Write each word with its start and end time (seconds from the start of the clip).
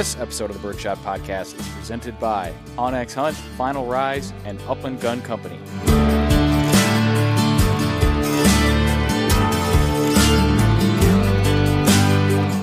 This 0.00 0.16
episode 0.18 0.48
of 0.48 0.56
the 0.62 0.66
Birdshot 0.66 0.96
Podcast 1.04 1.60
is 1.60 1.68
presented 1.74 2.18
by 2.18 2.54
onX 2.78 3.12
Hunt, 3.12 3.36
Final 3.36 3.84
Rise, 3.84 4.32
and 4.46 4.58
Upland 4.62 4.98
Gun 4.98 5.20
Company. 5.20 5.58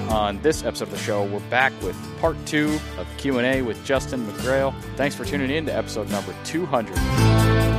On 0.09 0.41
this 0.41 0.63
episode 0.63 0.85
of 0.85 0.89
the 0.89 0.97
show, 0.97 1.25
we're 1.25 1.39
back 1.41 1.79
with 1.83 1.95
part 2.19 2.44
two 2.47 2.79
of 2.97 3.07
Q&A 3.17 3.62
with 3.62 3.85
Justin 3.85 4.25
McGrail. 4.25 4.73
Thanks 4.95 5.16
for 5.16 5.23
tuning 5.23 5.51
in 5.51 5.67
to 5.67 5.75
episode 5.75 6.09
number 6.09 6.33
200. 6.44 7.76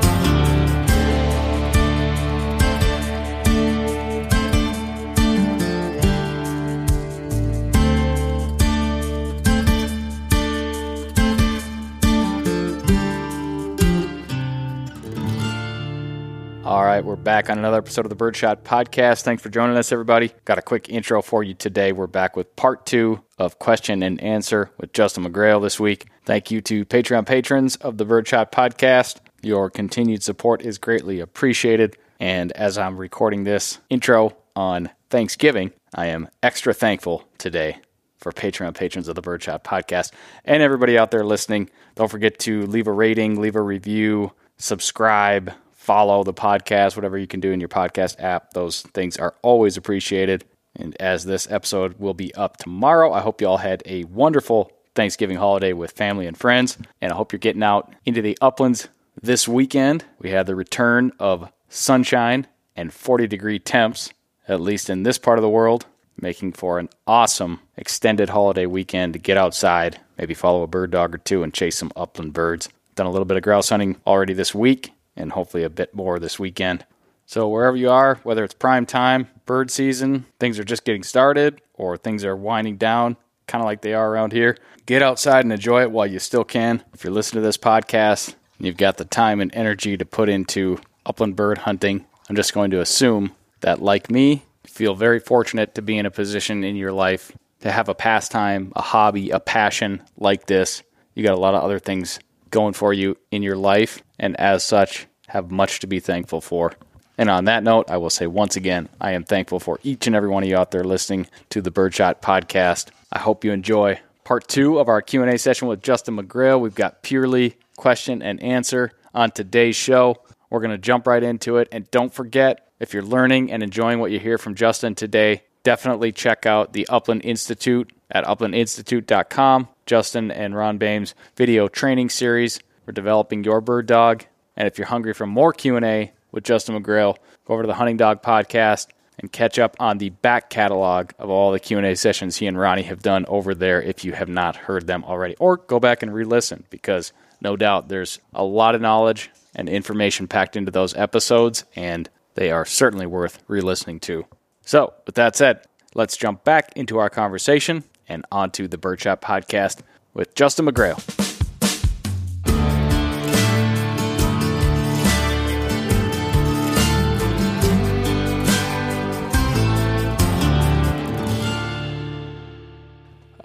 All 16.79 16.85
right, 16.85 17.05
we're 17.05 17.17
back 17.17 17.51
on 17.51 17.59
another 17.59 17.79
episode 17.79 18.07
of 18.07 18.09
the 18.09 18.15
Birdshot 18.15 18.63
Podcast. 18.63 19.23
Thanks 19.23 19.43
for 19.43 19.49
joining 19.49 19.77
us, 19.77 19.91
everybody. 19.91 20.31
Got 20.45 20.59
a 20.59 20.63
quick 20.63 20.89
intro 20.89 21.21
for 21.23 21.43
you 21.43 21.53
today. 21.53 21.91
We're 21.91 22.07
back 22.07 22.37
with 22.37 22.55
part 22.55 22.87
two 22.87 23.21
of 23.37 23.59
question 23.59 24.01
and 24.05 24.21
answer 24.21 24.71
with 24.79 24.93
Justin 24.93 25.25
McGrail 25.25 25.61
this 25.61 25.81
week. 25.81 26.07
Thank 26.25 26.53
you 26.53 26.61
to 26.61 26.85
Patreon 26.85 27.27
patrons 27.27 27.75
of 27.75 27.99
the 27.99 28.07
Birdshot 28.07 28.53
Podcast. 28.53 29.17
Your 29.43 29.71
continued 29.71 30.23
support 30.23 30.63
is 30.63 30.79
greatly 30.79 31.19
appreciated. 31.19 31.97
And 32.21 32.53
as 32.53 32.79
I'm 32.79 32.97
recording 32.97 33.43
this 33.43 33.81
intro 33.91 34.37
on 34.55 34.89
Thanksgiving, 35.11 35.73
I 35.97 36.07
am 36.07 36.29
extra 36.45 36.73
thankful 36.73 37.25
today 37.39 37.79
for 38.19 38.31
Patreon 38.31 38.77
patrons 38.77 39.09
of 39.09 39.17
the 39.17 39.23
Birdshot 39.23 39.65
Podcast 39.65 40.13
and 40.45 40.63
everybody 40.63 40.97
out 40.97 41.11
there 41.11 41.25
listening. 41.25 41.71
Don't 41.97 42.09
forget 42.09 42.39
to 42.39 42.67
leave 42.67 42.87
a 42.87 42.93
rating, 42.93 43.41
leave 43.41 43.57
a 43.57 43.63
review, 43.63 44.31
subscribe 44.59 45.53
follow 45.89 46.23
the 46.23 46.35
podcast, 46.35 46.97
whatever 46.97 47.17
you 47.17 47.27
can 47.27 47.41
do 47.41 47.51
in 47.51 47.61
your 47.61 47.69
podcast 47.71 48.23
app. 48.23 48.53
Those 48.53 48.83
things 48.83 49.17
are 49.17 49.35
always 49.41 49.79
appreciated. 49.79 50.45
And 50.77 50.95
as 51.01 51.25
this 51.25 51.51
episode 51.51 51.99
will 51.99 52.13
be 52.13 52.35
up 52.35 52.59
tomorrow, 52.59 53.11
I 53.11 53.21
hope 53.21 53.41
you 53.41 53.49
all 53.49 53.57
had 53.57 53.83
a 53.87 54.05
wonderful 54.05 54.71
Thanksgiving 54.95 55.39
holiday 55.39 55.73
with 55.73 55.93
family 55.93 56.27
and 56.27 56.37
friends. 56.37 56.77
And 57.01 57.11
I 57.11 57.17
hope 57.17 57.33
you're 57.33 57.39
getting 57.39 57.63
out 57.63 57.91
into 58.05 58.21
the 58.21 58.37
uplands 58.43 58.89
this 59.23 59.49
weekend. 59.49 60.05
We 60.19 60.29
had 60.29 60.45
the 60.45 60.55
return 60.55 61.11
of 61.19 61.51
sunshine 61.71 62.47
and 62.77 62.93
40 62.93 63.27
degree 63.27 63.59
temps, 63.59 64.13
at 64.47 64.61
least 64.61 64.91
in 64.91 65.05
this 65.05 65.17
part 65.17 65.39
of 65.39 65.43
the 65.43 65.49
world, 65.49 65.87
making 66.21 66.53
for 66.53 66.79
an 66.79 66.91
awesome 67.07 67.61
extended 67.79 68.29
holiday 68.29 68.67
weekend 68.67 69.15
to 69.15 69.19
get 69.19 69.39
outside, 69.39 69.99
maybe 70.19 70.35
follow 70.35 70.63
a 70.63 70.67
bird 70.67 70.91
dog 70.91 71.15
or 71.15 71.19
two 71.19 71.43
and 71.43 71.55
chase 71.55 71.79
some 71.79 71.93
upland 71.97 72.35
birds. 72.35 72.69
Done 72.95 73.07
a 73.07 73.11
little 73.11 73.25
bit 73.25 73.39
of 73.39 73.43
grouse 73.43 73.71
hunting 73.71 73.97
already 74.07 74.35
this 74.35 74.55
week 74.55 74.93
and 75.19 75.33
hopefully 75.33 75.65
a 75.65 75.71
bit 75.71 75.95
more 75.95 76.19
this 76.19 76.39
weekend. 76.39 76.87
So, 77.27 77.49
wherever 77.49 77.77
you 77.77 77.91
are, 77.91 78.17
whether 78.23 78.43
it's 78.43 78.55
prime 78.55 78.87
time, 78.87 79.29
bird 79.45 79.71
season, 79.71 80.25
things 80.41 80.59
are 80.59 80.65
just 80.65 80.85
getting 80.85 81.03
started, 81.03 81.61
or 81.75 81.99
things 81.99 82.25
are 82.25 82.35
winding 82.35 82.79
down, 82.79 83.19
kind 83.47 83.61
of 83.61 83.67
like 83.67 83.83
they 83.83 83.93
are 83.93 84.11
around 84.11 84.33
here, 84.33 84.57
get 84.87 85.03
outside 85.03 85.45
and 85.45 85.53
enjoy 85.53 85.83
it 85.83 85.91
while 85.91 86.07
you 86.07 86.19
still 86.19 86.45
can. 86.45 86.83
If 86.95 87.05
you're 87.05 87.13
listening 87.13 87.43
to 87.43 87.47
this 87.47 87.59
podcast 87.59 88.35
and 88.57 88.67
you've 88.67 88.79
got 88.79 88.97
the 88.97 89.05
time 89.05 89.41
and 89.41 89.55
energy 89.55 89.97
to 89.97 90.07
put 90.07 90.31
into 90.31 90.79
upland 91.05 91.37
bird 91.37 91.59
hunting, 91.59 92.07
I'm 92.31 92.37
just 92.37 92.55
going 92.55 92.71
to 92.71 92.81
assume 92.81 93.33
that, 93.61 93.83
like 93.83 94.11
me, 94.11 94.45
you 94.65 94.71
feel 94.71 94.95
very 94.95 95.21
fortunate 95.21 95.75
to 95.75 95.83
be 95.83 95.99
in 95.99 96.07
a 96.07 96.11
position 96.11 96.65
in 96.65 96.77
your 96.77 96.93
life 96.93 97.33
to 97.61 97.73
have 97.73 97.89
a 97.89 97.95
pastime, 97.95 98.73
a 98.77 98.83
hobby, 98.83 99.31
a 99.31 99.41
passion 99.41 100.03
like 100.17 100.47
this. 100.47 100.83
You 101.15 101.25
got 101.25 101.35
a 101.35 101.41
lot 101.41 101.55
of 101.55 101.63
other 101.63 101.79
things 101.79 102.21
going 102.51 102.73
for 102.73 102.93
you 102.93 103.17
in 103.31 103.43
your 103.43 103.57
life, 103.57 104.03
and 104.19 104.39
as 104.39 104.63
such, 104.63 105.08
have 105.29 105.51
much 105.51 105.81
to 105.81 105.87
be 105.87 106.01
thankful 106.01 106.41
for. 106.41 106.75
And 107.17 107.29
on 107.29 107.47
that 107.47 107.65
note, 107.65 107.91
I 107.91 107.97
will 107.97 108.11
say 108.11 108.27
once 108.27 108.55
again, 108.55 108.89
I 109.01 109.13
am 109.13 109.25
thankful 109.25 109.59
for 109.59 109.81
each 109.83 110.07
and 110.07 110.15
every 110.15 110.29
one 110.29 110.45
of 110.45 110.49
you 110.49 110.57
out 110.57 110.71
there 110.71 110.85
listening 110.85 111.27
to 111.51 111.61
the 111.61 111.71
Birdshot 111.71 112.23
podcast. 112.23 112.91
I 113.13 113.19
hope 113.19 113.45
you 113.45 113.51
enjoy 113.51 114.01
part 114.23 114.47
two 114.47 114.79
of 114.79 114.89
our 114.89 115.03
Q&A 115.03 115.39
session 115.39 115.67
with 115.69 115.83
Justin 115.83 116.17
McGrail. 116.17 116.61
We've 116.61 116.75
got 116.75 117.03
purely 117.03 117.57
question 117.77 118.23
and 118.23 118.41
answer 118.43 118.93
on 119.15 119.33
today's 119.33 119.75
show. 119.75 120.23
We're 120.51 120.61
going 120.61 120.71
to 120.71 120.79
jump 120.79 121.07
right 121.07 121.23
into 121.23 121.57
it. 121.57 121.69
And 121.73 121.91
don't 121.91 122.13
forget, 122.13 122.69
if 122.79 122.95
you're 122.95 123.03
learning 123.03 123.51
and 123.51 123.63
enjoying 123.63 123.99
what 123.99 124.13
you 124.13 124.21
hear 124.21 124.39
from 124.39 124.55
Justin 124.55 124.95
today, 124.95 125.43
definitely 125.65 126.13
check 126.13 126.47
out 126.47 126.73
the 126.73 126.87
Upland 126.89 127.25
Institute 127.25 127.93
at 128.11 128.25
uplandinstitute.com. 128.25 129.69
Justin 129.87 130.31
and 130.31 130.55
Ron 130.55 130.79
Bames 130.79 131.15
video 131.35 131.67
training 131.67 132.11
series 132.11 132.61
for 132.85 132.93
developing 132.93 133.43
your 133.43 133.61
bird 133.61 133.87
dog. 133.87 134.25
And 134.59 134.67
if 134.67 134.77
you're 134.77 134.89
hungry 134.89 135.15
for 135.15 135.27
more 135.27 135.53
Q&A 135.53 136.13
with 136.33 136.45
Justin 136.45 136.83
McGrail, 136.83 137.17
go 137.47 137.55
over 137.55 137.63
to 137.63 137.67
the 137.69 137.75
Hunting 137.75 137.97
Dog 137.97 138.23
podcast 138.23 138.89
and 139.19 139.33
catch 139.33 139.59
up 139.59 139.77
on 139.79 139.99
the 139.99 140.11
back 140.11 140.51
catalog 140.51 141.13
of 141.19 141.31
all 141.31 141.53
the 141.53 141.61
Q&A 141.61 141.95
sessions 141.95 142.37
he 142.37 142.47
and 142.47 142.59
Ronnie 142.59 142.83
have 142.83 143.01
done 143.01 143.25
over 143.29 143.55
there 143.55 143.81
if 143.81 144.05
you 144.05 144.13
have 144.13 144.29
not 144.29 144.57
heard 144.57 144.89
them 144.89 145.05
already. 145.05 145.37
Or 145.37 145.57
go 145.57 145.79
back 145.79 146.03
and 146.03 146.13
re-listen 146.13 146.65
because 146.71 147.13
no 147.41 147.57
doubt 147.57 147.89
there's 147.89 148.19
a 148.35 148.43
lot 148.43 148.75
of 148.75 148.81
knowledge 148.81 149.31
and 149.55 149.69
information 149.69 150.27
packed 150.27 150.57
into 150.57 150.73
those 150.73 150.95
episodes 150.97 151.65
and 151.77 152.11
they 152.35 152.51
are 152.51 152.65
certainly 152.65 153.07
worth 153.07 153.39
re-listening 153.47 154.01
to. 154.01 154.27
So, 154.63 154.93
with 155.07 155.15
that 155.15 155.37
said, 155.37 155.61
let's 155.95 156.17
jump 156.17 156.43
back 156.43 156.73
into 156.75 156.99
our 156.99 157.11
conversation 157.11 157.85
and 158.09 158.27
onto 158.33 158.67
the 158.67 158.77
Birdshot 158.77 159.23
podcast 159.23 159.81
with 160.15 160.35
Justin 160.35 160.67
McGrail. 160.67 161.28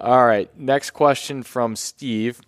Right. 0.04 0.50
Next 0.58 0.92
question 0.92 1.44
from 1.44 1.76
Steve. 1.76 2.42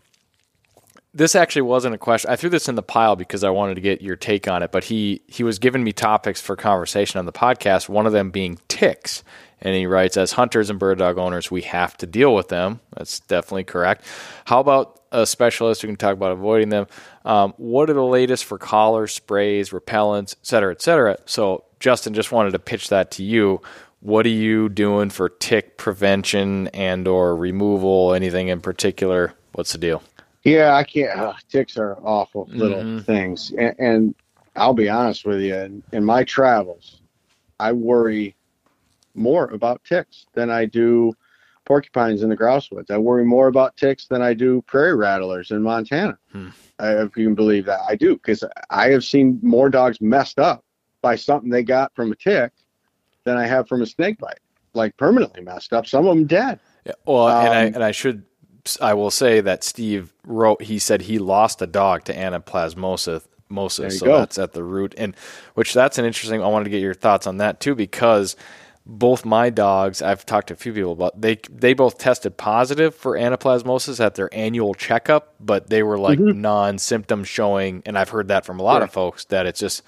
This 1.14 1.34
actually 1.34 1.62
wasn't 1.62 1.96
a 1.96 1.98
question. 1.98 2.30
I 2.30 2.36
threw 2.36 2.50
this 2.50 2.68
in 2.68 2.76
the 2.76 2.84
pile 2.84 3.16
because 3.16 3.46
I 3.46 3.50
wanted 3.50 3.76
to 3.76 3.82
get 3.82 4.02
your 4.02 4.18
take 4.18 4.50
on 4.50 4.62
it, 4.64 4.74
but 4.74 4.84
he 4.84 5.22
he 5.28 5.44
was 5.44 5.60
giving 5.60 5.84
me 5.84 5.94
topics 5.94 6.42
for 6.42 6.58
conversation 6.58 7.20
on 7.20 7.26
the 7.26 7.32
podcast, 7.32 7.88
one 7.88 8.06
of 8.06 8.12
them 8.12 8.32
being 8.32 8.60
ticks. 8.68 9.24
And 9.62 9.74
he 9.74 9.86
writes, 9.86 10.18
as 10.18 10.34
hunters 10.34 10.70
and 10.70 10.78
bird 10.78 10.98
dog 10.98 11.18
owners, 11.18 11.50
we 11.50 11.62
have 11.62 11.96
to 11.98 12.06
deal 12.06 12.36
with 12.36 12.50
them. 12.50 12.82
That's 12.98 13.22
definitely 13.22 13.64
correct. 13.64 14.04
How 14.44 14.60
about 14.60 15.00
a 15.14 15.26
specialist 15.26 15.82
who 15.82 15.88
can 15.88 15.96
talk 15.96 16.14
about 16.14 16.34
avoiding 16.34 16.68
them? 16.70 16.88
Um, 17.24 17.54
what 17.56 17.90
are 17.90 17.94
the 17.94 18.04
latest 18.04 18.44
for 18.44 18.58
collars, 18.58 19.14
sprays, 19.14 19.70
repellents, 19.70 20.34
et 20.34 20.46
cetera, 20.46 20.72
et 20.72 20.82
cetera? 20.82 21.18
So, 21.26 21.64
Justin, 21.80 22.14
just 22.14 22.34
wanted 22.34 22.52
to 22.52 22.60
pitch 22.60 22.90
that 22.90 23.12
to 23.12 23.24
you. 23.24 23.62
What 24.06 24.28
are 24.28 24.30
you 24.30 24.70
doing 24.70 25.10
for 25.10 25.30
tick 25.30 25.78
prevention 25.78 26.68
and 26.68 27.08
or 27.08 27.36
removal? 27.36 28.14
Anything 28.14 28.50
in 28.50 28.62
particular? 28.62 29.34
What's 29.54 29.72
the 29.72 29.80
deal? 29.80 30.04
Yeah, 30.44 30.76
I 30.76 30.84
can't. 30.84 31.20
Uh, 31.20 31.34
ticks 31.50 31.76
are 31.76 31.98
awful 32.04 32.48
little 32.52 32.84
mm-hmm. 32.84 33.00
things, 33.00 33.52
and, 33.58 33.76
and, 33.80 34.16
I'll 34.56 34.76
be 34.76 34.90
honest 34.90 35.26
with 35.26 35.42
you. 35.42 35.56
In, 35.56 35.82
in 35.92 36.06
my 36.06 36.24
travels, 36.24 37.02
I 37.60 37.72
worry 37.72 38.36
more 39.16 39.46
about 39.46 39.84
ticks 39.84 40.28
than 40.36 40.52
I 40.52 40.66
do 40.66 41.12
porcupines 41.66 42.22
in 42.22 42.30
the 42.30 42.36
grouse 42.36 42.70
woods. 42.70 42.92
I 42.92 43.00
worry 43.00 43.26
more 43.26 43.48
about 43.48 43.76
ticks 43.76 44.06
than 44.06 44.22
I 44.22 44.36
do 44.36 44.62
prairie 44.68 44.96
rattlers 44.96 45.50
in 45.50 45.64
Montana. 45.64 46.20
Hmm. 46.32 46.50
I, 46.78 47.02
if 47.02 47.18
you 47.18 47.26
can 47.26 47.34
believe 47.34 47.66
that, 47.66 47.82
I 47.90 47.96
do 47.96 48.14
because 48.14 48.44
I 48.70 48.90
have 48.90 49.04
seen 49.04 49.40
more 49.42 49.72
dogs 49.72 50.00
messed 50.00 50.38
up 50.38 50.64
by 51.02 51.16
something 51.16 51.50
they 51.50 51.64
got 51.64 51.94
from 51.96 52.12
a 52.12 52.16
tick 52.16 52.52
than 53.26 53.38
I 53.38 53.46
have 53.46 53.68
from 53.68 53.82
a 53.82 53.86
snake 53.86 54.18
bite, 54.18 54.40
like 54.74 54.96
permanently 54.98 55.42
messed 55.42 55.74
up. 55.74 55.86
Some 55.86 56.08
of 56.08 56.16
them 56.16 56.26
dead. 56.26 56.60
Yeah, 56.86 56.94
well, 57.06 57.28
um, 57.28 57.46
and 57.46 57.54
I 57.54 57.68
um, 57.68 57.74
and 57.76 57.84
I 57.84 57.92
should 57.92 58.24
I 58.82 58.94
will 58.94 59.12
say 59.12 59.42
that 59.42 59.64
Steve 59.64 60.14
wrote. 60.24 60.62
He 60.62 60.80
said 60.80 61.02
he 61.02 61.20
lost 61.20 61.62
a 61.62 61.68
dog 61.68 62.06
to 62.06 62.16
anaplasmosis. 62.16 63.26
Mosis, 63.48 64.00
so 64.00 64.08
go. 64.08 64.18
that's 64.18 64.40
at 64.40 64.54
the 64.54 64.64
root, 64.64 64.96
and 64.98 65.16
which 65.54 65.72
that's 65.76 66.00
an 66.00 66.06
interesting. 66.06 66.42
I 66.42 66.48
wanted 66.48 66.64
to 66.64 66.72
get 66.72 66.82
your 66.82 66.96
thoughts 66.96 67.28
on 67.28 67.38
that 67.38 67.60
too, 67.60 67.76
because 67.76 68.36
both 68.88 69.24
my 69.24 69.52
dogs, 69.52 70.02
I've 70.02 70.26
talked 70.26 70.48
to 70.48 70.56
a 70.56 70.58
few 70.58 70.74
people 70.74 70.94
about. 70.94 71.22
They 71.22 71.38
they 71.52 71.74
both 71.74 72.00
tested 72.00 72.38
positive 72.38 72.96
for 72.96 73.14
anaplasmosis 73.14 74.04
at 74.04 74.16
their 74.16 74.34
annual 74.34 74.74
checkup, 74.74 75.36
but 75.40 75.70
they 75.70 75.84
were 75.84 76.00
like 76.00 76.18
mm-hmm. 76.18 76.42
non-symptom 76.42 77.24
showing, 77.24 77.84
and 77.86 78.00
I've 78.00 78.10
heard 78.10 78.30
that 78.30 78.46
from 78.46 78.60
a 78.60 78.64
lot 78.64 78.82
of 78.82 78.92
folks 78.92 79.26
that 79.26 79.46
it's 79.46 79.60
just, 79.60 79.84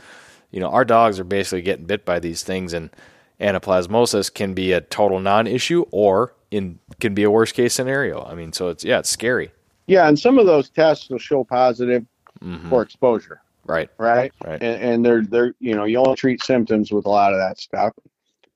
you 0.52 0.60
know, 0.60 0.70
our 0.70 0.86
dogs 0.86 1.20
are 1.20 1.24
basically 1.24 1.64
getting 1.64 1.86
bit 1.86 2.06
by 2.06 2.20
these 2.20 2.44
things, 2.44 2.74
and 2.74 2.92
anaplasmosis 3.40 4.34
can 4.34 4.54
be 4.54 4.72
a 4.72 4.82
total 4.82 5.20
non-issue 5.20 5.86
or 5.92 6.34
in 6.52 6.80
can 7.00 7.14
be 7.14 7.24
a 7.24 7.32
worst 7.32 7.54
case 7.54 7.74
scenario. 7.74 8.24
I 8.24 8.36
mean, 8.36 8.54
so 8.54 8.70
it's 8.70 8.84
yeah, 8.84 9.00
it's 9.00 9.10
scary. 9.10 9.52
Yeah, 9.88 10.08
and 10.08 10.18
some 10.18 10.38
of 10.40 10.46
those 10.46 10.70
tests 10.70 11.10
will 11.10 11.18
show 11.18 11.44
positive 11.44 12.06
mm-hmm. 12.42 12.70
for 12.70 12.82
exposure. 12.82 13.42
Right. 13.66 13.90
Right. 13.98 14.32
Right. 14.44 14.62
And, 14.62 14.82
and 14.82 15.06
they're 15.06 15.24
they're 15.24 15.54
you 15.60 15.76
know 15.76 15.86
you 15.86 15.98
only 16.00 16.16
treat 16.16 16.44
symptoms 16.44 16.92
with 16.92 17.06
a 17.06 17.10
lot 17.10 17.34
of 17.34 17.40
that 17.40 17.60
stuff. 17.60 17.94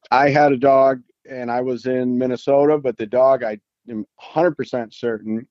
I 0.10 0.30
had 0.30 0.52
a 0.52 0.58
dog 0.58 1.02
and 1.30 1.52
I 1.52 1.62
was 1.62 1.86
in 1.86 2.18
Minnesota, 2.18 2.78
but 2.78 2.98
the 2.98 3.06
dog 3.06 3.44
I 3.44 3.60
am 3.90 4.06
100% 4.22 4.94
certain 4.94 5.48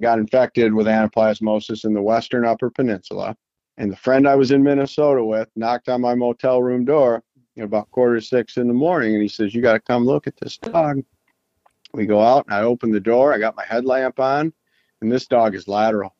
got 0.00 0.18
infected 0.18 0.74
with 0.74 0.86
anaplasmosis 0.86 1.84
in 1.84 1.94
the 1.94 2.02
western 2.02 2.44
upper 2.44 2.70
peninsula. 2.70 3.36
And 3.78 3.90
the 3.90 3.96
friend 3.96 4.28
I 4.28 4.34
was 4.34 4.50
in 4.50 4.62
Minnesota 4.62 5.24
with 5.24 5.48
knocked 5.56 5.88
on 5.88 6.00
my 6.00 6.14
motel 6.14 6.62
room 6.62 6.84
door 6.84 7.22
about 7.58 7.90
quarter 7.90 8.18
to 8.18 8.24
six 8.24 8.56
in 8.56 8.68
the 8.68 8.74
morning 8.74 9.14
and 9.14 9.22
he 9.22 9.28
says, 9.28 9.54
You 9.54 9.62
got 9.62 9.74
to 9.74 9.80
come 9.80 10.04
look 10.04 10.26
at 10.26 10.36
this 10.38 10.58
dog. 10.58 11.02
We 11.92 12.06
go 12.06 12.20
out 12.20 12.46
and 12.46 12.54
I 12.54 12.62
open 12.62 12.90
the 12.90 13.00
door. 13.00 13.34
I 13.34 13.38
got 13.38 13.56
my 13.56 13.64
headlamp 13.66 14.18
on, 14.18 14.52
and 15.00 15.12
this 15.12 15.26
dog 15.26 15.54
is 15.54 15.68
lateral 15.68 16.14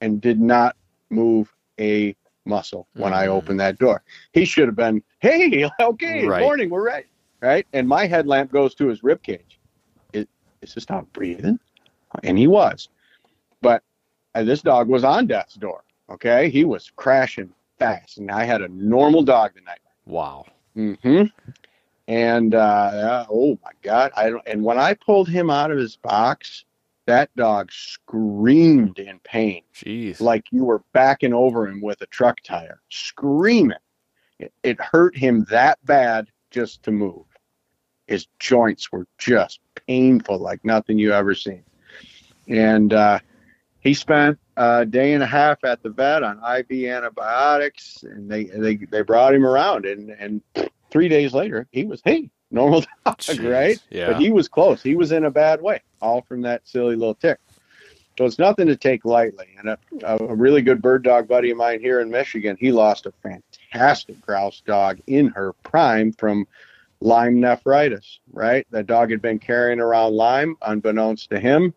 and 0.00 0.20
did 0.20 0.40
not 0.40 0.76
move 1.08 1.52
a 1.80 2.14
muscle 2.44 2.88
when 2.94 3.12
mm. 3.12 3.16
I 3.16 3.28
opened 3.28 3.58
that 3.60 3.78
door. 3.78 4.02
He 4.32 4.44
should 4.44 4.68
have 4.68 4.76
been, 4.76 5.02
hey, 5.20 5.68
okay, 5.80 6.26
right. 6.26 6.42
morning, 6.42 6.68
we're 6.70 6.84
ready. 6.84 7.06
Right. 7.40 7.66
And 7.72 7.88
my 7.88 8.06
headlamp 8.06 8.52
goes 8.52 8.74
to 8.76 8.88
his 8.88 9.02
rib 9.02 9.22
cage. 9.22 9.60
Is, 10.12 10.26
is 10.62 10.74
this 10.74 10.86
dog 10.86 11.12
breathing? 11.12 11.58
And 12.22 12.38
he 12.38 12.46
was. 12.46 12.88
But 13.60 13.82
uh, 14.34 14.44
this 14.44 14.62
dog 14.62 14.88
was 14.88 15.04
on 15.04 15.26
death's 15.26 15.54
door. 15.54 15.84
Okay. 16.08 16.48
He 16.48 16.64
was 16.64 16.90
crashing 16.96 17.52
fast. 17.78 18.18
And 18.18 18.30
I 18.30 18.44
had 18.44 18.62
a 18.62 18.68
normal 18.68 19.22
dog 19.22 19.54
tonight. 19.54 19.80
Wow. 20.06 20.46
Mm-hmm. 20.76 21.24
And 22.06 22.54
uh, 22.54 23.26
oh 23.30 23.58
my 23.64 23.70
god 23.82 24.12
i 24.14 24.28
don't 24.28 24.42
and 24.46 24.62
when 24.62 24.78
i 24.78 24.92
pulled 24.92 25.28
him 25.28 25.48
out 25.48 25.70
of 25.70 25.78
his 25.78 25.96
box 25.96 26.64
that 27.06 27.34
dog 27.36 27.70
screamed 27.70 28.98
in 28.98 29.18
pain. 29.20 29.62
Jeez. 29.74 30.20
Like 30.20 30.44
you 30.50 30.64
were 30.64 30.82
backing 30.92 31.34
over 31.34 31.68
him 31.68 31.80
with 31.80 32.00
a 32.00 32.06
truck 32.06 32.40
tire 32.42 32.80
screaming. 32.88 33.78
It, 34.38 34.52
it 34.62 34.80
hurt 34.80 35.16
him 35.16 35.46
that 35.50 35.84
bad 35.84 36.28
just 36.50 36.82
to 36.84 36.90
move. 36.90 37.24
His 38.06 38.26
joints 38.38 38.90
were 38.90 39.06
just 39.18 39.60
painful 39.86 40.38
like 40.38 40.64
nothing 40.64 40.98
you 40.98 41.12
ever 41.12 41.34
seen. 41.34 41.64
And 42.48 42.92
uh, 42.92 43.20
he 43.84 43.94
spent 43.94 44.38
a 44.56 44.84
day 44.84 45.12
and 45.12 45.22
a 45.22 45.26
half 45.26 45.62
at 45.62 45.82
the 45.82 45.90
vet 45.90 46.22
on 46.22 46.38
IV 46.38 46.88
antibiotics, 46.88 48.02
and 48.02 48.28
they 48.28 48.44
they, 48.44 48.76
they 48.76 49.02
brought 49.02 49.34
him 49.34 49.46
around, 49.46 49.84
and 49.84 50.10
and 50.10 50.42
three 50.90 51.08
days 51.08 51.34
later, 51.34 51.68
he 51.70 51.84
was, 51.84 52.00
hey, 52.04 52.30
normal 52.50 52.80
dog, 53.04 53.18
Jeez, 53.18 53.52
right? 53.52 53.78
Yeah. 53.90 54.12
But 54.12 54.20
he 54.20 54.30
was 54.30 54.48
close. 54.48 54.82
He 54.82 54.96
was 54.96 55.12
in 55.12 55.24
a 55.24 55.30
bad 55.30 55.60
way, 55.60 55.82
all 56.00 56.22
from 56.22 56.42
that 56.42 56.66
silly 56.66 56.96
little 56.96 57.14
tick. 57.14 57.38
So 58.16 58.24
it's 58.24 58.38
nothing 58.38 58.68
to 58.68 58.76
take 58.76 59.04
lightly. 59.04 59.48
And 59.58 59.70
a, 59.70 59.78
a 60.04 60.34
really 60.34 60.62
good 60.62 60.80
bird 60.80 61.02
dog 61.02 61.26
buddy 61.26 61.50
of 61.50 61.56
mine 61.56 61.80
here 61.80 62.00
in 62.00 62.10
Michigan, 62.10 62.56
he 62.58 62.70
lost 62.70 63.06
a 63.06 63.12
fantastic 63.22 64.20
grouse 64.20 64.62
dog 64.64 65.00
in 65.08 65.26
her 65.28 65.52
prime 65.64 66.12
from 66.12 66.46
Lyme 67.00 67.40
nephritis, 67.40 68.20
right? 68.32 68.66
That 68.70 68.86
dog 68.86 69.10
had 69.10 69.20
been 69.20 69.40
carrying 69.40 69.80
around 69.80 70.14
Lyme 70.14 70.56
unbeknownst 70.62 71.30
to 71.30 71.40
him. 71.40 71.74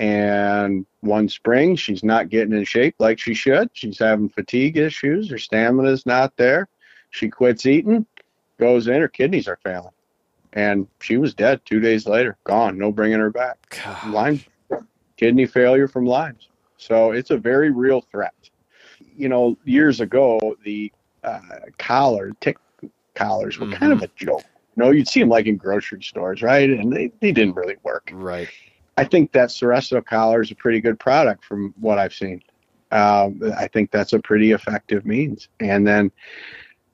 And 0.00 0.86
one 1.00 1.28
spring, 1.28 1.76
she's 1.76 2.02
not 2.02 2.30
getting 2.30 2.54
in 2.54 2.64
shape 2.64 2.96
like 2.98 3.18
she 3.18 3.34
should. 3.34 3.70
She's 3.74 3.98
having 3.98 4.30
fatigue 4.30 4.76
issues. 4.76 5.30
Her 5.30 5.38
stamina's 5.38 6.06
not 6.06 6.36
there. 6.36 6.68
She 7.10 7.28
quits 7.28 7.66
eating 7.66 8.06
goes 8.60 8.86
in, 8.86 9.00
her 9.00 9.08
kidneys 9.08 9.48
are 9.48 9.58
failing. 9.64 9.90
And 10.52 10.86
she 11.00 11.16
was 11.16 11.34
dead 11.34 11.60
two 11.64 11.80
days 11.80 12.06
later, 12.06 12.36
gone, 12.44 12.78
no 12.78 12.92
bringing 12.92 13.18
her 13.18 13.30
back. 13.30 13.78
Lyme, 14.06 14.40
kidney 15.16 15.46
failure 15.46 15.88
from 15.88 16.06
Lyme's. 16.06 16.48
So 16.76 17.10
it's 17.12 17.30
a 17.30 17.36
very 17.36 17.70
real 17.70 18.00
threat. 18.00 18.34
You 19.16 19.28
know, 19.28 19.56
years 19.64 20.00
ago, 20.00 20.56
the 20.64 20.92
uh, 21.24 21.40
collar, 21.78 22.32
tick 22.40 22.58
collars 23.14 23.58
were 23.58 23.66
mm-hmm. 23.66 23.74
kind 23.74 23.92
of 23.92 23.98
mm-hmm. 23.98 24.04
a 24.04 24.24
joke. 24.24 24.44
You 24.76 24.84
know, 24.84 24.90
you'd 24.90 25.08
see 25.08 25.20
them 25.20 25.28
like 25.28 25.46
in 25.46 25.56
grocery 25.56 26.02
stores, 26.02 26.42
right? 26.42 26.70
And 26.70 26.92
they, 26.92 27.12
they 27.20 27.32
didn't 27.32 27.54
really 27.54 27.76
work. 27.82 28.10
Right. 28.12 28.48
I 29.00 29.04
think 29.04 29.32
that 29.32 29.48
Seresto 29.48 30.04
collar 30.04 30.42
is 30.42 30.50
a 30.50 30.54
pretty 30.54 30.78
good 30.78 30.98
product 30.98 31.42
from 31.42 31.72
what 31.80 31.98
I've 31.98 32.12
seen. 32.12 32.42
Um, 32.90 33.40
I 33.56 33.66
think 33.66 33.90
that's 33.90 34.12
a 34.12 34.18
pretty 34.18 34.52
effective 34.52 35.06
means. 35.06 35.48
And 35.58 35.86
then 35.86 36.12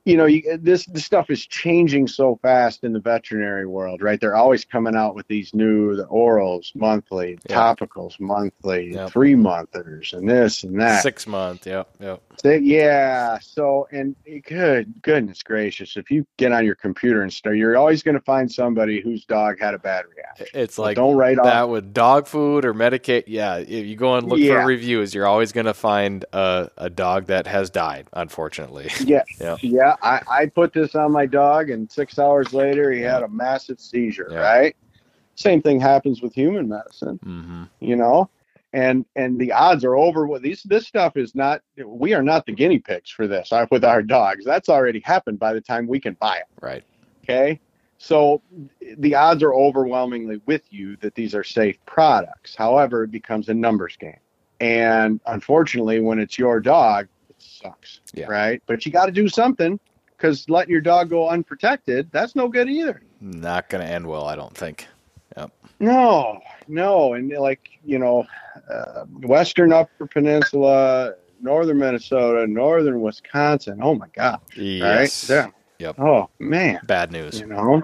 you 0.06 0.16
know, 0.16 0.24
you, 0.24 0.56
this 0.56 0.86
this 0.86 1.04
stuff 1.04 1.30
is 1.30 1.44
changing 1.44 2.06
so 2.06 2.38
fast 2.40 2.84
in 2.84 2.92
the 2.92 3.00
veterinary 3.00 3.66
world, 3.66 4.00
right? 4.02 4.20
They're 4.20 4.36
always 4.36 4.64
coming 4.64 4.94
out 4.94 5.16
with 5.16 5.26
these 5.26 5.52
new 5.52 5.96
the 5.96 6.06
orals 6.06 6.74
monthly, 6.76 7.38
yep. 7.48 7.78
topicals 7.78 8.18
monthly, 8.20 8.92
yep. 8.92 9.10
three 9.10 9.34
monthers, 9.34 10.12
and 10.12 10.28
this 10.28 10.62
and 10.62 10.80
that. 10.80 11.02
Six 11.02 11.26
month, 11.26 11.66
yeah, 11.66 11.82
yep. 11.98 12.22
So, 12.36 12.52
yeah. 12.52 13.38
So, 13.40 13.88
and 13.90 14.14
eh, 14.28 14.38
good 14.46 15.02
goodness 15.02 15.42
gracious, 15.42 15.96
if 15.96 16.08
you 16.08 16.24
get 16.36 16.52
on 16.52 16.64
your 16.64 16.76
computer 16.76 17.22
and 17.22 17.32
start, 17.32 17.56
you're 17.56 17.76
always 17.76 18.04
going 18.04 18.14
to 18.14 18.20
find 18.20 18.50
somebody 18.50 19.00
whose 19.00 19.24
dog 19.24 19.58
had 19.58 19.74
a 19.74 19.78
bad 19.78 20.04
reaction. 20.14 20.46
It's 20.54 20.78
like 20.78 20.94
don't 20.94 21.16
write 21.16 21.38
that 21.42 21.64
off. 21.64 21.70
with 21.70 21.92
dog 21.92 22.28
food 22.28 22.64
or 22.64 22.74
medicate. 22.74 23.24
Yeah, 23.26 23.56
if 23.56 23.86
you 23.86 23.96
go 23.96 24.14
and 24.14 24.28
look 24.28 24.38
yeah. 24.38 24.60
for 24.60 24.66
reviews, 24.66 25.14
you're 25.16 25.26
always 25.26 25.50
going 25.50 25.66
to 25.66 25.74
find 25.74 26.24
a, 26.32 26.70
a 26.76 26.90
dog 26.90 27.26
that 27.26 27.48
has 27.48 27.70
died. 27.70 28.06
Unfortunately. 28.12 28.90
Yeah. 29.06 29.22
yeah. 29.40 29.56
Yeah. 29.60 29.95
I, 30.02 30.20
I 30.28 30.46
put 30.46 30.72
this 30.72 30.94
on 30.94 31.12
my 31.12 31.26
dog, 31.26 31.70
and 31.70 31.90
six 31.90 32.18
hours 32.18 32.52
later, 32.52 32.90
he 32.92 33.00
had 33.00 33.22
a 33.22 33.28
massive 33.28 33.80
seizure. 33.80 34.28
Yeah. 34.30 34.38
Right. 34.38 34.76
Same 35.34 35.60
thing 35.60 35.80
happens 35.80 36.22
with 36.22 36.34
human 36.34 36.68
medicine. 36.68 37.18
Mm-hmm. 37.24 37.64
You 37.80 37.96
know, 37.96 38.30
and 38.72 39.04
and 39.16 39.38
the 39.38 39.52
odds 39.52 39.84
are 39.84 39.96
over. 39.96 40.26
With 40.26 40.42
these 40.42 40.62
this 40.62 40.86
stuff 40.86 41.16
is 41.16 41.34
not. 41.34 41.62
We 41.84 42.14
are 42.14 42.22
not 42.22 42.46
the 42.46 42.52
guinea 42.52 42.78
pigs 42.78 43.10
for 43.10 43.26
this 43.26 43.52
uh, 43.52 43.66
with 43.70 43.84
our 43.84 44.02
dogs. 44.02 44.44
That's 44.44 44.68
already 44.68 45.00
happened 45.00 45.38
by 45.38 45.52
the 45.52 45.60
time 45.60 45.86
we 45.86 46.00
can 46.00 46.14
buy 46.14 46.36
it. 46.36 46.46
Right. 46.60 46.84
Okay. 47.24 47.60
So 47.98 48.42
the 48.98 49.14
odds 49.14 49.42
are 49.42 49.54
overwhelmingly 49.54 50.40
with 50.46 50.62
you 50.70 50.96
that 50.98 51.14
these 51.14 51.34
are 51.34 51.44
safe 51.44 51.78
products. 51.86 52.54
However, 52.54 53.04
it 53.04 53.10
becomes 53.10 53.48
a 53.48 53.54
numbers 53.54 53.96
game. 53.96 54.18
And 54.60 55.20
unfortunately, 55.26 56.00
when 56.00 56.18
it's 56.18 56.38
your 56.38 56.60
dog, 56.60 57.08
sucks. 57.66 58.00
Yeah. 58.14 58.26
Right. 58.26 58.62
But 58.66 58.86
you 58.86 58.92
got 58.92 59.06
to 59.06 59.12
do 59.12 59.28
something 59.28 59.78
because 60.16 60.48
letting 60.48 60.72
your 60.72 60.80
dog 60.80 61.10
go 61.10 61.28
unprotected, 61.28 62.08
that's 62.12 62.34
no 62.34 62.48
good 62.48 62.68
either. 62.68 63.02
Not 63.20 63.68
going 63.68 63.86
to 63.86 63.90
end 63.90 64.06
well, 64.06 64.26
I 64.26 64.36
don't 64.36 64.56
think. 64.56 64.86
Yep. 65.36 65.52
No, 65.80 66.40
no, 66.68 67.14
and 67.14 67.30
like 67.30 67.68
you 67.84 67.98
know, 67.98 68.26
uh, 68.70 69.04
Western 69.04 69.72
Upper 69.72 70.06
Peninsula, 70.06 71.14
Northern 71.42 71.78
Minnesota, 71.78 72.46
Northern 72.46 73.00
Wisconsin. 73.02 73.80
Oh 73.82 73.94
my 73.94 74.06
gosh! 74.14 74.40
Yes. 74.56 75.28
Right? 75.28 75.36
Yeah. 75.36 75.50
Yep. 75.78 76.00
Oh 76.00 76.30
man. 76.38 76.80
Bad 76.84 77.12
news. 77.12 77.38
You 77.38 77.46
know. 77.46 77.82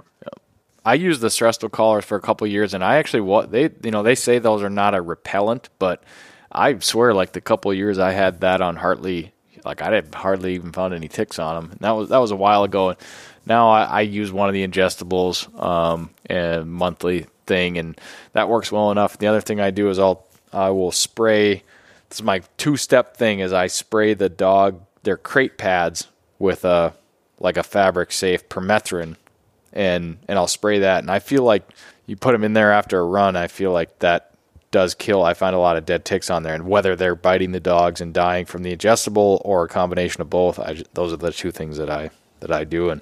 I 0.84 0.94
used 0.94 1.20
the 1.20 1.28
Seresto 1.28 1.70
collars 1.70 2.04
for 2.04 2.16
a 2.16 2.20
couple 2.20 2.46
years, 2.46 2.74
and 2.74 2.82
I 2.82 2.96
actually 2.96 3.20
what 3.20 3.50
they 3.50 3.70
you 3.82 3.90
know 3.90 4.02
they 4.02 4.14
say 4.14 4.38
those 4.38 4.62
are 4.62 4.70
not 4.70 4.94
a 4.94 5.02
repellent, 5.02 5.68
but 5.78 6.02
I 6.50 6.78
swear 6.78 7.14
like 7.14 7.32
the 7.32 7.40
couple 7.40 7.70
of 7.70 7.76
years 7.76 7.98
I 7.98 8.12
had 8.12 8.40
that 8.40 8.60
on 8.60 8.76
Hartley, 8.76 9.32
like 9.64 9.83
I 9.83 10.02
hardly 10.14 10.54
even 10.54 10.73
found 10.73 10.95
any 10.95 11.09
ticks 11.09 11.38
on 11.38 11.54
them. 11.54 11.71
And 11.73 11.81
that 11.81 11.90
was 11.92 12.09
that 12.11 12.19
was 12.19 12.31
a 12.31 12.37
while 12.37 12.64
ago. 12.64 12.90
And 12.90 12.99
now 13.47 13.71
I, 13.71 13.85
I 13.85 14.00
use 14.02 14.33
one 14.33 14.49
of 14.49 14.54
the 14.54 14.66
ingestibles 14.66 15.49
um, 15.62 16.11
and 16.26 16.73
monthly 16.73 17.26
thing, 17.47 17.78
and 17.78 18.00
that 18.33 18.49
works 18.49 18.73
well 18.73 18.90
enough. 18.90 19.19
The 19.19 19.26
other 19.26 19.40
thing 19.40 19.61
I 19.61 19.71
do 19.71 19.90
is 19.90 19.99
I'll 19.99 20.26
I 20.52 20.71
will 20.71 20.92
spray. 20.92 21.62
This 22.09 22.19
is 22.19 22.23
my 22.23 22.42
two 22.57 22.76
step 22.76 23.16
thing. 23.16 23.40
Is 23.40 23.52
I 23.52 23.66
spray 23.66 24.14
the 24.14 24.28
dog 24.28 24.81
their 25.02 25.16
crate 25.16 25.59
pads 25.59 26.09
with 26.38 26.64
a 26.64 26.95
like 27.40 27.57
a 27.57 27.62
fabric 27.62 28.12
safe 28.12 28.49
permethrin 28.49 29.16
and 29.73 30.19
and 30.28 30.38
I'll 30.38 30.49
spray 30.49 30.81
that. 30.81 31.00
And 31.00 31.11
I 31.11 31.19
feel 31.19 31.42
like 31.42 31.69
you 32.07 32.16
put 32.16 32.33
them 32.33 32.45
in 32.45 32.52
there 32.52 32.73
after 32.73 32.99
a 32.99 33.04
run. 33.04 33.37
I 33.37 33.49
feel 33.49 33.73
like 33.73 33.99
that 34.00 34.31
does 34.73 34.95
kill. 34.95 35.23
I 35.23 35.35
find 35.35 35.55
a 35.55 35.59
lot 35.61 35.76
of 35.76 35.87
dead 35.87 36.05
ticks 36.05 36.31
on 36.31 36.43
there, 36.43 36.55
and 36.55 36.67
whether 36.67 36.97
they're 36.97 37.14
biting 37.14 37.52
the 37.52 37.61
dogs 37.61 38.00
and 38.00 38.12
dying 38.12 38.45
from 38.47 38.64
the 38.64 38.76
ingestible 38.76 39.41
or 39.45 39.64
a 39.64 39.69
combination 39.69 40.21
of 40.21 40.29
both, 40.29 40.59
I, 40.59 40.83
those 40.95 41.12
are 41.12 41.17
the 41.17 41.31
two 41.31 41.52
things 41.52 41.76
that 41.76 41.88
I 41.88 42.11
that 42.41 42.50
I 42.50 42.64
do. 42.64 42.91
And 42.91 43.00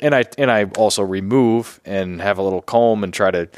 and 0.00 0.14
I 0.14 0.24
and 0.38 0.50
I 0.50 0.64
also 0.78 1.02
remove 1.02 1.80
and 1.84 2.22
have 2.22 2.38
a 2.38 2.42
little 2.42 2.62
comb 2.62 3.04
and 3.04 3.12
try 3.12 3.30
to 3.30 3.48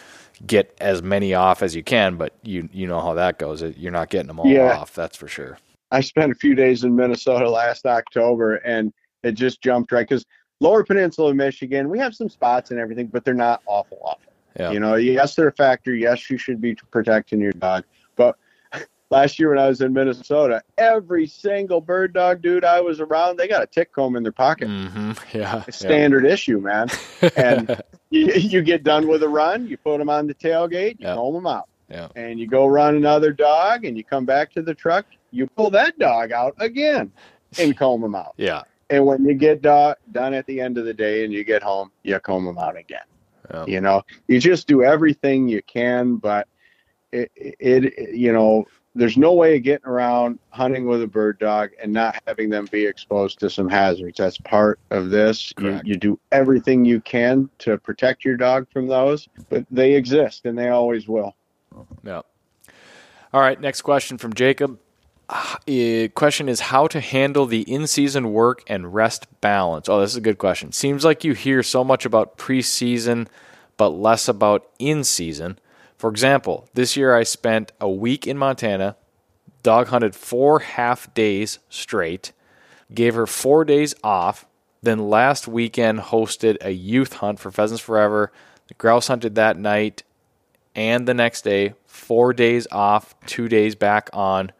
get 0.46 0.76
as 0.80 1.02
many 1.02 1.34
off 1.34 1.62
as 1.62 1.76
you 1.76 1.84
can. 1.84 2.16
But 2.16 2.34
you 2.42 2.68
you 2.72 2.88
know 2.88 3.00
how 3.00 3.14
that 3.14 3.38
goes. 3.38 3.62
You're 3.62 3.92
not 3.92 4.10
getting 4.10 4.26
them 4.26 4.40
all 4.40 4.48
Yeah. 4.48 4.78
off. 4.78 4.94
That's 4.94 5.16
for 5.16 5.28
sure. 5.28 5.58
I 5.92 6.00
spent 6.00 6.32
a 6.32 6.36
few 6.36 6.54
days 6.54 6.84
in 6.84 6.94
Minnesota 6.96 7.48
last 7.50 7.86
October, 7.86 8.56
and 8.56 8.92
it 9.22 9.32
just 9.32 9.60
jumped 9.60 9.92
right 9.92 10.08
because 10.08 10.24
Lower 10.60 10.84
Peninsula 10.84 11.30
of 11.30 11.36
Michigan, 11.36 11.88
we 11.88 11.98
have 11.98 12.14
some 12.14 12.28
spots 12.28 12.70
and 12.70 12.78
everything, 12.78 13.06
but 13.06 13.24
they're 13.24 13.34
not 13.34 13.60
awful 13.66 13.98
awful. 14.02 14.29
Yeah. 14.58 14.70
You 14.72 14.80
know, 14.80 14.94
yes, 14.96 15.34
they're 15.34 15.48
a 15.48 15.52
factor. 15.52 15.94
Yes, 15.94 16.28
you 16.30 16.38
should 16.38 16.60
be 16.60 16.74
protecting 16.74 17.40
your 17.40 17.52
dog. 17.52 17.84
But 18.16 18.36
last 19.10 19.38
year 19.38 19.50
when 19.50 19.58
I 19.58 19.68
was 19.68 19.80
in 19.80 19.92
Minnesota, 19.92 20.62
every 20.78 21.26
single 21.26 21.80
bird 21.80 22.12
dog 22.12 22.42
dude 22.42 22.64
I 22.64 22.80
was 22.80 23.00
around, 23.00 23.36
they 23.38 23.48
got 23.48 23.62
a 23.62 23.66
tick 23.66 23.92
comb 23.92 24.16
in 24.16 24.22
their 24.22 24.32
pocket. 24.32 24.68
hmm 24.68 25.12
Yeah. 25.32 25.62
Standard 25.70 26.24
issue, 26.26 26.58
man. 26.58 26.88
And 27.36 27.80
you, 28.10 28.26
you 28.34 28.62
get 28.62 28.82
done 28.82 29.06
with 29.06 29.22
a 29.22 29.28
run, 29.28 29.66
you 29.68 29.76
put 29.76 29.98
them 29.98 30.10
on 30.10 30.26
the 30.26 30.34
tailgate, 30.34 30.98
you 30.98 31.06
Yeah. 31.06 31.14
comb 31.14 31.34
them 31.34 31.46
out. 31.46 31.68
Yeah. 31.88 32.08
And 32.16 32.38
you 32.38 32.46
go 32.46 32.66
run 32.66 32.96
another 32.96 33.32
dog, 33.32 33.84
and 33.84 33.96
you 33.96 34.04
come 34.04 34.24
back 34.24 34.52
to 34.52 34.62
the 34.62 34.74
truck, 34.74 35.06
you 35.32 35.46
pull 35.46 35.70
that 35.70 35.98
dog 35.98 36.32
out 36.32 36.54
again 36.58 37.10
and 37.58 37.76
comb 37.76 38.00
them 38.00 38.14
out. 38.14 38.34
yeah. 38.36 38.62
And 38.90 39.06
when 39.06 39.24
you 39.24 39.34
get 39.34 39.62
do- 39.62 39.94
done 40.10 40.34
at 40.34 40.46
the 40.46 40.60
end 40.60 40.76
of 40.78 40.84
the 40.84 40.94
day 40.94 41.24
and 41.24 41.32
you 41.32 41.44
get 41.44 41.62
home, 41.62 41.92
you 42.02 42.18
comb 42.18 42.44
them 42.44 42.58
out 42.58 42.76
again. 42.76 43.02
Yeah. 43.52 43.64
You 43.66 43.80
know, 43.80 44.02
you 44.28 44.40
just 44.40 44.66
do 44.66 44.82
everything 44.82 45.48
you 45.48 45.62
can, 45.62 46.16
but 46.16 46.48
it, 47.12 47.30
it, 47.36 48.14
you 48.14 48.32
know, 48.32 48.66
there's 48.94 49.16
no 49.16 49.32
way 49.32 49.56
of 49.56 49.62
getting 49.62 49.86
around 49.86 50.38
hunting 50.50 50.86
with 50.86 51.02
a 51.02 51.06
bird 51.06 51.38
dog 51.38 51.70
and 51.80 51.92
not 51.92 52.20
having 52.26 52.50
them 52.50 52.66
be 52.70 52.84
exposed 52.86 53.38
to 53.40 53.48
some 53.48 53.68
hazards. 53.68 54.18
That's 54.18 54.38
part 54.38 54.80
of 54.90 55.10
this. 55.10 55.52
You, 55.60 55.80
you 55.84 55.96
do 55.96 56.18
everything 56.32 56.84
you 56.84 57.00
can 57.00 57.48
to 57.60 57.78
protect 57.78 58.24
your 58.24 58.36
dog 58.36 58.66
from 58.72 58.88
those, 58.88 59.28
but 59.48 59.64
they 59.70 59.94
exist 59.94 60.44
and 60.44 60.58
they 60.58 60.68
always 60.68 61.06
will. 61.06 61.36
Yeah. 62.02 62.22
All 63.32 63.40
right. 63.40 63.60
Next 63.60 63.82
question 63.82 64.18
from 64.18 64.34
Jacob. 64.34 64.78
Eh, 65.68 66.08
question 66.08 66.48
is 66.48 66.60
how 66.60 66.86
to 66.88 67.00
handle 67.00 67.46
the 67.46 67.62
in-season 67.62 68.32
work 68.32 68.62
and 68.66 68.92
rest 68.92 69.26
balance. 69.40 69.88
Oh, 69.88 70.00
this 70.00 70.10
is 70.10 70.16
a 70.16 70.22
good 70.22 70.38
question. 70.38 70.72
Seems 70.72 71.04
like 71.04 71.24
you 71.24 71.34
hear 71.34 71.62
so 71.62 71.84
much 71.84 72.04
about 72.04 72.36
preseason, 72.36 73.28
but 73.76 73.90
less 73.90 74.28
about 74.28 74.68
in-season. 74.78 75.58
For 75.96 76.10
example, 76.10 76.68
this 76.74 76.96
year 76.96 77.14
I 77.14 77.22
spent 77.22 77.72
a 77.80 77.88
week 77.88 78.26
in 78.26 78.38
Montana, 78.38 78.96
dog 79.62 79.88
hunted 79.88 80.16
four 80.16 80.60
half 80.60 81.12
days 81.14 81.58
straight, 81.68 82.32
gave 82.92 83.14
her 83.14 83.26
four 83.26 83.64
days 83.64 83.94
off. 84.02 84.46
Then 84.82 85.10
last 85.10 85.46
weekend 85.46 86.00
hosted 86.00 86.56
a 86.62 86.70
youth 86.70 87.14
hunt 87.14 87.38
for 87.38 87.50
Pheasants 87.50 87.82
Forever. 87.82 88.32
The 88.68 88.74
Grouse 88.74 89.08
hunted 89.08 89.34
that 89.34 89.58
night 89.58 90.02
and 90.74 91.06
the 91.06 91.14
next 91.14 91.42
day, 91.42 91.74
four 91.86 92.32
days 92.32 92.66
off, 92.72 93.14
two 93.26 93.48
days 93.48 93.74
back 93.74 94.08
on. 94.12 94.52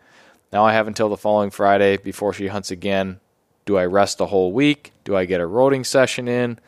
Now 0.53 0.65
I 0.65 0.73
have 0.73 0.89
until 0.89 1.09
the 1.09 1.17
following 1.17 1.51
Friday 1.51 1.97
before 1.97 2.33
she 2.33 2.49
hunts 2.49 2.71
again. 2.71 3.21
Do 3.67 3.77
I 3.77 3.87
rest 3.87 4.19
the 4.19 4.27
whole 4.27 4.53
week? 4.53 4.93
Do 5.05 5.17
I 5.17 5.25
get 5.25 5.41
a 5.41 5.45
roading 5.45 5.87
session 5.87 6.27
in? 6.29 6.59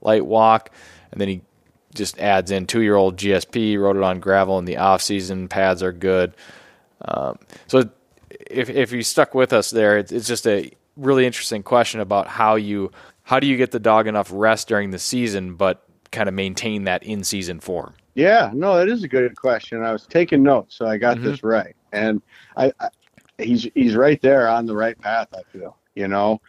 Light 0.00 0.24
walk? 0.24 0.70
And 1.12 1.20
then 1.20 1.28
he 1.28 1.42
just 1.94 2.18
adds 2.18 2.50
in 2.50 2.66
two 2.66 2.80
year 2.80 2.94
old 2.94 3.16
GSP, 3.16 3.78
rode 3.78 3.96
it 3.96 4.02
on 4.02 4.20
gravel 4.20 4.58
in 4.58 4.64
the 4.64 4.76
off 4.78 5.02
season. 5.02 5.48
Pads 5.48 5.82
are 5.82 5.92
good. 5.92 6.34
Um, 7.02 7.38
so 7.66 7.90
if, 8.50 8.70
if 8.70 8.92
you 8.92 9.02
stuck 9.02 9.34
with 9.34 9.52
us 9.52 9.70
there, 9.70 9.98
it's, 9.98 10.12
it's 10.12 10.26
just 10.26 10.46
a 10.46 10.70
really 10.96 11.26
interesting 11.26 11.62
question 11.62 12.00
about 12.00 12.26
how 12.26 12.54
you 12.54 12.90
how 13.22 13.40
do 13.40 13.46
you 13.46 13.56
get 13.56 13.72
the 13.72 13.80
dog 13.80 14.06
enough 14.06 14.30
rest 14.32 14.68
during 14.68 14.92
the 14.92 14.98
season, 15.00 15.56
but 15.56 15.82
kind 16.12 16.28
of 16.28 16.34
maintain 16.34 16.84
that 16.84 17.02
in 17.02 17.24
season 17.24 17.58
form. 17.58 17.92
Yeah, 18.14 18.50
no, 18.54 18.76
that 18.76 18.88
is 18.88 19.02
a 19.02 19.08
good 19.08 19.36
question. 19.36 19.82
I 19.82 19.92
was 19.92 20.06
taking 20.06 20.44
notes, 20.44 20.76
so 20.76 20.86
I 20.86 20.96
got 20.96 21.16
Mhm. 21.18 21.24
this 21.24 21.42
right, 21.42 21.74
and 21.92 22.22
I, 22.56 22.72
he's 23.38 23.68
he's 23.74 23.94
right 23.96 24.20
there 24.20 24.48
on 24.48 24.66
the 24.66 24.76
right 24.76 24.98
path. 24.98 25.28
I 25.32 25.42
feel, 25.52 25.76
you 25.94 26.08
know, 26.08 26.40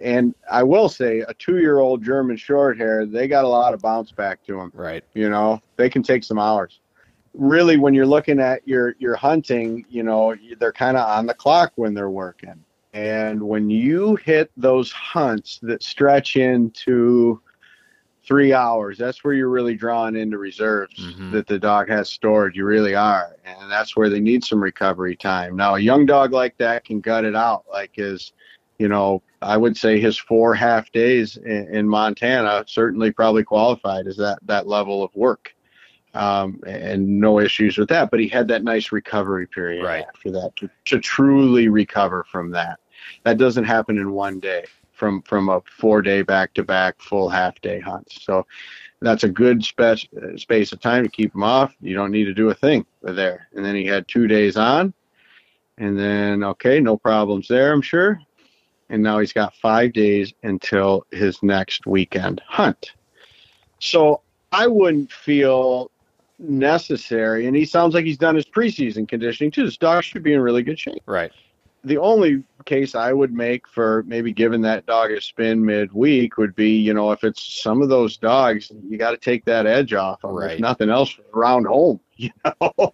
and 0.00 0.34
I 0.50 0.62
will 0.62 0.88
say, 0.88 1.20
a 1.20 1.34
two-year-old 1.34 2.02
German 2.02 2.36
Shorthair, 2.36 3.10
they 3.10 3.28
got 3.28 3.44
a 3.44 3.48
lot 3.48 3.74
of 3.74 3.80
bounce 3.80 4.10
back 4.10 4.44
to 4.46 4.56
them. 4.56 4.72
Right. 4.74 5.04
You 5.14 5.30
know, 5.30 5.60
they 5.76 5.88
can 5.88 6.02
take 6.02 6.24
some 6.24 6.38
hours. 6.38 6.80
Really, 7.34 7.76
when 7.76 7.94
you're 7.94 8.06
looking 8.06 8.40
at 8.40 8.66
your 8.66 8.94
your 8.98 9.16
hunting, 9.16 9.86
you 9.88 10.02
know, 10.02 10.34
they're 10.58 10.72
kind 10.72 10.96
of 10.96 11.08
on 11.08 11.26
the 11.26 11.34
clock 11.34 11.72
when 11.76 11.94
they're 11.94 12.10
working, 12.10 12.62
and 12.92 13.42
when 13.42 13.70
you 13.70 14.16
hit 14.16 14.50
those 14.56 14.92
hunts 14.92 15.58
that 15.62 15.82
stretch 15.82 16.36
into 16.36 17.40
three 18.32 18.54
hours. 18.54 18.96
That's 18.96 19.22
where 19.22 19.34
you're 19.34 19.50
really 19.50 19.74
drawing 19.74 20.16
into 20.16 20.38
reserves 20.38 20.98
Mhm. 20.98 21.32
that 21.32 21.46
the 21.46 21.58
dog 21.58 21.90
has 21.90 22.08
stored. 22.08 22.56
You 22.56 22.64
really 22.64 22.94
are. 22.94 23.36
And 23.44 23.70
that's 23.70 23.94
where 23.94 24.08
they 24.08 24.20
need 24.20 24.42
some 24.42 24.62
recovery 24.62 25.16
time. 25.16 25.54
Now, 25.54 25.74
a 25.74 25.78
young 25.78 26.06
dog 26.06 26.32
like 26.32 26.56
that 26.56 26.82
can 26.86 27.00
gut 27.00 27.26
it 27.26 27.36
out. 27.36 27.64
Like 27.70 27.90
his, 27.92 28.32
you 28.78 28.88
know, 28.88 29.22
I 29.42 29.58
would 29.58 29.76
say 29.76 30.00
his 30.00 30.16
four 30.16 30.54
half 30.54 30.90
days 30.92 31.36
in, 31.36 31.68
in 31.74 31.86
Montana 31.86 32.64
certainly 32.66 33.10
probably 33.12 33.44
qualified 33.44 34.06
as 34.06 34.16
that, 34.16 34.38
that 34.46 34.66
level 34.66 35.02
of 35.04 35.14
work. 35.14 35.54
Um, 36.14 36.58
and 36.66 37.20
no 37.20 37.38
issues 37.38 37.76
with 37.76 37.90
that. 37.90 38.10
But 38.10 38.20
he 38.20 38.28
had 38.28 38.48
that 38.48 38.64
nice 38.64 38.92
recovery 38.92 39.46
period 39.46 39.84
Right. 39.84 40.06
after 40.08 40.30
that 40.30 40.56
to, 40.56 40.70
to 40.86 41.00
truly 41.00 41.68
recover 41.68 42.24
from 42.32 42.50
that. 42.52 42.80
That 43.24 43.36
doesn't 43.36 43.64
happen 43.64 43.98
in 43.98 44.12
one 44.12 44.40
day 44.40 44.64
from 45.02 45.20
from 45.22 45.48
a 45.48 45.60
four 45.80 46.00
day 46.00 46.22
back 46.22 46.54
to 46.54 46.62
back 46.62 47.02
full 47.02 47.28
half 47.28 47.60
day 47.60 47.80
hunt. 47.80 48.06
So 48.12 48.46
that's 49.00 49.24
a 49.24 49.28
good 49.28 49.64
spe- 49.64 50.06
space 50.36 50.70
of 50.70 50.78
time 50.78 51.02
to 51.02 51.08
keep 51.08 51.34
him 51.34 51.42
off. 51.42 51.74
You 51.80 51.96
don't 51.96 52.12
need 52.12 52.26
to 52.26 52.34
do 52.34 52.50
a 52.50 52.54
thing 52.54 52.86
there. 53.02 53.48
And 53.52 53.64
then 53.64 53.74
he 53.74 53.84
had 53.84 54.06
two 54.06 54.28
days 54.28 54.56
on, 54.56 54.94
and 55.76 55.98
then 55.98 56.44
okay, 56.44 56.78
no 56.78 56.96
problems 56.96 57.48
there, 57.48 57.72
I'm 57.72 57.82
sure. 57.82 58.20
And 58.90 59.02
now 59.02 59.18
he's 59.18 59.32
got 59.32 59.56
five 59.56 59.92
days 59.92 60.32
until 60.44 61.04
his 61.10 61.42
next 61.42 61.84
weekend 61.84 62.40
hunt. 62.46 62.92
So 63.80 64.20
I 64.52 64.68
wouldn't 64.68 65.10
feel 65.10 65.90
necessary, 66.38 67.48
and 67.48 67.56
he 67.56 67.64
sounds 67.64 67.92
like 67.92 68.04
he's 68.04 68.18
done 68.18 68.36
his 68.36 68.46
preseason 68.46 69.08
conditioning 69.08 69.50
too. 69.50 69.64
This 69.64 69.78
dog 69.78 70.04
should 70.04 70.22
be 70.22 70.32
in 70.32 70.40
really 70.40 70.62
good 70.62 70.78
shape 70.78 71.02
Right. 71.06 71.32
The 71.84 71.98
only 71.98 72.44
case 72.64 72.94
I 72.94 73.12
would 73.12 73.32
make 73.32 73.66
for 73.66 74.04
maybe 74.06 74.32
giving 74.32 74.60
that 74.62 74.86
dog 74.86 75.10
a 75.10 75.20
spin 75.20 75.64
midweek 75.64 76.38
would 76.38 76.54
be, 76.54 76.70
you 76.76 76.94
know, 76.94 77.10
if 77.10 77.24
it's 77.24 77.60
some 77.62 77.82
of 77.82 77.88
those 77.88 78.16
dogs, 78.16 78.70
you 78.88 78.96
got 78.98 79.10
to 79.10 79.16
take 79.16 79.44
that 79.46 79.66
edge 79.66 79.92
off. 79.92 80.24
'em, 80.24 80.30
Right. 80.30 80.52
If 80.52 80.60
nothing 80.60 80.88
else, 80.90 81.18
around 81.34 81.66
home, 81.66 81.98
you 82.16 82.30
know. 82.44 82.92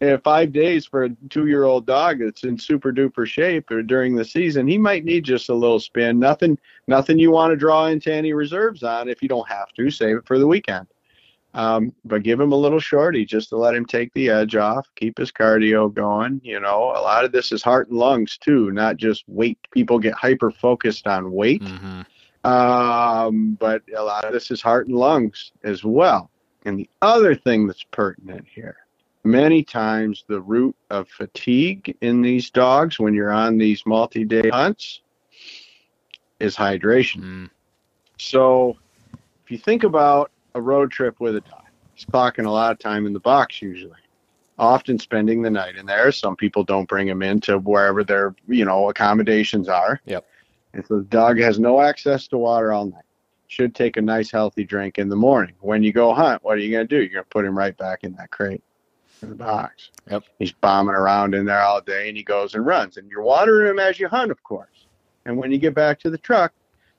and 0.00 0.22
five 0.22 0.52
days 0.52 0.86
for 0.86 1.04
a 1.04 1.10
two-year-old 1.28 1.84
dog 1.86 2.20
that's 2.20 2.44
in 2.44 2.56
super 2.58 2.90
duper 2.92 3.26
shape 3.26 3.70
or 3.70 3.82
during 3.82 4.14
the 4.16 4.24
season, 4.24 4.66
he 4.66 4.78
might 4.78 5.04
need 5.04 5.24
just 5.24 5.50
a 5.50 5.54
little 5.54 5.80
spin. 5.80 6.18
Nothing, 6.18 6.58
nothing 6.88 7.18
you 7.18 7.30
want 7.30 7.50
to 7.52 7.56
draw 7.56 7.86
into 7.86 8.12
any 8.12 8.32
reserves 8.32 8.82
on 8.82 9.08
if 9.08 9.22
you 9.22 9.28
don't 9.28 9.48
have 9.48 9.68
to. 9.74 9.90
Save 9.90 10.16
it 10.16 10.26
for 10.26 10.38
the 10.38 10.46
weekend. 10.46 10.86
Um, 11.54 11.92
but 12.04 12.22
give 12.22 12.40
him 12.40 12.52
a 12.52 12.56
little 12.56 12.80
shorty 12.80 13.26
just 13.26 13.50
to 13.50 13.56
let 13.56 13.74
him 13.74 13.84
take 13.84 14.12
the 14.14 14.30
edge 14.30 14.56
off, 14.56 14.88
keep 14.94 15.18
his 15.18 15.30
cardio 15.30 15.92
going. 15.92 16.40
You 16.42 16.60
know, 16.60 16.92
a 16.96 17.02
lot 17.02 17.24
of 17.26 17.32
this 17.32 17.52
is 17.52 17.62
heart 17.62 17.88
and 17.88 17.98
lungs 17.98 18.38
too, 18.38 18.70
not 18.72 18.96
just 18.96 19.24
weight. 19.26 19.58
People 19.70 19.98
get 19.98 20.14
hyper 20.14 20.50
focused 20.50 21.06
on 21.06 21.30
weight, 21.30 21.62
hmm 21.62 22.02
um, 22.44 23.56
but 23.60 23.82
a 23.96 24.02
lot 24.02 24.24
of 24.24 24.32
this 24.32 24.50
is 24.50 24.60
heart 24.60 24.88
and 24.88 24.96
lungs 24.96 25.52
as 25.62 25.84
well. 25.84 26.30
And 26.64 26.78
the 26.78 26.88
other 27.00 27.34
thing 27.34 27.66
that's 27.66 27.84
pertinent 27.84 28.46
here, 28.52 28.76
many 29.24 29.62
times 29.62 30.24
the 30.26 30.40
root 30.40 30.74
of 30.90 31.08
fatigue 31.08 31.96
in 32.00 32.22
these 32.22 32.50
dogs 32.50 32.98
when 32.98 33.14
you're 33.14 33.30
on 33.30 33.58
these 33.58 33.84
multi-day 33.86 34.48
hunts 34.48 35.02
is 36.40 36.56
hydration. 36.56 37.20
Mm, 37.20 37.50
So 38.18 38.76
if 39.44 39.50
you 39.50 39.58
think 39.58 39.84
about 39.84 40.30
a 40.54 40.60
road 40.60 40.90
trip 40.90 41.20
with 41.20 41.36
a 41.36 41.40
dog, 41.40 41.64
he's 41.94 42.04
clocking 42.04 42.46
a 42.46 42.50
lot 42.50 42.72
of 42.72 42.78
time 42.78 43.06
in 43.06 43.12
the 43.12 43.20
box 43.20 43.62
usually. 43.62 43.98
Often 44.58 44.98
spending 44.98 45.42
the 45.42 45.50
night 45.50 45.76
in 45.76 45.86
there. 45.86 46.12
Some 46.12 46.36
people 46.36 46.62
don't 46.62 46.88
bring 46.88 47.08
him 47.08 47.22
into 47.22 47.58
wherever 47.58 48.04
their, 48.04 48.34
you 48.46 48.64
know, 48.64 48.90
accommodations 48.90 49.68
are. 49.68 50.00
Yep. 50.04 50.26
And 50.74 50.86
so 50.86 50.98
the 50.98 51.04
dog 51.04 51.38
has 51.38 51.58
no 51.58 51.80
access 51.80 52.28
to 52.28 52.38
water 52.38 52.72
all 52.72 52.86
night. 52.86 53.04
Should 53.48 53.74
take 53.74 53.96
a 53.96 54.02
nice 54.02 54.30
healthy 54.30 54.64
drink 54.64 54.98
in 54.98 55.08
the 55.08 55.16
morning. 55.16 55.54
When 55.60 55.82
you 55.82 55.92
go 55.92 56.14
hunt, 56.14 56.42
what 56.44 56.56
are 56.56 56.60
you 56.60 56.70
gonna 56.70 56.84
do? 56.84 56.96
You're 56.96 57.08
gonna 57.08 57.24
put 57.24 57.44
him 57.44 57.56
right 57.56 57.76
back 57.76 58.04
in 58.04 58.14
that 58.14 58.30
crate 58.30 58.62
in 59.22 59.30
the 59.30 59.34
box. 59.34 59.90
Yep. 60.10 60.24
He's 60.38 60.52
bombing 60.52 60.94
around 60.94 61.34
in 61.34 61.44
there 61.44 61.60
all 61.60 61.80
day 61.80 62.08
and 62.08 62.16
he 62.16 62.22
goes 62.22 62.54
and 62.54 62.64
runs. 62.64 62.96
And 62.96 63.10
you're 63.10 63.22
watering 63.22 63.70
him 63.70 63.78
as 63.78 63.98
you 63.98 64.08
hunt, 64.08 64.30
of 64.30 64.42
course. 64.42 64.86
And 65.24 65.36
when 65.36 65.52
you 65.52 65.58
get 65.58 65.74
back 65.74 65.98
to 66.00 66.10
the 66.10 66.18
truck, 66.18 66.52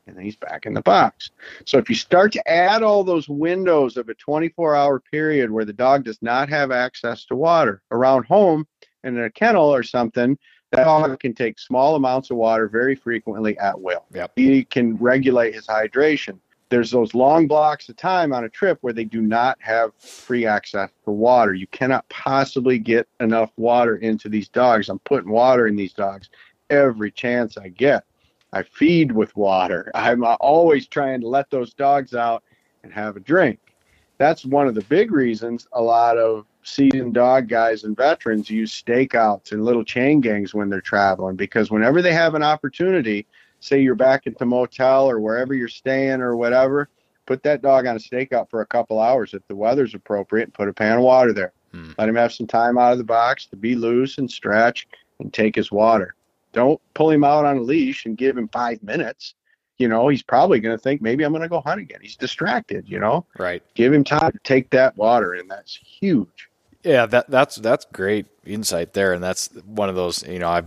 and 0.08 0.18
then 0.18 0.24
he's 0.24 0.36
back 0.36 0.66
in 0.66 0.74
the 0.74 0.82
box. 0.82 1.32
So 1.66 1.78
if 1.78 1.90
you 1.90 1.96
start 1.96 2.32
to 2.34 2.50
add 2.50 2.84
all 2.84 3.04
those 3.04 3.30
windows 3.30 3.98
of 3.98 4.10
a 4.10 4.14
24 4.16 4.76
hour 4.76 5.00
period 5.00 5.52
where 5.52 5.66
the 5.66 5.74
dog 5.74 6.04
does 6.04 6.22
not 6.22 6.50
have 6.50 6.72
access 6.72 7.26
to 7.26 7.36
water 7.36 7.82
around 7.92 8.26
home 8.26 8.68
and 9.04 9.18
in 9.18 9.24
a 9.24 9.30
kennel 9.30 9.74
or 9.74 9.84
something, 9.84 10.38
that 10.72 10.86
dog 10.86 11.20
can 11.20 11.34
take 11.34 11.60
small 11.60 11.96
amounts 11.96 12.32
of 12.32 12.38
water 12.38 12.68
very 12.68 12.96
frequently 12.96 13.58
at 13.60 13.80
will. 13.80 14.06
Yep. 14.14 14.32
He 14.36 14.64
can 14.64 14.98
regulate 14.98 15.54
his 15.54 15.68
hydration. 15.68 16.40
There's 16.70 16.90
those 16.90 17.14
long 17.14 17.48
blocks 17.48 17.88
of 17.90 17.98
time 17.98 18.34
on 18.34 18.46
a 18.46 18.50
trip 18.50 18.80
where 18.82 18.94
they 18.94 19.04
do 19.04 19.22
not 19.22 19.60
have 19.62 19.94
free 20.00 20.48
access 20.48 20.90
to 21.06 21.12
water. 21.12 21.54
You 21.54 21.68
cannot 21.68 22.10
possibly 22.10 22.80
get 22.80 23.08
enough 23.20 23.52
water 23.58 23.98
into 23.98 24.28
these 24.28 24.50
dogs. 24.50 24.90
I'm 24.90 24.98
putting 25.00 25.30
water 25.30 25.68
in 25.68 25.76
these 25.76 25.94
dogs 25.94 26.30
every 26.72 27.12
chance 27.12 27.58
I 27.58 27.68
get. 27.68 28.06
I 28.54 28.62
feed 28.62 29.12
with 29.12 29.36
water. 29.36 29.92
I'm 29.96 30.24
always 30.24 30.88
trying 30.88 31.22
to 31.22 31.28
let 31.28 31.50
those 31.50 31.74
dogs 31.74 32.14
out 32.14 32.44
and 32.84 32.94
have 32.94 33.18
a 33.18 33.20
drink. 33.20 33.60
That's 34.20 34.46
one 34.46 34.68
of 34.68 34.76
the 34.76 34.84
big 34.84 35.12
reasons 35.12 35.68
a 35.74 35.82
lot 35.82 36.20
of 36.20 36.46
seasoned 36.62 37.16
dog 37.16 37.50
guys 37.50 37.84
and 37.84 37.98
veterans 37.98 38.52
use 38.52 38.72
stakeouts 38.72 39.52
and 39.52 39.66
little 39.66 39.84
chain 39.84 40.22
gangs 40.22 40.54
when 40.54 40.70
they're 40.70 40.82
traveling 40.82 41.36
because 41.36 41.72
whenever 41.72 42.02
they 42.02 42.14
have 42.14 42.36
an 42.36 42.44
opportunity, 42.44 43.26
say 43.60 43.82
you're 43.82 43.96
back 43.96 44.28
at 44.28 44.38
the 44.38 44.46
motel 44.46 45.10
or 45.10 45.20
wherever 45.20 45.56
you're 45.56 45.68
staying 45.68 46.22
or 46.22 46.38
whatever, 46.38 46.90
put 47.26 47.42
that 47.42 47.64
dog 47.64 47.88
on 47.88 47.96
a 47.96 48.00
stakeout 48.00 48.52
for 48.52 48.62
a 48.62 48.68
couple 48.68 49.00
hours 49.00 49.34
if 49.34 49.46
the 49.48 49.56
weather's 49.56 49.96
appropriate 49.96 50.44
and 50.44 50.54
put 50.54 50.70
a 50.70 50.74
pan 50.74 50.98
of 50.98 51.04
water 51.04 51.34
there. 51.34 51.54
Hmm. 51.72 51.92
Let 51.98 52.08
him 52.08 52.16
have 52.16 52.32
some 52.32 52.48
time 52.48 52.78
out 52.78 52.92
of 52.92 53.00
the 53.00 53.04
box 53.04 53.48
to 53.48 53.56
be 53.56 53.74
loose 53.74 54.20
and 54.20 54.30
stretch 54.30 54.88
and 55.20 55.34
take 55.34 55.56
his 55.56 55.72
water. 55.72 56.16
Don't 56.54 56.80
pull 56.94 57.10
him 57.12 57.24
out 57.24 57.46
on 57.46 57.58
a 57.58 57.62
leash 57.62 58.06
and 58.06 58.18
give 58.18 58.38
him 58.38 58.48
five 58.48 58.82
minutes. 58.84 59.34
You 59.80 59.88
know, 59.88 60.08
he's 60.08 60.24
probably 60.24 60.60
going 60.60 60.78
to 60.78 60.82
think 60.82 61.02
maybe 61.02 61.24
I'm 61.24 61.32
going 61.34 61.42
to 61.42 61.50
go 61.50 61.60
hunt 61.62 61.82
again. 61.82 62.00
He's 62.02 62.16
distracted, 62.16 62.88
you 62.88 63.00
know. 63.00 63.26
right. 63.38 63.62
Give 63.74 63.92
him 63.92 64.04
time 64.04 64.32
to 64.32 64.40
take 64.44 64.70
that 64.70 64.96
water 64.96 65.34
and 65.34 65.50
That's 65.50 65.76
huge. 65.76 66.48
Yeah, 66.84 67.06
that 67.08 67.30
that's 67.30 67.56
that's 67.56 67.86
great 67.94 68.26
insight 68.46 68.92
there, 68.92 69.14
and 69.14 69.24
that's 69.24 69.48
one 69.66 69.88
of 69.88 69.96
those 69.96 70.22
you 70.28 70.38
know 70.40 70.50
I 70.50 70.64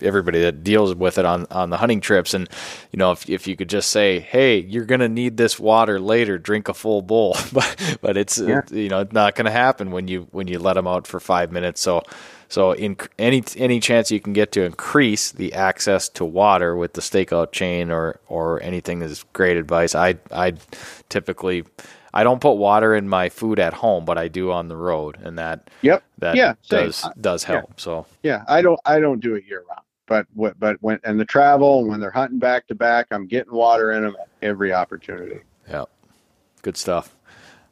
everybody 0.00 0.40
that 0.40 0.64
deals 0.64 0.94
with 0.94 1.18
it 1.18 1.26
on 1.26 1.46
on 1.50 1.68
the 1.68 1.76
hunting 1.76 2.00
trips, 2.00 2.32
and 2.32 2.48
you 2.92 2.96
know 2.96 3.12
if 3.12 3.28
if 3.28 3.46
you 3.46 3.56
could 3.56 3.68
just 3.68 3.90
say, 3.90 4.20
hey, 4.20 4.58
you're 4.60 4.86
gonna 4.86 5.06
need 5.10 5.36
this 5.36 5.60
water 5.60 6.00
later, 6.00 6.38
drink 6.38 6.68
a 6.70 6.74
full 6.74 7.02
bowl, 7.02 7.36
but 7.52 7.98
but 8.00 8.16
it's 8.16 8.38
Yeah. 8.38 8.62
you 8.70 8.88
know 8.88 9.00
it's 9.00 9.12
not 9.12 9.34
gonna 9.34 9.50
happen 9.50 9.90
when 9.90 10.08
you 10.08 10.28
when 10.30 10.48
you 10.48 10.58
let 10.58 10.74
them 10.74 10.86
out 10.86 11.06
for 11.06 11.20
five 11.20 11.52
minutes. 11.52 11.82
So 11.82 12.02
so 12.50 12.72
in 12.72 12.98
any 13.18 13.44
any 13.56 13.80
chance 13.80 14.12
you 14.12 14.20
can 14.20 14.34
get 14.34 14.52
to 14.54 14.62
increase 14.64 15.32
the 15.32 15.54
access 15.54 16.10
to 16.10 16.26
water 16.26 16.76
with 16.76 16.94
the 16.94 17.02
stakeout 17.02 17.52
chain 17.52 17.90
or 17.92 18.20
or 18.28 18.62
anything 18.62 19.02
is 19.02 19.24
great 19.34 19.58
advice. 19.58 19.94
I 19.96 20.16
I 20.32 20.54
typically 21.10 21.64
I 22.14 22.24
don't 22.24 22.40
put 22.42 22.54
water 22.54 22.94
in 22.96 23.08
my 23.08 23.30
food 23.30 23.60
at 23.60 23.74
home, 23.74 24.04
but 24.06 24.18
I 24.18 24.28
do 24.28 24.52
on 24.52 24.68
the 24.68 24.76
road, 24.76 25.18
and 25.22 25.38
that 25.38 25.70
Yep. 25.82 26.04
that 26.18 26.36
Yeah, 26.36 26.54
same. 26.62 26.86
does 26.86 27.02
does 27.20 27.44
help. 27.44 27.80
So 27.80 28.06
Yeah, 28.24 28.44
I 28.48 28.62
don't 28.62 28.80
I 28.86 29.00
don't 29.00 29.20
do 29.20 29.36
it 29.36 29.44
year 29.46 29.64
round, 29.68 29.82
but 30.08 30.26
what 30.34 30.58
but 30.60 30.78
when 30.82 31.00
and 31.04 31.20
the 31.20 31.26
travel 31.26 31.86
when 31.88 32.00
they're 32.00 32.10
hunting 32.10 32.40
back 32.40 32.66
to 32.68 32.76
back, 32.76 33.08
I'm 33.12 33.26
getting 33.28 33.54
water 33.54 33.92
in 33.92 34.04
them 34.04 34.16
at 34.20 34.28
every 34.42 34.72
opportunity. 34.74 35.40
yeah, 35.68 35.86
good 36.62 36.76
stuff. 36.76 37.16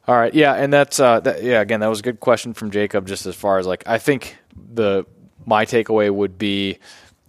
All 0.07 0.15
right, 0.17 0.33
yeah, 0.33 0.53
and 0.55 0.73
that's 0.73 0.99
uh, 0.99 1.19
that, 1.21 1.43
yeah. 1.43 1.61
Again, 1.61 1.81
that 1.81 1.87
was 1.87 1.99
a 1.99 2.03
good 2.03 2.19
question 2.19 2.53
from 2.53 2.71
Jacob. 2.71 3.07
Just 3.07 3.25
as 3.27 3.35
far 3.35 3.59
as 3.59 3.67
like, 3.67 3.83
I 3.87 3.99
think 3.99 4.37
the 4.73 5.05
my 5.45 5.65
takeaway 5.65 6.11
would 6.13 6.37
be 6.37 6.79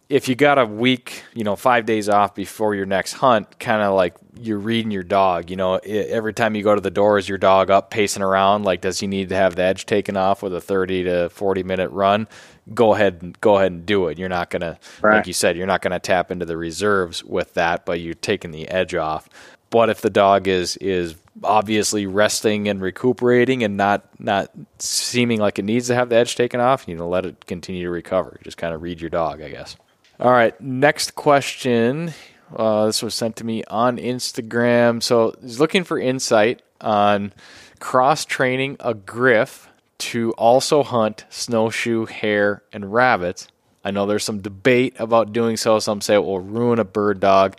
if 0.08 0.28
you 0.28 0.34
got 0.34 0.58
a 0.58 0.66
week, 0.66 1.22
you 1.34 1.44
know, 1.44 1.54
five 1.54 1.86
days 1.86 2.08
off 2.08 2.34
before 2.34 2.74
your 2.74 2.84
next 2.84 3.12
hunt, 3.12 3.60
kind 3.60 3.80
of 3.80 3.94
like 3.94 4.14
you're 4.40 4.58
reading 4.58 4.90
your 4.90 5.04
dog. 5.04 5.48
You 5.50 5.56
know, 5.56 5.76
every 5.76 6.34
time 6.34 6.56
you 6.56 6.64
go 6.64 6.74
to 6.74 6.80
the 6.80 6.90
door, 6.90 7.16
is 7.16 7.28
your 7.28 7.38
dog 7.38 7.70
up 7.70 7.90
pacing 7.90 8.22
around? 8.24 8.64
Like, 8.64 8.80
does 8.80 8.98
he 8.98 9.06
need 9.06 9.28
to 9.28 9.36
have 9.36 9.54
the 9.54 9.62
edge 9.62 9.86
taken 9.86 10.16
off 10.16 10.42
with 10.42 10.52
a 10.52 10.60
thirty 10.60 11.04
to 11.04 11.28
forty 11.28 11.62
minute 11.62 11.90
run? 11.90 12.26
Go 12.74 12.92
ahead 12.94 13.18
and 13.22 13.40
go 13.40 13.56
ahead 13.58 13.70
and 13.70 13.86
do 13.86 14.08
it. 14.08 14.18
You're 14.18 14.28
not 14.28 14.50
gonna, 14.50 14.78
Right. 15.00 15.16
like 15.18 15.26
you 15.28 15.32
said, 15.32 15.56
you're 15.56 15.66
not 15.68 15.80
gonna 15.80 16.00
tap 16.00 16.32
into 16.32 16.44
the 16.44 16.56
reserves 16.56 17.22
with 17.24 17.54
that, 17.54 17.86
but 17.86 18.00
you're 18.00 18.14
taking 18.14 18.50
the 18.50 18.68
edge 18.68 18.96
off. 18.96 19.28
But 19.70 19.90
if 19.90 20.00
the 20.00 20.10
dog 20.10 20.48
is 20.48 20.76
is 20.78 21.14
obviously 21.42 22.06
resting 22.06 22.68
and 22.68 22.80
recuperating 22.80 23.62
and 23.62 23.76
not 23.76 24.04
not 24.20 24.50
seeming 24.78 25.40
like 25.40 25.58
it 25.58 25.64
needs 25.64 25.86
to 25.88 25.94
have 25.94 26.08
the 26.08 26.16
edge 26.16 26.36
taken 26.36 26.60
off, 26.60 26.86
you 26.88 26.96
know, 26.96 27.08
let 27.08 27.26
it 27.26 27.46
continue 27.46 27.84
to 27.84 27.90
recover. 27.90 28.38
Just 28.42 28.56
kind 28.56 28.74
of 28.74 28.82
read 28.82 29.00
your 29.00 29.10
dog, 29.10 29.40
I 29.40 29.48
guess. 29.48 29.76
All 30.18 30.30
right, 30.30 30.58
next 30.60 31.14
question. 31.14 32.12
Uh, 32.54 32.86
this 32.86 33.02
was 33.02 33.14
sent 33.14 33.36
to 33.36 33.44
me 33.44 33.64
on 33.64 33.96
Instagram. 33.96 35.02
So 35.02 35.34
he's 35.40 35.60
looking 35.60 35.84
for 35.84 35.98
insight 35.98 36.62
on 36.80 37.32
cross 37.78 38.24
training 38.24 38.76
a 38.80 38.94
griff 38.94 39.68
to 39.98 40.32
also 40.32 40.82
hunt 40.82 41.24
snowshoe, 41.30 42.06
hare, 42.06 42.62
and 42.72 42.92
rabbits. 42.92 43.48
I 43.84 43.90
know 43.90 44.06
there's 44.06 44.24
some 44.24 44.40
debate 44.40 44.96
about 44.98 45.32
doing 45.32 45.56
so. 45.56 45.78
Some 45.78 46.00
say 46.00 46.14
it 46.14 46.24
will 46.24 46.40
ruin 46.40 46.78
a 46.78 46.84
bird 46.84 47.20
dog. 47.20 47.56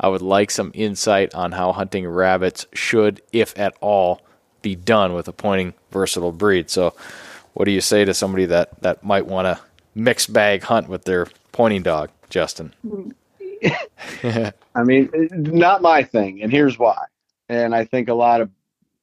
I 0.00 0.08
would 0.08 0.22
like 0.22 0.50
some 0.50 0.70
insight 0.74 1.34
on 1.34 1.52
how 1.52 1.72
hunting 1.72 2.06
rabbits 2.06 2.66
should, 2.72 3.20
if 3.32 3.58
at 3.58 3.74
all, 3.80 4.22
be 4.62 4.74
done 4.74 5.14
with 5.14 5.28
a 5.28 5.32
pointing 5.32 5.74
versatile 5.90 6.32
breed. 6.32 6.70
So, 6.70 6.94
what 7.54 7.64
do 7.64 7.72
you 7.72 7.80
say 7.80 8.04
to 8.04 8.14
somebody 8.14 8.46
that, 8.46 8.80
that 8.82 9.02
might 9.02 9.26
want 9.26 9.46
to 9.46 9.60
mixed 9.94 10.32
bag 10.32 10.62
hunt 10.62 10.88
with 10.88 11.04
their 11.04 11.26
pointing 11.52 11.82
dog, 11.82 12.10
Justin? 12.30 12.72
I 14.22 14.82
mean, 14.84 15.10
not 15.32 15.82
my 15.82 16.04
thing, 16.04 16.42
and 16.42 16.52
here's 16.52 16.78
why. 16.78 17.04
And 17.48 17.74
I 17.74 17.84
think 17.84 18.08
a 18.08 18.14
lot 18.14 18.40
of 18.40 18.50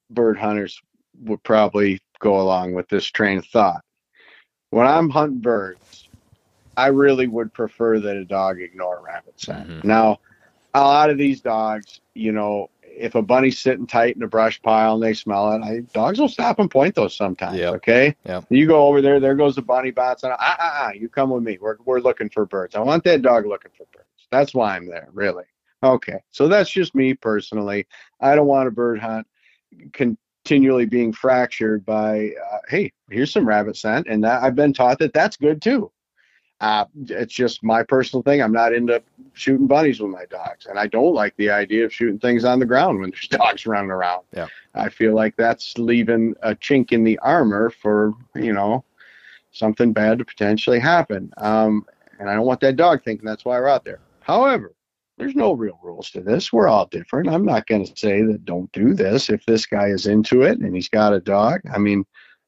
bird 0.09 0.37
hunters 0.37 0.81
would 1.23 1.43
probably 1.43 1.99
go 2.19 2.39
along 2.39 2.73
with 2.73 2.87
this 2.87 3.05
train 3.05 3.39
of 3.39 3.45
thought. 3.45 3.83
When 4.69 4.87
I'm 4.87 5.09
hunting 5.09 5.39
birds, 5.39 6.07
I 6.77 6.87
really 6.87 7.27
would 7.27 7.53
prefer 7.53 7.99
that 7.99 8.15
a 8.17 8.25
dog 8.25 8.61
ignore 8.61 9.01
rabbit 9.05 9.39
scent. 9.39 9.69
Mhm. 9.69 9.83
Now, 9.83 10.19
a 10.75 10.83
lot 10.83 11.09
of 11.09 11.17
these 11.17 11.41
dogs, 11.41 12.01
you 12.13 12.31
know, 12.31 12.69
if 12.83 13.15
a 13.15 13.21
bunny's 13.21 13.59
sitting 13.59 13.87
tight 13.87 14.15
in 14.15 14.23
a 14.23 14.27
brush 14.27 14.61
pile 14.61 14.95
and 14.95 15.03
they 15.03 15.13
smell 15.13 15.51
it, 15.53 15.61
I, 15.61 15.79
dogs 15.93 16.19
will 16.19 16.29
stop 16.29 16.59
and 16.59 16.71
point 16.71 16.95
those 16.95 17.15
sometimes. 17.15 17.57
Yep. 17.57 17.73
Okay. 17.75 18.15
Yep. 18.25 18.45
You 18.49 18.67
go 18.67 18.87
over 18.87 19.01
there, 19.01 19.19
there 19.19 19.35
goes 19.35 19.55
the 19.55 19.61
bunny 19.61 19.91
bounce, 19.91 20.23
and 20.23 20.33
ah, 20.33 20.37
ah, 20.39 20.57
ah, 20.59 20.91
you 20.91 21.09
come 21.09 21.29
with 21.29 21.43
me. 21.43 21.57
We're 21.59 21.77
we're 21.85 21.99
looking 21.99 22.29
for 22.29 22.45
birds. 22.45 22.75
I 22.75 22.79
want 22.79 23.03
that 23.05 23.21
dog 23.21 23.45
looking 23.45 23.71
for 23.77 23.85
birds. 23.93 24.07
That's 24.31 24.53
why 24.53 24.75
I'm 24.75 24.87
there, 24.87 25.09
really. 25.13 25.43
Okay. 25.83 26.19
So 26.31 26.47
that's 26.47 26.69
just 26.69 26.95
me 26.95 27.13
personally. 27.13 27.85
I 28.19 28.35
don't 28.35 28.47
want 28.47 28.67
a 28.67 28.71
bird 28.71 28.99
hunt 28.99 29.27
continually 29.93 30.85
being 30.85 31.11
fractured 31.11 31.85
by, 31.85 32.31
uh, 32.51 32.59
hey, 32.69 32.91
here's 33.09 33.31
some 33.31 33.47
rabbit 33.47 33.75
scent, 33.75 34.07
and 34.09 34.23
that 34.23 34.43
I've 34.43 34.55
been 34.55 34.73
taught 34.73 34.99
that 34.99 35.13
that's 35.13 35.37
good 35.37 35.61
too. 35.61 35.91
Uh, 36.65 36.85
it's 37.09 37.35
just 37.35 37.63
my 37.63 37.83
personal 37.83 38.23
thing. 38.23 38.41
I'm 38.41 38.51
not 38.51 38.73
into 38.73 38.99
shooting 39.33 39.67
bunnies 39.67 39.99
with 39.99 40.09
my 40.09 40.25
dogs, 40.25 40.65
and 40.65 40.79
I 40.79 40.87
don't 40.87 41.13
like 41.13 41.35
the 41.37 41.51
idea 41.51 41.85
of 41.85 41.93
shooting 41.93 42.17
things 42.17 42.43
on 42.43 42.57
the 42.57 42.65
ground 42.65 42.99
when 42.99 43.11
there's 43.11 43.27
dogs 43.29 43.67
running 43.67 43.91
around. 43.91 44.23
Yeah. 44.35 44.47
I 44.73 44.89
feel 44.89 45.13
like 45.13 45.35
that's 45.35 45.77
leaving 45.77 46.33
a 46.41 46.55
chink 46.55 46.91
in 46.91 47.03
the 47.03 47.19
armor 47.19 47.69
for 47.69 48.13
you 48.33 48.51
know 48.51 48.83
something 49.51 49.93
bad 49.93 50.17
to 50.17 50.25
potentially 50.25 50.79
happen. 50.79 51.31
Um, 51.37 51.85
and 52.17 52.31
I 52.31 52.33
don't 52.33 52.47
want 52.47 52.61
that 52.61 52.77
dog 52.77 53.03
thinking 53.03 53.27
that's 53.27 53.45
why 53.45 53.59
we're 53.59 53.67
out 53.67 53.85
there. 53.85 53.99
However, 54.21 54.73
there's 55.19 55.35
no 55.35 55.53
real 55.53 55.79
rules 55.83 56.09
to 56.11 56.21
this. 56.21 56.51
We're 56.51 56.67
all 56.67 56.87
different. 56.87 57.29
I'm 57.29 57.45
not 57.45 57.67
going 57.67 57.85
to 57.85 57.95
say 57.95 58.23
that 58.23 58.43
don't 58.43 58.71
do 58.71 58.95
this 58.95 59.29
if 59.29 59.45
this 59.45 59.67
guy 59.67 59.89
is 59.89 60.07
into 60.07 60.41
it 60.41 60.57
and 60.57 60.73
he's 60.73 60.89
got 60.89 61.13
a 61.13 61.19
dog. 61.19 61.61
I 61.71 61.77
mean, 61.77 62.05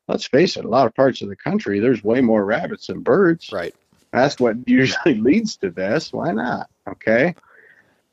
let's 0.07 0.25
face 0.25 0.57
it, 0.57 0.65
a 0.65 0.69
lot 0.69 0.87
of 0.87 0.95
parts 0.95 1.21
of 1.21 1.29
the 1.29 1.35
country, 1.35 1.79
there's 1.79 2.03
way 2.03 2.19
more 2.19 2.43
rabbits 2.43 2.87
than 2.87 3.01
birds. 3.01 3.51
Right. 3.53 3.75
That's 4.11 4.39
what 4.39 4.55
usually 4.67 5.15
leads 5.15 5.57
to 5.57 5.69
this. 5.69 6.13
Why 6.13 6.31
not? 6.31 6.69
Okay. 6.87 7.35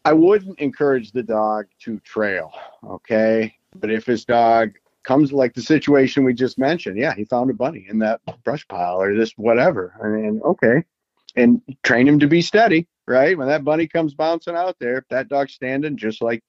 I 0.04 0.12
wouldn't 0.12 0.58
encourage 0.58 1.12
the 1.12 1.22
dog 1.22 1.66
to 1.80 1.98
trail. 2.00 2.52
Okay. 2.84 3.56
But 3.74 3.90
if 3.90 4.04
his 4.06 4.24
dog 4.24 4.74
comes 5.04 5.32
like 5.32 5.54
the 5.54 5.62
situation 5.62 6.24
we 6.24 6.34
just 6.34 6.58
mentioned. 6.58 6.98
Yeah, 6.98 7.14
he 7.14 7.24
found 7.24 7.50
a 7.50 7.54
bunny 7.54 7.86
in 7.88 7.98
that 8.00 8.20
brush 8.42 8.66
pile 8.66 9.00
or 9.00 9.14
this 9.14 9.32
whatever. 9.36 9.94
I 10.02 10.08
mean, 10.08 10.40
okay. 10.44 10.82
And 11.36 11.60
train 11.82 12.08
him 12.08 12.18
to 12.20 12.26
be 12.26 12.42
steady, 12.42 12.88
right? 13.06 13.36
When 13.36 13.48
that 13.48 13.64
bunny 13.64 13.86
comes 13.86 14.14
bouncing 14.14 14.56
out 14.56 14.76
there, 14.80 14.98
if 14.98 15.08
that 15.08 15.28
dog's 15.28 15.54
standing 15.54 15.96
just 15.96 16.22
like 16.22 16.42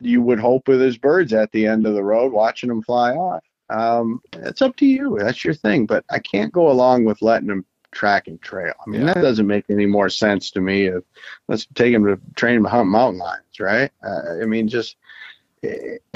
you 0.00 0.22
would 0.22 0.38
hope 0.38 0.68
with 0.68 0.80
his 0.80 0.98
birds 0.98 1.32
at 1.32 1.50
the 1.52 1.66
end 1.66 1.86
of 1.86 1.94
the 1.94 2.04
road, 2.04 2.32
watching 2.32 2.68
them 2.68 2.82
fly 2.82 3.12
off. 3.12 3.42
Um, 3.68 4.20
it's 4.34 4.62
up 4.62 4.76
to 4.76 4.86
you. 4.86 5.16
That's 5.18 5.44
your 5.44 5.54
thing. 5.54 5.86
But 5.86 6.04
I 6.10 6.18
can't 6.18 6.52
go 6.52 6.70
along 6.70 7.04
with 7.04 7.22
letting 7.22 7.48
them 7.48 7.64
track 7.96 8.28
and 8.28 8.40
trail. 8.42 8.74
I 8.86 8.90
mean, 8.90 9.00
yeah. 9.00 9.14
that 9.14 9.22
doesn't 9.22 9.46
make 9.46 9.64
any 9.70 9.86
more 9.86 10.10
sense 10.10 10.50
to 10.50 10.60
me. 10.60 10.86
If, 10.86 11.02
let's 11.48 11.66
take 11.74 11.94
them 11.94 12.04
to 12.04 12.20
train 12.34 12.56
them 12.56 12.64
to 12.64 12.70
hunt 12.70 12.88
mountain 12.88 13.18
lions, 13.18 13.58
right? 13.58 13.90
Uh, 14.04 14.42
I 14.42 14.44
mean, 14.44 14.68
just 14.68 14.96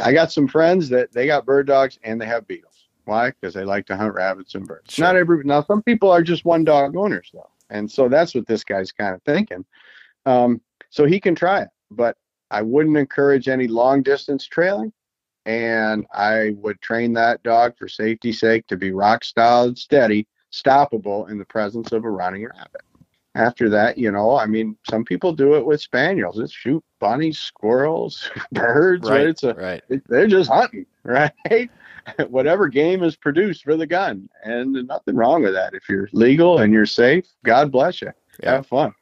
I 0.03 0.13
got 0.13 0.31
some 0.31 0.47
friends 0.47 0.91
that 0.91 1.11
they 1.13 1.27
got 1.27 1.47
bird 1.47 1.67
dogs 1.67 1.99
and 2.05 2.21
they 2.21 2.27
have 2.27 2.47
beagles. 2.47 2.87
Why? 3.07 3.31
Because 3.31 3.55
they 3.55 3.65
like 3.65 3.87
to 3.87 3.97
hunt 3.97 4.15
rabbits 4.15 4.55
and 4.55 4.67
birds. 4.67 4.93
Sure. 4.93 5.07
Not 5.07 5.17
every 5.17 5.43
now. 5.43 5.63
Some 5.63 5.83
people 5.83 6.11
are 6.11 6.23
just 6.23 6.45
one 6.45 6.65
dog 6.65 6.97
owners 6.97 7.31
though, 7.33 7.51
and 7.71 7.91
so 7.91 8.09
that's 8.09 8.35
what 8.35 8.47
this 8.47 8.63
guy's 8.63 8.93
kind 8.93 9.15
of 9.15 9.23
thinking. 9.23 9.65
Um, 10.27 10.61
so 10.91 11.07
he 11.07 11.19
can 11.19 11.35
try 11.35 11.63
it, 11.63 11.69
but 11.91 12.19
I 12.51 12.61
wouldn't 12.61 12.99
encourage 12.99 13.49
any 13.49 13.69
long 13.69 14.03
distance 14.03 14.47
trailing, 14.47 14.93
and 15.47 16.07
I 16.13 16.55
would 16.59 16.81
train 16.83 17.15
that 17.15 17.43
dog 17.43 17.79
for 17.79 17.89
safety's 17.89 18.39
sake 18.39 18.67
to 18.67 18.77
be 18.77 18.93
rock 18.93 19.25
solid, 19.25 19.79
steady, 19.79 20.29
stoppable 20.53 21.31
in 21.31 21.39
the 21.39 21.45
presence 21.45 21.93
of 21.93 22.05
a 22.05 22.11
running 22.11 22.45
rabbit 22.45 22.83
after 23.35 23.69
that, 23.71 23.97
you 23.97 24.11
know, 24.11 24.37
I 24.37 24.47
mean, 24.47 24.77
some 24.89 25.05
people 25.05 25.33
do 25.33 25.55
it 25.55 25.65
with 25.65 25.81
spaniels. 25.81 26.39
It's 26.39 26.53
shoot 26.53 26.83
bunnies, 26.99 27.39
squirrels, 27.39 28.29
birds. 28.53 29.09
Right. 29.09 29.19
right? 29.19 29.27
It's 29.27 29.43
a, 29.45 29.55
right. 29.55 29.83
It, 29.89 30.03
they're 30.09 30.27
just 30.27 30.51
hunting, 30.51 30.87
right? 31.05 31.71
Whatever 32.29 32.69
game 32.69 33.03
is 33.03 33.17
produced 33.17 33.63
for 33.63 33.77
the 33.77 33.87
gun, 33.87 34.29
and 34.45 34.73
nothing 34.89 35.15
wrong 35.15 35.43
with 35.43 35.55
that. 35.55 35.75
If 35.75 35.89
you're 35.89 36.09
legal 36.13 36.59
and 36.59 36.73
you're 36.73 36.87
safe, 36.87 37.27
God 37.45 37.71
bless 37.71 38.01
you. 38.01 38.13
Yeah. 38.43 38.53
Have 38.53 38.67
fun. 38.67 38.95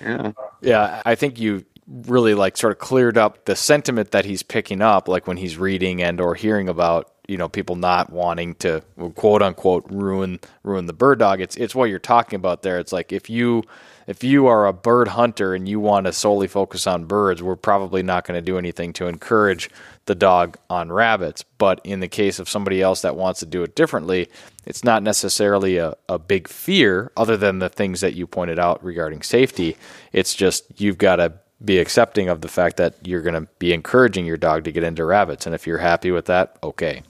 Yeah. 0.00 0.32
Yeah. 0.62 1.02
I 1.04 1.14
think 1.14 1.38
you 1.38 1.64
really 1.88 2.34
like 2.34 2.56
sort 2.56 2.72
of 2.72 2.78
cleared 2.78 3.16
up 3.16 3.44
the 3.46 3.56
sentiment 3.56 4.10
that 4.10 4.24
he's 4.24 4.42
picking 4.42 4.82
up, 4.82 5.08
like 5.08 5.26
when 5.26 5.36
he's 5.36 5.56
reading 5.56 6.02
and 6.02 6.20
or 6.20 6.34
hearing 6.34 6.68
about 6.68 7.12
you 7.26 7.36
know 7.36 7.48
people 7.48 7.76
not 7.76 8.10
wanting 8.10 8.54
to 8.56 8.82
quote 9.14 9.42
unquote 9.42 9.84
ruin 9.90 10.40
ruin 10.64 10.86
the 10.86 10.92
bird 10.92 11.18
dog. 11.18 11.40
It's 11.40 11.56
it's 11.56 11.74
what 11.74 11.90
you're 11.90 11.98
talking 11.98 12.36
about 12.36 12.62
there. 12.62 12.78
It's 12.78 12.92
like 12.92 13.12
if 13.12 13.30
you 13.30 13.62
if 14.06 14.24
you 14.24 14.46
are 14.46 14.66
a 14.66 14.72
bird 14.72 15.08
hunter 15.08 15.54
and 15.54 15.68
you 15.68 15.78
want 15.78 16.06
to 16.06 16.12
solely 16.12 16.48
focus 16.48 16.86
on 16.86 17.04
birds 17.04 17.42
we're 17.42 17.56
probably 17.56 18.02
not 18.02 18.26
going 18.26 18.38
to 18.38 18.44
do 18.44 18.56
anything 18.56 18.94
to 18.94 19.06
encourage 19.06 19.68
the 20.06 20.14
dog 20.14 20.56
on 20.70 20.90
rabbits. 20.90 21.44
But 21.58 21.80
in 21.84 22.00
the 22.00 22.08
case 22.08 22.38
of 22.38 22.48
somebody 22.48 22.80
else 22.80 23.02
that 23.02 23.16
wants 23.16 23.40
to 23.40 23.46
do 23.46 23.62
it 23.62 23.74
differently 23.74 24.28
it's 24.64 24.84
not 24.84 25.02
necessarily 25.02 25.78
a, 25.78 25.94
a 26.10 26.18
big 26.18 26.46
fear 26.46 27.10
other 27.16 27.38
than 27.38 27.58
the 27.58 27.70
things 27.70 28.02
that 28.02 28.14
you 28.14 28.26
pointed 28.26 28.58
out 28.58 28.84
regarding 28.84 29.22
safety. 29.22 29.78
It's 30.12 30.34
just 30.34 30.64
you've 30.78 30.98
got 30.98 31.16
to 31.16 31.32
be 31.64 31.78
accepting 31.78 32.28
of 32.28 32.40
the 32.40 32.48
fact 32.48 32.76
that 32.76 32.94
you're 33.04 33.22
going 33.22 33.34
to 33.34 33.50
be 33.58 33.72
encouraging 33.72 34.24
your 34.24 34.36
dog 34.36 34.64
to 34.64 34.72
get 34.72 34.84
into 34.84 35.04
rabbits 35.04 35.44
and 35.44 35.54
if 35.54 35.66
you're 35.66 35.78
happy 35.78 36.10
with 36.10 36.26
that 36.26 36.56
okay 36.62 37.02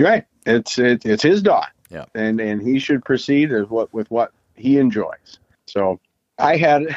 Right. 0.00 0.24
It's 0.46 0.78
it, 0.78 1.04
it's 1.04 1.22
his 1.22 1.42
dog. 1.42 1.66
Yeah. 1.90 2.06
And 2.14 2.40
and 2.40 2.62
he 2.62 2.78
should 2.78 3.04
proceed 3.04 3.52
as 3.52 3.68
what 3.68 3.92
with 3.92 4.10
what 4.10 4.32
he 4.56 4.78
enjoys. 4.78 5.38
So 5.66 6.00
I 6.38 6.56
had 6.56 6.96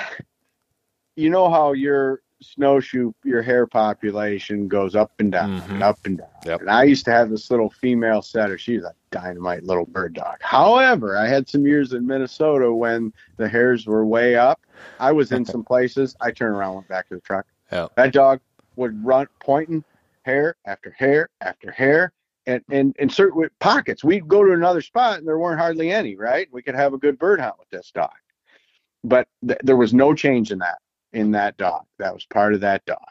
you 1.15 1.30
know 1.30 1.50
how 1.50 1.74
your 1.74 2.22
snowshoe 2.41 3.13
your 3.24 3.41
hair 3.41 3.65
population 3.67 4.67
goes 4.67 4.96
up 4.96 5.12
and 5.19 5.32
down 5.32 5.60
mm-hmm. 5.60 5.74
and 5.74 5.84
up 5.84 6.00
and 6.06 6.17
down. 6.17 6.28
Yep. 6.46 6.62
And 6.62 6.69
I 6.69 6.84
used 6.84 7.06
to 7.06 7.12
have 7.12 7.30
this 7.30 7.52
little 7.52 7.69
female 7.69 8.22
setter. 8.22 8.58
She's 8.58 8.84
a 8.84 8.93
dynamite 9.13 9.63
little 9.63 9.86
bird 9.86 10.13
dog. 10.13 10.38
However, 10.41 11.17
I 11.17 11.28
had 11.28 11.47
some 11.47 11.65
years 11.65 11.93
in 11.93 12.06
Minnesota 12.06 12.73
when 12.73 13.13
the 13.38 13.47
hares 13.47 13.86
were 13.86 14.06
way 14.06 14.36
up. 14.36 14.62
I 14.99 15.12
was 15.12 15.32
in 15.32 15.45
some 15.45 15.63
places. 15.63 16.15
I 16.19 16.32
turned 16.32 16.56
around, 16.56 16.76
went 16.76 16.88
back 16.88 17.08
to 17.10 17.15
the 17.15 17.21
truck. 17.21 17.45
Yeah. 17.71 17.88
That 17.95 18.12
dog 18.12 18.41
would 18.76 19.06
run 19.06 19.28
pointing 19.39 19.84
hare 20.23 20.56
after 20.65 20.91
hare 20.97 21.30
after 21.41 21.71
hare 21.71 22.12
and 22.47 22.63
and 22.69 22.95
in 22.97 23.10
certain 23.10 23.49
pockets. 23.60 24.04
We'd 24.04 24.28
go 24.28 24.43
to 24.43 24.52
another 24.52 24.82
spot 24.82 25.19
and 25.19 25.28
there 25.28 25.38
weren't 25.38 25.60
hardly 25.60 25.91
any. 25.91 26.15
Right? 26.15 26.47
We 26.52 26.63
could 26.63 26.76
have 26.76 26.93
a 26.93 26.97
good 26.97 27.19
bird 27.19 27.39
hunt 27.39 27.56
with 27.60 27.69
this 27.69 27.91
dog, 27.91 28.15
but 29.04 29.28
th- 29.47 29.60
there 29.63 29.78
was 29.78 29.93
no 29.93 30.15
change 30.15 30.52
in 30.52 30.60
that 30.60 30.80
in 31.13 31.32
that 31.32 31.58
dog. 31.58 31.86
That 31.99 32.13
was 32.13 32.26
part 32.26 32.54
of 32.54 32.62
that 32.62 32.84
dog, 32.86 33.06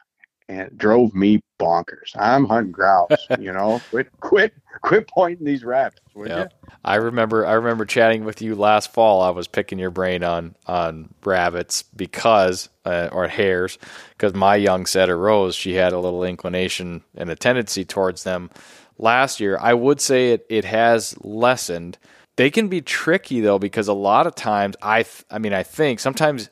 and 0.49 0.61
it 0.61 0.79
drove 0.79 1.15
me 1.15 1.41
bonkers. 1.61 2.17
I'm 2.17 2.45
hunting 2.47 2.73
grouse. 2.73 3.27
you 3.39 3.53
know, 3.53 3.81
quit 3.91 4.09
quit 4.21 4.53
quit 4.83 5.09
pointing 5.09 5.47
these 5.47 5.65
rabbits. 5.65 6.03
Yeah. 6.17 6.49
I 6.85 6.97
remember 6.97 7.47
I 7.47 7.53
remember 7.53 7.85
chatting 7.85 8.25
with 8.25 8.43
you 8.43 8.55
last 8.55 8.93
fall. 8.93 9.23
I 9.23 9.31
was 9.31 9.49
picking 9.49 9.79
your 9.79 9.91
brain 9.91 10.23
on 10.25 10.55
on 10.67 11.13
rabbits 11.25 11.83
because 11.83 12.69
uh, 12.85 13.09
or 13.13 13.29
hares 13.29 13.79
because 14.13 14.35
my 14.35 14.57
young 14.57 14.87
setter 14.87 15.17
Rose 15.17 15.55
she 15.55 15.75
had 15.75 15.93
a 15.93 15.99
little 15.99 16.25
inclination 16.25 17.03
and 17.17 17.31
a 17.31 17.37
tendency 17.37 17.85
towards 17.85 18.25
them 18.25 18.51
last 18.99 19.41
year. 19.41 19.59
I 19.61 19.75
would 19.75 20.01
say 20.01 20.33
it, 20.33 20.47
it 20.49 20.65
has 20.65 21.17
lessened. 21.23 21.99
They 22.37 22.51
can 22.51 22.69
be 22.69 22.81
tricky 22.81 23.41
though 23.41 23.59
because 23.59 23.89
a 23.89 23.95
lot 23.95 24.27
of 24.27 24.35
times 24.35 24.77
I 24.83 25.05
th- 25.05 25.25
I 25.31 25.39
mean 25.39 25.53
I 25.53 25.63
think 25.63 26.01
sometimes 26.01 26.51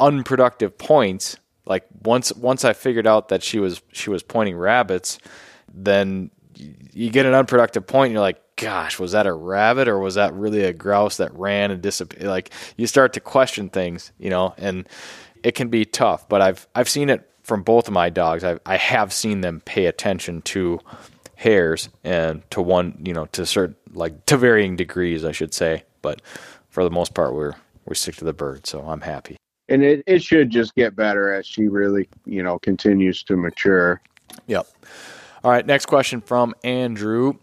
unproductive 0.00 0.76
points 0.78 1.36
like 1.66 1.86
once 2.02 2.32
once 2.32 2.64
I 2.64 2.72
figured 2.72 3.06
out 3.06 3.28
that 3.28 3.42
she 3.42 3.58
was 3.58 3.82
she 3.92 4.10
was 4.10 4.22
pointing 4.22 4.56
rabbits, 4.56 5.18
then 5.72 6.30
you 6.56 7.10
get 7.10 7.26
an 7.26 7.34
unproductive 7.34 7.86
point 7.86 8.06
and 8.06 8.12
you're 8.14 8.22
like, 8.22 8.40
gosh, 8.56 8.98
was 8.98 9.12
that 9.12 9.26
a 9.26 9.32
rabbit 9.32 9.88
or 9.88 9.98
was 9.98 10.14
that 10.14 10.32
really 10.34 10.62
a 10.62 10.72
grouse 10.72 11.16
that 11.16 11.34
ran 11.34 11.70
and 11.70 11.82
disappeared? 11.82 12.24
Like 12.24 12.50
you 12.76 12.86
start 12.86 13.12
to 13.14 13.20
question 13.20 13.68
things, 13.68 14.12
you 14.18 14.30
know, 14.30 14.54
and 14.58 14.88
it 15.42 15.54
can 15.54 15.68
be 15.68 15.84
tough. 15.84 16.28
But 16.28 16.42
I've 16.42 16.66
I've 16.74 16.88
seen 16.88 17.10
it 17.10 17.28
from 17.42 17.62
both 17.62 17.88
of 17.88 17.94
my 17.94 18.10
dogs. 18.10 18.44
I've, 18.44 18.60
I 18.64 18.76
have 18.76 19.12
seen 19.12 19.40
them 19.40 19.60
pay 19.64 19.86
attention 19.86 20.42
to 20.42 20.80
hares 21.36 21.88
and 22.02 22.48
to 22.50 22.62
one, 22.62 23.02
you 23.04 23.12
know, 23.12 23.26
to 23.26 23.44
certain 23.46 23.76
like 23.92 24.26
to 24.26 24.36
varying 24.36 24.76
degrees, 24.76 25.24
I 25.24 25.32
should 25.32 25.54
say. 25.54 25.84
But 26.02 26.22
for 26.68 26.84
the 26.84 26.90
most 26.90 27.14
part, 27.14 27.34
we're 27.34 27.54
we 27.86 27.94
stick 27.94 28.16
to 28.16 28.24
the 28.24 28.32
bird, 28.32 28.66
so 28.66 28.80
I'm 28.80 29.02
happy. 29.02 29.36
And 29.68 29.82
it, 29.82 30.02
it 30.06 30.22
should 30.22 30.50
just 30.50 30.74
get 30.74 30.94
better 30.94 31.32
as 31.32 31.46
she 31.46 31.68
really, 31.68 32.08
you 32.26 32.42
know, 32.42 32.58
continues 32.58 33.22
to 33.24 33.36
mature. 33.36 34.00
Yep. 34.46 34.66
All 35.42 35.50
right, 35.50 35.64
next 35.64 35.86
question 35.86 36.20
from 36.20 36.54
Andrew. 36.64 37.34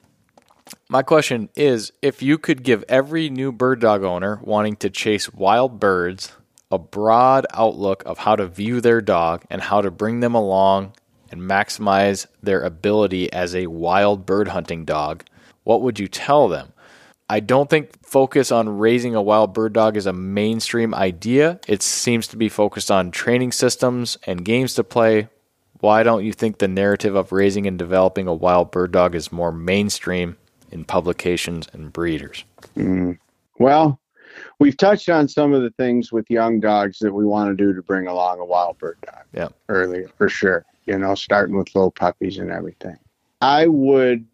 My 0.89 1.03
question 1.03 1.49
is 1.55 1.91
if 2.01 2.21
you 2.21 2.37
could 2.37 2.63
give 2.63 2.83
every 2.87 3.29
new 3.29 3.51
bird 3.51 3.81
dog 3.81 4.03
owner 4.03 4.39
wanting 4.43 4.75
to 4.77 4.89
chase 4.89 5.33
wild 5.33 5.79
birds 5.79 6.31
a 6.71 6.79
broad 6.79 7.45
outlook 7.53 8.01
of 8.05 8.19
how 8.19 8.35
to 8.35 8.47
view 8.47 8.79
their 8.79 9.01
dog 9.01 9.43
and 9.49 9.61
how 9.61 9.81
to 9.81 9.91
bring 9.91 10.21
them 10.21 10.33
along 10.33 10.93
and 11.29 11.41
maximize 11.41 12.25
their 12.41 12.61
ability 12.61 13.31
as 13.33 13.53
a 13.53 13.67
wild 13.67 14.25
bird 14.25 14.47
hunting 14.47 14.85
dog, 14.85 15.23
what 15.63 15.81
would 15.81 15.99
you 15.99 16.07
tell 16.07 16.47
them? 16.47 16.71
I 17.31 17.39
don't 17.39 17.69
think 17.69 18.05
focus 18.05 18.51
on 18.51 18.77
raising 18.77 19.15
a 19.15 19.21
wild 19.21 19.53
bird 19.53 19.71
dog 19.71 19.95
is 19.95 20.05
a 20.05 20.11
mainstream 20.11 20.93
idea. 20.93 21.61
It 21.65 21.81
seems 21.81 22.27
to 22.27 22.37
be 22.37 22.49
focused 22.49 22.91
on 22.91 23.09
training 23.11 23.53
systems 23.53 24.17
and 24.27 24.43
games 24.43 24.73
to 24.73 24.83
play. 24.83 25.29
Why 25.79 26.03
don't 26.03 26.25
you 26.25 26.33
think 26.33 26.57
the 26.57 26.67
narrative 26.67 27.15
of 27.15 27.31
raising 27.31 27.65
and 27.67 27.79
developing 27.79 28.27
a 28.27 28.33
wild 28.33 28.69
bird 28.69 28.91
dog 28.91 29.15
is 29.15 29.31
more 29.31 29.53
mainstream 29.53 30.35
in 30.71 30.83
publications 30.83 31.69
and 31.71 31.93
breeders? 31.93 32.43
Mm. 32.75 33.17
Well, 33.59 33.97
we've 34.59 34.75
touched 34.75 35.07
on 35.07 35.29
some 35.29 35.53
of 35.53 35.61
the 35.61 35.71
things 35.71 36.11
with 36.11 36.29
young 36.29 36.59
dogs 36.59 36.99
that 36.99 37.13
we 37.13 37.25
want 37.25 37.49
to 37.49 37.55
do 37.55 37.73
to 37.73 37.81
bring 37.81 38.07
along 38.07 38.39
a 38.39 38.45
wild 38.45 38.77
bird 38.77 38.97
dog. 39.05 39.23
Yeah. 39.33 39.47
Earlier, 39.69 40.09
for 40.17 40.27
sure 40.27 40.65
you 40.85 40.97
know, 40.97 41.15
starting 41.15 41.55
with 41.55 41.73
little 41.75 41.91
puppies 41.91 42.37
and 42.37 42.51
everything. 42.51 42.97
I 43.41 43.67
would 43.67 44.25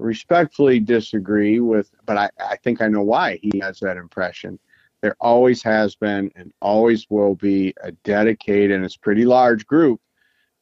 respectfully 0.00 0.80
disagree 0.80 1.60
with, 1.60 1.90
but 2.06 2.16
I, 2.16 2.30
I 2.38 2.56
think 2.56 2.80
I 2.80 2.88
know 2.88 3.02
why 3.02 3.38
he 3.42 3.58
has 3.60 3.80
that 3.80 3.96
impression. 3.96 4.58
There 5.00 5.16
always 5.20 5.62
has 5.62 5.96
been 5.96 6.30
and 6.36 6.52
always 6.60 7.06
will 7.08 7.34
be 7.34 7.74
a 7.82 7.92
dedicated, 7.92 8.72
and 8.72 8.84
it's 8.84 8.96
pretty 8.96 9.24
large 9.24 9.66
group 9.66 10.00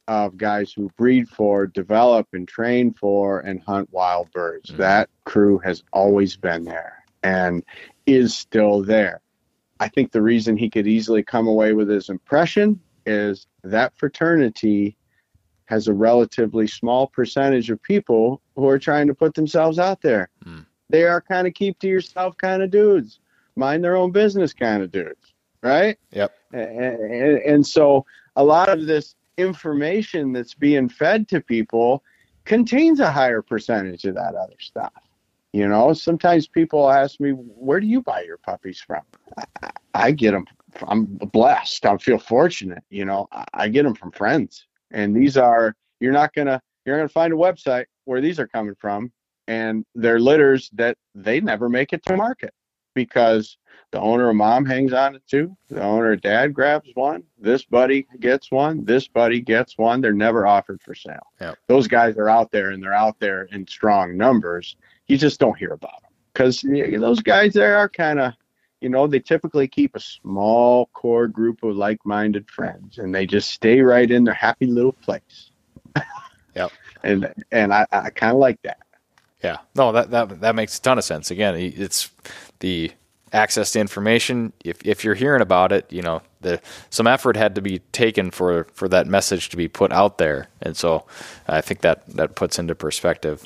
of 0.07 0.37
guys 0.37 0.73
who 0.73 0.89
breed 0.97 1.29
for, 1.29 1.67
develop, 1.67 2.27
and 2.33 2.47
train 2.47 2.93
for, 2.93 3.41
and 3.41 3.61
hunt 3.61 3.89
wild 3.91 4.31
birds. 4.31 4.69
Mm-hmm. 4.69 4.81
That 4.81 5.09
crew 5.25 5.59
has 5.59 5.83
always 5.93 6.35
been 6.35 6.63
there 6.63 7.03
and 7.21 7.63
is 8.05 8.35
still 8.35 8.81
there. 8.81 9.21
I 9.79 9.87
think 9.87 10.11
the 10.11 10.21
reason 10.21 10.57
he 10.57 10.69
could 10.69 10.87
easily 10.87 11.23
come 11.23 11.47
away 11.47 11.73
with 11.73 11.89
his 11.89 12.09
impression 12.09 12.79
is 13.05 13.47
that 13.63 13.95
fraternity 13.97 14.97
has 15.69 15.87
a 15.87 15.93
relatively 15.93 16.65
small 16.65 17.05
percentage 17.05 17.69
of 17.69 17.81
people 17.83 18.41
who 18.55 18.67
are 18.67 18.79
trying 18.79 19.05
to 19.05 19.13
put 19.13 19.35
themselves 19.35 19.77
out 19.77 20.01
there. 20.01 20.29
Mm. 20.43 20.65
They 20.89 21.03
are 21.03 21.21
kind 21.21 21.45
of 21.45 21.53
keep 21.53 21.77
to 21.79 21.87
yourself 21.87 22.35
kind 22.37 22.63
of 22.63 22.71
dudes, 22.71 23.19
mind 23.55 23.83
their 23.83 23.95
own 23.95 24.11
business 24.11 24.51
kind 24.51 24.81
of 24.81 24.91
dudes, 24.91 25.35
right? 25.61 25.99
Yep. 26.11 26.33
And, 26.53 26.99
and, 26.99 27.37
and 27.37 27.67
so 27.67 28.03
a 28.35 28.43
lot 28.43 28.69
of 28.69 28.87
this 28.87 29.13
information 29.37 30.33
that's 30.33 30.55
being 30.55 30.89
fed 30.89 31.27
to 31.27 31.39
people 31.39 32.03
contains 32.45 32.99
a 32.99 33.11
higher 33.11 33.43
percentage 33.43 34.05
of 34.05 34.15
that 34.15 34.33
other 34.33 34.57
stuff. 34.57 34.93
You 35.53 35.67
know, 35.67 35.93
sometimes 35.93 36.47
people 36.47 36.89
ask 36.89 37.19
me, 37.19 37.31
"Where 37.31 37.79
do 37.79 37.85
you 37.85 38.01
buy 38.01 38.21
your 38.21 38.37
puppies 38.37 38.79
from?" 38.79 39.01
I, 39.61 39.71
I 39.93 40.11
get 40.11 40.31
them. 40.31 40.45
I'm 40.87 41.05
blessed. 41.05 41.85
I 41.85 41.97
feel 41.97 42.19
fortunate. 42.19 42.83
You 42.89 43.05
know, 43.05 43.27
I, 43.31 43.45
I 43.53 43.67
get 43.69 43.83
them 43.83 43.95
from 43.95 44.11
friends, 44.11 44.67
and 44.91 45.15
these 45.15 45.37
are 45.37 45.75
you're 45.99 46.13
not 46.13 46.33
gonna 46.33 46.61
you're 46.85 46.97
gonna 46.97 47.09
find 47.09 47.33
a 47.33 47.37
website 47.37 47.85
where 48.05 48.21
these 48.21 48.39
are 48.39 48.47
coming 48.47 48.75
from, 48.75 49.11
and 49.47 49.85
they're 49.95 50.19
litters 50.19 50.69
that 50.73 50.97
they 51.15 51.39
never 51.41 51.69
make 51.69 51.93
it 51.93 52.03
to 52.05 52.15
market 52.15 52.53
because 52.95 53.57
the 53.91 53.99
owner 53.99 54.29
of 54.29 54.35
mom 54.35 54.65
hangs 54.65 54.93
on 54.93 55.15
it 55.15 55.23
too. 55.27 55.55
The 55.69 55.81
owner 55.81 56.13
of 56.13 56.21
dad 56.21 56.53
grabs 56.53 56.89
one. 56.93 57.23
This 57.39 57.65
buddy 57.65 58.07
gets 58.19 58.51
one. 58.51 58.85
This 58.85 59.07
buddy 59.07 59.41
gets 59.41 59.77
one. 59.77 60.01
They're 60.01 60.13
never 60.13 60.45
offered 60.45 60.81
for 60.81 60.93
sale. 60.93 61.27
Yep. 61.41 61.57
Those 61.67 61.87
guys 61.87 62.17
are 62.17 62.29
out 62.29 62.51
there 62.51 62.71
and 62.71 62.83
they're 62.83 62.93
out 62.93 63.19
there 63.19 63.43
in 63.43 63.65
strong 63.67 64.17
numbers. 64.17 64.75
You 65.07 65.17
just 65.17 65.39
don't 65.39 65.57
hear 65.57 65.73
about 65.73 66.01
them 66.01 66.11
because 66.33 66.61
those 66.61 67.21
guys 67.21 67.53
there 67.53 67.77
are 67.77 67.89
kind 67.89 68.19
of, 68.19 68.33
you 68.81 68.89
know, 68.89 69.07
they 69.07 69.19
typically 69.19 69.67
keep 69.67 69.95
a 69.95 69.99
small 69.99 70.87
core 70.93 71.27
group 71.27 71.63
of 71.63 71.75
like-minded 71.75 72.49
friends 72.49 72.97
and 72.97 73.13
they 73.13 73.25
just 73.25 73.51
stay 73.51 73.81
right 73.81 74.09
in 74.09 74.23
their 74.23 74.33
happy 74.33 74.65
little 74.65 74.93
place. 74.93 75.51
Yep. 76.55 76.71
and 77.03 77.33
and 77.51 77.71
I, 77.73 77.85
I 77.91 78.09
kind 78.09 78.33
of 78.33 78.39
like 78.39 78.59
that. 78.63 78.79
Yeah, 79.43 79.57
no, 79.75 79.91
that 79.91 80.11
that 80.11 80.41
that 80.41 80.55
makes 80.55 80.77
a 80.77 80.81
ton 80.81 80.97
of 80.97 81.03
sense. 81.03 81.31
Again, 81.31 81.55
it's 81.55 82.09
the 82.59 82.91
access 83.31 83.71
to 83.73 83.79
information. 83.79 84.51
If 84.65 84.85
if 84.85 85.03
you're 85.03 85.15
hearing 85.15 85.41
about 85.41 85.71
it, 85.71 85.91
you 85.91 86.01
know, 86.01 86.21
the 86.41 86.59
some 86.89 87.07
effort 87.07 87.37
had 87.37 87.55
to 87.55 87.61
be 87.61 87.79
taken 87.91 88.31
for 88.31 88.65
for 88.73 88.89
that 88.89 89.07
message 89.07 89.49
to 89.49 89.57
be 89.57 89.67
put 89.67 89.93
out 89.93 90.17
there, 90.17 90.49
and 90.61 90.75
so 90.75 91.05
I 91.47 91.61
think 91.61 91.81
that 91.81 92.05
that 92.15 92.35
puts 92.35 92.59
into 92.59 92.75
perspective. 92.75 93.45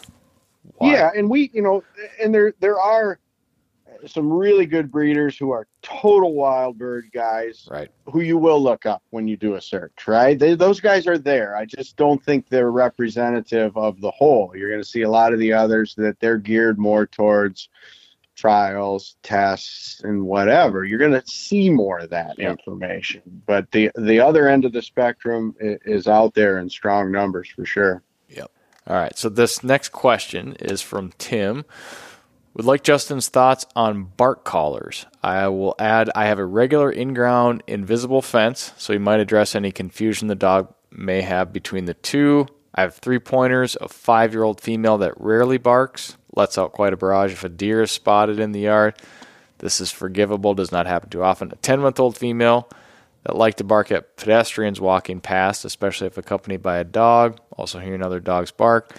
Why. 0.77 0.93
Yeah, 0.93 1.11
and 1.15 1.29
we, 1.29 1.51
you 1.53 1.61
know, 1.61 1.83
and 2.21 2.33
there 2.33 2.53
there 2.59 2.79
are 2.79 3.19
some 4.05 4.31
really 4.31 4.65
good 4.65 4.91
breeders 4.91 5.37
who 5.37 5.51
are 5.51 5.67
total 5.81 6.33
wild 6.33 6.77
bird 6.77 7.09
guys 7.13 7.67
right 7.69 7.89
who 8.05 8.21
you 8.21 8.37
will 8.37 8.61
look 8.61 8.85
up 8.85 9.03
when 9.09 9.27
you 9.27 9.37
do 9.37 9.55
a 9.55 9.61
search 9.61 10.07
right 10.07 10.39
they, 10.39 10.55
those 10.55 10.79
guys 10.79 11.07
are 11.07 11.17
there 11.17 11.55
i 11.55 11.65
just 11.65 11.95
don't 11.97 12.23
think 12.23 12.47
they're 12.47 12.71
representative 12.71 13.75
of 13.77 13.99
the 14.01 14.11
whole 14.11 14.53
you're 14.55 14.69
going 14.69 14.81
to 14.81 14.87
see 14.87 15.01
a 15.01 15.09
lot 15.09 15.33
of 15.33 15.39
the 15.39 15.53
others 15.53 15.93
that 15.95 16.19
they're 16.19 16.37
geared 16.37 16.77
more 16.77 17.05
towards 17.05 17.69
trials 18.35 19.15
tests 19.21 20.01
and 20.03 20.21
whatever 20.21 20.83
you're 20.83 20.97
going 20.97 21.11
to 21.11 21.27
see 21.27 21.69
more 21.69 21.99
of 21.99 22.09
that 22.09 22.37
information 22.39 23.21
but 23.45 23.69
the 23.71 23.91
the 23.95 24.19
other 24.19 24.47
end 24.47 24.65
of 24.65 24.73
the 24.73 24.81
spectrum 24.81 25.55
is 25.59 26.07
out 26.07 26.33
there 26.33 26.57
in 26.57 26.67
strong 26.69 27.11
numbers 27.11 27.47
for 27.49 27.63
sure 27.63 28.01
Yep. 28.35 28.51
All 28.87 28.95
right. 28.95 29.17
So 29.17 29.29
this 29.29 29.63
next 29.63 29.89
question 29.89 30.55
is 30.59 30.81
from 30.81 31.13
Tim. 31.17 31.65
Would 32.53 32.65
like 32.65 32.83
Justin's 32.83 33.29
thoughts 33.29 33.65
on 33.75 34.03
bark 34.15 34.43
collars. 34.43 35.07
I 35.23 35.47
will 35.47 35.73
add 35.79 36.11
I 36.15 36.25
have 36.25 36.37
a 36.37 36.45
regular 36.45 36.91
in 36.91 37.15
ground 37.15 37.63
invisible 37.65 38.21
fence, 38.21 38.73
so 38.77 38.93
he 38.93 38.99
might 38.99 39.19
address 39.19 39.55
any 39.55 39.71
confusion 39.71 40.27
the 40.27 40.35
dog 40.35 40.71
may 40.91 41.23
have 41.23 41.51
between 41.51 41.85
the 41.85 41.95
two. 41.95 42.45
I 42.75 42.81
have 42.81 42.95
three 42.95 43.17
pointers, 43.17 43.75
a 43.81 43.89
five 43.89 44.33
year 44.33 44.43
old 44.43 44.61
female 44.61 44.99
that 44.99 45.19
rarely 45.19 45.57
barks, 45.57 46.17
lets 46.35 46.57
out 46.59 46.73
quite 46.73 46.93
a 46.93 46.97
barrage 46.97 47.33
if 47.33 47.43
a 47.43 47.49
deer 47.49 47.81
is 47.81 47.91
spotted 47.91 48.39
in 48.39 48.51
the 48.51 48.61
yard. 48.61 48.95
This 49.57 49.81
is 49.81 49.91
forgivable, 49.91 50.53
does 50.53 50.71
not 50.71 50.85
happen 50.85 51.09
too 51.09 51.23
often. 51.23 51.51
A 51.51 51.55
10 51.55 51.79
month 51.79 51.99
old 51.99 52.15
female 52.15 52.69
that 53.23 53.35
like 53.35 53.55
to 53.55 53.63
bark 53.63 53.91
at 53.91 54.15
pedestrians 54.15 54.79
walking 54.79 55.21
past, 55.21 55.65
especially 55.65 56.05
if 56.05 56.19
accompanied 56.19 56.61
by 56.61 56.77
a 56.77 56.83
dog. 56.83 57.39
Also, 57.57 57.79
hearing 57.79 58.03
other 58.03 58.19
dogs 58.19 58.51
bark. 58.51 58.95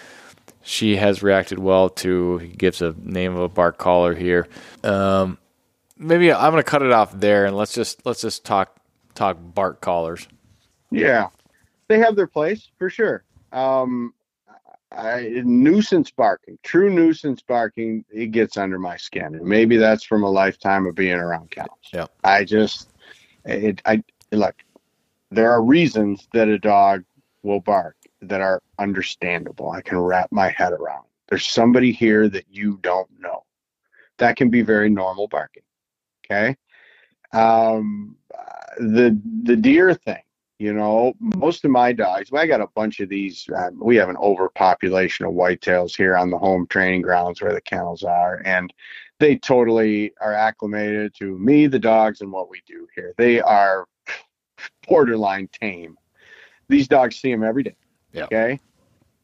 She 0.64 0.96
has 0.96 1.22
reacted 1.22 1.58
well 1.58 1.90
to. 1.90 2.38
He 2.38 2.48
gives 2.48 2.80
a 2.80 2.94
name 2.98 3.36
of 3.36 3.42
a 3.42 3.48
bark 3.48 3.78
collar 3.78 4.14
here. 4.14 4.48
Um, 4.82 5.38
maybe 5.98 6.32
I'm 6.32 6.50
going 6.50 6.62
to 6.62 6.68
cut 6.68 6.82
it 6.82 6.90
off 6.90 7.12
there 7.12 7.44
and 7.44 7.56
let's 7.56 7.74
just 7.74 8.04
let's 8.06 8.22
just 8.22 8.44
talk 8.44 8.76
talk 9.14 9.36
bark 9.40 9.80
collars. 9.80 10.26
Yeah, 10.90 11.28
they 11.88 11.98
have 11.98 12.16
their 12.16 12.26
place 12.26 12.70
for 12.78 12.88
sure. 12.88 13.24
Um, 13.52 14.14
I, 14.90 15.42
nuisance 15.44 16.10
barking, 16.10 16.58
true 16.62 16.88
nuisance 16.88 17.42
barking, 17.42 18.04
it 18.10 18.30
gets 18.30 18.56
under 18.56 18.78
my 18.78 18.96
skin, 18.96 19.34
and 19.34 19.44
maybe 19.44 19.76
that's 19.76 20.04
from 20.04 20.22
a 20.22 20.30
lifetime 20.30 20.86
of 20.86 20.94
being 20.94 21.14
around 21.14 21.50
cows. 21.50 21.68
Yep. 21.92 22.10
I 22.22 22.44
just, 22.44 22.90
it, 23.44 23.82
I 23.84 24.02
look. 24.32 24.54
There 25.30 25.50
are 25.50 25.62
reasons 25.62 26.28
that 26.32 26.48
a 26.48 26.58
dog 26.58 27.04
will 27.42 27.60
bark 27.60 27.96
that 28.28 28.40
are 28.40 28.62
understandable. 28.78 29.70
I 29.70 29.80
can 29.80 29.98
wrap 29.98 30.30
my 30.32 30.48
head 30.50 30.72
around. 30.72 31.04
There's 31.28 31.46
somebody 31.46 31.92
here 31.92 32.28
that 32.28 32.46
you 32.50 32.78
don't 32.82 33.08
know. 33.18 33.44
That 34.18 34.36
can 34.36 34.50
be 34.50 34.62
very 34.62 34.90
normal 34.90 35.28
barking. 35.28 35.62
Okay. 36.24 36.56
Um, 37.32 38.16
uh, 38.36 38.74
the 38.78 39.20
the 39.42 39.56
deer 39.56 39.94
thing 39.94 40.22
you 40.58 40.72
know, 40.72 41.14
most 41.18 41.64
of 41.64 41.70
my 41.72 41.92
dogs, 41.92 42.30
well, 42.30 42.42
I 42.42 42.46
got 42.46 42.60
a 42.60 42.68
bunch 42.68 43.00
of 43.00 43.08
these. 43.08 43.48
Um, 43.54 43.78
we 43.82 43.96
have 43.96 44.08
an 44.08 44.16
overpopulation 44.16 45.26
of 45.26 45.32
whitetails 45.32 45.96
here 45.96 46.16
on 46.16 46.30
the 46.30 46.38
home 46.38 46.66
training 46.68 47.02
grounds 47.02 47.42
where 47.42 47.52
the 47.52 47.60
kennels 47.60 48.04
are, 48.04 48.40
and 48.44 48.72
they 49.18 49.36
totally 49.36 50.12
are 50.20 50.32
acclimated 50.32 51.14
to 51.16 51.36
me, 51.38 51.66
the 51.66 51.78
dogs, 51.78 52.20
and 52.20 52.30
what 52.30 52.48
we 52.48 52.62
do 52.66 52.86
here. 52.94 53.14
They 53.18 53.40
are 53.40 53.86
borderline 54.88 55.48
tame. 55.48 55.98
These 56.68 56.88
dogs 56.88 57.16
see 57.16 57.32
them 57.32 57.42
every 57.42 57.64
day. 57.64 57.76
Okay. 58.16 58.60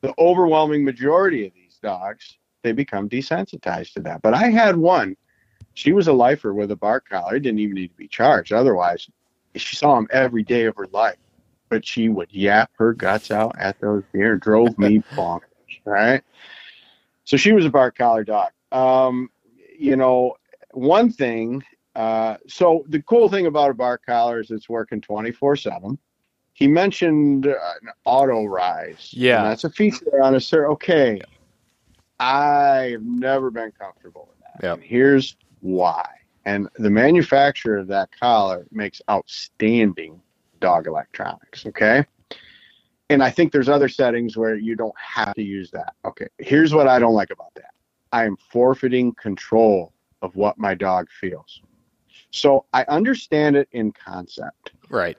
The 0.00 0.14
overwhelming 0.18 0.84
majority 0.84 1.46
of 1.46 1.54
these 1.54 1.78
dogs, 1.82 2.38
they 2.62 2.72
become 2.72 3.08
desensitized 3.08 3.94
to 3.94 4.00
that. 4.00 4.22
But 4.22 4.34
I 4.34 4.48
had 4.48 4.76
one. 4.76 5.16
She 5.74 5.92
was 5.92 6.08
a 6.08 6.12
lifer 6.12 6.52
with 6.52 6.70
a 6.70 6.76
bark 6.76 7.08
collar. 7.08 7.36
It 7.36 7.40
didn't 7.40 7.60
even 7.60 7.74
need 7.74 7.88
to 7.88 7.96
be 7.96 8.08
charged. 8.08 8.52
Otherwise, 8.52 9.08
she 9.56 9.76
saw 9.76 9.96
him 9.98 10.08
every 10.10 10.42
day 10.42 10.64
of 10.64 10.76
her 10.76 10.86
life, 10.92 11.18
but 11.68 11.86
she 11.86 12.08
would 12.08 12.32
yap 12.32 12.70
her 12.78 12.92
guts 12.92 13.30
out 13.30 13.54
at 13.58 13.80
those 13.80 14.02
deer, 14.12 14.36
drove 14.36 14.78
me 14.78 15.02
bonkers. 15.14 15.42
Right. 15.84 16.22
So 17.24 17.36
she 17.36 17.52
was 17.52 17.64
a 17.64 17.70
bark 17.70 17.96
collar 17.96 18.24
dog. 18.24 18.50
Um, 18.72 19.30
you 19.78 19.96
know, 19.96 20.34
one 20.72 21.10
thing. 21.12 21.62
Uh, 21.94 22.36
so 22.46 22.84
the 22.88 23.02
cool 23.02 23.28
thing 23.28 23.46
about 23.46 23.70
a 23.70 23.74
bark 23.74 24.04
collar 24.06 24.40
is 24.40 24.50
it's 24.50 24.68
working 24.68 25.00
twenty 25.00 25.30
four 25.30 25.56
seven. 25.56 25.98
He 26.60 26.68
mentioned 26.68 27.46
an 27.46 27.56
auto 28.04 28.44
rise. 28.44 29.08
Yeah. 29.12 29.42
That's 29.42 29.64
a 29.64 29.70
feature 29.70 30.22
on 30.22 30.34
a 30.34 30.40
sir. 30.40 30.68
Okay. 30.72 31.18
I've 32.20 33.02
never 33.02 33.50
been 33.50 33.72
comfortable 33.72 34.28
with 34.28 34.38
that. 34.40 34.66
Yep. 34.66 34.74
And 34.74 34.84
here's 34.84 35.36
why. 35.60 36.06
And 36.44 36.68
the 36.76 36.90
manufacturer 36.90 37.78
of 37.78 37.86
that 37.86 38.10
collar 38.12 38.66
makes 38.70 39.00
outstanding 39.10 40.20
dog 40.60 40.86
electronics. 40.86 41.64
Okay. 41.64 42.04
And 43.08 43.22
I 43.22 43.30
think 43.30 43.52
there's 43.52 43.70
other 43.70 43.88
settings 43.88 44.36
where 44.36 44.54
you 44.54 44.76
don't 44.76 44.94
have 44.98 45.34
to 45.36 45.42
use 45.42 45.70
that. 45.70 45.94
Okay. 46.04 46.28
Here's 46.36 46.74
what 46.74 46.86
I 46.86 46.98
don't 46.98 47.14
like 47.14 47.30
about 47.30 47.54
that 47.54 47.72
I 48.12 48.26
am 48.26 48.36
forfeiting 48.36 49.14
control 49.14 49.94
of 50.20 50.36
what 50.36 50.58
my 50.58 50.74
dog 50.74 51.08
feels. 51.10 51.62
So 52.32 52.66
I 52.74 52.84
understand 52.88 53.56
it 53.56 53.68
in 53.72 53.92
concept. 53.92 54.72
Right. 54.90 55.16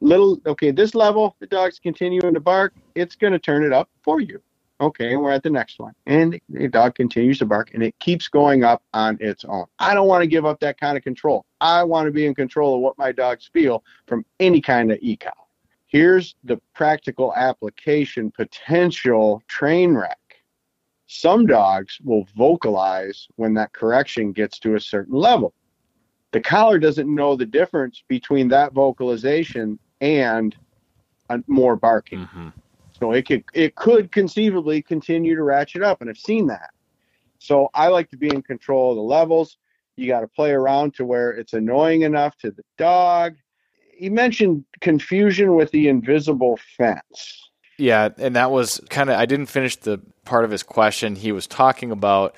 Little, 0.00 0.40
okay, 0.46 0.70
this 0.70 0.94
level, 0.94 1.36
the 1.40 1.46
dog's 1.46 1.78
continuing 1.78 2.34
to 2.34 2.40
bark, 2.40 2.74
it's 2.94 3.16
going 3.16 3.32
to 3.32 3.38
turn 3.38 3.64
it 3.64 3.72
up 3.72 3.88
for 4.02 4.20
you. 4.20 4.40
Okay, 4.80 5.12
and 5.12 5.22
we're 5.22 5.32
at 5.32 5.42
the 5.42 5.50
next 5.50 5.78
one. 5.78 5.92
And 6.06 6.40
the 6.48 6.66
dog 6.66 6.94
continues 6.94 7.38
to 7.40 7.44
bark 7.44 7.74
and 7.74 7.82
it 7.82 7.98
keeps 7.98 8.28
going 8.28 8.64
up 8.64 8.82
on 8.94 9.18
its 9.20 9.44
own. 9.44 9.66
I 9.78 9.92
don't 9.92 10.08
want 10.08 10.22
to 10.22 10.26
give 10.26 10.46
up 10.46 10.58
that 10.60 10.80
kind 10.80 10.96
of 10.96 11.04
control. 11.04 11.44
I 11.60 11.82
want 11.84 12.06
to 12.06 12.12
be 12.12 12.24
in 12.24 12.34
control 12.34 12.76
of 12.76 12.80
what 12.80 12.96
my 12.96 13.12
dogs 13.12 13.50
feel 13.52 13.84
from 14.06 14.24
any 14.38 14.62
kind 14.62 14.90
of 14.90 14.98
ecal. 15.02 15.48
Here's 15.86 16.34
the 16.44 16.58
practical 16.74 17.34
application 17.34 18.30
potential 18.30 19.42
train 19.48 19.94
wreck. 19.94 20.16
Some 21.08 21.44
dogs 21.44 21.98
will 22.02 22.26
vocalize 22.36 23.28
when 23.36 23.52
that 23.54 23.72
correction 23.74 24.32
gets 24.32 24.58
to 24.60 24.76
a 24.76 24.80
certain 24.80 25.14
level. 25.14 25.52
The 26.32 26.40
collar 26.40 26.78
doesn't 26.78 27.12
know 27.12 27.34
the 27.34 27.44
difference 27.44 28.04
between 28.06 28.48
that 28.48 28.72
vocalization 28.72 29.78
and 30.00 30.56
more 31.46 31.76
barking. 31.76 32.24
hmm 32.24 32.48
So 32.98 33.12
it 33.12 33.26
could 33.26 33.44
it 33.54 33.74
could 33.74 34.12
conceivably 34.12 34.82
continue 34.82 35.34
to 35.34 35.42
ratchet 35.42 35.82
up, 35.82 36.00
and 36.00 36.10
I've 36.10 36.18
seen 36.18 36.46
that. 36.48 36.70
So 37.38 37.70
I 37.72 37.88
like 37.88 38.10
to 38.10 38.16
be 38.16 38.28
in 38.28 38.42
control 38.42 38.90
of 38.90 38.96
the 38.96 39.02
levels. 39.02 39.56
You 39.96 40.08
got 40.08 40.20
to 40.20 40.28
play 40.28 40.50
around 40.50 40.94
to 40.94 41.04
where 41.04 41.30
it's 41.30 41.52
annoying 41.52 42.02
enough 42.02 42.36
to 42.38 42.50
the 42.50 42.62
dog. 42.76 43.36
He 43.96 44.08
mentioned 44.08 44.64
confusion 44.80 45.54
with 45.54 45.70
the 45.72 45.88
invisible 45.88 46.58
fence. 46.76 47.50
Yeah, 47.78 48.10
and 48.18 48.36
that 48.36 48.50
was 48.50 48.80
kind 48.90 49.08
of 49.10 49.16
I 49.16 49.26
didn't 49.26 49.46
finish 49.46 49.76
the 49.76 50.00
part 50.24 50.44
of 50.44 50.50
his 50.50 50.62
question. 50.62 51.16
He 51.16 51.32
was 51.32 51.46
talking 51.46 51.90
about 51.90 52.36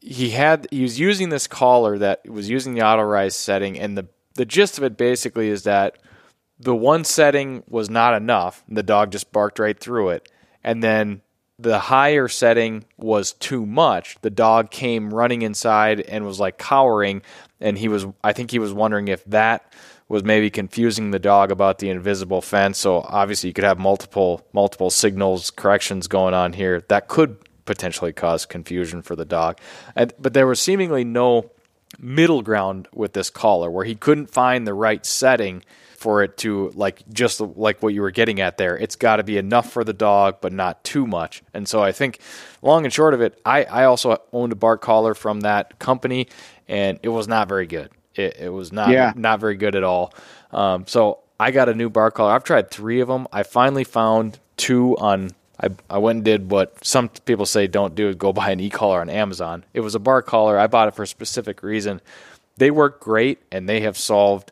he 0.00 0.30
had 0.30 0.66
he 0.70 0.82
was 0.82 0.98
using 0.98 1.28
this 1.28 1.46
collar 1.46 1.98
that 1.98 2.28
was 2.28 2.48
using 2.48 2.74
the 2.74 2.82
auto 2.82 3.02
rise 3.02 3.36
setting 3.36 3.78
and 3.78 3.98
the 3.98 4.06
the 4.34 4.44
gist 4.44 4.78
of 4.78 4.84
it 4.84 4.96
basically 4.96 5.48
is 5.48 5.64
that 5.64 5.98
the 6.60 6.76
one 6.76 7.04
setting 7.04 7.62
was 7.68 7.88
not 7.88 8.14
enough. 8.14 8.62
The 8.68 8.82
dog 8.82 9.10
just 9.10 9.32
barked 9.32 9.58
right 9.58 9.78
through 9.78 10.10
it. 10.10 10.30
And 10.62 10.82
then 10.82 11.22
the 11.58 11.78
higher 11.78 12.28
setting 12.28 12.84
was 12.98 13.32
too 13.32 13.64
much. 13.64 14.16
The 14.20 14.30
dog 14.30 14.70
came 14.70 15.12
running 15.12 15.42
inside 15.42 16.00
and 16.00 16.24
was 16.24 16.38
like 16.38 16.58
cowering, 16.58 17.22
and 17.60 17.78
he 17.78 17.88
was. 17.88 18.06
I 18.22 18.32
think 18.32 18.50
he 18.50 18.58
was 18.58 18.72
wondering 18.72 19.08
if 19.08 19.24
that 19.26 19.72
was 20.08 20.24
maybe 20.24 20.50
confusing 20.50 21.10
the 21.10 21.18
dog 21.18 21.50
about 21.50 21.78
the 21.78 21.90
invisible 21.90 22.42
fence. 22.42 22.78
So 22.78 23.00
obviously, 23.06 23.48
you 23.48 23.54
could 23.54 23.64
have 23.64 23.78
multiple 23.78 24.46
multiple 24.52 24.90
signals 24.90 25.50
corrections 25.50 26.06
going 26.08 26.34
on 26.34 26.52
here 26.52 26.82
that 26.88 27.08
could 27.08 27.36
potentially 27.64 28.12
cause 28.12 28.46
confusion 28.46 29.02
for 29.02 29.14
the 29.14 29.24
dog. 29.24 29.58
And, 29.94 30.12
but 30.18 30.34
there 30.34 30.46
was 30.46 30.60
seemingly 30.60 31.04
no 31.04 31.50
middle 31.98 32.42
ground 32.42 32.88
with 32.94 33.12
this 33.12 33.30
collar 33.30 33.70
where 33.70 33.84
he 33.84 33.94
couldn't 33.94 34.30
find 34.30 34.66
the 34.66 34.74
right 34.74 35.04
setting 35.04 35.62
for 36.00 36.22
it 36.22 36.38
to 36.38 36.70
like 36.74 37.02
just 37.12 37.40
like 37.42 37.82
what 37.82 37.92
you 37.92 38.00
were 38.00 38.10
getting 38.10 38.40
at 38.40 38.56
there. 38.56 38.74
It's 38.74 38.96
got 38.96 39.16
to 39.16 39.22
be 39.22 39.36
enough 39.36 39.70
for 39.70 39.84
the 39.84 39.92
dog, 39.92 40.38
but 40.40 40.50
not 40.50 40.82
too 40.82 41.06
much. 41.06 41.42
And 41.52 41.68
so 41.68 41.82
I 41.82 41.92
think, 41.92 42.20
long 42.62 42.84
and 42.86 42.92
short 42.92 43.12
of 43.12 43.20
it, 43.20 43.38
I, 43.44 43.64
I 43.64 43.84
also 43.84 44.16
owned 44.32 44.50
a 44.50 44.56
bark 44.56 44.80
collar 44.80 45.12
from 45.14 45.42
that 45.42 45.78
company, 45.78 46.28
and 46.66 46.98
it 47.02 47.10
was 47.10 47.28
not 47.28 47.48
very 47.48 47.66
good. 47.66 47.90
It, 48.14 48.38
it 48.40 48.48
was 48.48 48.72
not 48.72 48.88
Yeah. 48.88 49.12
not 49.14 49.40
very 49.40 49.56
good 49.56 49.74
at 49.74 49.84
all. 49.84 50.14
Um, 50.52 50.86
so 50.86 51.18
I 51.38 51.50
got 51.50 51.68
a 51.68 51.74
new 51.74 51.90
bark 51.90 52.14
collar. 52.14 52.32
I've 52.32 52.44
tried 52.44 52.70
three 52.70 53.00
of 53.00 53.08
them. 53.08 53.28
I 53.30 53.42
finally 53.42 53.84
found 53.84 54.38
two 54.56 54.96
on. 54.96 55.32
I, 55.62 55.68
I 55.90 55.98
went 55.98 56.16
and 56.16 56.24
did 56.24 56.50
what 56.50 56.82
some 56.82 57.10
people 57.10 57.44
say 57.44 57.66
don't 57.66 57.94
do: 57.94 58.14
go 58.14 58.32
buy 58.32 58.52
an 58.52 58.60
e-collar 58.60 59.02
on 59.02 59.10
Amazon. 59.10 59.66
It 59.74 59.80
was 59.80 59.94
a 59.94 59.98
bark 60.00 60.26
collar. 60.26 60.58
I 60.58 60.66
bought 60.66 60.88
it 60.88 60.94
for 60.94 61.02
a 61.02 61.06
specific 61.06 61.62
reason. 61.62 62.00
They 62.56 62.70
work 62.70 63.00
great, 63.00 63.40
and 63.52 63.68
they 63.68 63.80
have 63.82 63.98
solved 63.98 64.50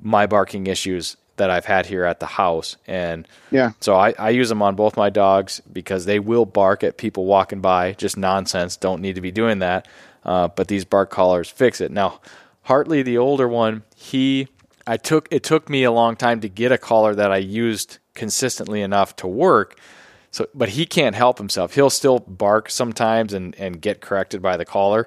my 0.00 0.26
barking 0.26 0.66
issues 0.66 1.16
that 1.36 1.50
I've 1.50 1.64
had 1.64 1.86
here 1.86 2.04
at 2.04 2.20
the 2.20 2.26
house. 2.26 2.76
And 2.86 3.26
Yeah. 3.50 3.72
so 3.80 3.96
I, 3.96 4.14
I 4.18 4.30
use 4.30 4.48
them 4.48 4.62
on 4.62 4.76
both 4.76 4.96
my 4.96 5.10
dogs 5.10 5.60
because 5.72 6.04
they 6.04 6.20
will 6.20 6.44
bark 6.46 6.84
at 6.84 6.96
people 6.96 7.24
walking 7.24 7.60
by. 7.60 7.92
Just 7.94 8.16
nonsense. 8.16 8.76
Don't 8.76 9.00
need 9.00 9.16
to 9.16 9.20
be 9.20 9.32
doing 9.32 9.58
that. 9.58 9.88
Uh, 10.24 10.48
but 10.48 10.68
these 10.68 10.84
bark 10.84 11.10
collars 11.10 11.50
fix 11.50 11.80
it. 11.80 11.90
Now, 11.90 12.20
Hartley, 12.62 13.02
the 13.02 13.18
older 13.18 13.48
one, 13.48 13.82
he 13.96 14.48
I 14.86 14.96
took 14.96 15.28
it 15.30 15.42
took 15.42 15.68
me 15.68 15.82
a 15.82 15.90
long 15.90 16.14
time 16.14 16.40
to 16.40 16.48
get 16.48 16.70
a 16.70 16.78
collar 16.78 17.14
that 17.14 17.32
I 17.32 17.38
used 17.38 17.98
consistently 18.14 18.80
enough 18.80 19.16
to 19.16 19.26
work. 19.26 19.78
So, 20.30 20.48
but 20.54 20.70
he 20.70 20.84
can't 20.86 21.14
help 21.16 21.38
himself. 21.38 21.74
He'll 21.74 21.90
still 21.90 22.18
bark 22.20 22.68
sometimes 22.70 23.32
and, 23.32 23.54
and 23.56 23.80
get 23.80 24.00
corrected 24.00 24.40
by 24.42 24.56
the 24.56 24.64
collar. 24.64 25.06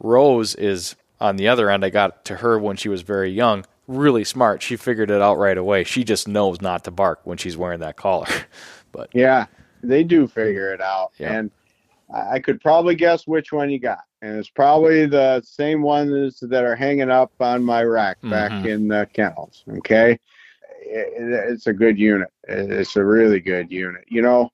Rose 0.00 0.54
is 0.54 0.96
on 1.20 1.36
the 1.36 1.48
other 1.48 1.68
end. 1.70 1.84
I 1.84 1.90
got 1.90 2.24
to 2.26 2.36
her 2.36 2.58
when 2.58 2.76
she 2.76 2.88
was 2.88 3.02
very 3.02 3.30
young. 3.30 3.64
Really 3.88 4.22
smart. 4.22 4.62
She 4.62 4.76
figured 4.76 5.10
it 5.10 5.20
out 5.22 5.38
right 5.38 5.56
away. 5.58 5.82
She 5.82 6.04
just 6.04 6.28
knows 6.28 6.60
not 6.60 6.84
to 6.84 6.90
bark 6.90 7.20
when 7.24 7.38
she's 7.38 7.56
wearing 7.56 7.80
that 7.80 7.96
collar. 7.96 8.28
But 8.92 9.10
Yeah, 9.14 9.46
they 9.82 10.02
do 10.02 10.26
figure 10.26 10.72
it 10.72 10.80
out. 10.80 11.12
Yeah. 11.18 11.32
And 11.38 11.50
I 12.12 12.38
could 12.38 12.58
probably 12.60 12.94
guess 12.94 13.26
which 13.26 13.52
one 13.52 13.68
you 13.68 13.78
got. 13.78 14.00
And 14.22 14.38
it's 14.38 14.48
probably 14.48 15.04
the 15.04 15.42
same 15.42 15.82
ones 15.82 16.38
that 16.40 16.64
are 16.64 16.74
hanging 16.74 17.10
up 17.10 17.30
on 17.38 17.62
my 17.62 17.84
rack 17.84 18.16
back 18.22 18.50
Mhm. 18.50 18.66
in 18.66 18.88
the 18.88 19.06
kennels. 19.12 19.62
Okay. 19.78 20.12
It- 20.80 21.22
it- 21.22 21.50
It's 21.52 21.66
a 21.66 21.72
good 21.74 21.98
unit. 21.98 22.28
It's 22.48 22.96
a 22.96 23.04
really 23.04 23.40
good 23.40 23.70
unit. 23.70 24.04
You 24.08 24.22
know, 24.22 24.50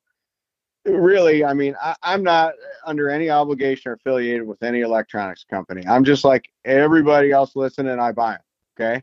really, 0.85 1.45
I 1.45 1.55
mean, 1.55 1.77
I, 1.81 1.95
I'm 2.03 2.25
not 2.25 2.55
under 2.85 3.09
any 3.09 3.31
obligation 3.31 3.93
or 3.93 3.95
affiliated 3.95 4.47
with 4.47 4.63
any 4.65 4.81
electronics 4.81 5.45
company. 5.49 5.87
I'm 5.87 6.03
just 6.05 6.25
like 6.25 6.49
everybody 6.65 7.31
else 7.31 7.55
listening, 7.55 8.01
I 8.01 8.11
buy 8.13 8.33
them. 8.33 8.41
Okay. 8.79 9.03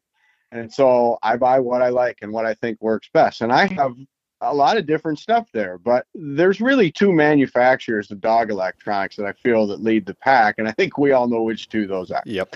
And 0.51 0.71
so 0.71 1.17
I 1.23 1.37
buy 1.37 1.59
what 1.59 1.81
I 1.81 1.89
like 1.89 2.19
and 2.21 2.31
what 2.31 2.45
I 2.45 2.53
think 2.53 2.81
works 2.81 3.09
best. 3.13 3.41
And 3.41 3.51
I 3.53 3.67
have 3.67 3.95
a 4.41 4.53
lot 4.53 4.77
of 4.77 4.85
different 4.85 5.19
stuff 5.19 5.47
there, 5.53 5.77
but 5.77 6.07
there's 6.15 6.59
really 6.59 6.91
two 6.91 7.11
manufacturers 7.11 8.09
of 8.11 8.19
dog 8.19 8.49
electronics 8.49 9.15
that 9.15 9.25
I 9.25 9.33
feel 9.33 9.67
that 9.67 9.81
lead 9.81 10.05
the 10.05 10.15
pack, 10.15 10.55
and 10.57 10.67
I 10.67 10.71
think 10.71 10.97
we 10.97 11.11
all 11.11 11.27
know 11.27 11.43
which 11.43 11.69
two 11.69 11.87
those 11.87 12.11
are. 12.11 12.23
yep. 12.25 12.55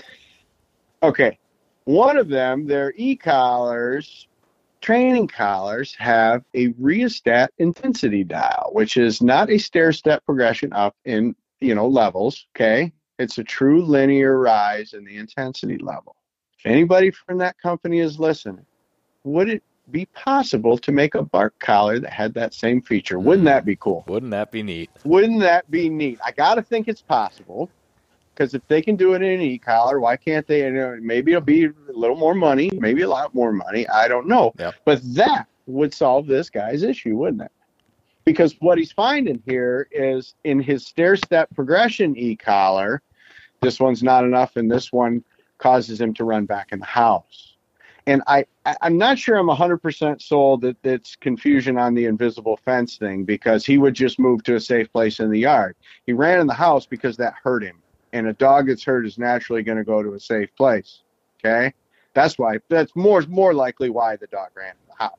Okay, 1.02 1.38
one 1.84 2.18
of 2.18 2.28
them, 2.28 2.66
their 2.66 2.92
e-collars, 2.96 4.26
training 4.80 5.28
collars, 5.28 5.94
have 5.94 6.42
a 6.54 6.68
rheostat 6.78 7.52
intensity 7.58 8.24
dial, 8.24 8.70
which 8.72 8.96
is 8.96 9.22
not 9.22 9.50
a 9.50 9.58
stair-step 9.58 10.24
progression 10.24 10.72
up 10.72 10.96
in 11.04 11.36
you 11.60 11.74
know 11.74 11.86
levels. 11.86 12.46
Okay, 12.56 12.92
it's 13.18 13.38
a 13.38 13.44
true 13.44 13.84
linear 13.84 14.38
rise 14.38 14.92
in 14.92 15.04
the 15.04 15.16
intensity 15.16 15.78
level. 15.78 16.16
If 16.58 16.66
anybody 16.66 17.10
from 17.10 17.38
that 17.38 17.58
company 17.60 18.00
is 18.00 18.18
listening, 18.18 18.66
would 19.24 19.48
it 19.48 19.62
be 19.90 20.06
possible 20.06 20.76
to 20.78 20.90
make 20.90 21.14
a 21.14 21.22
bark 21.22 21.58
collar 21.58 22.00
that 22.00 22.12
had 22.12 22.34
that 22.34 22.54
same 22.54 22.82
feature? 22.82 23.18
Wouldn't 23.18 23.46
mm. 23.46 23.50
that 23.50 23.64
be 23.64 23.76
cool? 23.76 24.04
Wouldn't 24.08 24.32
that 24.32 24.50
be 24.50 24.62
neat? 24.62 24.90
Wouldn't 25.04 25.40
that 25.40 25.70
be 25.70 25.88
neat? 25.88 26.18
I 26.24 26.32
got 26.32 26.54
to 26.56 26.62
think 26.62 26.88
it's 26.88 27.02
possible 27.02 27.70
because 28.34 28.54
if 28.54 28.66
they 28.68 28.82
can 28.82 28.96
do 28.96 29.14
it 29.14 29.22
in 29.22 29.32
an 29.32 29.40
e-collar, 29.40 30.00
why 30.00 30.16
can't 30.16 30.46
they? 30.46 30.68
Maybe 31.00 31.32
it'll 31.32 31.40
be 31.40 31.66
a 31.66 31.72
little 31.88 32.16
more 32.16 32.34
money, 32.34 32.70
maybe 32.74 33.02
a 33.02 33.08
lot 33.08 33.34
more 33.34 33.52
money. 33.52 33.88
I 33.88 34.08
don't 34.08 34.26
know. 34.26 34.52
Yep. 34.58 34.74
But 34.84 35.00
that 35.14 35.46
would 35.66 35.94
solve 35.94 36.26
this 36.26 36.50
guy's 36.50 36.82
issue, 36.82 37.16
wouldn't 37.16 37.42
it? 37.42 37.52
Because 38.24 38.56
what 38.58 38.76
he's 38.76 38.92
finding 38.92 39.42
here 39.46 39.88
is 39.92 40.34
in 40.42 40.60
his 40.60 40.84
stair-step 40.84 41.48
progression 41.54 42.16
e-collar, 42.16 43.00
this 43.60 43.78
one's 43.78 44.02
not 44.02 44.24
enough, 44.24 44.56
and 44.56 44.70
this 44.70 44.92
one 44.92 45.22
causes 45.58 46.00
him 46.00 46.14
to 46.14 46.24
run 46.24 46.46
back 46.46 46.72
in 46.72 46.78
the 46.78 46.86
house. 46.86 47.56
And 48.08 48.22
I, 48.28 48.46
I'm 48.82 48.98
not 48.98 49.18
sure 49.18 49.36
I'm 49.36 49.48
100% 49.48 50.22
sold 50.22 50.60
that 50.60 50.76
it's 50.84 51.16
confusion 51.16 51.76
on 51.76 51.94
the 51.94 52.04
invisible 52.04 52.56
fence 52.56 52.96
thing 52.96 53.24
because 53.24 53.66
he 53.66 53.78
would 53.78 53.94
just 53.94 54.20
move 54.20 54.44
to 54.44 54.54
a 54.54 54.60
safe 54.60 54.92
place 54.92 55.18
in 55.18 55.30
the 55.30 55.40
yard. 55.40 55.74
He 56.06 56.12
ran 56.12 56.38
in 56.38 56.46
the 56.46 56.54
house 56.54 56.86
because 56.86 57.16
that 57.16 57.34
hurt 57.42 57.64
him. 57.64 57.82
And 58.12 58.28
a 58.28 58.32
dog 58.32 58.68
that's 58.68 58.84
hurt 58.84 59.06
is 59.06 59.18
naturally 59.18 59.64
going 59.64 59.78
to 59.78 59.84
go 59.84 60.04
to 60.04 60.14
a 60.14 60.20
safe 60.20 60.54
place. 60.56 61.02
Okay? 61.40 61.74
That's 62.14 62.38
why, 62.38 62.58
that's 62.68 62.94
more, 62.94 63.22
more 63.22 63.52
likely 63.52 63.90
why 63.90 64.16
the 64.16 64.28
dog 64.28 64.50
ran 64.54 64.70
in 64.70 64.88
the 64.88 65.04
house. 65.04 65.18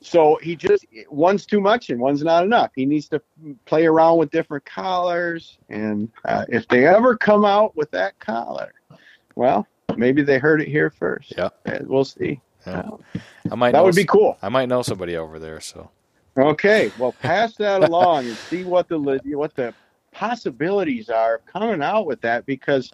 So 0.00 0.38
he 0.42 0.56
just, 0.56 0.84
one's 1.08 1.46
too 1.46 1.60
much 1.60 1.90
and 1.90 2.00
one's 2.00 2.24
not 2.24 2.44
enough. 2.44 2.72
He 2.74 2.86
needs 2.86 3.08
to 3.08 3.22
play 3.66 3.86
around 3.86 4.18
with 4.18 4.30
different 4.30 4.64
collars. 4.64 5.58
And 5.68 6.10
uh, 6.24 6.44
if 6.48 6.66
they 6.68 6.86
ever 6.86 7.16
come 7.16 7.44
out 7.44 7.76
with 7.76 7.90
that 7.92 8.18
collar, 8.18 8.72
well, 9.36 9.66
maybe 9.96 10.22
they 10.22 10.38
heard 10.38 10.60
it 10.60 10.68
here 10.68 10.90
first. 10.90 11.32
Yeah, 11.36 11.50
We'll 11.82 12.04
see. 12.04 12.40
Yeah. 12.66 12.80
Um, 12.80 13.02
I 13.50 13.54
might 13.54 13.72
That 13.72 13.84
would 13.84 13.94
be 13.94 14.04
cool. 14.04 14.36
I 14.42 14.48
might 14.48 14.68
know 14.68 14.82
somebody 14.82 15.16
over 15.16 15.38
there. 15.38 15.60
So 15.60 15.90
Okay, 16.38 16.90
well, 16.98 17.12
pass 17.22 17.54
that 17.56 17.82
along 17.82 18.26
and 18.26 18.36
see 18.36 18.64
what 18.64 18.88
the 18.88 18.98
what 18.98 19.54
the 19.54 19.74
possibilities 20.12 21.10
are 21.10 21.36
of 21.36 21.46
coming 21.46 21.82
out 21.82 22.06
with 22.06 22.20
that 22.22 22.46
because 22.46 22.90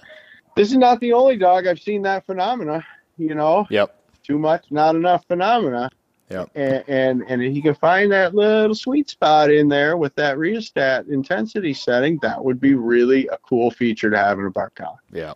this 0.56 0.70
is 0.70 0.76
not 0.76 1.00
the 1.00 1.12
only 1.12 1.36
dog 1.36 1.66
I've 1.66 1.80
seen 1.80 2.02
that 2.02 2.26
phenomena. 2.26 2.84
You 3.18 3.34
know, 3.34 3.66
yep. 3.70 3.96
too 4.22 4.38
much, 4.38 4.66
not 4.70 4.96
enough 4.96 5.26
phenomena. 5.26 5.90
Yep. 6.30 6.50
And 6.54 6.84
and, 6.88 7.24
and 7.28 7.42
if 7.42 7.52
he 7.52 7.62
can 7.62 7.74
find 7.74 8.10
that 8.12 8.34
little 8.34 8.74
sweet 8.74 9.10
spot 9.10 9.50
in 9.50 9.68
there 9.68 9.96
with 9.96 10.14
that 10.16 10.38
rheostat 10.38 11.06
intensity 11.06 11.74
setting, 11.74 12.18
that 12.22 12.42
would 12.42 12.60
be 12.60 12.74
really 12.74 13.26
a 13.28 13.38
cool 13.38 13.70
feature 13.70 14.10
to 14.10 14.16
have 14.16 14.38
in 14.38 14.46
a 14.46 14.50
bark 14.50 14.74
collar. 14.74 14.98
Yeah. 15.12 15.34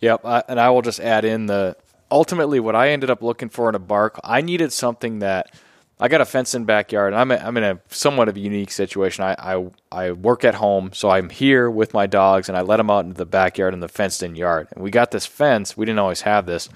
Yep. 0.00 0.20
And 0.48 0.60
I 0.60 0.70
will 0.70 0.82
just 0.82 1.00
add 1.00 1.24
in 1.24 1.46
the 1.46 1.76
ultimately 2.10 2.60
what 2.60 2.76
I 2.76 2.90
ended 2.90 3.10
up 3.10 3.22
looking 3.22 3.48
for 3.48 3.68
in 3.68 3.74
a 3.74 3.80
bark. 3.80 4.20
I 4.22 4.40
needed 4.40 4.72
something 4.72 5.20
that 5.20 5.52
I 5.98 6.08
got 6.08 6.20
a 6.20 6.26
fenced 6.26 6.54
in 6.54 6.64
backyard. 6.64 7.14
I'm 7.14 7.32
i 7.32 7.46
I'm 7.46 7.56
in 7.56 7.64
a 7.64 7.80
somewhat 7.88 8.28
of 8.28 8.36
a 8.36 8.40
unique 8.40 8.70
situation. 8.70 9.24
I, 9.24 9.34
I 9.38 9.70
I 9.90 10.10
work 10.12 10.44
at 10.44 10.56
home, 10.56 10.90
so 10.92 11.08
I'm 11.08 11.30
here 11.30 11.70
with 11.70 11.94
my 11.94 12.06
dogs, 12.06 12.48
and 12.48 12.58
I 12.58 12.60
let 12.60 12.76
them 12.76 12.90
out 12.90 13.06
into 13.06 13.16
the 13.16 13.24
backyard 13.24 13.72
in 13.72 13.80
the 13.80 13.88
fenced 13.88 14.22
in 14.22 14.36
yard. 14.36 14.68
And 14.72 14.84
we 14.84 14.90
got 14.90 15.10
this 15.10 15.24
fence. 15.24 15.76
We 15.76 15.86
didn't 15.86 15.98
always 15.98 16.20
have 16.22 16.44
this. 16.44 16.68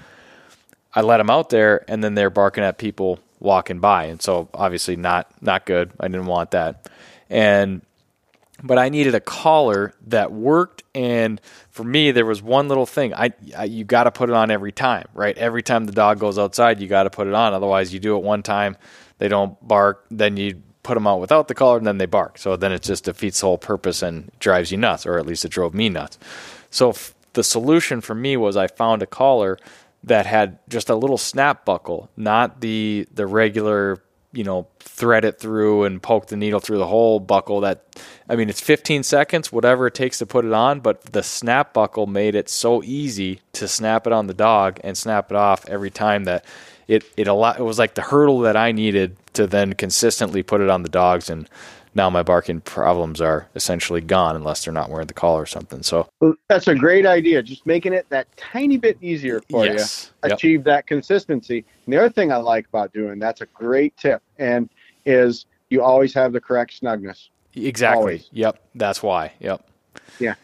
I 0.93 1.01
let 1.01 1.17
them 1.17 1.29
out 1.29 1.49
there, 1.49 1.85
and 1.87 2.03
then 2.03 2.15
they're 2.15 2.31
barking 2.31 2.63
at 2.63 2.77
people 2.77 3.19
walking 3.39 3.79
by, 3.79 4.05
and 4.05 4.21
so 4.21 4.49
obviously 4.55 4.95
not 4.95 5.27
not 5.39 5.65
good. 5.65 5.91
I 5.99 6.07
didn't 6.07 6.25
want 6.25 6.51
that, 6.51 6.89
and 7.29 7.83
but 8.63 8.77
I 8.77 8.89
needed 8.89 9.15
a 9.15 9.19
collar 9.19 9.93
that 10.07 10.31
worked. 10.31 10.83
And 10.93 11.41
for 11.69 11.83
me, 11.83 12.11
there 12.11 12.25
was 12.25 12.41
one 12.41 12.67
little 12.67 12.85
thing. 12.85 13.13
I, 13.13 13.31
I 13.57 13.65
you 13.65 13.83
got 13.83 14.03
to 14.05 14.11
put 14.11 14.29
it 14.29 14.35
on 14.35 14.51
every 14.51 14.71
time, 14.71 15.07
right? 15.13 15.37
Every 15.37 15.63
time 15.63 15.85
the 15.85 15.91
dog 15.91 16.19
goes 16.19 16.37
outside, 16.37 16.79
you 16.79 16.87
got 16.87 17.03
to 17.03 17.09
put 17.09 17.27
it 17.27 17.33
on. 17.33 17.53
Otherwise, 17.53 17.93
you 17.93 17.99
do 17.99 18.15
it 18.17 18.23
one 18.23 18.43
time, 18.43 18.77
they 19.17 19.27
don't 19.27 19.55
bark. 19.67 20.05
Then 20.09 20.37
you 20.37 20.61
put 20.83 20.95
them 20.95 21.07
out 21.07 21.19
without 21.19 21.47
the 21.47 21.53
collar, 21.53 21.77
and 21.77 21.85
then 21.85 21.97
they 21.97 22.05
bark. 22.05 22.37
So 22.37 22.55
then 22.55 22.71
it 22.71 22.81
just 22.81 23.05
defeats 23.05 23.41
the 23.41 23.47
whole 23.47 23.57
purpose 23.57 24.01
and 24.01 24.31
drives 24.39 24.71
you 24.71 24.77
nuts, 24.77 25.05
or 25.05 25.17
at 25.17 25.25
least 25.25 25.45
it 25.45 25.49
drove 25.51 25.73
me 25.73 25.89
nuts. 25.89 26.17
So 26.69 26.89
f- 26.89 27.13
the 27.33 27.43
solution 27.43 28.01
for 28.01 28.15
me 28.15 28.35
was 28.37 28.57
I 28.57 28.67
found 28.67 29.01
a 29.03 29.05
collar 29.05 29.57
that 30.03 30.25
had 30.25 30.57
just 30.67 30.89
a 30.89 30.95
little 30.95 31.17
snap 31.17 31.65
buckle, 31.65 32.09
not 32.17 32.61
the 32.61 33.07
the 33.13 33.27
regular, 33.27 34.01
you 34.33 34.43
know, 34.43 34.67
thread 34.79 35.25
it 35.25 35.39
through 35.39 35.83
and 35.83 36.01
poke 36.01 36.27
the 36.27 36.37
needle 36.37 36.59
through 36.59 36.77
the 36.77 36.87
whole 36.87 37.19
buckle 37.19 37.61
that 37.61 37.85
I 38.29 38.35
mean, 38.35 38.49
it's 38.49 38.61
15 38.61 39.03
seconds, 39.03 39.51
whatever 39.51 39.87
it 39.87 39.93
takes 39.93 40.19
to 40.19 40.25
put 40.25 40.45
it 40.45 40.53
on, 40.53 40.79
but 40.79 41.01
the 41.11 41.23
snap 41.23 41.73
buckle 41.73 42.07
made 42.07 42.35
it 42.35 42.47
so 42.47 42.81
easy 42.83 43.41
to 43.53 43.67
snap 43.67 44.07
it 44.07 44.13
on 44.13 44.27
the 44.27 44.33
dog 44.33 44.79
and 44.83 44.97
snap 44.97 45.31
it 45.31 45.35
off 45.35 45.67
every 45.67 45.89
time 45.89 46.23
that 46.25 46.45
it 46.87 47.03
it 47.15 47.27
a 47.27 47.33
lot 47.33 47.59
it 47.59 47.63
was 47.63 47.79
like 47.79 47.95
the 47.95 48.01
hurdle 48.01 48.39
that 48.39 48.57
I 48.57 48.71
needed 48.71 49.15
to 49.33 49.47
then 49.47 49.73
consistently 49.73 50.43
put 50.43 50.61
it 50.61 50.69
on 50.69 50.83
the 50.83 50.89
dogs 50.89 51.29
and 51.29 51.49
now 51.93 52.09
my 52.09 52.23
barking 52.23 52.61
problems 52.61 53.19
are 53.21 53.47
essentially 53.55 54.01
gone 54.01 54.35
unless 54.35 54.63
they're 54.63 54.73
not 54.73 54.89
wearing 54.89 55.07
the 55.07 55.13
collar 55.13 55.41
or 55.41 55.45
something. 55.45 55.83
So 55.83 56.07
Well, 56.19 56.35
that's 56.47 56.67
a 56.67 56.75
great 56.75 57.05
idea. 57.05 57.43
Just 57.43 57.65
making 57.65 57.93
it 57.93 58.07
that 58.09 58.27
tiny 58.37 58.77
bit 58.77 58.97
easier 59.01 59.41
for 59.49 59.65
yes, 59.65 60.11
you, 60.23 60.29
Yep. 60.29 60.37
achieve 60.37 60.63
that 60.65 60.87
consistency. 60.87 61.65
And 61.85 61.93
the 61.93 61.97
other 61.97 62.09
thing 62.09 62.31
I 62.31 62.37
like 62.37 62.67
about 62.67 62.93
doing 62.93 63.19
that's 63.19 63.41
a 63.41 63.45
great 63.47 63.95
tip, 63.97 64.21
and 64.39 64.69
is 65.05 65.45
you 65.69 65.81
always 65.81 66.13
have 66.13 66.33
the 66.33 66.41
correct 66.41 66.79
snugness. 66.81 67.29
exactly. 67.55 67.97
always. 67.99 68.29
Yep, 68.31 68.61
that's 68.75 69.01
why. 69.03 69.33
Yep. 69.39 69.65
Yeah. 70.19 70.35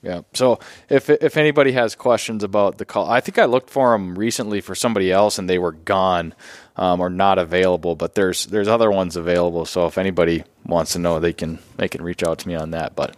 Yeah. 0.00 0.20
So 0.32 0.60
if 0.88 1.10
if 1.10 1.36
anybody 1.36 1.72
has 1.72 1.96
questions 1.96 2.44
about 2.44 2.78
the 2.78 2.84
call, 2.84 3.10
I 3.10 3.20
think 3.20 3.36
I 3.36 3.46
looked 3.46 3.68
for 3.68 3.92
them 3.92 4.16
recently 4.16 4.60
for 4.60 4.74
somebody 4.76 5.10
else 5.10 5.38
and 5.38 5.50
they 5.50 5.58
were 5.58 5.72
gone 5.72 6.34
um, 6.76 7.00
or 7.00 7.10
not 7.10 7.38
available. 7.38 7.96
But 7.96 8.14
there's 8.14 8.46
there's 8.46 8.68
other 8.68 8.92
ones 8.92 9.16
available. 9.16 9.64
So 9.64 9.86
if 9.86 9.98
anybody 9.98 10.44
wants 10.64 10.92
to 10.92 11.00
know, 11.00 11.18
they 11.18 11.32
can 11.32 11.58
they 11.76 11.88
can 11.88 12.02
reach 12.02 12.22
out 12.22 12.38
to 12.40 12.48
me 12.48 12.54
on 12.54 12.70
that. 12.70 12.94
But 12.94 13.16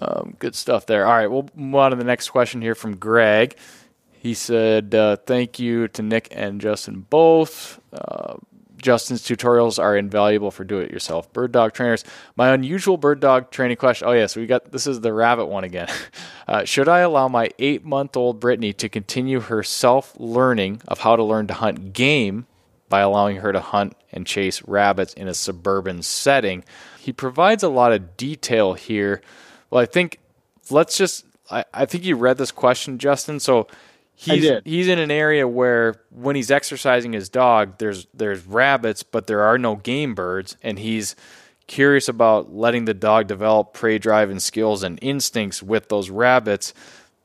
um, 0.00 0.36
good 0.38 0.54
stuff 0.54 0.86
there. 0.86 1.06
All 1.06 1.12
right, 1.12 1.30
we'll 1.30 1.48
move 1.56 1.74
on 1.74 1.90
to 1.90 1.96
the 1.96 2.04
next 2.04 2.30
question 2.30 2.62
here 2.62 2.76
from 2.76 2.96
Greg. 2.96 3.56
He 4.12 4.34
said, 4.34 4.94
uh, 4.94 5.16
"Thank 5.16 5.58
you 5.58 5.88
to 5.88 6.02
Nick 6.02 6.28
and 6.30 6.60
Justin 6.60 7.04
both." 7.10 7.80
Uh, 7.92 8.34
Justin's 8.86 9.22
tutorials 9.22 9.82
are 9.82 9.96
invaluable 9.96 10.52
for 10.52 10.62
do-it-yourself 10.62 11.32
bird 11.32 11.50
dog 11.50 11.72
trainers. 11.72 12.04
My 12.36 12.54
unusual 12.54 12.96
bird 12.96 13.18
dog 13.18 13.50
training 13.50 13.78
question. 13.78 14.06
Oh 14.06 14.12
yes, 14.12 14.36
we 14.36 14.46
got 14.46 14.70
this 14.70 14.86
is 14.86 15.00
the 15.00 15.12
rabbit 15.12 15.46
one 15.46 15.64
again. 15.64 15.88
Uh, 16.48 16.64
should 16.64 16.88
I 16.88 17.00
allow 17.00 17.26
my 17.26 17.50
eight-month-old 17.58 18.38
Brittany 18.38 18.72
to 18.74 18.88
continue 18.88 19.40
her 19.40 19.64
self-learning 19.64 20.80
of 20.86 21.00
how 21.00 21.16
to 21.16 21.24
learn 21.24 21.48
to 21.48 21.54
hunt 21.54 21.92
game 21.92 22.46
by 22.88 23.00
allowing 23.00 23.38
her 23.38 23.52
to 23.52 23.58
hunt 23.58 23.96
and 24.12 24.24
chase 24.24 24.62
rabbits 24.62 25.12
in 25.14 25.26
a 25.26 25.34
suburban 25.34 26.02
setting? 26.02 26.62
He 27.00 27.12
provides 27.12 27.64
a 27.64 27.68
lot 27.68 27.90
of 27.90 28.16
detail 28.16 28.74
here. 28.74 29.22
Well, 29.70 29.82
I 29.82 29.86
think 29.86 30.20
let's 30.70 30.96
just. 30.96 31.26
I, 31.50 31.64
I 31.74 31.84
think 31.84 32.04
you 32.04 32.14
read 32.14 32.38
this 32.38 32.52
question, 32.52 32.96
Justin. 32.96 33.40
So 33.40 33.66
he's 34.16 34.50
he's 34.64 34.88
in 34.88 34.98
an 34.98 35.10
area 35.10 35.46
where 35.46 35.94
when 36.10 36.34
he's 36.36 36.50
exercising 36.50 37.12
his 37.12 37.28
dog, 37.28 37.78
there's 37.78 38.06
there's 38.14 38.44
rabbits, 38.46 39.02
but 39.02 39.26
there 39.26 39.42
are 39.42 39.58
no 39.58 39.76
game 39.76 40.14
birds, 40.14 40.56
and 40.62 40.78
he's 40.78 41.14
curious 41.66 42.08
about 42.08 42.52
letting 42.52 42.86
the 42.86 42.94
dog 42.94 43.26
develop 43.26 43.74
prey 43.74 43.98
driving 43.98 44.40
skills 44.40 44.82
and 44.82 44.98
instincts 45.02 45.62
with 45.62 45.88
those 45.88 46.10
rabbits, 46.10 46.72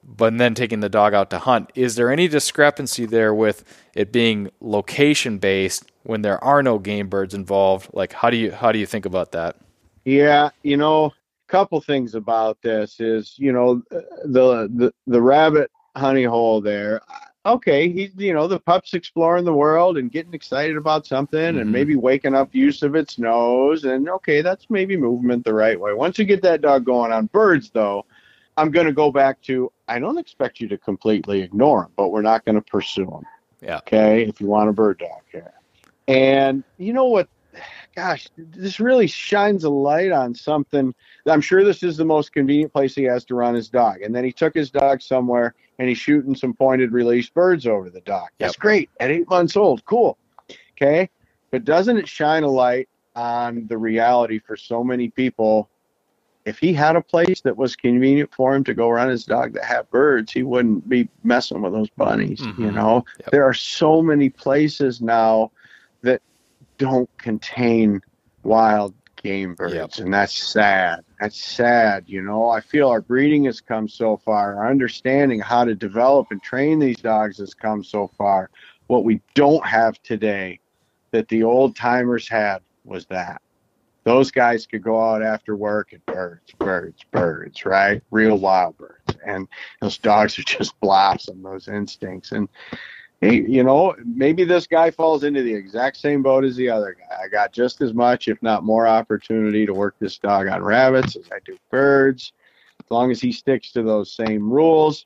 but 0.03 0.37
then 0.37 0.53
taking 0.53 0.79
the 0.79 0.89
dog 0.89 1.13
out 1.13 1.29
to 1.29 1.39
hunt. 1.39 1.71
Is 1.75 1.95
there 1.95 2.11
any 2.11 2.27
discrepancy 2.27 3.05
there 3.05 3.33
with 3.33 3.63
it 3.93 4.11
being 4.11 4.51
location 4.59 5.37
based 5.37 5.85
when 6.03 6.23
there 6.23 6.43
are 6.43 6.61
no 6.61 6.79
game 6.79 7.07
birds 7.07 7.33
involved? 7.33 7.89
Like 7.93 8.13
how 8.13 8.29
do 8.29 8.37
you 8.37 8.51
how 8.51 8.71
do 8.71 8.79
you 8.79 8.85
think 8.85 9.05
about 9.05 9.31
that? 9.31 9.55
Yeah, 10.03 10.49
you 10.63 10.77
know, 10.77 11.05
a 11.05 11.11
couple 11.47 11.79
things 11.79 12.15
about 12.15 12.57
this 12.63 12.99
is, 12.99 13.35
you 13.37 13.53
know, 13.53 13.83
the 13.91 14.67
the 14.73 14.93
the 15.07 15.21
rabbit 15.21 15.71
honey 15.95 16.23
hole 16.23 16.61
there. 16.61 17.01
Okay, 17.45 17.89
he's 17.89 18.11
you 18.17 18.33
know 18.33 18.47
the 18.47 18.59
pup's 18.59 18.93
exploring 18.93 19.45
the 19.45 19.53
world 19.53 19.97
and 19.97 20.11
getting 20.11 20.33
excited 20.33 20.77
about 20.77 21.07
something 21.07 21.55
Mhm. 21.55 21.61
and 21.61 21.71
maybe 21.71 21.95
waking 21.95 22.35
up 22.35 22.53
use 22.53 22.83
of 22.83 22.95
its 22.95 23.17
nose 23.17 23.83
and 23.83 24.07
okay, 24.09 24.41
that's 24.41 24.69
maybe 24.69 24.95
movement 24.95 25.43
the 25.43 25.53
right 25.53 25.79
way. 25.79 25.93
Once 25.93 26.19
you 26.19 26.25
get 26.25 26.43
that 26.43 26.61
dog 26.61 26.85
going 26.85 27.11
on 27.11 27.25
birds, 27.27 27.71
though, 27.71 28.05
I'm 28.57 28.69
going 28.69 28.85
to 28.85 28.93
go 28.93 29.11
back 29.11 29.41
to 29.43 29.71
I 29.87 29.97
don't 29.97 30.19
expect 30.19 30.59
you 30.59 30.67
to 30.67 30.77
completely 30.77 31.41
ignore 31.41 31.81
them, 31.81 31.91
but 31.95 32.09
we're 32.09 32.21
not 32.21 32.45
going 32.45 32.55
to 32.55 32.61
pursue 32.61 33.05
them. 33.05 33.23
Yeah. 33.61 33.77
Okay, 33.77 34.23
if 34.23 34.39
you 34.39 34.45
want 34.47 34.69
a 34.69 34.73
bird 34.73 34.99
dog 34.99 35.21
here, 35.31 35.53
and 36.07 36.63
you 36.77 36.93
know 36.93 37.05
what? 37.05 37.27
Gosh, 37.95 38.29
this 38.37 38.79
really 38.79 39.07
shines 39.07 39.65
a 39.65 39.69
light 39.69 40.11
on 40.13 40.33
something. 40.33 40.93
I'm 41.27 41.41
sure 41.41 41.65
this 41.65 41.83
is 41.83 41.97
the 41.97 42.05
most 42.05 42.31
convenient 42.31 42.71
place 42.71 42.95
he 42.95 43.03
has 43.03 43.25
to 43.25 43.35
run 43.35 43.55
his 43.55 43.67
dog. 43.67 44.01
And 44.01 44.15
then 44.15 44.23
he 44.23 44.31
took 44.31 44.53
his 44.53 44.71
dog 44.71 45.01
somewhere 45.01 45.53
and 45.81 45.89
he's 45.89 45.97
shooting 45.97 46.35
some 46.35 46.53
pointed 46.53 46.91
release 46.91 47.27
birds 47.27 47.65
over 47.65 47.89
the 47.89 48.01
dock. 48.01 48.31
That's 48.37 48.53
Yep. 48.53 48.59
great 48.59 48.89
at 48.99 49.09
eight 49.09 49.27
months 49.27 49.57
old. 49.57 49.83
Cool. 49.85 50.15
Okay. 50.79 51.09
But 51.49 51.65
doesn't 51.65 51.97
it 51.97 52.07
shine 52.07 52.43
a 52.43 52.47
light 52.47 52.87
on 53.15 53.65
the 53.65 53.79
reality 53.79 54.37
for 54.37 54.55
so 54.55 54.83
many 54.83 55.09
people? 55.09 55.71
If 56.45 56.59
he 56.59 56.71
had 56.71 56.95
a 56.95 57.01
place 57.01 57.41
that 57.41 57.57
was 57.57 57.75
convenient 57.75 58.31
for 58.31 58.53
him 58.53 58.63
to 58.65 58.75
go 58.75 58.91
run 58.91 59.09
his 59.09 59.25
dog 59.25 59.53
that 59.53 59.63
had 59.63 59.89
birds, 59.89 60.31
he 60.31 60.43
wouldn't 60.43 60.87
be 60.87 61.09
messing 61.23 61.63
with 61.63 61.73
those 61.73 61.89
bunnies. 61.97 62.41
You 62.41 62.67
Mhm. 62.67 62.73
know, 62.75 63.05
Yep. 63.21 63.31
there 63.31 63.43
are 63.43 63.53
so 63.53 64.03
many 64.03 64.29
places 64.29 65.01
now 65.01 65.51
that 66.03 66.21
don't 66.77 67.09
contain 67.17 68.01
wild 68.43 68.93
game 69.21 69.55
birds, 69.55 69.73
Yep. 69.73 70.05
and 70.05 70.13
that's 70.13 70.37
sad. 70.51 71.01
That's 71.19 71.43
sad. 71.43 72.03
You 72.07 72.21
know, 72.21 72.49
I 72.49 72.61
feel 72.61 72.89
our 72.89 73.01
breeding 73.01 73.45
has 73.45 73.61
come 73.61 73.87
so 73.87 74.17
far. 74.17 74.57
Our 74.57 74.69
understanding 74.69 75.39
how 75.39 75.63
to 75.65 75.75
develop 75.75 76.27
and 76.31 76.41
train 76.41 76.79
these 76.79 76.97
dogs 76.99 77.37
has 77.37 77.53
come 77.53 77.83
so 77.83 78.07
far. 78.17 78.49
What 78.87 79.03
we 79.03 79.21
don't 79.35 79.65
have 79.65 80.01
today 80.03 80.59
that 81.11 81.27
the 81.27 81.43
old 81.43 81.75
timers 81.75 82.27
had 82.27 82.59
was 82.83 83.05
that. 83.07 83.41
Those 84.03 84.31
guys 84.31 84.65
could 84.65 84.81
go 84.81 84.99
out 84.99 85.21
after 85.21 85.55
work 85.55 85.93
and 85.93 86.03
birds, 86.07 86.51
birds, 86.57 87.03
birds, 87.11 87.65
right? 87.65 88.01
Real 88.09 88.37
wild 88.37 88.75
birds. 88.77 89.15
And 89.25 89.47
those 89.79 89.97
dogs 89.99 90.39
are 90.39 90.43
just 90.43 90.79
blossom 90.81 91.43
those 91.43 91.67
instincts. 91.67 92.31
And 92.31 92.49
you 93.21 93.63
know, 93.63 93.95
maybe 94.03 94.43
this 94.43 94.65
guy 94.65 94.89
falls 94.89 95.23
into 95.23 95.43
the 95.43 95.53
exact 95.53 95.97
same 95.97 96.23
boat 96.23 96.43
as 96.43 96.55
the 96.55 96.69
other 96.69 96.97
guy. 96.97 97.23
I 97.23 97.27
got 97.27 97.53
just 97.53 97.81
as 97.81 97.93
much, 97.93 98.27
if 98.27 98.41
not 98.41 98.63
more, 98.63 98.87
opportunity 98.87 99.65
to 99.67 99.73
work 99.73 99.95
this 99.99 100.17
dog 100.17 100.47
on 100.47 100.63
rabbits 100.63 101.15
as 101.15 101.25
I 101.31 101.37
do 101.45 101.57
birds, 101.69 102.33
as 102.83 102.89
long 102.89 103.11
as 103.11 103.21
he 103.21 103.31
sticks 103.31 103.71
to 103.73 103.83
those 103.83 104.11
same 104.11 104.51
rules. 104.51 105.05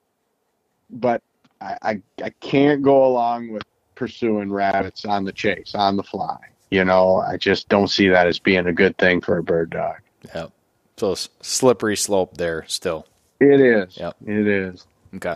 But 0.89 1.23
I, 1.59 1.77
I, 1.81 2.01
I 2.23 2.29
can't 2.39 2.81
go 2.81 3.05
along 3.05 3.51
with 3.51 3.63
pursuing 3.95 4.51
rabbits 4.51 5.03
on 5.03 5.25
the 5.25 5.33
chase, 5.33 5.75
on 5.75 5.97
the 5.97 6.03
fly. 6.03 6.37
You 6.71 6.85
know, 6.85 7.17
I 7.17 7.35
just 7.35 7.67
don't 7.67 7.89
see 7.89 8.07
that 8.09 8.27
as 8.27 8.39
being 8.39 8.65
a 8.67 8.73
good 8.73 8.97
thing 8.97 9.19
for 9.19 9.37
a 9.37 9.43
bird 9.43 9.71
dog. 9.71 9.97
Yep. 10.33 10.51
So 10.97 11.15
slippery 11.15 11.97
slope 11.97 12.37
there 12.37 12.63
still. 12.67 13.07
It 13.41 13.59
is. 13.59 13.97
Yep. 13.97 14.15
It 14.25 14.47
is. 14.47 14.85
Okay. 15.15 15.35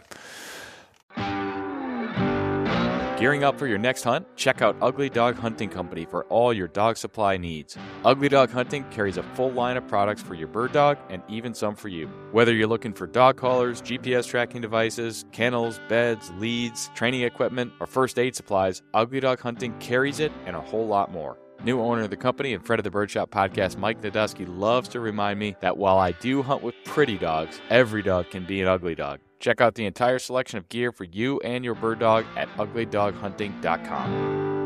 Gearing 3.20 3.43
up 3.43 3.59
for 3.59 3.67
your 3.67 3.78
next 3.78 4.05
hunt? 4.05 4.26
Check 4.38 4.61
out 4.61 4.78
Ugly 4.82 5.09
Dog 5.09 5.36
Hunting 5.36 5.67
Company 5.67 6.05
for 6.05 6.24
all 6.28 6.53
your 6.53 6.70
dog 6.70 6.95
supply 6.95 7.36
needs. 7.36 7.78
Ugly 8.05 8.30
Dog 8.30 8.49
Hunting 8.49 8.86
carries 8.91 9.17
a 9.17 9.24
full 9.24 9.51
line 9.51 9.76
of 9.76 9.86
products 9.89 10.22
for 10.22 10.36
your 10.36 10.47
bird 10.47 10.72
dog 10.72 10.97
and 11.09 11.22
even 11.28 11.53
some 11.53 11.76
for 11.76 11.89
you. 11.89 12.07
Whether 12.32 12.53
you're 12.53 12.65
looking 12.65 12.93
for 12.93 13.07
dog 13.07 13.36
collars, 13.36 13.82
GPS 13.82 14.26
tracking 14.26 14.61
devices, 14.61 15.26
kennels, 15.34 15.82
beds, 15.89 16.32
leads, 16.38 16.91
training 16.95 17.24
equipment, 17.24 17.74
or 17.82 17.88
first 17.88 18.17
aid 18.17 18.38
supplies, 18.38 18.84
Ugly 18.93 19.20
Dog 19.20 19.41
Hunting 19.41 19.78
carries 19.80 20.22
it 20.22 20.32
and 20.45 20.55
a 20.55 20.61
whole 20.61 20.88
lot 20.88 21.11
more. 21.11 21.38
New 21.61 21.82
owner 21.82 22.03
of 22.03 22.11
the 22.11 22.15
company 22.15 22.53
and 22.53 22.65
friend 22.65 22.80
of 22.80 22.86
the 22.86 22.89
Birdshot 22.89 23.32
podcast, 23.32 23.78
Mike 23.78 24.01
Nadusky, 24.01 24.45
loves 24.47 24.88
to 24.88 25.01
remind 25.01 25.38
me 25.38 25.57
that 25.59 25.78
while 25.78 25.97
I 25.97 26.13
do 26.13 26.41
hunt 26.41 26.63
with 26.63 26.76
pretty 26.86 27.17
dogs, 27.17 27.59
every 27.70 28.01
dog 28.01 28.30
can 28.30 28.45
be 28.45 28.61
an 28.61 28.70
ugly 28.70 28.95
dog. 28.95 29.20
Check 29.40 29.62
out 29.62 29.76
the 29.76 29.86
entire 29.86 30.20
selection 30.20 30.58
of 30.58 30.68
gear 30.70 30.92
for 30.92 31.06
you 31.06 31.40
and 31.40 31.64
your 31.64 31.76
bird 31.76 32.00
dog 32.00 32.26
at 32.36 32.50
uglydoghunting.com. 32.58 34.59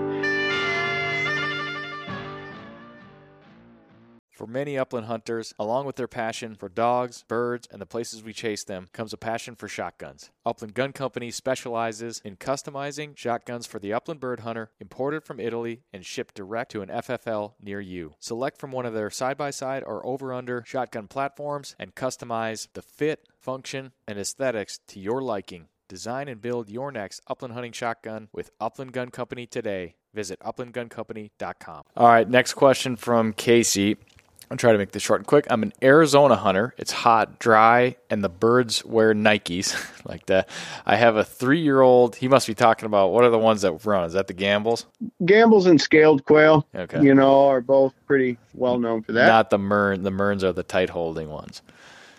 For 4.34 4.48
many 4.48 4.80
upland 4.80 5.06
hunters, 5.06 5.54
along 5.60 5.86
with 5.86 5.96
their 5.96 6.08
passion 6.08 6.56
for 6.56 6.68
dogs, 6.68 7.24
birds, 7.28 7.68
and 7.72 7.80
the 7.80 7.86
places 7.86 8.24
we 8.24 8.34
chase 8.34 8.64
them, 8.64 8.88
comes 8.92 9.14
a 9.14 9.18
passion 9.18 9.54
for 9.54 9.68
shotguns. 9.68 10.32
Upland 10.44 10.74
Gun 10.74 10.92
Company 10.92 11.30
specializes 11.30 12.20
in 12.26 12.38
customizing 12.38 13.16
shotguns 13.16 13.68
for 13.68 13.78
the 13.78 13.94
upland 13.94 14.20
bird 14.20 14.40
hunter, 14.40 14.72
imported 14.80 15.24
from 15.24 15.40
Italy 15.40 15.82
and 15.94 16.04
shipped 16.04 16.34
direct 16.34 16.72
to 16.72 16.82
an 16.82 16.90
FFL 16.90 17.54
near 17.62 17.80
you. 17.80 18.16
Select 18.20 18.60
from 18.60 18.72
one 18.72 18.88
of 18.88 18.96
their 18.96 19.12
side 19.12 19.38
by 19.38 19.52
side 19.52 19.84
or 19.86 20.04
over 20.04 20.34
under 20.34 20.64
shotgun 20.66 21.08
platforms 21.08 21.76
and 21.78 21.94
customize 21.94 22.68
the 22.74 22.82
fit, 22.82 23.28
function, 23.40 23.92
and 24.08 24.18
aesthetics 24.18 24.80
to 24.88 25.00
your 25.00 25.22
liking. 25.22 25.68
Design 25.88 26.28
and 26.28 26.42
build 26.42 26.70
your 26.70 26.92
next 26.92 27.22
upland 27.28 27.54
hunting 27.54 27.72
shotgun 27.72 28.30
with 28.34 28.50
Upland 28.60 28.94
Gun 28.94 29.10
Company 29.10 29.46
today. 29.46 29.94
Visit 30.12 30.40
uplandguncompany.com. 30.40 31.84
All 31.96 32.08
right, 32.08 32.28
next 32.28 32.54
question 32.54 32.96
from 32.96 33.34
Casey. 33.34 33.98
I'll 34.54 34.58
try 34.58 34.72
to 34.72 34.78
make 34.78 34.92
this 34.92 35.02
short 35.02 35.20
and 35.20 35.26
quick. 35.26 35.48
I'm 35.50 35.64
an 35.64 35.74
Arizona 35.82 36.36
hunter. 36.36 36.76
It's 36.78 36.92
hot, 36.92 37.40
dry, 37.40 37.96
and 38.12 38.24
the 38.24 38.30
birds 38.30 38.86
wear 38.86 39.16
Nikes 39.16 39.74
like 40.06 40.28
that. 40.28 40.48
I 40.86 40.96
have 40.96 41.16
a 41.16 41.24
three 41.24 41.60
year 41.60 41.82
old. 41.82 42.16
He 42.16 42.28
must 42.28 42.46
be 42.46 42.54
talking 42.54 42.86
about 42.86 43.08
what 43.14 43.24
are 43.24 43.32
the 43.32 43.40
ones 43.40 43.64
that 43.64 43.84
run? 43.84 44.04
Is 44.06 44.14
that 44.14 44.28
the 44.28 44.34
Gambel's? 44.36 44.86
Gambel's 45.26 45.66
and 45.66 45.82
scaled 45.82 46.26
quail, 46.26 46.68
Okay. 46.76 47.02
you 47.02 47.16
know, 47.16 47.48
are 47.48 47.62
both 47.62 47.96
pretty 48.06 48.38
well 48.54 48.78
known 48.78 49.02
for 49.02 49.14
that. 49.14 49.26
Not 49.26 49.50
the 49.50 49.58
Mern. 49.58 50.04
The 50.04 50.12
Mearns 50.12 50.44
are 50.44 50.54
the 50.54 50.62
tight 50.62 50.92
holding 50.92 51.32
ones. 51.32 51.64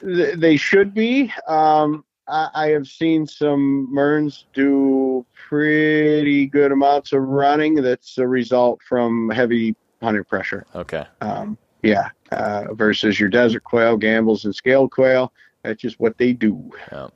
They 0.03 0.57
should 0.57 0.93
be. 0.93 1.33
Um, 1.47 2.05
I, 2.27 2.49
I 2.53 2.67
have 2.71 2.89
seen 2.89 3.29
some 3.29 3.95
Mearns 3.95 4.47
do 4.55 5.25
pretty 5.49 6.47
good 6.49 6.73
amounts 6.73 7.13
of 7.13 7.23
running. 7.23 7.77
That's 7.77 8.19
a 8.19 8.27
result 8.27 8.81
from 8.83 9.31
heavy 9.31 9.77
hunting 10.03 10.25
pressure. 10.25 10.67
Okay. 10.75 11.07
Um, 11.21 11.57
Yeah, 11.85 12.09
uh, 12.33 12.73
versus 12.73 13.21
your 13.21 13.29
desert 13.29 13.63
quail, 13.63 13.99
Gambel's, 13.99 14.47
and 14.47 14.55
scaled 14.55 14.91
quail. 14.91 15.33
That's 15.63 15.83
just 15.83 16.01
what 16.01 16.17
they 16.17 16.33
do. 16.33 16.71
Yeah. 16.91 17.09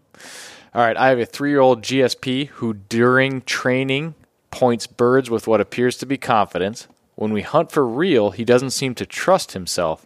All 0.74 0.84
right, 0.84 0.96
I 0.96 1.08
have 1.08 1.18
a 1.18 1.24
three 1.24 1.50
year 1.50 1.60
old 1.60 1.80
GSP 1.80 2.48
who, 2.48 2.74
during 2.74 3.40
training, 3.42 4.14
points 4.50 4.86
birds 4.86 5.30
with 5.30 5.46
what 5.46 5.62
appears 5.62 5.96
to 5.98 6.06
be 6.06 6.18
confidence. 6.18 6.86
When 7.14 7.32
we 7.32 7.40
hunt 7.40 7.72
for 7.72 7.86
real, 7.86 8.30
he 8.30 8.44
doesn't 8.44 8.70
seem 8.70 8.94
to 8.96 9.06
trust 9.06 9.52
himself. 9.52 10.04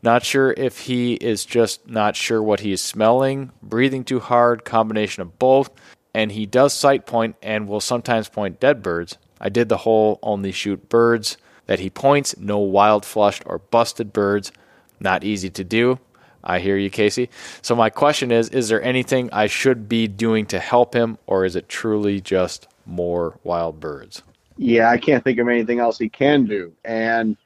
Not 0.00 0.24
sure 0.24 0.54
if 0.56 0.82
he 0.82 1.14
is 1.14 1.44
just 1.44 1.88
not 1.88 2.14
sure 2.14 2.40
what 2.40 2.60
he 2.60 2.70
is 2.70 2.80
smelling, 2.80 3.50
breathing 3.62 4.04
too 4.04 4.20
hard, 4.20 4.64
combination 4.64 5.22
of 5.22 5.40
both, 5.40 5.70
and 6.14 6.30
he 6.30 6.46
does 6.46 6.72
sight 6.72 7.04
point 7.04 7.34
and 7.42 7.66
will 7.66 7.80
sometimes 7.80 8.28
point 8.28 8.60
dead 8.60 8.80
birds. 8.80 9.18
I 9.40 9.48
did 9.48 9.68
the 9.68 9.78
whole 9.78 10.20
only 10.22 10.52
shoot 10.52 10.88
birds 10.88 11.36
that 11.66 11.80
he 11.80 11.90
points, 11.90 12.36
no 12.38 12.58
wild 12.58 13.04
flushed 13.04 13.42
or 13.46 13.58
busted 13.58 14.12
birds. 14.12 14.52
Not 15.00 15.24
easy 15.24 15.50
to 15.50 15.64
do. 15.64 15.98
I 16.44 16.58
hear 16.58 16.76
you, 16.76 16.90
Casey. 16.90 17.30
So 17.62 17.74
my 17.74 17.90
question 17.90 18.30
is 18.30 18.50
is 18.50 18.68
there 18.68 18.82
anything 18.82 19.30
I 19.32 19.46
should 19.46 19.88
be 19.88 20.06
doing 20.06 20.46
to 20.46 20.58
help 20.58 20.94
him 20.94 21.18
or 21.26 21.44
is 21.44 21.56
it 21.56 21.68
truly 21.68 22.20
just 22.20 22.68
more 22.86 23.38
wild 23.42 23.80
birds? 23.80 24.22
Yeah, 24.56 24.90
I 24.90 24.98
can't 24.98 25.24
think 25.24 25.38
of 25.38 25.48
anything 25.48 25.80
else 25.80 25.98
he 25.98 26.08
can 26.08 26.44
do. 26.44 26.72
And 26.84 27.36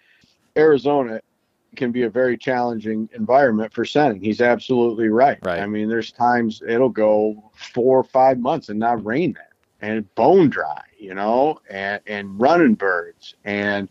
Arizona 0.56 1.20
can 1.76 1.92
be 1.92 2.02
a 2.02 2.10
very 2.10 2.36
challenging 2.36 3.08
environment 3.14 3.72
for 3.72 3.84
scenting. 3.84 4.20
He's 4.20 4.40
absolutely 4.40 5.08
right. 5.08 5.38
Right. 5.42 5.60
I 5.60 5.66
mean, 5.66 5.88
there's 5.88 6.12
times 6.12 6.62
it'll 6.66 6.88
go 6.88 7.50
four 7.54 7.98
or 7.98 8.04
five 8.04 8.38
months 8.38 8.68
and 8.68 8.78
not 8.78 9.04
rain 9.04 9.34
there, 9.34 9.50
and 9.80 10.14
bone 10.16 10.50
dry, 10.50 10.82
you 10.98 11.14
know, 11.14 11.60
and 11.70 12.00
and 12.06 12.38
running 12.40 12.74
birds. 12.74 13.34
And 13.44 13.88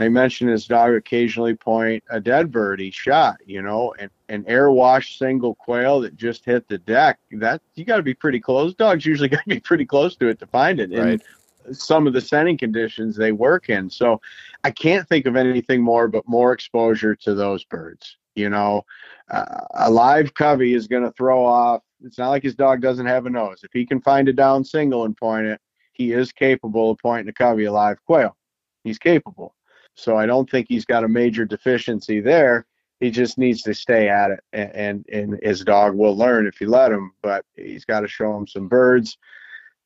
I 0.00 0.08
mentioned 0.08 0.48
his 0.48 0.66
dog 0.66 0.94
occasionally 0.94 1.54
point 1.54 2.02
a 2.08 2.18
dead 2.20 2.50
bird 2.50 2.80
he 2.80 2.90
shot, 2.90 3.36
you 3.44 3.60
know, 3.60 3.94
and 3.98 4.10
an 4.30 4.44
air 4.46 4.70
wash 4.70 5.18
single 5.18 5.54
quail 5.54 6.00
that 6.00 6.16
just 6.16 6.42
hit 6.42 6.66
the 6.68 6.78
deck. 6.78 7.18
That 7.32 7.60
you 7.74 7.84
got 7.84 7.98
to 7.98 8.02
be 8.02 8.14
pretty 8.14 8.40
close. 8.40 8.74
Dogs 8.74 9.04
usually 9.04 9.28
got 9.30 9.42
to 9.42 9.48
be 9.48 9.60
pretty 9.60 9.84
close 9.84 10.16
to 10.16 10.28
it 10.28 10.38
to 10.38 10.46
find 10.46 10.80
it. 10.80 10.90
Right. 10.90 11.20
And 11.68 11.76
some 11.76 12.06
of 12.06 12.14
the 12.14 12.20
scenting 12.22 12.56
conditions 12.56 13.14
they 13.14 13.32
work 13.32 13.68
in. 13.68 13.90
So 13.90 14.22
I 14.64 14.70
can't 14.70 15.06
think 15.06 15.26
of 15.26 15.36
anything 15.36 15.82
more 15.82 16.08
but 16.08 16.26
more 16.26 16.54
exposure 16.54 17.14
to 17.16 17.34
those 17.34 17.64
birds. 17.64 18.16
You 18.34 18.48
know, 18.48 18.86
uh, 19.30 19.66
a 19.74 19.90
live 19.90 20.32
covey 20.32 20.72
is 20.72 20.88
going 20.88 21.02
to 21.02 21.12
throw 21.12 21.44
off. 21.44 21.82
It's 22.02 22.16
not 22.16 22.30
like 22.30 22.42
his 22.42 22.54
dog 22.54 22.80
doesn't 22.80 23.04
have 23.04 23.26
a 23.26 23.30
nose. 23.30 23.60
If 23.64 23.72
he 23.74 23.84
can 23.84 24.00
find 24.00 24.28
a 24.30 24.32
down 24.32 24.64
single 24.64 25.04
and 25.04 25.14
point 25.14 25.44
it, 25.44 25.60
he 25.92 26.12
is 26.12 26.32
capable 26.32 26.92
of 26.92 26.98
pointing 27.00 27.28
a 27.28 27.34
covey 27.34 27.64
a 27.64 27.72
live 27.72 28.02
quail. 28.06 28.34
He's 28.82 28.98
capable. 28.98 29.54
So 29.94 30.16
I 30.16 30.26
don't 30.26 30.48
think 30.48 30.66
he's 30.68 30.84
got 30.84 31.04
a 31.04 31.08
major 31.08 31.44
deficiency 31.44 32.20
there. 32.20 32.66
He 33.00 33.10
just 33.10 33.38
needs 33.38 33.62
to 33.62 33.74
stay 33.74 34.08
at 34.08 34.30
it, 34.30 34.40
and 34.52 34.70
and, 34.74 35.06
and 35.10 35.42
his 35.42 35.64
dog 35.64 35.94
will 35.94 36.16
learn 36.16 36.46
if 36.46 36.60
you 36.60 36.68
let 36.68 36.92
him. 36.92 37.12
But 37.22 37.44
he's 37.56 37.84
got 37.84 38.00
to 38.00 38.08
show 38.08 38.36
him 38.36 38.46
some 38.46 38.68
birds 38.68 39.16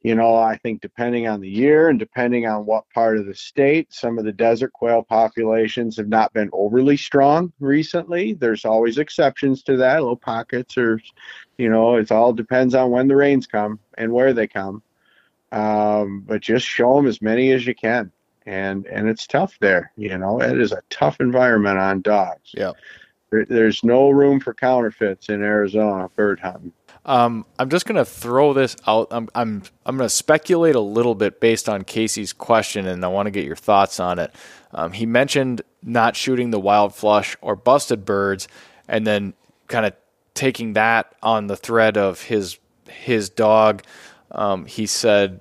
you 0.05 0.15
know, 0.15 0.37
I 0.37 0.59
think 0.59 0.83
depending 0.83 1.27
on 1.27 1.41
the 1.41 1.49
year 1.49 1.89
and 1.89 1.99
depending 1.99 2.47
on 2.47 2.67
what 2.67 2.85
part 2.91 3.17
of 3.17 3.25
the 3.25 3.35
state, 3.35 3.91
some 3.91 4.19
of 4.19 4.27
the 4.27 4.33
desert 4.33 4.75
quail 4.75 5.03
populations 5.03 5.97
have 5.97 6.09
not 6.09 6.31
been 6.35 6.51
overly 6.53 6.99
strong 6.99 7.55
recently. 7.59 8.35
There's 8.35 8.67
always 8.67 8.99
exceptions 8.99 9.63
to 9.63 9.79
that, 9.79 10.01
little 10.01 10.15
pockets, 10.15 10.77
or, 10.77 11.01
you 11.57 11.71
know, 11.71 11.97
it 11.97 12.13
all 12.13 12.35
depends 12.35 12.75
on 12.75 12.91
when 12.91 13.09
the 13.09 13.17
rains 13.17 13.47
come 13.47 13.81
and 13.97 14.13
where 14.13 14.35
they 14.35 14.47
come. 14.47 14.83
Um, 15.53 16.21
but 16.27 16.43
just 16.43 16.67
show 16.67 16.97
them 16.97 17.07
as 17.07 17.23
many 17.23 17.53
as 17.53 17.67
you 17.67 17.75
can, 17.75 18.13
and 18.47 18.87
and 18.87 19.09
it's 19.09 19.27
tough 19.27 19.57
there. 19.61 19.93
You 19.97 20.19
know, 20.19 20.41
it 20.41 20.61
is 20.61 20.73
a 20.73 20.83
tough 20.91 21.21
environment 21.21 21.79
on 21.79 22.01
dogs. 22.01 22.51
Yeah. 22.53 22.73
There, 23.31 23.45
there's 23.45 23.83
no 23.83 24.11
room 24.11 24.41
for 24.41 24.55
counterfeits 24.55 25.29
in 25.29 25.43
Arizona 25.43 26.09
bird 26.15 26.41
hunting. 26.41 26.73
Um, 27.07 27.45
I'm 27.59 27.69
just 27.69 27.85
going 27.85 27.97
to 27.97 28.05
throw 28.05 28.53
this 28.53 28.77
out. 28.87 29.09
I'm 29.11 29.29
I'm 29.35 29.63
I'm 29.85 29.97
going 29.97 30.07
to 30.07 30.15
speculate 30.15 30.75
a 30.75 30.81
little 30.81 31.15
bit 31.15 31.41
based 31.41 31.69
on 31.69 31.85
Casey's 31.85 32.33
question, 32.33 32.87
and 32.87 33.05
I 33.05 33.09
want 33.09 33.27
to 33.27 33.31
get 33.31 33.45
your 33.45 33.57
thoughts 33.57 34.01
on 34.01 34.19
it. 34.19 34.35
Um, 34.73 34.93
he 34.93 35.05
mentioned 35.05 35.63
not 35.83 36.17
shooting 36.17 36.51
the 36.51 36.61
wild 36.61 36.95
flush 36.95 37.37
or 37.43 37.57
busted 37.57 38.05
birds, 38.05 38.49
and 38.89 39.07
then 39.07 39.35
kind 39.69 39.85
of 39.85 39.95
taking 40.35 40.73
that 40.75 41.15
on 41.23 41.47
the 41.47 41.57
thread 41.57 41.99
of 41.99 42.23
his 42.23 42.59
his 42.89 43.29
dog. 43.29 43.83
Um, 44.31 44.65
he 44.65 44.87
said 44.87 45.41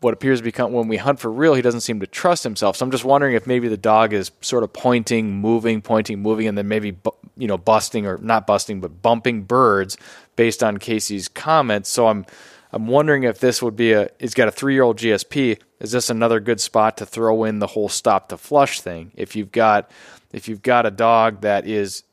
what 0.00 0.14
appears 0.14 0.40
to 0.40 0.44
become 0.44 0.72
when 0.72 0.88
we 0.88 0.96
hunt 0.96 1.20
for 1.20 1.30
real, 1.30 1.54
he 1.54 1.62
doesn't 1.62 1.82
seem 1.82 2.00
to 2.00 2.06
trust 2.06 2.42
himself. 2.42 2.76
So 2.76 2.84
I'm 2.84 2.90
just 2.90 3.04
wondering 3.04 3.34
if 3.34 3.46
maybe 3.46 3.68
the 3.68 3.76
dog 3.76 4.12
is 4.12 4.30
sort 4.40 4.64
of 4.64 4.72
pointing, 4.72 5.32
moving, 5.32 5.82
pointing, 5.82 6.20
moving, 6.20 6.46
and 6.48 6.56
then 6.56 6.68
maybe 6.68 6.96
you 7.36 7.46
know 7.46 7.58
busting 7.58 8.06
or 8.06 8.18
not 8.18 8.46
busting, 8.46 8.80
but 8.80 9.02
bumping 9.02 9.42
birds 9.42 9.96
based 10.36 10.62
on 10.62 10.78
Casey's 10.78 11.28
comments. 11.28 11.90
So 11.90 12.08
I'm 12.08 12.24
I'm 12.72 12.86
wondering 12.86 13.24
if 13.24 13.40
this 13.40 13.62
would 13.62 13.76
be 13.76 13.92
a 13.92 14.10
he's 14.18 14.34
got 14.34 14.48
a 14.48 14.52
three 14.52 14.74
year 14.74 14.82
old 14.82 14.98
GSP. 14.98 15.60
Is 15.80 15.92
this 15.92 16.10
another 16.10 16.40
good 16.40 16.60
spot 16.60 16.96
to 16.98 17.06
throw 17.06 17.44
in 17.44 17.58
the 17.58 17.66
whole 17.66 17.88
stop 17.88 18.28
to 18.30 18.36
flush 18.36 18.80
thing? 18.80 19.12
If 19.16 19.36
you've 19.36 19.52
got 19.52 19.90
if 20.32 20.48
you've 20.48 20.62
got 20.62 20.86
a 20.86 20.90
dog 20.90 21.42
that 21.42 21.66
is 21.66 22.04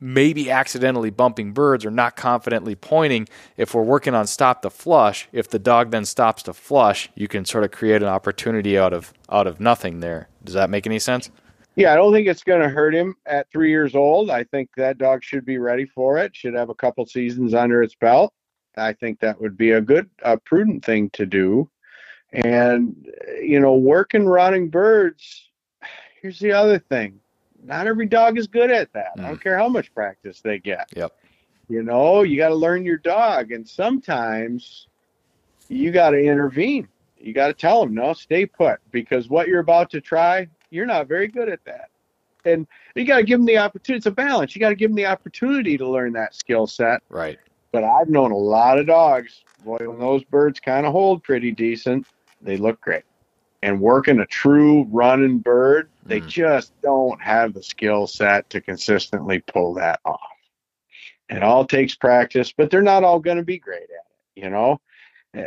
maybe 0.00 0.50
accidentally 0.50 1.10
bumping 1.10 1.52
birds 1.52 1.84
or 1.84 1.90
not 1.90 2.16
confidently 2.16 2.74
pointing, 2.74 3.28
if 3.56 3.74
we're 3.74 3.82
working 3.82 4.14
on 4.14 4.26
stop 4.26 4.62
the 4.62 4.70
flush, 4.70 5.28
if 5.32 5.48
the 5.48 5.58
dog 5.58 5.90
then 5.90 6.04
stops 6.04 6.42
to 6.44 6.52
flush, 6.52 7.08
you 7.14 7.28
can 7.28 7.44
sort 7.44 7.64
of 7.64 7.70
create 7.70 8.02
an 8.02 8.08
opportunity 8.08 8.78
out 8.78 8.92
of 8.92 9.12
out 9.30 9.46
of 9.46 9.60
nothing 9.60 10.00
there. 10.00 10.28
Does 10.44 10.54
that 10.54 10.70
make 10.70 10.86
any 10.86 10.98
sense? 10.98 11.30
Yeah, 11.76 11.92
I 11.92 11.96
don't 11.96 12.12
think 12.12 12.26
it's 12.26 12.42
going 12.42 12.62
to 12.62 12.70
hurt 12.70 12.94
him 12.94 13.14
at 13.26 13.50
three 13.50 13.68
years 13.68 13.94
old. 13.94 14.30
I 14.30 14.44
think 14.44 14.70
that 14.76 14.96
dog 14.96 15.22
should 15.22 15.44
be 15.44 15.58
ready 15.58 15.84
for 15.84 16.16
it. 16.16 16.34
Should 16.34 16.54
have 16.54 16.70
a 16.70 16.74
couple 16.74 17.04
seasons 17.04 17.52
under 17.52 17.82
its 17.82 17.94
belt. 17.94 18.32
I 18.78 18.94
think 18.94 19.20
that 19.20 19.40
would 19.40 19.56
be 19.56 19.72
a 19.72 19.80
good, 19.80 20.08
a 20.22 20.38
prudent 20.38 20.84
thing 20.84 21.10
to 21.10 21.26
do. 21.26 21.68
And 22.32 23.06
you 23.40 23.60
know, 23.60 23.74
working 23.74 24.26
running 24.26 24.68
birds. 24.68 25.50
Here's 26.22 26.38
the 26.38 26.52
other 26.52 26.78
thing: 26.78 27.20
not 27.66 27.86
every 27.86 28.06
dog 28.06 28.38
is 28.38 28.46
good 28.46 28.70
at 28.70 28.92
that. 28.92 29.16
Mm. 29.16 29.24
I 29.24 29.28
don't 29.28 29.40
care 29.40 29.58
how 29.58 29.68
much 29.68 29.92
practice 29.94 30.40
they 30.40 30.58
get. 30.58 30.88
Yep. 30.94 31.12
You 31.68 31.82
know, 31.82 32.22
you 32.22 32.36
got 32.36 32.50
to 32.50 32.54
learn 32.54 32.84
your 32.84 32.98
dog, 32.98 33.50
and 33.52 33.68
sometimes 33.68 34.86
you 35.68 35.90
got 35.90 36.10
to 36.10 36.18
intervene. 36.18 36.88
You 37.18 37.32
got 37.32 37.48
to 37.48 37.54
tell 37.54 37.80
them, 37.80 37.94
no, 37.94 38.12
stay 38.12 38.46
put, 38.46 38.78
because 38.92 39.28
what 39.28 39.48
you're 39.48 39.60
about 39.60 39.90
to 39.90 40.00
try 40.00 40.48
you're 40.70 40.86
not 40.86 41.08
very 41.08 41.28
good 41.28 41.48
at 41.48 41.64
that. 41.64 41.90
And 42.44 42.66
you 42.94 43.04
got 43.04 43.16
to 43.16 43.22
give 43.24 43.40
them 43.40 43.46
the 43.46 43.58
opportunity. 43.58 43.98
It's 43.98 44.06
a 44.06 44.10
balance. 44.10 44.54
You 44.54 44.60
got 44.60 44.68
to 44.68 44.76
give 44.76 44.90
them 44.90 44.96
the 44.96 45.06
opportunity 45.06 45.76
to 45.76 45.88
learn 45.88 46.12
that 46.12 46.34
skill 46.34 46.66
set. 46.66 47.02
Right. 47.08 47.38
But 47.72 47.82
I've 47.82 48.08
known 48.08 48.30
a 48.30 48.36
lot 48.36 48.78
of 48.78 48.86
dogs. 48.86 49.42
Boy, 49.64 49.78
when 49.80 49.98
those 49.98 50.22
birds 50.24 50.60
kind 50.60 50.86
of 50.86 50.92
hold 50.92 51.24
pretty 51.24 51.50
decent, 51.50 52.06
they 52.40 52.56
look 52.56 52.80
great. 52.80 53.02
And 53.62 53.80
working 53.80 54.20
a 54.20 54.26
true 54.26 54.84
running 54.90 55.38
bird, 55.38 55.88
they 56.08 56.20
mm. 56.20 56.28
just 56.28 56.72
don't 56.82 57.20
have 57.20 57.52
the 57.52 57.62
skill 57.62 58.06
set 58.06 58.48
to 58.50 58.60
consistently 58.60 59.40
pull 59.40 59.74
that 59.74 60.00
off. 60.04 60.20
It 61.28 61.42
all 61.42 61.64
takes 61.64 61.94
practice, 61.94 62.52
but 62.52 62.70
they're 62.70 62.82
not 62.82 63.04
all 63.04 63.18
going 63.18 63.38
to 63.38 63.42
be 63.42 63.58
great 63.58 63.82
at 63.82 63.90
it. 63.90 64.42
You 64.42 64.50
know, 64.50 64.80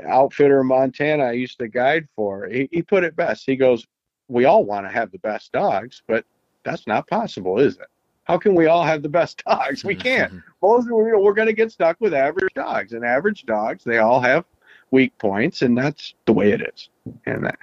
outfitter 0.07 0.61
in 0.61 0.67
Montana 0.67 1.25
I 1.25 1.31
used 1.33 1.59
to 1.59 1.67
guide 1.67 2.07
for, 2.15 2.47
he, 2.47 2.67
he 2.71 2.81
put 2.81 3.03
it 3.03 3.15
best. 3.15 3.45
He 3.45 3.55
goes, 3.55 3.85
we 4.27 4.45
all 4.45 4.65
want 4.65 4.85
to 4.85 4.91
have 4.91 5.11
the 5.11 5.19
best 5.19 5.51
dogs, 5.51 6.03
but 6.07 6.25
that's 6.63 6.87
not 6.87 7.07
possible, 7.07 7.59
is 7.59 7.75
it? 7.77 7.87
How 8.25 8.37
can 8.37 8.53
we 8.53 8.67
all 8.67 8.83
have 8.83 9.01
the 9.01 9.09
best 9.09 9.43
dogs? 9.47 9.83
We 9.83 9.95
can't. 9.95 10.33
Most 10.61 10.85
you 10.85 11.11
know, 11.11 11.19
we're 11.19 11.33
going 11.33 11.47
to 11.47 11.53
get 11.53 11.71
stuck 11.71 11.97
with 11.99 12.13
average 12.13 12.53
dogs, 12.53 12.93
and 12.93 13.05
average 13.05 13.45
dogs 13.45 13.83
they 13.83 13.97
all 13.97 14.19
have 14.21 14.45
weak 14.91 15.17
points, 15.17 15.61
and 15.61 15.77
that's 15.77 16.13
the 16.25 16.33
way 16.33 16.51
it 16.51 16.61
is. 16.61 16.89
And 17.25 17.45
that, 17.45 17.57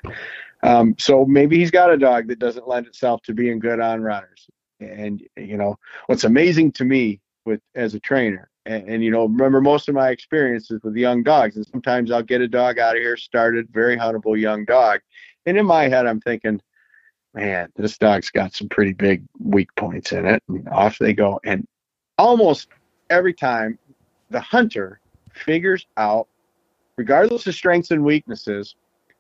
um, 0.62 0.94
so 0.98 1.24
maybe 1.24 1.58
he's 1.58 1.70
got 1.70 1.92
a 1.92 1.98
dog 1.98 2.28
that 2.28 2.38
doesn't 2.38 2.68
lend 2.68 2.86
itself 2.86 3.22
to 3.22 3.34
being 3.34 3.58
good 3.58 3.80
on 3.80 4.02
runners. 4.02 4.48
And 4.80 5.22
you 5.36 5.56
know 5.56 5.78
what's 6.06 6.24
amazing 6.24 6.72
to 6.72 6.84
me 6.84 7.20
with 7.44 7.60
as 7.74 7.94
a 7.94 8.00
trainer, 8.00 8.50
and, 8.66 8.88
and 8.88 9.04
you 9.04 9.10
know 9.10 9.26
remember 9.26 9.60
most 9.60 9.88
of 9.88 9.94
my 9.94 10.10
experiences 10.10 10.80
with 10.82 10.94
young 10.96 11.22
dogs, 11.22 11.56
and 11.56 11.66
sometimes 11.66 12.10
I'll 12.10 12.22
get 12.22 12.42
a 12.42 12.48
dog 12.48 12.78
out 12.78 12.96
of 12.96 13.02
here 13.02 13.16
started 13.16 13.68
very 13.70 13.96
huntable 13.96 14.38
young 14.38 14.66
dog, 14.66 15.00
and 15.46 15.56
in 15.56 15.64
my 15.64 15.88
head, 15.88 16.06
I'm 16.06 16.20
thinking, 16.20 16.60
man, 17.36 17.68
this 17.76 17.96
dog's 17.98 18.30
got 18.30 18.54
some 18.54 18.68
pretty 18.68 18.92
big 18.92 19.24
weak 19.38 19.72
points 19.76 20.12
in 20.12 20.26
it. 20.26 20.42
And 20.48 20.68
off 20.68 20.98
they 20.98 21.12
go. 21.12 21.38
And 21.44 21.66
almost 22.18 22.68
every 23.10 23.32
time, 23.32 23.78
the 24.30 24.40
hunter 24.40 25.00
figures 25.32 25.86
out, 25.96 26.26
regardless 26.96 27.46
of 27.46 27.54
strengths 27.54 27.92
and 27.92 28.04
weaknesses, 28.04 28.74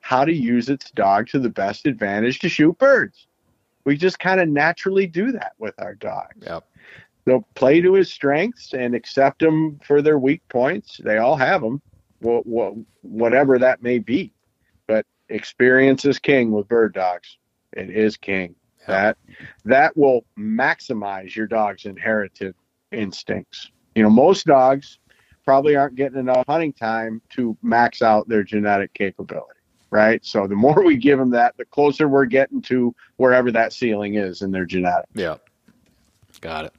how 0.06 0.24
to 0.24 0.32
use 0.32 0.68
its 0.68 0.92
dog 0.92 1.26
to 1.26 1.40
the 1.40 1.48
best 1.48 1.84
advantage 1.84 2.38
to 2.38 2.48
shoot 2.48 2.78
birds. 2.78 3.26
We 3.84 3.96
just 3.96 4.20
kind 4.20 4.40
of 4.40 4.48
naturally 4.48 5.08
do 5.08 5.32
that 5.32 5.54
with 5.58 5.74
our 5.78 5.96
dogs. 5.96 6.46
Yep. 6.46 6.64
So 7.24 7.44
play 7.56 7.80
to 7.80 7.94
his 7.94 8.08
strengths 8.08 8.72
and 8.72 8.94
accept 8.94 9.40
them 9.40 9.80
for 9.84 10.02
their 10.02 10.16
weak 10.16 10.42
points. 10.48 11.00
They 11.02 11.18
all 11.18 11.34
have 11.34 11.60
them, 11.60 11.82
whatever 12.20 13.58
that 13.58 13.82
may 13.82 13.98
be 13.98 14.32
But 14.86 15.06
experience 15.28 16.04
is 16.04 16.20
king 16.20 16.52
with 16.52 16.68
bird 16.68 16.94
dogs. 16.94 17.36
It 17.72 17.90
is 17.90 18.16
king. 18.16 18.54
That 18.86 19.18
that 19.64 19.96
will 19.96 20.24
maximize 20.38 21.34
your 21.34 21.48
dog's 21.48 21.84
inherited 21.84 22.54
instincts. 22.92 23.72
You 23.96 24.04
know, 24.04 24.10
most 24.10 24.46
dogs 24.46 25.00
probably 25.44 25.74
aren't 25.74 25.96
getting 25.96 26.20
enough 26.20 26.44
hunting 26.46 26.72
time 26.72 27.20
to 27.30 27.56
max 27.62 28.02
out 28.02 28.28
their 28.28 28.44
genetic 28.44 28.94
capability, 28.94 29.55
right? 29.90 30.24
So 30.24 30.46
the 30.46 30.56
more 30.56 30.84
we 30.84 30.96
give 30.96 31.18
them 31.18 31.30
that, 31.30 31.56
the 31.56 31.64
closer 31.64 32.08
we're 32.08 32.26
getting 32.26 32.62
to 32.62 32.94
wherever 33.16 33.50
that 33.52 33.72
ceiling 33.72 34.14
is 34.14 34.42
in 34.42 34.50
their 34.50 34.64
genetics. 34.64 35.08
Yeah. 35.14 35.36
Got 36.40 36.66
it. 36.66 36.74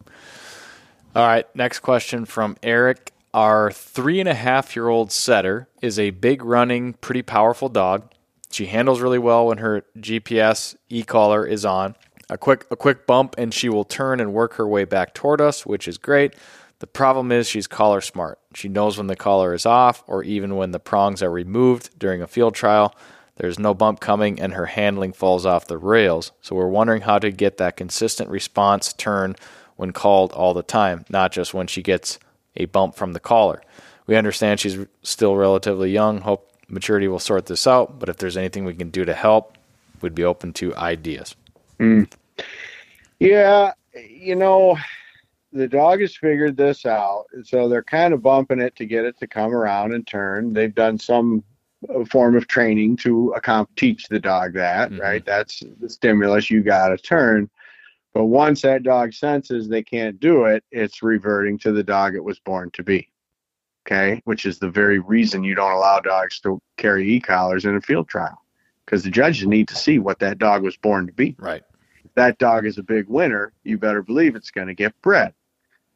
All 1.16 1.26
right. 1.26 1.46
Next 1.56 1.80
question 1.80 2.26
from 2.26 2.58
Eric. 2.62 3.12
Our 3.34 3.72
three 3.72 4.20
and 4.20 4.30
a 4.30 4.34
half 4.34 4.76
year 4.76 4.88
old 4.88 5.12
setter 5.12 5.68
is 5.82 6.00
a 6.00 6.12
big 6.12 6.44
running, 6.44 6.94
pretty 6.94 7.22
powerful 7.22 7.70
dog. 7.70 8.12
She 8.50 8.68
handles 8.68 9.02
really 9.02 9.20
well 9.20 9.48
when 9.48 9.58
her 9.58 9.84
GPS 9.98 10.76
e 10.90 11.04
collar 11.04 11.46
is 11.46 11.66
on. 11.66 11.96
A 12.30 12.38
quick 12.38 12.66
a 12.72 12.76
quick 12.76 13.06
bump 13.06 13.36
and 13.38 13.54
she 13.54 13.70
will 13.70 13.84
turn 13.84 14.20
and 14.20 14.34
work 14.34 14.54
her 14.54 14.68
way 14.68 14.86
back 14.86 15.14
toward 15.14 15.40
us, 15.42 15.66
which 15.66 15.88
is 15.88 15.98
great. 15.98 16.34
The 16.80 16.88
problem 16.88 17.32
is 17.32 17.48
she's 17.48 17.68
collar 17.68 18.02
smart. 18.02 18.40
She 18.54 18.70
knows 18.70 18.98
when 18.98 19.08
the 19.08 19.16
collar 19.16 19.54
is 19.54 19.66
off 19.66 20.04
or 20.08 20.24
even 20.24 20.56
when 20.56 20.72
the 20.72 20.80
prongs 20.80 21.24
are 21.24 21.32
removed 21.32 21.98
during 21.98 22.22
a 22.22 22.28
field 22.28 22.54
trial. 22.54 22.96
There's 23.38 23.60
no 23.60 23.74
bump 23.74 24.00
coming 24.00 24.40
and 24.40 24.54
her 24.54 24.68
handling 24.68 25.14
falls 25.14 25.46
off 25.46 25.68
the 25.68 25.78
rails. 25.78 26.32
So 26.42 26.56
we're 26.56 26.68
wondering 26.68 27.04
how 27.04 27.20
to 27.20 27.32
get 27.32 27.58
that 27.58 27.78
consistent 27.78 28.30
response 28.30 28.94
turn 28.94 29.36
when 29.76 29.92
called 29.92 30.32
all 30.34 30.54
the 30.54 30.64
time, 30.64 31.06
not 31.10 31.32
just 31.32 31.54
when 31.54 31.68
she 31.68 31.82
gets 31.82 32.20
a 32.56 32.66
bump 32.66 32.96
from 32.96 33.14
the 33.14 33.20
collar. 33.20 33.62
We 34.08 34.16
understand 34.16 34.60
she's 34.60 34.78
still 35.04 35.36
relatively 35.36 35.92
young. 35.92 36.22
Hope 36.22 36.52
maturity 36.68 37.08
will 37.08 37.20
sort 37.20 37.46
this 37.46 37.68
out, 37.68 38.00
but 38.00 38.10
if 38.10 38.18
there's 38.18 38.38
anything 38.38 38.66
we 38.66 38.74
can 38.74 38.90
do 38.90 39.06
to 39.06 39.14
help, 39.14 39.58
we'd 40.02 40.16
be 40.16 40.24
open 40.24 40.54
to 40.54 40.76
ideas. 40.76 41.36
Mm. 41.80 42.12
Yeah, 43.20 43.74
you 43.94 44.36
know, 44.36 44.78
the 45.52 45.68
dog 45.68 46.02
has 46.02 46.16
figured 46.16 46.58
this 46.58 46.86
out. 46.86 47.26
So 47.44 47.68
they're 47.70 47.84
kind 47.84 48.14
of 48.14 48.22
bumping 48.22 48.60
it 48.60 48.76
to 48.78 48.86
get 48.86 49.06
it 49.06 49.18
to 49.20 49.28
come 49.28 49.54
around 49.54 49.94
and 49.94 50.06
turn. 50.06 50.54
They've 50.54 50.74
done 50.74 51.00
some 51.00 51.44
uh, 51.94 52.06
form 52.06 52.36
of 52.36 52.48
training 52.48 52.98
to 52.98 53.32
account, 53.34 53.70
teach 53.76 54.08
the 54.08 54.20
dog 54.20 54.54
that, 54.54 54.92
mm-hmm. 54.92 55.02
right? 55.02 55.26
That's 55.26 55.64
the 55.80 55.90
stimulus. 55.90 56.50
You 56.50 56.64
got 56.64 56.90
to 56.90 56.98
turn. 56.98 57.50
But 58.14 58.26
once 58.26 58.64
that 58.64 58.84
dog 58.84 59.14
senses 59.14 59.68
they 59.68 59.84
can't 59.84 60.20
do 60.20 60.46
it, 60.46 60.64
it's 60.72 61.04
reverting 61.04 61.60
to 61.60 61.72
the 61.72 61.84
dog 61.84 62.16
it 62.16 62.24
was 62.24 62.40
born 62.40 62.72
to 62.72 62.84
be. 62.84 63.10
Okay. 63.86 64.22
Which 64.26 64.46
is 64.46 64.60
the 64.60 64.70
very 64.70 65.00
reason 65.00 65.44
you 65.44 65.56
don't 65.56 65.72
allow 65.72 66.00
dogs 66.00 66.40
to 66.42 66.60
carry 66.78 67.10
e 67.14 67.20
collars 67.20 67.66
in 67.66 67.76
a 67.76 67.82
field 67.82 68.08
trial 68.08 68.42
because 68.86 69.04
the 69.04 69.12
judges 69.12 69.46
need 69.46 69.68
to 69.68 69.76
see 69.76 70.00
what 70.00 70.20
that 70.20 70.40
dog 70.40 70.64
was 70.64 70.76
born 70.78 71.08
to 71.08 71.14
be. 71.14 71.36
Right. 71.38 71.64
If 72.04 72.14
that 72.16 72.38
dog 72.38 72.66
is 72.66 72.78
a 72.78 72.84
big 72.84 73.08
winner, 73.08 73.54
you 73.64 73.78
better 73.78 74.02
believe 74.02 74.36
it's 74.36 74.52
going 74.52 74.68
to 74.68 74.74
get 74.74 75.00
bred. 75.02 75.34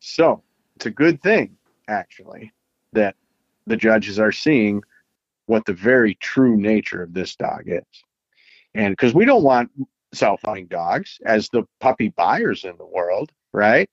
So 0.02 0.44
it's 0.76 0.88
a 0.88 0.92
good 0.92 1.22
thing, 1.22 1.56
actually, 1.88 2.52
that 2.92 3.16
the 3.68 3.78
judges 3.78 4.20
are 4.20 4.32
seeing 4.32 4.82
what 5.46 5.66
the 5.66 5.74
very 5.74 6.16
true 6.16 6.58
nature 6.58 7.04
of 7.04 7.14
this 7.14 7.36
dog 7.36 7.64
is. 7.68 8.04
And 8.74 8.94
because 8.94 9.14
we 9.14 9.26
don't 9.26 9.44
want 9.44 9.72
self 10.14 10.42
hunting 10.44 10.66
dogs 10.66 11.20
as 11.26 11.50
the 11.50 11.64
puppy 11.80 12.10
buyers 12.10 12.66
in 12.66 12.76
the 12.78 12.86
world, 12.86 13.32
right? 13.54 13.90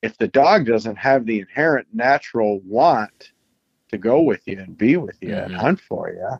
If 0.00 0.16
the 0.16 0.28
dog 0.28 0.66
doesn't 0.66 0.96
have 0.96 1.26
the 1.26 1.40
inherent 1.40 1.86
natural 1.92 2.60
want 2.60 3.32
to 3.90 3.98
go 3.98 4.22
with 4.22 4.40
you 4.46 4.58
and 4.58 4.76
be 4.76 4.96
with 4.96 5.18
you 5.20 5.30
mm-hmm. 5.30 5.52
and 5.52 5.54
hunt 5.54 5.80
for 5.80 6.10
you, 6.10 6.30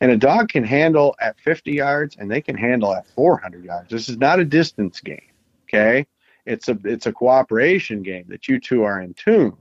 and 0.00 0.10
a 0.10 0.16
dog 0.16 0.50
can 0.50 0.64
handle 0.64 1.16
at 1.20 1.40
50 1.40 1.72
yards 1.72 2.16
and 2.18 2.30
they 2.30 2.42
can 2.42 2.56
handle 2.56 2.94
at 2.94 3.06
400 3.14 3.64
yards. 3.64 3.90
This 3.90 4.08
is 4.10 4.18
not 4.18 4.40
a 4.40 4.44
distance 4.44 5.00
game, 5.00 5.32
okay? 5.64 6.06
It's 6.48 6.68
a 6.68 6.78
it's 6.84 7.06
a 7.06 7.12
cooperation 7.12 8.02
game 8.02 8.24
that 8.28 8.48
you 8.48 8.58
two 8.58 8.82
are 8.82 9.00
in 9.00 9.14
tune. 9.14 9.56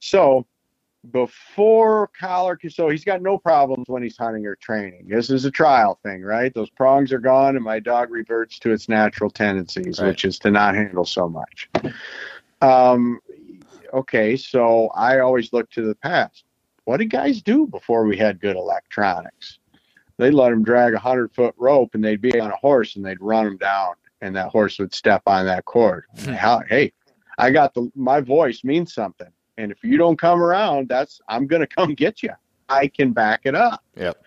So 0.00 0.46
before 1.12 2.10
collar, 2.18 2.58
so 2.68 2.88
he's 2.88 3.04
got 3.04 3.22
no 3.22 3.38
problems 3.38 3.84
when 3.88 4.02
he's 4.02 4.16
hunting 4.16 4.46
or 4.46 4.56
training. 4.56 5.06
This 5.08 5.30
is 5.30 5.44
a 5.44 5.50
trial 5.50 5.98
thing, 6.02 6.22
right? 6.22 6.52
Those 6.52 6.70
prongs 6.70 7.12
are 7.12 7.18
gone, 7.18 7.56
and 7.56 7.64
my 7.64 7.78
dog 7.78 8.10
reverts 8.10 8.58
to 8.60 8.72
its 8.72 8.88
natural 8.88 9.30
tendencies, 9.30 10.00
right. 10.00 10.08
which 10.08 10.24
is 10.24 10.38
to 10.40 10.50
not 10.50 10.74
handle 10.74 11.04
so 11.04 11.28
much. 11.28 11.68
Um, 12.60 13.20
okay, 13.92 14.36
so 14.36 14.88
I 14.88 15.20
always 15.20 15.52
look 15.52 15.70
to 15.70 15.86
the 15.86 15.94
past. 15.94 16.44
What 16.84 16.98
did 16.98 17.10
guys 17.10 17.42
do 17.42 17.66
before 17.66 18.04
we 18.04 18.16
had 18.16 18.40
good 18.40 18.56
electronics? 18.56 19.58
They'd 20.18 20.32
let 20.32 20.50
them 20.50 20.64
drag 20.64 20.94
a 20.94 20.98
hundred 20.98 21.32
foot 21.32 21.54
rope, 21.58 21.94
and 21.94 22.02
they'd 22.02 22.20
be 22.20 22.40
on 22.40 22.50
a 22.50 22.56
horse, 22.56 22.96
and 22.96 23.04
they'd 23.04 23.20
run 23.20 23.44
them 23.44 23.56
down, 23.58 23.94
and 24.26 24.36
that 24.36 24.48
horse 24.50 24.78
would 24.78 24.94
step 24.94 25.22
on 25.26 25.46
that 25.46 25.64
cord. 25.64 26.04
Hmm. 26.18 26.34
hey, 26.68 26.92
I 27.38 27.50
got 27.50 27.74
the 27.74 27.90
my 27.94 28.20
voice 28.20 28.64
means 28.64 28.92
something 28.92 29.30
and 29.58 29.72
if 29.72 29.82
you 29.82 29.96
don't 29.96 30.18
come 30.18 30.42
around, 30.42 30.88
that's 30.88 31.20
I'm 31.28 31.46
going 31.46 31.60
to 31.66 31.66
come 31.66 31.94
get 31.94 32.22
you. 32.22 32.30
I 32.68 32.88
can 32.88 33.12
back 33.12 33.42
it 33.44 33.54
up. 33.54 33.82
Yep. 33.96 34.22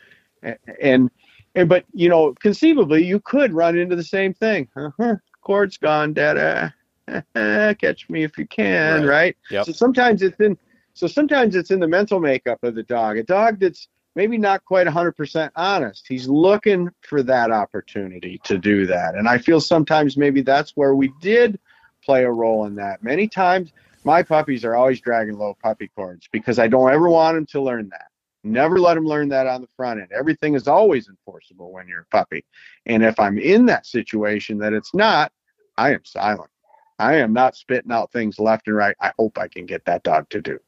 And 0.82 1.10
and 1.56 1.68
but 1.68 1.86
you 1.94 2.10
know, 2.10 2.34
conceivably, 2.36 3.04
you 3.04 3.20
could 3.20 3.54
run 3.54 3.78
into 3.78 3.96
the 3.96 4.04
same 4.04 4.34
thing. 4.34 4.70
Uh-huh. 4.76 5.16
Cord's 5.42 5.78
gone, 5.78 6.14
Dada. 6.14 6.74
Catch 7.36 8.10
me 8.10 8.24
if 8.24 8.38
you 8.38 8.48
can, 8.48 9.02
right? 9.02 9.08
right? 9.08 9.38
Yep. 9.52 9.66
So 9.66 9.72
sometimes 9.72 10.22
it's 10.22 10.40
in. 10.40 10.58
So 10.94 11.08
sometimes 11.08 11.56
it's 11.56 11.72
in 11.72 11.80
the 11.80 11.88
mental 11.88 12.20
makeup 12.20 12.64
of 12.64 12.76
the 12.76 12.84
dog. 12.84 13.18
A 13.18 13.24
dog 13.24 13.60
that's 13.60 13.88
maybe 14.16 14.38
not 14.38 14.66
quite 14.66 14.88
100% 14.88 15.52
honest. 15.56 16.06
He's 16.08 16.28
looking 16.28 16.90
for 17.02 17.24
that 17.24 17.52
opportunity 17.52 18.40
to 18.44 18.58
do 18.58 18.86
that. 18.88 19.16
And 19.16 19.28
I 19.28 19.38
feel 19.38 19.62
sometimes 19.62 20.18
maybe 20.18 20.42
that's 20.42 20.72
where 20.76 20.96
we 20.96 21.12
did 21.22 21.60
play 22.04 22.24
a 22.24 22.32
role 22.32 22.66
in 22.66 22.76
that. 22.76 23.04
Many 23.04 23.28
times 23.28 23.72
my 24.04 24.24
puppies 24.24 24.66
are 24.66 24.76
always 24.76 25.02
dragging 25.02 25.38
low 25.38 25.56
puppy 25.62 25.90
cords 25.96 26.28
because 26.32 26.60
I 26.60 26.68
don't 26.68 26.92
ever 26.92 27.10
want 27.10 27.36
them 27.36 27.46
to 27.48 27.62
learn 27.62 27.90
that. 27.90 28.08
Never 28.44 28.80
let 28.80 28.94
them 28.94 29.06
learn 29.06 29.30
that 29.30 29.48
on 29.48 29.62
the 29.62 29.68
front 29.76 30.00
end. 30.00 30.12
Everything 30.18 30.56
is 30.56 30.68
always 30.68 31.10
enforceable 31.10 31.72
when 31.72 31.88
you're 31.88 32.02
a 32.02 32.16
puppy. 32.16 32.46
And 32.86 33.04
if 33.04 33.20
I'm 33.20 33.38
in 33.38 33.66
that 33.66 33.86
situation 33.86 34.58
that 34.60 34.72
it's 34.72 34.94
not, 34.94 35.34
I 35.78 35.94
am 35.94 36.06
silent. 36.06 36.50
I 36.98 37.16
am 37.16 37.34
not 37.34 37.56
spitting 37.56 37.92
out 37.92 38.12
things 38.12 38.40
left 38.40 38.68
and 38.68 38.76
right. 38.76 38.96
I 39.02 39.12
hope 39.18 39.38
I 39.38 39.48
can 39.48 39.66
get 39.66 39.86
that 39.86 40.04
dog 40.04 40.30
to 40.30 40.42
do. 40.42 40.60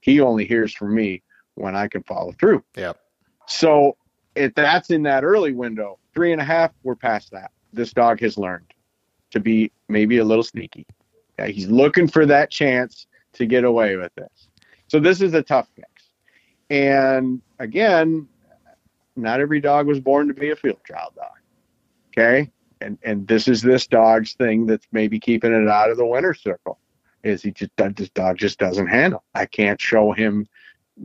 He 0.00 0.20
only 0.20 0.44
hears 0.44 0.72
from 0.72 0.94
me 0.94 1.22
when 1.58 1.76
I 1.76 1.88
can 1.88 2.02
follow 2.02 2.32
through. 2.32 2.62
Yeah. 2.76 2.92
So 3.46 3.96
if 4.34 4.54
that's 4.54 4.90
in 4.90 5.02
that 5.04 5.24
early 5.24 5.52
window, 5.52 5.98
three 6.14 6.32
and 6.32 6.40
a 6.40 6.44
half, 6.44 6.72
we're 6.82 6.94
past 6.94 7.30
that. 7.32 7.50
This 7.72 7.92
dog 7.92 8.20
has 8.20 8.38
learned 8.38 8.72
to 9.30 9.40
be 9.40 9.72
maybe 9.88 10.18
a 10.18 10.24
little 10.24 10.44
sneaky. 10.44 10.86
Okay? 11.38 11.52
He's 11.52 11.68
looking 11.68 12.08
for 12.08 12.26
that 12.26 12.50
chance 12.50 13.06
to 13.34 13.46
get 13.46 13.64
away 13.64 13.96
with 13.96 14.14
this. 14.14 14.48
So 14.86 14.98
this 14.98 15.20
is 15.20 15.34
a 15.34 15.42
tough 15.42 15.68
mix. 15.76 15.90
And 16.70 17.40
again, 17.58 18.28
not 19.16 19.40
every 19.40 19.60
dog 19.60 19.86
was 19.86 20.00
born 20.00 20.28
to 20.28 20.34
be 20.34 20.50
a 20.50 20.56
field 20.56 20.80
trial 20.84 21.12
dog. 21.14 21.36
Okay? 22.10 22.50
And 22.80 22.96
and 23.02 23.26
this 23.26 23.48
is 23.48 23.60
this 23.60 23.86
dog's 23.86 24.34
thing 24.34 24.66
that's 24.66 24.86
maybe 24.92 25.18
keeping 25.18 25.52
it 25.52 25.68
out 25.68 25.90
of 25.90 25.96
the 25.96 26.06
winner 26.06 26.34
circle. 26.34 26.78
Is 27.24 27.42
he 27.42 27.50
just 27.50 27.72
this 27.76 28.10
dog 28.10 28.38
just 28.38 28.58
doesn't 28.58 28.86
handle. 28.86 29.24
I 29.34 29.46
can't 29.46 29.80
show 29.80 30.12
him 30.12 30.46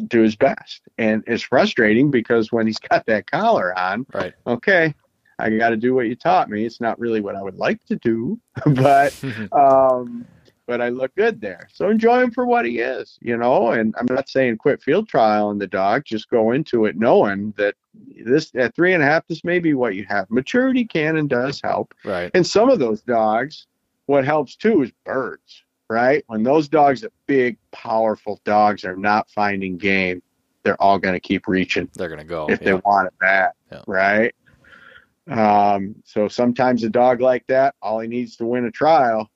to 0.10 0.22
his 0.22 0.36
best. 0.36 0.82
And 0.98 1.24
it's 1.28 1.44
frustrating 1.44 2.12
because 2.12 2.52
when 2.52 2.68
he's 2.68 2.80
got 2.90 3.06
that 3.08 3.30
collar 3.30 3.78
on, 3.78 4.06
right. 4.14 4.34
okay, 4.48 4.94
I 5.40 5.50
got 5.50 5.70
to 5.70 5.78
do 5.78 5.94
what 5.94 6.08
you 6.08 6.16
taught 6.16 6.50
me. 6.50 6.66
It's 6.66 6.82
not 6.82 7.00
really 7.00 7.22
what 7.22 7.36
I 7.36 7.42
would 7.42 7.58
like 7.58 7.84
to 7.86 7.96
do, 7.98 8.40
but 8.66 9.14
um, 9.52 10.26
but 10.66 10.80
I 10.82 10.90
look 10.90 11.14
good 11.16 11.42
there. 11.42 11.68
So 11.74 11.90
enjoy 11.90 12.22
him 12.22 12.32
for 12.32 12.46
what 12.46 12.66
he 12.66 12.80
is, 12.80 13.18
you 13.22 13.36
know. 13.36 13.72
And 13.72 13.94
I'm 14.00 14.08
not 14.10 14.30
saying 14.30 14.58
quit 14.58 14.82
field 14.82 15.10
trial 15.10 15.52
in 15.52 15.58
the 15.58 15.68
dog. 15.68 16.04
Just 16.06 16.30
go 16.30 16.52
into 16.52 16.86
it 16.86 16.98
knowing 16.98 17.54
that 17.58 17.76
this 18.26 18.52
at 18.56 18.76
three 18.76 18.94
and 18.94 19.04
a 19.04 19.06
half, 19.06 19.28
this 19.28 19.44
may 19.44 19.60
be 19.60 19.74
what 19.74 19.96
you 19.96 20.06
have. 20.08 20.30
Maturity 20.30 20.86
can 20.86 21.18
and 21.18 21.30
does 21.30 21.60
help. 21.62 21.94
Right. 22.06 22.32
And 22.34 22.46
some 22.48 22.70
of 22.70 22.80
those 22.80 23.02
dogs, 23.02 23.68
what 24.06 24.26
helps 24.26 24.56
too 24.56 24.84
is 24.84 24.92
birds. 25.06 25.64
Right. 25.90 26.24
When 26.28 26.44
those 26.44 26.68
dogs, 26.68 27.02
that 27.02 27.14
big, 27.28 27.58
powerful 27.72 28.40
dogs, 28.46 28.84
are 28.86 28.96
not 28.96 29.30
finding 29.30 29.78
game, 29.78 30.24
they're 30.64 30.82
all 30.82 30.98
going 30.98 31.14
to 31.14 31.20
keep 31.20 31.48
reaching. 31.48 31.90
They're 31.96 32.08
going 32.08 32.20
to 32.20 32.26
go 32.26 32.48
if 32.50 32.62
yeah. 32.62 32.66
they 32.66 32.74
want 32.76 33.08
it 33.08 33.14
bad. 33.20 33.52
Yeah. 33.72 33.82
Right. 33.86 34.34
Um, 35.30 35.96
so 36.06 36.28
sometimes 36.28 36.84
a 36.84 36.90
dog 36.90 37.22
like 37.22 37.46
that, 37.48 37.76
all 37.82 38.00
he 38.00 38.08
needs 38.08 38.36
to 38.38 38.46
win 38.46 38.66
a 38.66 38.72
trial 38.72 39.30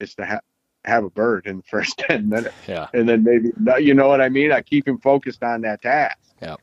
is 0.00 0.14
to 0.14 0.24
have 0.24 0.40
have 0.84 1.04
a 1.04 1.10
bird 1.10 1.46
in 1.46 1.58
the 1.58 1.62
first 1.70 1.98
10 1.98 2.28
minutes. 2.28 2.54
Yeah. 2.68 2.86
And 2.94 3.08
then 3.08 3.24
maybe, 3.24 3.50
you 3.82 3.94
know 3.94 4.08
what 4.08 4.20
I 4.20 4.28
mean? 4.28 4.52
I 4.52 4.62
keep 4.62 4.86
him 4.86 4.98
focused 4.98 5.42
on 5.42 5.60
that 5.62 5.82
task. 5.82 6.18
Yeah. 6.40 6.56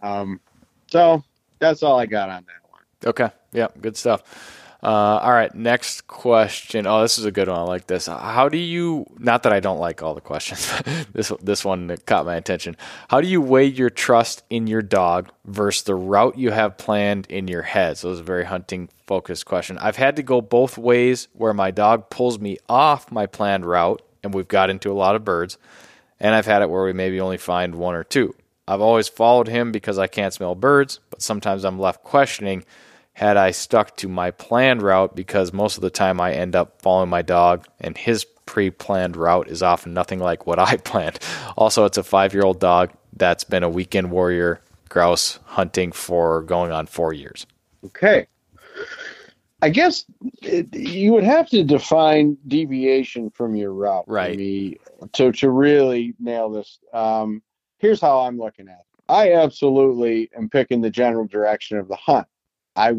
Um, 0.00 0.40
so 0.86 1.24
that's 1.58 1.82
all 1.82 1.98
I 1.98 2.06
got 2.06 2.28
on 2.28 2.44
that 2.46 2.70
one. 2.70 2.82
Okay. 3.04 3.30
Yeah. 3.52 3.68
Good 3.80 3.96
stuff. 3.96 4.67
Uh, 4.80 5.18
all 5.22 5.32
right, 5.32 5.52
next 5.56 6.06
question. 6.06 6.86
Oh, 6.86 7.02
this 7.02 7.18
is 7.18 7.24
a 7.24 7.32
good 7.32 7.48
one. 7.48 7.58
I 7.58 7.62
like 7.62 7.88
this. 7.88 8.06
How 8.06 8.48
do 8.48 8.56
you? 8.56 9.06
Not 9.18 9.42
that 9.42 9.52
I 9.52 9.58
don't 9.58 9.80
like 9.80 10.02
all 10.04 10.14
the 10.14 10.20
questions. 10.20 10.72
this 11.12 11.32
this 11.42 11.64
one 11.64 11.96
caught 12.06 12.26
my 12.26 12.36
attention. 12.36 12.76
How 13.08 13.20
do 13.20 13.26
you 13.26 13.40
weigh 13.40 13.64
your 13.64 13.90
trust 13.90 14.44
in 14.50 14.68
your 14.68 14.82
dog 14.82 15.30
versus 15.44 15.82
the 15.82 15.96
route 15.96 16.38
you 16.38 16.52
have 16.52 16.78
planned 16.78 17.26
in 17.26 17.48
your 17.48 17.62
head? 17.62 17.98
So 17.98 18.12
it's 18.12 18.20
a 18.20 18.24
very 18.24 18.44
hunting 18.44 18.88
focused 19.04 19.46
question. 19.46 19.78
I've 19.78 19.96
had 19.96 20.14
to 20.14 20.22
go 20.22 20.40
both 20.40 20.78
ways, 20.78 21.26
where 21.32 21.54
my 21.54 21.72
dog 21.72 22.08
pulls 22.08 22.38
me 22.38 22.58
off 22.68 23.10
my 23.10 23.26
planned 23.26 23.66
route, 23.66 24.00
and 24.22 24.32
we've 24.32 24.46
got 24.46 24.70
into 24.70 24.92
a 24.92 24.94
lot 24.94 25.16
of 25.16 25.24
birds, 25.24 25.58
and 26.20 26.36
I've 26.36 26.46
had 26.46 26.62
it 26.62 26.70
where 26.70 26.84
we 26.84 26.92
maybe 26.92 27.20
only 27.20 27.38
find 27.38 27.74
one 27.74 27.96
or 27.96 28.04
two. 28.04 28.32
I've 28.68 28.80
always 28.80 29.08
followed 29.08 29.48
him 29.48 29.72
because 29.72 29.98
I 29.98 30.06
can't 30.06 30.34
smell 30.34 30.54
birds, 30.54 31.00
but 31.10 31.20
sometimes 31.20 31.64
I'm 31.64 31.80
left 31.80 32.04
questioning 32.04 32.64
had 33.18 33.36
I 33.36 33.50
stuck 33.50 33.96
to 33.96 34.08
my 34.08 34.30
planned 34.30 34.80
route 34.80 35.16
because 35.16 35.52
most 35.52 35.76
of 35.76 35.80
the 35.80 35.90
time 35.90 36.20
I 36.20 36.32
end 36.32 36.54
up 36.54 36.80
following 36.80 37.10
my 37.10 37.20
dog 37.20 37.66
and 37.80 37.98
his 37.98 38.24
pre 38.46 38.70
planned 38.70 39.16
route 39.16 39.48
is 39.48 39.60
often 39.60 39.92
nothing 39.92 40.20
like 40.20 40.46
what 40.46 40.60
I 40.60 40.76
planned. 40.84 41.18
Also, 41.56 41.84
it's 41.84 41.98
a 41.98 42.04
five 42.04 42.32
year 42.32 42.44
old 42.44 42.60
dog 42.60 42.92
that's 43.16 43.42
been 43.42 43.64
a 43.64 43.68
weekend 43.68 44.12
warrior 44.12 44.60
grouse 44.88 45.40
hunting 45.46 45.90
for 45.90 46.42
going 46.42 46.70
on 46.70 46.86
four 46.86 47.12
years. 47.12 47.44
Okay. 47.86 48.28
I 49.62 49.70
guess 49.70 50.04
it, 50.40 50.72
you 50.72 51.12
would 51.12 51.24
have 51.24 51.48
to 51.48 51.64
define 51.64 52.38
deviation 52.46 53.30
from 53.30 53.56
your 53.56 53.72
route, 53.72 54.04
right? 54.06 54.38
Me, 54.38 54.78
to 55.14 55.32
to 55.32 55.50
really 55.50 56.14
nail 56.20 56.50
this. 56.50 56.78
Um, 56.92 57.42
here's 57.78 58.00
how 58.00 58.20
I'm 58.20 58.38
looking 58.38 58.68
at 58.68 58.78
it. 58.78 59.02
I 59.08 59.32
absolutely 59.32 60.30
am 60.36 60.48
picking 60.48 60.82
the 60.82 60.90
general 60.90 61.26
direction 61.26 61.78
of 61.78 61.88
the 61.88 61.96
hunt. 61.96 62.28
I 62.78 62.94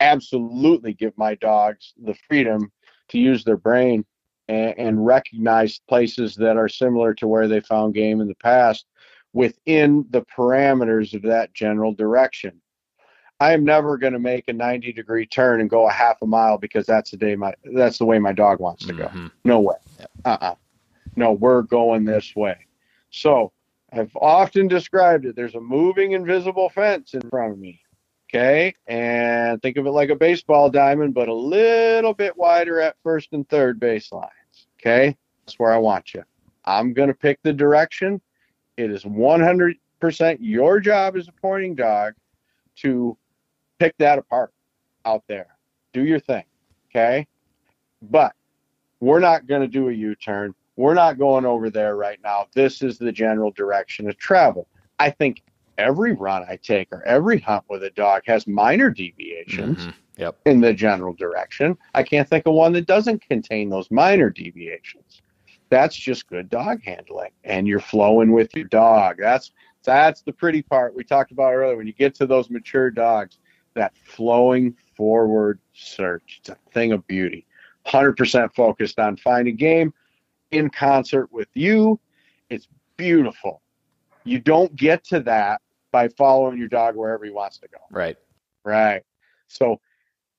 absolutely 0.00 0.94
give 0.94 1.16
my 1.18 1.34
dogs 1.34 1.92
the 2.02 2.14
freedom 2.28 2.70
to 3.08 3.18
use 3.18 3.44
their 3.44 3.56
brain 3.56 4.04
and, 4.48 4.78
and, 4.78 5.06
recognize 5.06 5.80
places 5.88 6.36
that 6.36 6.56
are 6.56 6.68
similar 6.68 7.12
to 7.14 7.26
where 7.26 7.48
they 7.48 7.60
found 7.60 7.94
game 7.94 8.20
in 8.20 8.28
the 8.28 8.34
past 8.36 8.86
within 9.32 10.04
the 10.10 10.22
parameters 10.22 11.14
of 11.14 11.22
that 11.22 11.52
general 11.52 11.92
direction. 11.92 12.60
I 13.40 13.52
am 13.52 13.64
never 13.64 13.98
going 13.98 14.12
to 14.12 14.18
make 14.18 14.48
a 14.48 14.52
90 14.52 14.92
degree 14.92 15.26
turn 15.26 15.60
and 15.60 15.68
go 15.68 15.88
a 15.88 15.92
half 15.92 16.22
a 16.22 16.26
mile 16.26 16.56
because 16.56 16.86
that's 16.86 17.10
the 17.10 17.16
day 17.16 17.36
my 17.36 17.52
that's 17.74 17.98
the 17.98 18.06
way 18.06 18.18
my 18.18 18.32
dog 18.32 18.60
wants 18.60 18.86
to 18.86 18.94
go. 18.94 19.06
Mm-hmm. 19.06 19.26
No 19.44 19.60
way. 19.60 19.76
Uh-uh. 20.24 20.54
No, 21.16 21.32
we're 21.32 21.62
going 21.62 22.04
this 22.04 22.34
way. 22.34 22.56
So 23.10 23.52
I've 23.92 24.14
often 24.16 24.68
described 24.68 25.26
it. 25.26 25.36
There's 25.36 25.54
a 25.54 25.60
moving 25.60 26.12
invisible 26.12 26.70
fence 26.70 27.14
in 27.14 27.22
front 27.28 27.52
of 27.52 27.58
me. 27.58 27.80
Okay. 28.28 28.74
And 28.86 29.62
think 29.62 29.76
of 29.76 29.86
it 29.86 29.90
like 29.90 30.10
a 30.10 30.16
baseball 30.16 30.68
diamond, 30.68 31.14
but 31.14 31.28
a 31.28 31.34
little 31.34 32.12
bit 32.12 32.36
wider 32.36 32.80
at 32.80 32.96
first 33.02 33.32
and 33.32 33.48
third 33.48 33.80
baselines. 33.80 34.30
Okay. 34.80 35.16
That's 35.44 35.58
where 35.58 35.72
I 35.72 35.78
want 35.78 36.12
you. 36.12 36.24
I'm 36.64 36.92
going 36.92 37.08
to 37.08 37.14
pick 37.14 37.40
the 37.42 37.52
direction. 37.52 38.20
It 38.76 38.90
is 38.90 39.04
100% 39.04 39.76
your 40.40 40.80
job 40.80 41.16
as 41.16 41.28
a 41.28 41.32
pointing 41.32 41.76
dog 41.76 42.14
to 42.76 43.16
pick 43.78 43.96
that 43.98 44.18
apart 44.18 44.52
out 45.04 45.22
there. 45.28 45.48
Do 45.92 46.04
your 46.04 46.20
thing. 46.20 46.44
Okay. 46.90 47.26
But 48.02 48.34
we're 49.00 49.20
not 49.20 49.46
going 49.46 49.62
to 49.62 49.68
do 49.68 49.88
a 49.88 49.92
U 49.92 50.14
turn. 50.16 50.54
We're 50.76 50.94
not 50.94 51.18
going 51.18 51.46
over 51.46 51.70
there 51.70 51.96
right 51.96 52.18
now. 52.22 52.48
This 52.52 52.82
is 52.82 52.98
the 52.98 53.12
general 53.12 53.50
direction 53.52 54.08
of 54.08 54.18
travel. 54.18 54.66
I 54.98 55.10
think 55.10 55.42
every 55.78 56.12
run 56.12 56.44
I 56.48 56.56
take 56.56 56.88
or 56.92 57.06
every 57.06 57.38
hunt 57.38 57.64
with 57.68 57.82
a 57.82 57.90
dog 57.90 58.22
has 58.26 58.46
minor 58.46 58.90
deviations 58.90 59.78
mm-hmm. 59.78 59.90
yep. 60.16 60.38
in 60.46 60.60
the 60.60 60.72
general 60.72 61.14
direction. 61.14 61.76
I 61.94 62.02
can't 62.02 62.28
think 62.28 62.46
of 62.46 62.54
one 62.54 62.72
that 62.74 62.86
doesn't 62.86 63.26
contain 63.28 63.68
those 63.68 63.90
minor 63.90 64.30
deviations. 64.30 65.22
That's 65.68 65.96
just 65.96 66.28
good 66.28 66.48
dog 66.48 66.82
handling, 66.84 67.30
and 67.42 67.66
you're 67.66 67.80
flowing 67.80 68.32
with 68.32 68.54
your 68.54 68.66
dog. 68.66 69.16
That's 69.18 69.50
that's 69.84 70.22
the 70.22 70.32
pretty 70.32 70.62
part 70.62 70.94
we 70.94 71.04
talked 71.04 71.32
about 71.32 71.52
earlier. 71.52 71.76
When 71.76 71.86
you 71.86 71.92
get 71.92 72.14
to 72.16 72.26
those 72.26 72.50
mature 72.50 72.90
dogs, 72.90 73.38
that 73.74 73.92
flowing 74.04 74.76
forward 74.96 75.58
search, 75.72 76.38
it's 76.40 76.48
a 76.50 76.56
thing 76.72 76.92
of 76.92 77.06
beauty. 77.06 77.46
100% 77.86 78.54
focused 78.54 78.98
on 78.98 79.16
finding 79.16 79.56
game 79.56 79.92
in 80.50 80.70
concert 80.70 81.32
with 81.32 81.48
you. 81.54 82.00
It's 82.50 82.68
beautiful. 82.96 83.62
You 84.24 84.40
don't 84.40 84.74
get 84.74 85.04
to 85.04 85.20
that 85.20 85.60
by 85.96 86.08
following 86.08 86.58
your 86.58 86.68
dog 86.68 86.94
wherever 86.94 87.24
he 87.24 87.30
wants 87.30 87.56
to 87.56 87.66
go. 87.68 87.78
Right. 87.90 88.18
Right. 88.66 89.00
So 89.48 89.80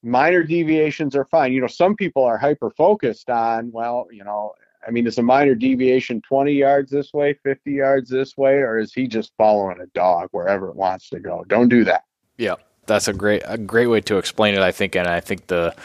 minor 0.03 0.43
deviations 0.43 1.15
are 1.15 1.25
fine. 1.25 1.51
You 1.51 1.61
know, 1.61 1.65
some 1.65 1.95
people 1.95 2.23
are 2.23 2.37
hyper 2.37 2.69
focused 2.69 3.31
on, 3.31 3.71
well, 3.71 4.07
you 4.11 4.23
know, 4.23 4.53
I 4.87 4.91
mean, 4.91 5.07
is 5.07 5.17
a 5.17 5.23
minor 5.23 5.55
deviation 5.55 6.21
20 6.21 6.51
yards 6.51 6.91
this 6.91 7.11
way, 7.11 7.33
50 7.43 7.71
yards 7.71 8.07
this 8.07 8.37
way, 8.37 8.57
or 8.57 8.77
is 8.77 8.93
he 8.93 9.07
just 9.07 9.31
following 9.35 9.81
a 9.81 9.87
dog 9.95 10.27
wherever 10.29 10.69
it 10.69 10.75
wants 10.75 11.09
to 11.09 11.19
go? 11.19 11.43
Don't 11.47 11.69
do 11.69 11.83
that. 11.85 12.03
Yeah. 12.37 12.57
That's 12.85 13.07
a 13.07 13.13
great 13.13 13.41
a 13.45 13.57
great 13.57 13.87
way 13.87 13.99
to 14.01 14.17
explain 14.17 14.53
it, 14.53 14.61
I 14.61 14.71
think, 14.71 14.95
and 14.95 15.07
I 15.07 15.21
think 15.21 15.47
the 15.47 15.75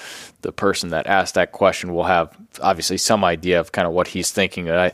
the 0.42 0.52
person 0.52 0.90
that 0.90 1.06
asked 1.06 1.34
that 1.34 1.50
question 1.50 1.94
will 1.94 2.04
have 2.04 2.36
obviously 2.60 2.98
some 2.98 3.24
idea 3.24 3.58
of 3.58 3.72
kind 3.72 3.88
of 3.88 3.94
what 3.94 4.08
he's 4.08 4.30
thinking. 4.30 4.68
And 4.68 4.78
I, 4.78 4.92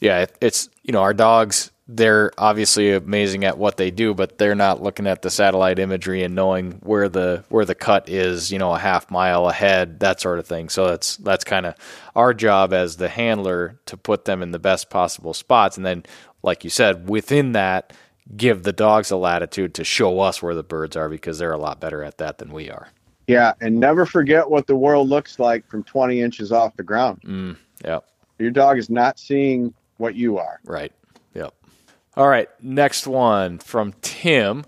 yeah, 0.00 0.24
it's 0.40 0.70
you 0.82 0.92
know 0.92 1.02
our 1.02 1.12
dogs 1.12 1.71
they're 1.88 2.30
obviously 2.38 2.92
amazing 2.92 3.44
at 3.44 3.58
what 3.58 3.76
they 3.76 3.90
do, 3.90 4.14
but 4.14 4.38
they're 4.38 4.54
not 4.54 4.82
looking 4.82 5.06
at 5.06 5.22
the 5.22 5.30
satellite 5.30 5.78
imagery 5.78 6.22
and 6.22 6.34
knowing 6.34 6.72
where 6.82 7.08
the 7.08 7.44
where 7.48 7.64
the 7.64 7.74
cut 7.74 8.08
is, 8.08 8.52
you 8.52 8.58
know, 8.58 8.72
a 8.72 8.78
half 8.78 9.10
mile 9.10 9.48
ahead, 9.48 10.00
that 10.00 10.20
sort 10.20 10.38
of 10.38 10.46
thing. 10.46 10.68
So 10.68 10.86
that's 10.86 11.16
that's 11.18 11.44
kind 11.44 11.66
of 11.66 11.74
our 12.14 12.32
job 12.34 12.72
as 12.72 12.96
the 12.96 13.08
handler 13.08 13.80
to 13.86 13.96
put 13.96 14.24
them 14.24 14.42
in 14.42 14.52
the 14.52 14.58
best 14.58 14.90
possible 14.90 15.34
spots, 15.34 15.76
and 15.76 15.84
then, 15.84 16.04
like 16.42 16.62
you 16.62 16.70
said, 16.70 17.08
within 17.08 17.52
that, 17.52 17.92
give 18.36 18.62
the 18.62 18.72
dogs 18.72 19.10
a 19.10 19.16
latitude 19.16 19.74
to 19.74 19.84
show 19.84 20.20
us 20.20 20.40
where 20.40 20.54
the 20.54 20.62
birds 20.62 20.96
are 20.96 21.08
because 21.08 21.38
they're 21.38 21.52
a 21.52 21.58
lot 21.58 21.80
better 21.80 22.04
at 22.04 22.18
that 22.18 22.38
than 22.38 22.52
we 22.52 22.70
are. 22.70 22.88
Yeah, 23.26 23.54
and 23.60 23.78
never 23.78 24.06
forget 24.06 24.48
what 24.48 24.66
the 24.66 24.76
world 24.76 25.08
looks 25.08 25.38
like 25.38 25.66
from 25.68 25.82
20 25.84 26.20
inches 26.20 26.52
off 26.52 26.76
the 26.76 26.82
ground. 26.82 27.20
Mm, 27.24 27.56
yeah, 27.84 27.98
your 28.38 28.50
dog 28.50 28.78
is 28.78 28.88
not 28.88 29.18
seeing 29.18 29.74
what 29.96 30.14
you 30.14 30.38
are. 30.38 30.60
Right. 30.64 30.92
All 32.16 32.28
right, 32.28 32.48
next 32.60 33.06
one 33.06 33.58
from 33.58 33.94
Tim. 34.02 34.64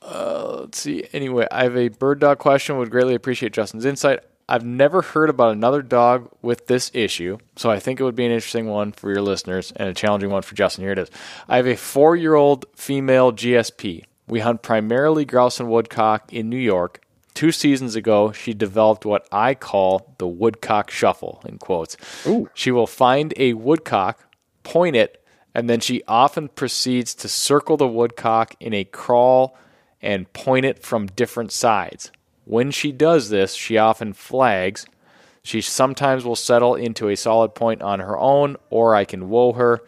Uh, 0.00 0.58
let's 0.60 0.78
see. 0.78 1.04
Anyway, 1.12 1.46
I 1.50 1.64
have 1.64 1.76
a 1.76 1.88
bird 1.88 2.20
dog 2.20 2.38
question. 2.38 2.78
Would 2.78 2.90
greatly 2.90 3.14
appreciate 3.14 3.52
Justin's 3.52 3.84
insight. 3.84 4.20
I've 4.48 4.64
never 4.64 5.00
heard 5.00 5.30
about 5.30 5.52
another 5.52 5.80
dog 5.80 6.30
with 6.42 6.66
this 6.66 6.90
issue, 6.92 7.38
so 7.56 7.70
I 7.70 7.78
think 7.78 7.98
it 7.98 8.04
would 8.04 8.14
be 8.14 8.26
an 8.26 8.32
interesting 8.32 8.66
one 8.68 8.92
for 8.92 9.10
your 9.10 9.22
listeners 9.22 9.72
and 9.76 9.88
a 9.88 9.94
challenging 9.94 10.30
one 10.30 10.42
for 10.42 10.54
Justin. 10.54 10.84
Here 10.84 10.92
it 10.92 10.98
is. 10.98 11.10
I 11.48 11.56
have 11.56 11.66
a 11.66 11.76
four 11.76 12.14
year 12.14 12.34
old 12.34 12.66
female 12.74 13.32
GSP. 13.32 14.04
We 14.26 14.40
hunt 14.40 14.62
primarily 14.62 15.24
grouse 15.24 15.60
and 15.60 15.70
woodcock 15.70 16.32
in 16.32 16.50
New 16.50 16.58
York. 16.58 17.00
Two 17.34 17.52
seasons 17.52 17.96
ago, 17.96 18.32
she 18.32 18.54
developed 18.54 19.04
what 19.04 19.26
I 19.32 19.54
call 19.54 20.14
the 20.18 20.28
woodcock 20.28 20.90
shuffle, 20.90 21.42
in 21.46 21.58
quotes. 21.58 21.96
Ooh. 22.26 22.48
She 22.54 22.70
will 22.70 22.86
find 22.86 23.34
a 23.36 23.54
woodcock, 23.54 24.20
point 24.62 24.94
it, 24.94 25.23
and 25.54 25.70
then 25.70 25.80
she 25.80 26.02
often 26.08 26.48
proceeds 26.48 27.14
to 27.14 27.28
circle 27.28 27.76
the 27.76 27.86
woodcock 27.86 28.54
in 28.58 28.74
a 28.74 28.84
crawl 28.84 29.56
and 30.02 30.32
point 30.32 30.66
it 30.66 30.82
from 30.82 31.06
different 31.06 31.52
sides. 31.52 32.10
When 32.44 32.70
she 32.70 32.92
does 32.92 33.30
this, 33.30 33.54
she 33.54 33.78
often 33.78 34.12
flags. 34.12 34.84
She 35.42 35.60
sometimes 35.60 36.24
will 36.24 36.36
settle 36.36 36.74
into 36.74 37.08
a 37.08 37.16
solid 37.16 37.54
point 37.54 37.82
on 37.82 38.00
her 38.00 38.18
own, 38.18 38.56
or 38.68 38.94
I 38.94 39.04
can 39.04 39.28
whoa 39.28 39.52
her. 39.52 39.80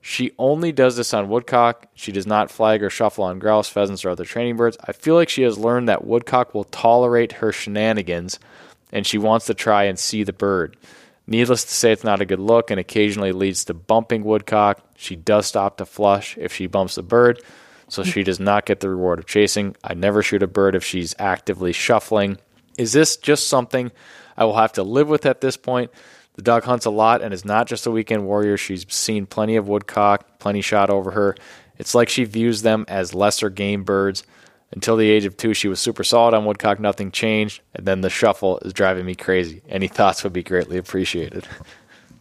She 0.00 0.32
only 0.38 0.70
does 0.70 0.96
this 0.96 1.14
on 1.14 1.30
woodcock. 1.30 1.86
She 1.94 2.12
does 2.12 2.26
not 2.26 2.50
flag 2.50 2.82
or 2.82 2.90
shuffle 2.90 3.24
on 3.24 3.38
grouse, 3.38 3.70
pheasants, 3.70 4.04
or 4.04 4.10
other 4.10 4.24
training 4.26 4.56
birds. 4.56 4.76
I 4.84 4.92
feel 4.92 5.14
like 5.14 5.30
she 5.30 5.42
has 5.42 5.56
learned 5.56 5.88
that 5.88 6.06
woodcock 6.06 6.52
will 6.52 6.64
tolerate 6.64 7.32
her 7.32 7.52
shenanigans, 7.52 8.38
and 8.92 9.06
she 9.06 9.16
wants 9.16 9.46
to 9.46 9.54
try 9.54 9.84
and 9.84 9.98
see 9.98 10.22
the 10.22 10.32
bird. 10.34 10.76
Needless 11.26 11.64
to 11.64 11.74
say, 11.74 11.92
it's 11.92 12.04
not 12.04 12.20
a 12.20 12.26
good 12.26 12.40
look 12.40 12.70
and 12.70 12.78
occasionally 12.78 13.32
leads 13.32 13.64
to 13.64 13.74
bumping 13.74 14.24
woodcock. 14.24 14.80
She 14.96 15.16
does 15.16 15.46
stop 15.46 15.78
to 15.78 15.86
flush 15.86 16.36
if 16.38 16.54
she 16.54 16.66
bumps 16.66 16.96
the 16.96 17.02
bird, 17.02 17.42
so 17.88 18.02
she 18.02 18.22
does 18.22 18.38
not 18.38 18.66
get 18.66 18.80
the 18.80 18.90
reward 18.90 19.18
of 19.18 19.26
chasing. 19.26 19.74
I 19.82 19.94
never 19.94 20.22
shoot 20.22 20.42
a 20.42 20.46
bird 20.46 20.74
if 20.74 20.84
she's 20.84 21.14
actively 21.18 21.72
shuffling. 21.72 22.38
Is 22.76 22.92
this 22.92 23.16
just 23.16 23.48
something 23.48 23.90
I 24.36 24.44
will 24.44 24.56
have 24.56 24.72
to 24.74 24.82
live 24.82 25.08
with 25.08 25.24
at 25.24 25.40
this 25.40 25.56
point? 25.56 25.90
The 26.34 26.42
dog 26.42 26.64
hunts 26.64 26.84
a 26.84 26.90
lot 26.90 27.22
and 27.22 27.32
is 27.32 27.44
not 27.44 27.68
just 27.68 27.86
a 27.86 27.90
weekend 27.90 28.26
warrior. 28.26 28.56
She's 28.56 28.84
seen 28.92 29.24
plenty 29.24 29.56
of 29.56 29.68
woodcock, 29.68 30.40
plenty 30.40 30.60
shot 30.60 30.90
over 30.90 31.12
her. 31.12 31.36
It's 31.78 31.94
like 31.94 32.08
she 32.08 32.24
views 32.24 32.62
them 32.62 32.84
as 32.88 33.14
lesser 33.14 33.50
game 33.50 33.84
birds. 33.84 34.24
Until 34.72 34.96
the 34.96 35.08
age 35.08 35.24
of 35.24 35.36
two, 35.36 35.54
she 35.54 35.68
was 35.68 35.78
super 35.78 36.02
solid 36.02 36.34
on 36.34 36.44
Woodcock. 36.44 36.80
Nothing 36.80 37.10
changed. 37.10 37.62
And 37.74 37.86
then 37.86 38.00
the 38.00 38.10
shuffle 38.10 38.58
is 38.60 38.72
driving 38.72 39.06
me 39.06 39.14
crazy. 39.14 39.62
Any 39.68 39.88
thoughts 39.88 40.24
would 40.24 40.32
be 40.32 40.42
greatly 40.42 40.78
appreciated. 40.78 41.46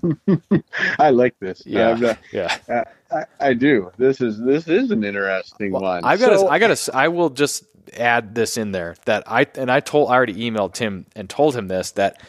I 1.00 1.10
like 1.10 1.36
this. 1.40 1.64
Yeah, 1.66 2.16
yeah. 2.32 2.58
Uh, 2.70 2.84
I, 3.12 3.26
I, 3.40 3.54
do. 3.54 3.92
This 3.98 4.22
is 4.22 4.40
this 4.40 4.68
is 4.68 4.92
an 4.92 5.04
interesting 5.04 5.72
well, 5.72 5.82
one. 5.82 6.04
I've 6.04 6.20
got. 6.20 6.40
So, 6.40 6.48
I 6.48 6.60
got. 6.60 6.90
I 6.94 7.08
will 7.08 7.30
just 7.30 7.64
add 7.98 8.36
this 8.36 8.58
in 8.58 8.72
there 8.72 8.96
that 9.06 9.24
I 9.28 9.48
and 9.56 9.72
I 9.72 9.80
told 9.80 10.10
I 10.10 10.16
already 10.16 10.36
emailed 10.50 10.74
Tim 10.74 11.06
and 11.16 11.30
told 11.30 11.56
him 11.56 11.68
this 11.68 11.92
that 11.92 12.22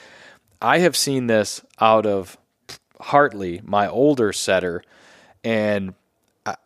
I 0.63 0.79
have 0.79 0.97
seen 0.97 1.27
this 1.27 1.63
out 1.81 2.07
of 2.07 2.37
Hartley, 3.01 3.61
my 3.65 3.89
older 3.89 4.33
setter, 4.33 4.83
and 5.43 5.95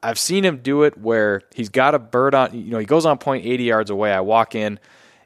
I've 0.03 0.19
seen 0.19 0.45
him 0.45 0.59
do 0.59 0.83
it 0.83 0.99
where 0.99 1.43
he's 1.55 1.69
got 1.69 1.95
a 1.95 1.99
bird 1.99 2.35
on. 2.35 2.53
You 2.53 2.71
know, 2.73 2.79
he 2.79 2.87
goes 2.87 3.07
on 3.07 3.19
point 3.19 3.47
80 3.47 3.65
yards 3.65 3.91
away. 3.91 4.13
I 4.13 4.21
walk 4.21 4.55
in, 4.55 4.81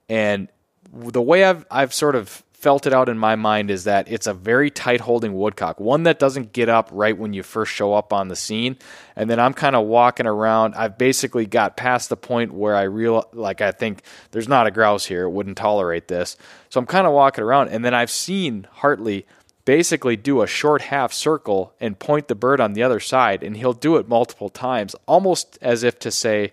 and 0.09 0.49
the 0.93 1.23
way 1.23 1.45
I've 1.45 1.65
I've 1.71 1.95
sort 1.95 2.17
of 2.17 2.43
felt 2.53 2.87
it 2.87 2.93
out 2.93 3.09
in 3.09 3.19
my 3.19 3.35
mind 3.35 3.73
is 3.73 3.85
that 3.85 4.07
it's 4.09 4.29
a 4.29 4.33
very 4.33 4.71
tight 4.71 5.01
holding 5.01 5.35
woodcock, 5.35 5.81
one 5.81 6.05
that 6.05 6.21
doesn't 6.21 6.53
get 6.53 6.69
up 6.69 6.89
right 6.93 7.19
when 7.19 7.33
you 7.33 7.43
first 7.43 7.73
show 7.73 7.93
up 7.93 8.13
on 8.13 8.29
the 8.29 8.37
scene. 8.37 8.77
And 9.17 9.29
then 9.29 9.41
I'm 9.41 9.53
kind 9.53 9.75
of 9.75 9.87
walking 9.87 10.27
around. 10.27 10.77
I've 10.77 10.97
basically 10.97 11.45
got 11.45 11.77
past 11.77 12.09
the 12.09 12.17
point 12.17 12.53
where 12.53 12.77
I 12.77 12.83
real 12.83 13.25
like 13.33 13.61
I 13.61 13.73
think 13.73 14.03
there's 14.31 14.47
not 14.47 14.69
a 14.69 14.71
grouse 14.71 15.05
here, 15.05 15.25
it 15.25 15.31
wouldn't 15.31 15.57
tolerate 15.57 16.07
this. 16.07 16.37
So 16.69 16.79
I'm 16.79 16.87
kind 16.87 17.07
of 17.07 17.13
walking 17.13 17.43
around, 17.43 17.71
and 17.71 17.85
then 17.85 17.95
I've 17.95 18.13
seen 18.13 18.69
Hartley 18.71 19.27
basically 19.65 20.17
do 20.17 20.43
a 20.43 20.47
short 20.47 20.83
half 20.83 21.13
circle 21.13 21.73
and 21.81 21.99
point 21.99 22.29
the 22.29 22.35
bird 22.35 22.61
on 22.61 22.73
the 22.73 22.83
other 22.83 23.01
side, 23.01 23.43
and 23.43 23.57
he'll 23.57 23.73
do 23.73 23.97
it 23.97 24.09
multiple 24.09 24.49
times, 24.49 24.95
almost 25.07 25.59
as 25.63 25.83
if 25.83 25.99
to 26.01 26.11
say, 26.11 26.53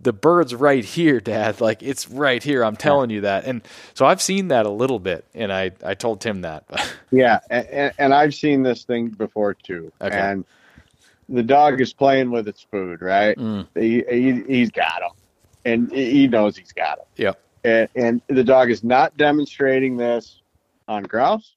the 0.00 0.12
bird's 0.12 0.54
right 0.54 0.84
here, 0.84 1.20
Dad. 1.20 1.60
Like 1.66 1.82
it's 1.82 2.08
right 2.08 2.42
here. 2.42 2.62
I'm 2.62 2.76
telling 2.76 3.10
you 3.10 3.22
that. 3.22 3.44
And 3.44 3.62
so 3.94 4.06
I've 4.06 4.20
seen 4.22 4.48
that 4.48 4.66
a 4.66 4.70
little 4.70 4.98
bit, 4.98 5.24
and 5.34 5.52
I 5.52 5.72
I 5.84 5.94
told 5.94 6.20
Tim 6.20 6.42
that. 6.42 6.64
Yeah, 7.12 7.38
and, 7.48 7.92
and 7.98 8.12
I've 8.12 8.34
seen 8.34 8.64
this 8.64 8.82
thing 8.82 9.08
before 9.08 9.54
too. 9.54 9.92
Okay. 10.02 10.18
And 10.18 10.44
the 11.28 11.44
dog 11.44 11.80
is 11.80 11.92
playing 11.92 12.32
with 12.32 12.48
its 12.48 12.66
food, 12.68 13.00
right? 13.00 13.38
Mm. 13.38 13.66
He, 13.74 14.02
he 14.10 14.42
he's 14.46 14.70
got 14.70 15.02
him, 15.02 15.12
and 15.64 15.92
he 15.92 16.26
knows 16.26 16.56
he's 16.56 16.72
got 16.72 16.98
him. 16.98 17.04
Yeah. 17.16 17.32
And, 17.64 17.88
and 17.94 18.22
the 18.26 18.44
dog 18.44 18.70
is 18.70 18.84
not 18.84 19.16
demonstrating 19.16 19.96
this 19.96 20.40
on 20.88 21.04
grouse. 21.04 21.55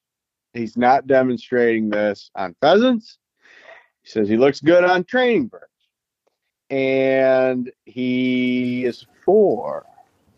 He's 0.53 0.77
not 0.77 1.07
demonstrating 1.07 1.89
this 1.89 2.31
on 2.35 2.55
pheasants. 2.61 3.17
He 4.03 4.09
says 4.09 4.27
he 4.27 4.37
looks 4.37 4.61
good 4.61 4.83
on 4.83 5.03
training 5.03 5.47
birds, 5.47 5.65
and 6.69 7.71
he 7.85 8.85
is 8.85 9.05
four. 9.25 9.85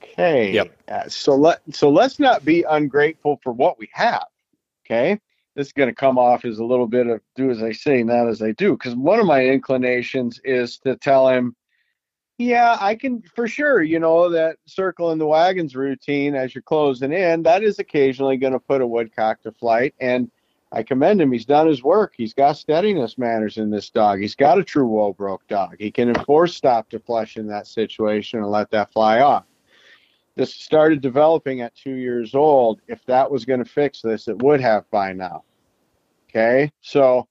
Okay. 0.04 0.52
Yep. 0.52 0.76
Uh, 0.90 1.08
so 1.08 1.36
let 1.36 1.62
so 1.74 1.90
let's 1.90 2.20
not 2.20 2.44
be 2.44 2.64
ungrateful 2.70 3.40
for 3.44 3.54
what 3.54 3.80
we 3.80 3.90
have. 3.94 4.26
Okay. 4.86 5.20
This 5.56 5.68
is 5.68 5.74
going 5.74 5.90
to 5.90 5.96
come 5.96 6.18
off 6.18 6.46
as 6.46 6.60
a 6.60 6.64
little 6.64 6.88
bit 6.88 7.08
of 7.08 7.22
do 7.36 7.52
as 7.52 7.62
I 7.62 7.72
say, 7.72 8.04
not 8.04 8.28
as 8.28 8.42
I 8.42 8.52
do. 8.54 8.72
Because 8.72 8.96
one 8.96 9.20
of 9.20 9.26
my 9.26 9.46
inclinations 9.46 10.40
is 10.44 10.78
to 10.80 10.96
tell 10.96 11.28
him, 11.28 11.56
yeah, 12.42 12.78
I 12.80 12.96
can 12.96 13.22
for 13.36 13.48
sure, 13.48 13.84
you 13.84 14.00
know, 14.00 14.30
that 14.30 14.58
circle 14.66 15.12
in 15.12 15.20
the 15.20 15.28
wagons 15.28 15.76
routine 15.76 16.36
as 16.36 16.56
you're 16.56 16.62
closing 16.62 17.14
in, 17.14 17.44
that 17.44 17.64
is 17.64 17.80
occasionally 17.80 18.38
going 18.38 18.54
to 18.54 18.60
put 18.60 18.82
a 18.82 18.88
woodcock 18.88 19.42
to 19.44 19.52
flight. 19.52 19.94
And 20.00 20.32
I 20.72 20.84
commend 20.84 21.22
him. 21.22 21.32
He's 21.32 21.46
done 21.46 21.68
his 21.68 21.84
work. 21.84 22.14
He's 22.18 22.34
got 22.34 22.58
steadiness 22.58 23.18
manners 23.18 23.58
in 23.58 23.70
this 23.70 23.90
dog. 23.90 24.20
He's 24.20 24.36
got 24.36 24.58
a 24.58 24.64
true 24.64 24.88
whoa 24.88 25.14
broke 25.14 25.46
dog. 25.48 25.76
He 25.80 25.92
can 25.92 26.10
enforce 26.10 26.56
stop 26.56 26.90
to 26.90 27.00
flush 27.00 27.38
in 27.38 27.48
that 27.48 27.68
situation 27.68 28.40
and 28.40 28.50
let 28.50 28.72
that 28.72 28.92
fly 28.92 29.20
off. 29.20 29.46
This 30.36 30.56
started 30.56 31.02
developing 31.02 31.62
at 31.62 31.76
two 31.76 31.96
years 31.96 32.34
old. 32.34 32.82
If 32.88 33.06
that 33.06 33.30
was 33.30 33.46
going 33.46 33.64
to 33.64 33.70
fix 33.70 34.02
this, 34.02 34.28
it 34.28 34.42
would 34.42 34.62
have 34.62 34.90
by 34.90 35.14
now. 35.14 35.44
Okay. 36.30 36.72
So 36.82 37.28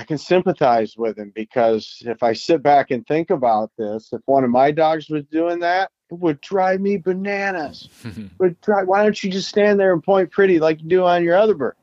I 0.00 0.04
can 0.04 0.16
sympathize 0.16 0.96
with 0.96 1.18
him 1.18 1.30
because 1.34 2.02
if 2.06 2.22
I 2.22 2.32
sit 2.32 2.62
back 2.62 2.90
and 2.90 3.06
think 3.06 3.28
about 3.28 3.70
this, 3.76 4.14
if 4.14 4.22
one 4.24 4.44
of 4.44 4.50
my 4.50 4.70
dogs 4.70 5.10
was 5.10 5.24
doing 5.26 5.58
that, 5.58 5.90
it 6.10 6.14
would 6.14 6.40
drive 6.40 6.80
me 6.80 6.96
bananas. 6.96 7.86
would 8.38 8.58
drive, 8.62 8.88
why 8.88 9.02
don't 9.02 9.22
you 9.22 9.30
just 9.30 9.50
stand 9.50 9.78
there 9.78 9.92
and 9.92 10.02
point 10.02 10.30
pretty 10.30 10.58
like 10.58 10.80
you 10.80 10.88
do 10.88 11.04
on 11.04 11.22
your 11.22 11.36
other 11.36 11.52
birds? 11.52 11.76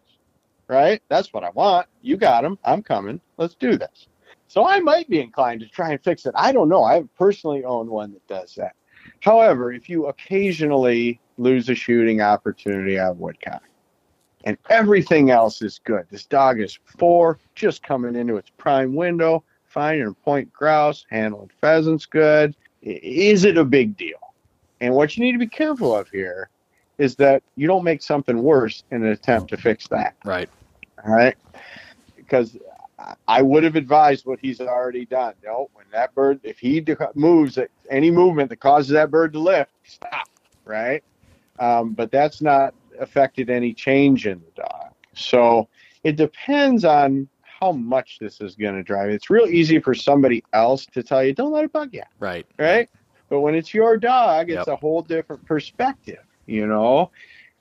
Right? 0.68 1.00
That's 1.10 1.32
what 1.32 1.44
I 1.44 1.52
want. 1.52 1.86
You 2.02 2.18
got 2.18 2.42
them. 2.42 2.58
I'm 2.66 2.82
coming. 2.82 3.22
Let's 3.38 3.54
do 3.54 3.78
this. 3.78 4.08
So 4.48 4.66
I 4.66 4.80
might 4.80 5.08
be 5.08 5.22
inclined 5.22 5.60
to 5.60 5.68
try 5.68 5.92
and 5.92 6.04
fix 6.04 6.26
it. 6.26 6.34
I 6.34 6.54
don't 6.54 6.70
know. 6.70 6.84
I 6.84 6.96
haven't 6.96 7.14
personally 7.20 7.66
owned 7.66 7.92
one 7.92 8.14
that 8.14 8.28
does 8.28 8.56
that. 8.56 8.74
However, 9.20 9.72
if 9.72 9.90
you 9.90 10.08
occasionally 10.08 11.20
lose 11.38 11.70
a 11.70 11.76
shooting 11.76 12.22
opportunity 12.22 12.98
of 12.98 13.20
woodcock 13.20 13.62
and 14.48 14.58
everything 14.70 15.30
else 15.30 15.62
is 15.62 15.82
good, 15.84 16.06
this 16.10 16.26
dog 16.26 16.62
is 16.62 16.80
four, 16.86 17.38
just 17.54 17.84
coming 17.84 18.16
into 18.16 18.38
its 18.38 18.50
prime 18.52 18.96
window, 18.96 19.44
finding 19.66 20.14
point 20.14 20.52
grouse, 20.54 21.06
handling 21.10 21.52
pheasants 21.60 22.06
good. 22.06 22.56
Is 22.82 23.44
it 23.44 23.58
a 23.58 23.66
big 23.66 23.98
deal? 23.98 24.34
And 24.80 24.94
what 24.94 25.18
you 25.18 25.26
need 25.26 25.34
to 25.34 25.38
be 25.38 25.48
careful 25.48 25.94
of 25.94 26.08
here 26.10 26.50
is 26.98 27.18
that 27.18 27.44
you 27.58 27.68
don't 27.68 27.84
make 27.84 28.02
something 28.02 28.42
worse 28.42 28.86
in 28.90 29.04
an 29.04 29.12
attempt 29.12 29.50
to 29.50 29.58
fix 29.58 29.86
that. 29.90 30.16
right. 30.24 30.50
All 31.06 31.14
right. 31.14 31.36
Because 32.16 32.58
I- 33.28 33.42
would 33.42 33.66
have 33.66 33.76
advised 33.76 34.26
what 34.26 34.40
he's 34.42 34.62
already 34.62 35.06
done. 35.06 35.34
No, 35.44 35.70
when 35.74 35.88
that 35.92 36.16
bird, 36.16 36.40
if 36.44 36.58
he 36.58 36.86
moves, 37.16 37.60
any 37.90 38.12
movement 38.12 38.50
that 38.52 38.62
causes 38.62 38.92
that 38.92 39.12
bird 39.12 39.34
to 39.34 39.40
lift, 39.40 39.72
stop. 39.84 40.30
Right. 40.64 41.04
Um, 41.60 41.92
but 41.92 42.12
that's 42.12 42.42
not 42.42 42.74
affected 43.00 43.50
any 43.50 43.74
change 43.74 44.28
in 44.28 44.40
the 44.40 44.62
dog. 44.62 44.92
So 45.14 45.68
it 46.04 46.16
depends 46.16 46.86
on 46.86 47.28
how 47.42 47.72
much 47.72 48.20
this 48.20 48.40
is 48.40 48.56
going 48.56 48.76
to 48.76 48.84
drive. 48.84 49.10
It's 49.10 49.30
real 49.30 49.48
easy 49.48 49.80
for 49.80 49.96
somebody 49.96 50.44
else 50.54 50.86
to 50.88 51.02
tell 51.02 51.24
you, 51.24 51.34
don't 51.34 51.52
let 51.52 51.64
it 51.64 51.74
bug 51.74 51.90
you 51.94 52.04
Right. 52.20 52.46
right? 52.60 52.90
But 53.30 53.42
when 53.42 53.56
it's 53.56 53.74
your 53.74 53.98
dog, 53.98 54.50
it's 54.50 54.68
Yep. 54.68 54.68
a 54.68 54.76
whole 54.76 55.02
different 55.02 55.44
perspective, 55.46 56.24
you 56.46 56.68
know. 56.68 57.12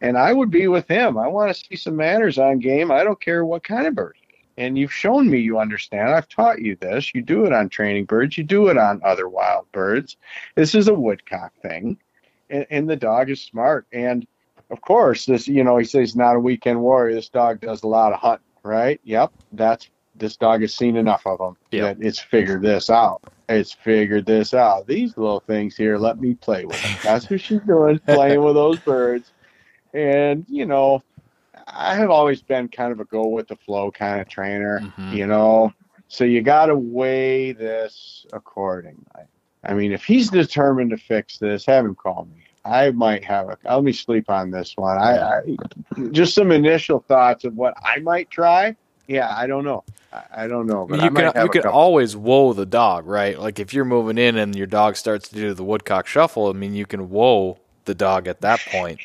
And 0.03 0.18
I 0.18 0.32
would 0.34 0.51
be 0.51 0.68
with 0.68 0.87
him. 0.87 1.16
I 1.16 1.26
want 1.28 1.55
to 1.55 1.64
see 1.66 1.76
some 1.76 1.97
manners 1.97 2.39
on 2.39 2.59
game. 2.59 2.91
I 2.91 3.03
don't 3.03 3.20
care 3.20 3.45
what 3.47 3.64
kind 3.64 3.87
of 3.87 3.95
bird. 3.95 4.16
And 4.59 4.78
you've 4.78 4.93
shown 4.93 5.28
me 5.30 5.39
you 5.39 5.59
understand. 5.59 6.11
I've 6.11 6.28
taught 6.28 6.61
you 6.61 6.76
this. 6.76 7.14
You 7.14 7.22
do 7.22 7.47
it 7.47 7.53
on 7.53 7.68
training 7.70 8.05
birds. 8.05 8.37
You 8.39 8.45
do 8.45 8.68
it 8.68 8.76
on 8.78 9.01
other 9.03 9.28
wild 9.28 9.70
birds. 9.72 10.16
This 10.55 10.74
is 10.74 10.89
a 10.89 10.95
woodcock 10.95 11.53
thing, 11.62 11.99
and, 12.51 12.66
and 12.70 12.89
the 12.89 12.97
dog 12.97 13.30
is 13.30 13.43
smart. 13.43 13.87
And 13.93 14.26
of 14.70 14.80
course, 14.80 15.26
this 15.26 15.46
you 15.48 15.62
know 15.64 15.76
he 15.76 15.84
says 15.84 16.00
he's 16.00 16.16
not 16.16 16.36
a 16.36 16.40
weekend 16.40 16.80
warrior. 16.80 17.14
This 17.14 17.28
dog 17.28 17.60
does 17.60 17.82
a 17.82 17.86
lot 17.88 18.12
of 18.12 18.18
hunting, 18.20 18.46
right? 18.62 19.00
Yep, 19.04 19.32
that's 19.52 19.88
this 20.16 20.36
dog 20.36 20.62
has 20.62 20.74
seen 20.74 20.96
enough 20.96 21.26
of 21.26 21.38
them 21.38 21.56
Yep. 21.72 21.98
that 21.98 22.06
it's 22.06 22.18
figured 22.18 22.62
this 22.62 22.88
out. 22.90 23.20
It's 23.48 23.72
figured 23.72 24.24
this 24.26 24.54
out. 24.54 24.86
These 24.86 25.16
little 25.18 25.40
things 25.40 25.76
here, 25.76 25.98
let 25.98 26.18
me 26.20 26.34
play 26.34 26.64
with 26.64 26.82
them. 26.82 26.96
That's 27.04 27.28
what 27.30 27.40
she's 27.40 27.60
doing, 27.60 27.98
playing 28.06 28.42
with 28.42 28.54
those 28.54 28.78
birds. 28.80 29.30
And 29.94 30.44
you 30.48 30.66
know, 30.66 31.02
I 31.66 31.94
have 31.94 32.10
always 32.10 32.42
been 32.42 32.68
kind 32.68 32.92
of 32.92 33.00
a 33.00 33.04
go 33.04 33.26
with 33.28 33.48
the 33.48 33.56
flow 33.56 33.90
kind 33.90 34.20
of 34.20 34.28
trainer. 34.28 34.80
Mhm. 34.80 35.12
You 35.14 35.26
know, 35.26 35.72
so 36.08 36.24
you 36.24 36.42
got 36.42 36.66
to 36.66 36.76
weigh 36.76 37.52
this 37.52 38.26
accordingly. 38.32 39.04
I 39.64 39.74
mean, 39.74 39.92
if 39.92 40.04
he's 40.04 40.30
determined 40.30 40.90
to 40.90 40.96
fix 40.96 41.38
this, 41.38 41.66
have 41.66 41.84
him 41.84 41.94
call 41.94 42.28
me. 42.34 42.42
I 42.66 42.90
might 42.90 43.24
have 43.24 43.48
a. 43.48 43.58
Let 43.64 43.84
me 43.84 43.92
sleep 43.92 44.28
on 44.30 44.50
this 44.50 44.74
one. 44.76 44.98
I, 44.98 45.38
I 45.38 45.40
just 46.10 46.34
some 46.34 46.50
initial 46.50 47.00
thoughts 47.06 47.44
of 47.44 47.56
what 47.56 47.74
I 47.82 48.00
might 48.00 48.30
try. 48.30 48.76
Yeah, 49.06 49.32
I 49.34 49.46
don't 49.46 49.64
know. 49.64 49.84
I, 50.12 50.22
I 50.44 50.46
don't 50.48 50.66
know. 50.66 50.86
But 50.88 51.00
you 51.02 51.10
can 51.10 51.26
you 51.42 51.48
can 51.48 51.62
couple. 51.62 51.78
always 51.78 52.16
whoa 52.16 52.52
the 52.52 52.66
dog, 52.66 53.06
right? 53.06 53.38
Like 53.38 53.60
if 53.60 53.72
you're 53.72 53.84
moving 53.84 54.18
in 54.18 54.36
and 54.36 54.54
your 54.56 54.66
dog 54.66 54.96
starts 54.96 55.28
to 55.28 55.34
do 55.36 55.54
the 55.54 55.62
woodcock 55.64 56.06
shuffle, 56.06 56.48
I 56.48 56.52
mean 56.52 56.74
you 56.74 56.86
can 56.86 57.08
whoa 57.10 57.58
the 57.84 57.94
dog 57.94 58.26
at 58.26 58.40
that 58.40 58.60
point. 58.72 58.98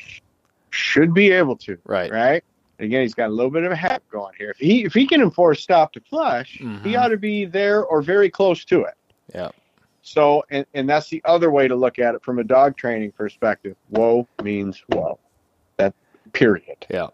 should 0.70 1.14
be 1.14 1.30
able 1.30 1.56
to. 1.56 1.78
Right. 1.86 2.10
Right. 2.10 2.42
Again, 2.78 3.02
he's 3.02 3.14
got 3.14 3.28
a 3.28 3.32
little 3.32 3.50
bit 3.52 3.62
of 3.62 3.70
a 3.70 3.76
hat 3.76 4.02
going 4.10 4.32
here. 4.36 4.50
If 4.50 4.56
he 4.56 4.84
if 4.84 4.92
he 4.92 5.06
can 5.06 5.20
enforce 5.22 5.62
stop 5.62 5.92
to 5.92 6.00
flush, 6.00 6.58
Mhm. 6.58 6.84
he 6.84 6.96
ought 6.96 7.08
to 7.08 7.16
be 7.16 7.44
there 7.44 7.84
or 7.84 8.02
very 8.02 8.28
close 8.28 8.64
to 8.64 8.80
it. 8.82 8.94
Yeah. 9.32 9.50
So, 10.02 10.44
and, 10.50 10.66
and 10.74 10.88
that's 10.88 11.08
the 11.08 11.22
other 11.24 11.50
way 11.50 11.68
to 11.68 11.76
look 11.76 11.98
at 11.98 12.14
it 12.14 12.22
from 12.22 12.38
a 12.38 12.44
dog 12.44 12.76
training 12.76 13.12
perspective. 13.12 13.76
Whoa 13.88 14.26
means 14.42 14.82
whoa. 14.88 15.18
That 15.76 15.94
period. 16.32 16.86
Yeah. 16.90 17.06
I 17.06 17.08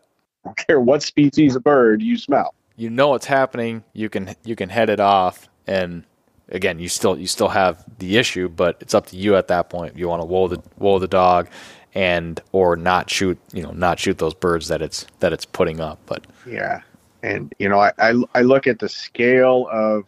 don't 0.45 0.57
care 0.57 0.81
what 0.81 1.03
species 1.03 1.55
of 1.55 1.63
bird 1.63 2.01
you 2.03 2.17
smell. 2.17 2.55
You 2.77 2.91
know 2.91 3.09
what's 3.09 3.27
happening, 3.27 3.85
you 3.93 4.09
can 4.09 4.35
you 4.45 4.57
can 4.57 4.69
head 4.69 4.89
it 4.89 5.01
off 5.01 5.49
and 5.67 6.05
again, 6.49 6.79
you 6.79 6.89
still 6.89 7.19
you 7.19 7.27
still 7.27 7.49
have 7.49 7.85
the 7.99 8.17
issue, 8.17 8.49
but 8.49 8.79
it's 8.81 8.95
up 8.95 9.07
to 9.07 9.17
you 9.17 9.37
at 9.37 9.49
that 9.49 9.69
point. 9.69 9.97
You 9.97 10.09
want 10.09 10.23
to 10.23 10.27
whoa 10.27 10.49
the 10.49 10.63
whoa 10.77 10.99
the 10.99 11.09
dog 11.09 11.49
and 11.95 12.41
or 12.53 12.77
not 12.77 13.11
shoot, 13.11 13.39
you 13.53 13.63
know, 13.63 13.73
not 13.73 13.99
shoot 13.99 14.19
those 14.19 14.35
birds 14.35 14.69
that 14.69 14.81
it's 14.81 15.07
that 15.21 15.33
it's 15.33 15.45
putting 15.45 15.81
up. 15.81 15.99
But 16.07 16.27
Yeah. 16.47 16.81
And, 17.23 17.53
you 17.59 17.69
know, 17.69 17.81
I, 17.81 17.93
I, 17.99 18.15
I 18.37 18.43
look 18.43 18.69
at 18.69 18.79
the 18.79 18.89
scale 18.89 19.69
of 19.73 20.05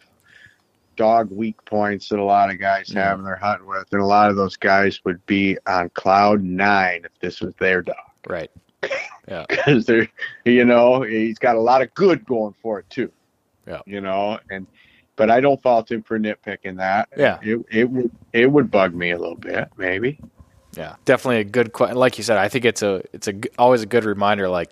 dog 1.01 1.31
weak 1.31 1.57
points 1.65 2.09
that 2.09 2.19
a 2.19 2.23
lot 2.23 2.51
of 2.51 2.59
guys 2.59 2.89
have 2.91 3.17
in 3.17 3.25
their 3.25 3.35
hunting 3.35 3.67
with, 3.67 3.87
and 3.91 4.01
a 4.01 4.05
lot 4.05 4.29
of 4.29 4.35
those 4.35 4.55
guys 4.55 4.99
would 5.03 5.25
be 5.25 5.57
on 5.65 5.89
cloud 5.89 6.43
nine 6.43 7.01
if 7.05 7.11
this 7.19 7.41
was 7.41 7.53
their 7.59 7.81
dog. 7.81 7.95
right. 8.27 8.51
Yeah. 9.27 9.45
Because 9.49 9.85
they're 9.85 10.07
you 10.45 10.65
know 10.65 11.01
he's 11.01 11.39
got 11.39 11.55
a 11.55 11.59
lot 11.59 11.81
of 11.81 11.91
good 11.95 12.23
going 12.25 12.53
for 12.61 12.79
it 12.79 12.89
too 12.89 13.11
Yeah. 13.67 13.81
you 13.85 14.01
know 14.01 14.39
and 14.49 14.67
but 15.15 15.29
I 15.29 15.39
don't 15.39 15.61
fault 15.61 15.91
him 15.91 16.01
for 16.03 16.19
nitpicking 16.19 16.77
that. 16.77 17.09
Yeah. 17.17 17.37
It, 17.41 17.63
it 17.71 17.89
would 17.89 18.11
it 18.33 18.51
would 18.51 18.69
bug 18.71 18.93
me 18.93 19.11
a 19.11 19.17
little 19.19 19.35
bit, 19.35 19.69
maybe. 19.77 20.19
Yeah, 20.77 20.95
definitely 21.05 21.41
a 21.41 21.43
good 21.43 21.73
question. 21.73 21.97
Like 21.97 22.17
you 22.17 22.23
said, 22.23 22.37
I 22.37 22.47
think 22.47 22.63
it's 22.65 22.81
a 22.81 23.01
it's 23.13 23.27
a 23.27 23.33
always 23.59 23.81
a 23.81 23.85
good 23.85 24.05
reminder. 24.05 24.47
Like, 24.49 24.71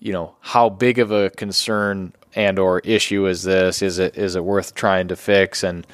you 0.00 0.12
know, 0.12 0.34
how 0.40 0.68
big 0.68 0.98
of 0.98 1.12
a 1.12 1.30
concern 1.30 2.12
and 2.34 2.58
or 2.58 2.80
issue 2.80 3.26
is 3.26 3.42
this? 3.44 3.82
Is 3.82 3.98
it 3.98 4.16
is 4.16 4.34
it 4.34 4.44
worth 4.44 4.74
trying 4.74 5.08
to 5.08 5.16
fix? 5.16 5.62
And 5.62 5.86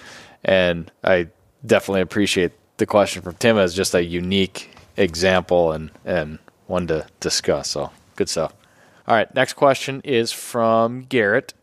and 0.45 0.91
I 1.05 1.29
definitely 1.65 2.01
appreciate 2.01 2.53
the 2.79 2.87
question 2.87 3.23
from 3.23 3.35
Tim 3.35 3.59
as 3.59 3.75
just 3.75 3.95
a 3.95 4.05
unique 4.05 4.71
example 4.97 5.73
and 5.73 5.91
and 6.05 6.39
one 6.67 6.87
to 6.87 7.07
discuss. 7.21 7.71
So 7.71 7.91
good 8.15 8.29
stuff. 8.29 8.55
All 9.07 9.15
right, 9.15 9.33
next 9.35 9.53
question 9.53 10.01
is 10.03 10.33
from 10.33 11.03
Garrett. 11.03 11.55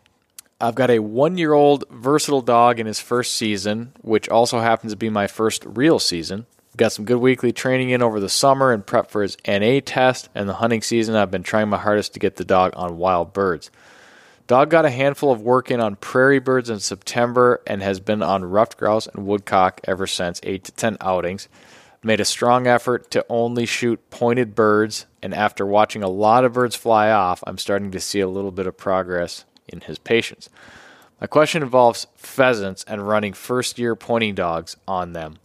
I've 0.61 0.75
got 0.75 0.89
a 0.89 0.99
one 0.99 1.37
year 1.37 1.53
old 1.53 1.83
versatile 1.89 2.41
dog 2.41 2.79
in 2.79 2.85
his 2.85 2.99
first 2.99 3.35
season, 3.35 3.93
which 4.01 4.29
also 4.29 4.59
happens 4.59 4.93
to 4.93 4.97
be 4.97 5.09
my 5.09 5.27
first 5.27 5.65
real 5.65 5.99
season. 5.99 6.45
Got 6.75 6.91
some 6.91 7.05
good 7.05 7.17
weekly 7.17 7.51
training 7.51 7.91
in 7.91 8.01
over 8.01 8.19
the 8.19 8.29
summer 8.29 8.71
and 8.71 8.83
prep 8.83 9.11
for 9.11 9.21
his 9.21 9.37
NA 9.47 9.79
test 9.85 10.29
and 10.33 10.49
the 10.49 10.55
hunting 10.55 10.81
season. 10.81 11.15
I've 11.15 11.29
been 11.29 11.43
trying 11.43 11.69
my 11.69 11.77
hardest 11.77 12.13
to 12.13 12.19
get 12.19 12.37
the 12.37 12.45
dog 12.45 12.73
on 12.75 12.97
wild 12.97 13.31
birds. 13.31 13.69
Dog 14.47 14.71
got 14.71 14.83
a 14.83 14.89
handful 14.89 15.31
of 15.31 15.41
work 15.41 15.69
in 15.69 15.79
on 15.79 15.95
prairie 15.97 16.39
birds 16.39 16.71
in 16.71 16.79
September 16.79 17.61
and 17.67 17.83
has 17.83 17.99
been 17.99 18.23
on 18.23 18.43
ruffed 18.43 18.75
grouse 18.77 19.05
and 19.05 19.27
woodcock 19.27 19.81
ever 19.83 20.07
since, 20.07 20.39
8 20.41 20.63
to 20.63 20.71
10 20.71 20.97
outings. 20.99 21.47
Made 22.01 22.19
a 22.19 22.25
strong 22.25 22.65
effort 22.65 23.11
to 23.11 23.25
only 23.29 23.67
shoot 23.67 24.09
pointed 24.09 24.55
birds, 24.55 25.05
and 25.21 25.33
after 25.33 25.65
watching 25.65 26.01
a 26.01 26.09
lot 26.09 26.43
of 26.43 26.53
birds 26.53 26.75
fly 26.75 27.11
off, 27.11 27.43
I'm 27.45 27.59
starting 27.59 27.91
to 27.91 27.99
see 27.99 28.19
a 28.19 28.27
little 28.27 28.51
bit 28.51 28.67
of 28.67 28.75
progress 28.75 29.45
in 29.67 29.81
his 29.81 29.99
patience. 29.99 30.49
My 31.21 31.27
question 31.27 31.61
involves 31.63 32.07
pheasants 32.15 32.83
and 32.85 33.07
running 33.07 33.31
first 33.31 33.79
year 33.79 33.95
pointing 33.95 34.35
dogs 34.35 34.75
on 34.87 35.13
them. 35.13 35.37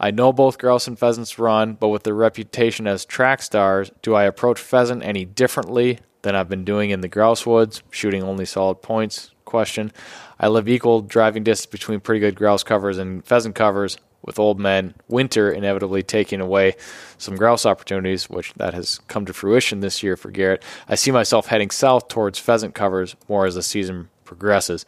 I 0.00 0.10
know 0.10 0.32
both 0.32 0.58
grouse 0.58 0.86
and 0.86 0.98
pheasants 0.98 1.38
run, 1.38 1.74
but 1.74 1.88
with 1.88 2.04
their 2.04 2.14
reputation 2.14 2.86
as 2.86 3.04
track 3.04 3.42
stars, 3.42 3.90
do 4.02 4.14
I 4.14 4.24
approach 4.24 4.60
pheasant 4.60 5.02
any 5.02 5.24
differently 5.24 5.98
than 6.22 6.36
I've 6.36 6.48
been 6.48 6.64
doing 6.64 6.90
in 6.90 7.00
the 7.00 7.08
grouse 7.08 7.44
woods, 7.44 7.82
shooting 7.90 8.22
only 8.22 8.44
solid 8.44 8.76
points? 8.76 9.32
Question. 9.44 9.92
I 10.38 10.48
live 10.48 10.68
equal 10.68 11.00
driving 11.00 11.42
distance 11.42 11.66
between 11.66 12.00
pretty 12.00 12.20
good 12.20 12.36
grouse 12.36 12.62
covers 12.62 12.98
and 12.98 13.24
pheasant 13.24 13.54
covers, 13.54 13.96
with 14.22 14.38
old 14.38 14.60
men 14.60 14.94
winter 15.08 15.50
inevitably 15.50 16.02
taking 16.02 16.40
away 16.40 16.74
some 17.16 17.36
grouse 17.36 17.64
opportunities, 17.64 18.28
which 18.28 18.52
that 18.54 18.74
has 18.74 19.00
come 19.08 19.24
to 19.24 19.32
fruition 19.32 19.80
this 19.80 20.02
year 20.02 20.16
for 20.16 20.30
Garrett. 20.30 20.62
I 20.88 20.96
see 20.96 21.10
myself 21.10 21.46
heading 21.46 21.70
south 21.70 22.08
towards 22.08 22.38
pheasant 22.38 22.74
covers 22.74 23.16
more 23.28 23.46
as 23.46 23.54
the 23.54 23.62
season 23.62 24.10
progresses. 24.24 24.84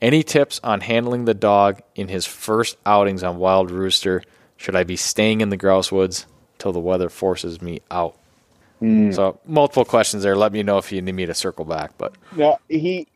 Any 0.00 0.22
tips 0.22 0.60
on 0.62 0.82
handling 0.82 1.24
the 1.24 1.34
dog 1.34 1.80
in 1.94 2.08
his 2.08 2.26
first 2.26 2.76
outings 2.84 3.22
on 3.22 3.38
wild 3.38 3.70
rooster? 3.70 4.22
Should 4.64 4.76
I 4.76 4.84
be 4.84 4.96
staying 4.96 5.42
in 5.42 5.50
the 5.50 5.58
grouse 5.58 5.92
woods 5.92 6.24
till 6.56 6.72
the 6.72 6.80
weather 6.80 7.10
forces 7.10 7.60
me 7.60 7.80
out? 7.90 8.16
Mm. 8.80 9.14
So 9.14 9.38
multiple 9.44 9.84
questions 9.84 10.22
there. 10.22 10.34
Let 10.34 10.52
me 10.52 10.62
know 10.62 10.78
if 10.78 10.90
you 10.90 11.02
need 11.02 11.14
me 11.14 11.26
to 11.26 11.34
circle 11.34 11.66
back. 11.66 11.92
But 11.98 12.14
no, 12.34 12.58
he 12.70 13.06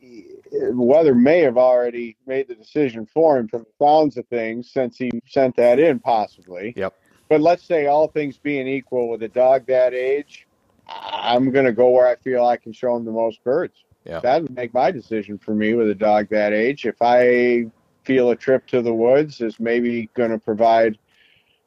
weather 0.51 1.15
may 1.15 1.39
have 1.39 1.57
already 1.57 2.15
made 2.27 2.49
the 2.49 2.53
decision 2.53 3.07
for 3.11 3.39
him 3.39 3.47
from 3.47 3.63
the 3.63 3.83
sounds 3.83 4.15
of 4.17 4.27
things 4.27 4.69
since 4.69 4.95
he 4.99 5.09
sent 5.25 5.55
that 5.55 5.79
in, 5.79 5.97
possibly. 5.97 6.71
Yep. 6.77 6.93
But 7.29 7.41
let's 7.41 7.63
say 7.63 7.87
all 7.87 8.07
things 8.07 8.37
being 8.37 8.67
equal 8.67 9.09
with 9.09 9.23
a 9.23 9.27
dog 9.27 9.65
that 9.65 9.95
age, 9.95 10.45
I'm 10.87 11.49
going 11.49 11.65
to 11.65 11.73
go 11.73 11.89
where 11.89 12.07
I 12.07 12.15
feel 12.17 12.45
I 12.45 12.57
can 12.57 12.73
show 12.73 12.95
him 12.95 13.05
the 13.05 13.11
most 13.11 13.43
birds. 13.43 13.73
Yeah. 14.05 14.19
That 14.19 14.43
would 14.43 14.55
make 14.55 14.71
my 14.75 14.91
decision 14.91 15.39
for 15.39 15.55
me 15.55 15.73
with 15.73 15.89
a 15.89 15.95
dog 15.95 16.29
that 16.29 16.53
age. 16.53 16.85
If 16.85 17.01
I 17.01 17.65
feel 18.03 18.29
a 18.29 18.35
trip 18.35 18.67
to 18.67 18.83
the 18.83 18.93
woods 18.93 19.41
is 19.41 19.59
maybe 19.59 20.11
going 20.13 20.29
to 20.29 20.37
provide, 20.37 20.99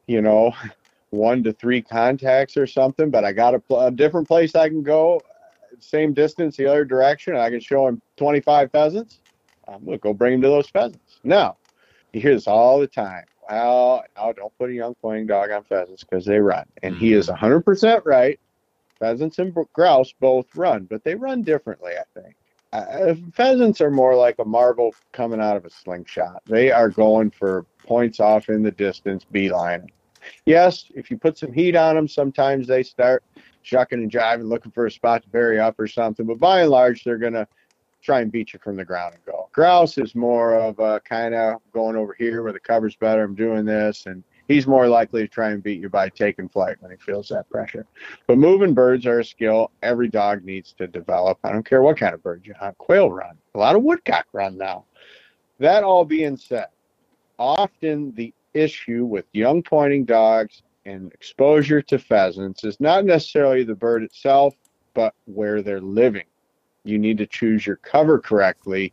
you 0.07 0.21
know, 0.21 0.53
one 1.11 1.43
to 1.45 1.53
three 1.53 1.83
contacts 1.83 2.57
or 2.57 2.67
something, 2.67 3.11
but 3.11 3.25
I 3.25 3.33
got 3.33 3.55
a, 3.55 3.75
a 3.75 3.91
different 3.91 4.27
place 4.27 4.55
I 4.55 4.69
can 4.69 4.83
go 4.83 5.21
same 5.81 6.13
distance 6.13 6.57
the 6.57 6.67
other 6.67 6.85
direction, 6.85 7.37
I 7.37 7.51
can 7.51 7.61
show 7.61 7.89
him 7.89 8.01
25 8.17 8.71
pheasants, 8.71 9.21
I'm 9.67 9.85
going 9.85 9.99
to 9.99 10.03
go 10.03 10.13
bring 10.13 10.35
him 10.35 10.43
to 10.43 10.49
those 10.49 10.69
pheasants. 10.69 11.21
Now, 11.25 11.57
you 12.13 12.21
hear 12.21 12.35
this 12.35 12.47
all 12.47 12.79
the 12.79 12.87
time. 12.87 13.25
Well, 13.49 14.05
no, 14.17 14.33
don't 14.33 14.57
put 14.59 14.71
a 14.71 14.75
young 14.75 14.95
pointing 14.95 15.27
dog 15.27 15.51
on 15.51 15.65
pheasants 15.65 16.05
because 16.05 16.25
they 16.25 16.39
run. 16.39 16.65
And 16.83 16.97
he 16.97 17.13
is 17.13 17.29
100% 17.29 17.65
mm-hmm. 17.65 18.09
right. 18.09 18.39
Pheasants 18.99 19.39
and 19.39 19.55
grouse 19.73 20.13
both 20.21 20.47
run, 20.55 20.85
but 20.85 21.03
they 21.03 21.17
run 21.17 21.43
differently, 21.43 21.93
I 21.99 22.21
think. 22.21 22.37
Uh, 22.73 23.15
pheasants 23.35 23.81
are 23.81 23.91
more 23.91 24.17
like 24.17 24.37
a 24.39 24.45
marble 24.45 24.95
coming 25.13 25.41
out 25.41 25.57
of 25.57 25.65
a 25.65 25.71
slingshot. 25.71 26.43
They 26.47 26.71
are 26.71 26.89
going 26.89 27.31
for 27.31 27.67
points 27.79 28.19
off 28.19 28.49
in 28.49 28.63
the 28.63 28.71
distance, 28.71 29.25
beeline. 29.31 29.89
Yes, 30.47 30.87
if 30.95 31.11
you 31.11 31.19
put 31.19 31.37
some 31.37 31.53
heat 31.53 31.77
on 31.77 31.97
them, 31.97 32.09
sometimes 32.09 32.67
they 32.67 32.83
start 32.83 33.23
shucking 33.63 33.99
and 34.01 34.11
jiving, 34.11 34.49
looking 34.49 34.73
for 34.73 34.87
a 34.87 34.91
spot 34.91 35.23
to 35.23 35.29
bury 35.29 35.59
up 35.61 35.79
or 35.79 35.87
something. 35.87 36.27
But 36.27 36.39
by 36.39 36.63
and 36.63 36.71
large, 36.71 37.05
they're 37.05 37.19
going 37.19 37.35
to 37.35 37.47
try 38.01 38.21
and 38.21 38.33
beat 38.33 38.53
you 38.53 38.59
from 38.63 38.77
the 38.77 38.85
ground 38.85 39.15
and 39.15 39.25
go. 39.25 39.49
Grouse 39.53 39.99
is 39.99 40.15
more 40.15 40.55
of 40.55 40.79
a 40.79 41.01
kind 41.01 41.35
of 41.35 41.61
going 41.73 41.97
over 41.97 42.15
here 42.19 42.43
where 42.43 42.53
the 42.53 42.61
cover's 42.61 42.97
better. 42.97 43.23
I'm 43.23 43.35
doing 43.35 43.65
this. 43.65 44.07
And 44.07 44.25
he's 44.49 44.67
more 44.67 44.89
likely 44.89 45.23
to 45.23 45.29
try 45.29 45.51
and 45.51 45.63
beat 45.63 45.81
you 45.81 45.89
by 45.89 46.09
taking 46.09 46.49
flight 46.49 46.77
when 46.81 46.91
he 46.91 46.97
feels 46.97 47.29
that 47.29 47.49
pressure. 47.51 47.87
But 48.27 48.39
moving 48.39 48.75
birds 48.75 49.07
are 49.07 49.21
a 49.21 49.25
skill 49.25 49.71
every 49.83 50.09
dog 50.09 50.45
needs 50.45 50.73
to 50.75 50.87
develop. 50.87 51.39
I 51.45 51.53
don't 51.53 51.67
care 51.67 51.83
what 51.83 51.99
kind 51.99 52.15
of 52.15 52.23
bird 52.23 52.43
you 52.45 52.55
hunt. 52.55 52.79
Quail 52.79 53.11
run. 53.11 53.37
A 53.55 53.59
lot 53.59 53.77
of 53.77 53.83
woodcock 53.83 54.27
run 54.33 54.57
now. 54.59 54.85
That 55.59 55.85
all 55.85 56.05
being 56.05 56.37
said, 56.37 56.67
often 57.39 58.13
the 58.15 58.33
issue 58.55 59.05
with 59.05 59.25
young 59.33 59.63
pointing 59.63 60.05
dogs 60.05 60.63
and 60.85 61.13
exposure 61.13 61.81
to 61.83 61.99
pheasants 61.99 62.65
is 62.65 62.81
not 62.81 63.05
necessarily 63.05 63.65
the 63.65 63.75
bird 63.75 64.03
itself, 64.03 64.55
but 64.95 65.15
where 65.27 65.63
they're 65.63 65.81
living. 65.81 66.25
You 66.85 66.99
need 66.99 67.19
to 67.19 67.27
choose 67.27 67.67
your 67.67 67.77
cover 67.77 68.19
correctly 68.19 68.93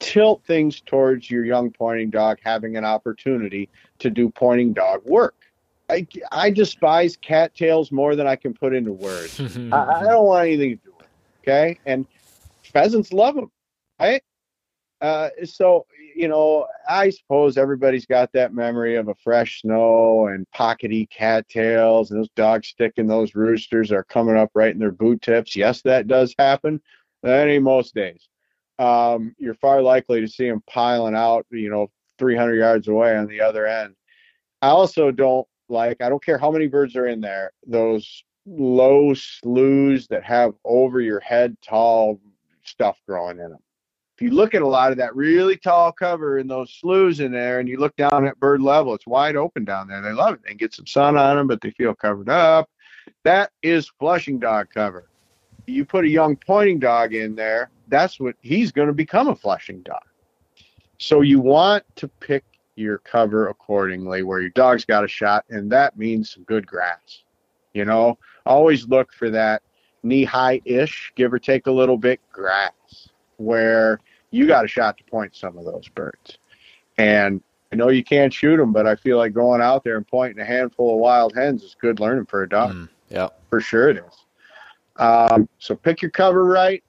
tilt 0.00 0.44
things 0.44 0.80
towards 0.80 1.30
your 1.30 1.44
young 1.44 1.70
pointing 1.70 2.10
dog 2.10 2.38
having 2.42 2.76
an 2.76 2.84
opportunity 2.84 3.68
to 3.98 4.10
do 4.10 4.30
pointing 4.30 4.72
dog 4.72 5.02
work. 5.04 5.34
I, 5.90 6.06
I 6.30 6.50
despise 6.50 7.16
cattails 7.16 7.90
more 7.90 8.14
than 8.14 8.26
I 8.26 8.36
can 8.36 8.52
put 8.54 8.74
into 8.74 8.92
words. 8.92 9.40
I, 9.72 10.00
I, 10.00 10.04
don't 10.04 10.26
want 10.26 10.46
anything 10.46 10.78
to 10.78 10.84
do 10.84 10.92
with 10.96 11.06
it. 11.06 11.10
Okay. 11.42 11.78
And 11.86 12.06
pheasants 12.62 13.12
love 13.12 13.34
them. 13.34 13.50
Right. 13.98 14.22
Uh, 15.00 15.30
so 15.44 15.86
you 16.18 16.26
know, 16.26 16.66
I 16.88 17.10
suppose 17.10 17.56
everybody's 17.56 18.04
got 18.04 18.32
that 18.32 18.52
memory 18.52 18.96
of 18.96 19.06
a 19.06 19.14
fresh 19.14 19.60
snow 19.60 20.26
and 20.26 20.44
pockety 20.52 21.08
cattails 21.08 22.10
and 22.10 22.18
those 22.18 22.28
dogs 22.30 22.66
sticking 22.66 23.06
those 23.06 23.36
roosters 23.36 23.92
are 23.92 24.02
coming 24.02 24.36
up 24.36 24.50
right 24.52 24.72
in 24.72 24.80
their 24.80 24.90
boot 24.90 25.22
tips. 25.22 25.54
Yes, 25.54 25.80
that 25.82 26.08
does 26.08 26.34
happen. 26.36 26.80
That 27.22 27.46
ain't 27.46 27.62
most 27.62 27.94
days. 27.94 28.28
Um, 28.78 29.34
you're 29.38 29.54
far 29.54 29.82
likely 29.82 30.20
to 30.20 30.28
see 30.28 30.48
them 30.48 30.62
piling 30.68 31.14
out, 31.14 31.46
you 31.50 31.70
know, 31.70 31.90
300 32.18 32.54
yards 32.54 32.88
away 32.88 33.16
on 33.16 33.26
the 33.26 33.40
other 33.40 33.66
end. 33.66 33.94
I 34.62 34.68
also 34.68 35.10
don't 35.10 35.46
like, 35.68 36.00
I 36.00 36.08
don't 36.08 36.24
care 36.24 36.38
how 36.38 36.50
many 36.50 36.66
birds 36.66 36.96
are 36.96 37.06
in 37.06 37.20
there, 37.20 37.52
those 37.66 38.24
low 38.46 39.14
sloughs 39.14 40.06
that 40.08 40.24
have 40.24 40.54
over 40.64 41.00
your 41.00 41.20
head 41.20 41.56
tall 41.62 42.20
stuff 42.62 42.98
growing 43.06 43.38
in 43.38 43.50
them 43.50 43.58
if 44.18 44.22
you 44.22 44.30
look 44.30 44.52
at 44.52 44.62
a 44.62 44.66
lot 44.66 44.90
of 44.90 44.98
that 44.98 45.14
really 45.14 45.56
tall 45.56 45.92
cover 45.92 46.40
in 46.40 46.48
those 46.48 46.74
sloughs 46.80 47.20
in 47.20 47.30
there 47.30 47.60
and 47.60 47.68
you 47.68 47.78
look 47.78 47.94
down 47.94 48.26
at 48.26 48.40
bird 48.40 48.60
level, 48.60 48.92
it's 48.92 49.06
wide 49.06 49.36
open 49.36 49.64
down 49.64 49.86
there. 49.86 50.02
They 50.02 50.10
love 50.10 50.34
it. 50.34 50.40
They 50.44 50.54
get 50.54 50.74
some 50.74 50.88
sun 50.88 51.16
on 51.16 51.36
them, 51.36 51.46
but 51.46 51.60
they 51.60 51.70
feel 51.70 51.94
covered 51.94 52.28
up. 52.28 52.68
That 53.22 53.52
is 53.62 53.92
flushing 54.00 54.40
dog 54.40 54.70
cover. 54.74 55.08
You 55.68 55.84
put 55.84 56.04
a 56.04 56.08
young 56.08 56.36
pointing 56.36 56.78
dog 56.78 57.14
in 57.14 57.34
there, 57.34 57.70
that's 57.88 58.18
what 58.18 58.36
he's 58.40 58.72
going 58.72 58.88
to 58.88 58.94
become 58.94 59.28
a 59.28 59.36
flushing 59.36 59.82
dog. 59.82 60.02
So 60.98 61.20
you 61.20 61.40
want 61.40 61.84
to 61.96 62.08
pick 62.08 62.44
your 62.74 62.98
cover 62.98 63.48
accordingly 63.48 64.22
where 64.22 64.40
your 64.40 64.50
dog's 64.50 64.84
got 64.84 65.04
a 65.04 65.08
shot, 65.08 65.44
and 65.50 65.70
that 65.72 65.96
means 65.98 66.32
some 66.32 66.44
good 66.44 66.66
grass. 66.66 67.22
You 67.72 67.84
know, 67.84 68.18
always 68.46 68.88
look 68.88 69.12
for 69.12 69.30
that 69.30 69.62
knee 70.02 70.24
high 70.24 70.60
ish, 70.64 71.12
give 71.16 71.32
or 71.32 71.38
take 71.38 71.66
a 71.66 71.72
little 71.72 71.98
bit, 71.98 72.20
grass 72.32 72.72
where 73.38 74.00
you 74.30 74.46
got 74.46 74.64
a 74.64 74.68
shot 74.68 74.98
to 74.98 75.04
point 75.04 75.34
some 75.34 75.56
of 75.56 75.64
those 75.64 75.88
birds. 75.88 76.38
And 76.98 77.40
I 77.72 77.76
know 77.76 77.88
you 77.88 78.04
can't 78.04 78.32
shoot 78.32 78.56
them, 78.56 78.72
but 78.72 78.86
I 78.86 78.96
feel 78.96 79.16
like 79.16 79.32
going 79.32 79.60
out 79.60 79.84
there 79.84 79.96
and 79.96 80.06
pointing 80.06 80.40
a 80.40 80.44
handful 80.44 80.94
of 80.94 81.00
wild 81.00 81.34
hens 81.34 81.62
is 81.62 81.76
good 81.80 82.00
learning 82.00 82.26
for 82.26 82.42
a 82.42 82.48
dog. 82.48 82.74
Mm, 82.74 82.88
yeah, 83.08 83.28
for 83.50 83.60
sure 83.60 83.88
it 83.88 83.98
is. 83.98 84.24
Um, 84.98 85.48
so 85.58 85.74
pick 85.74 86.02
your 86.02 86.10
cover 86.10 86.44
right. 86.44 86.82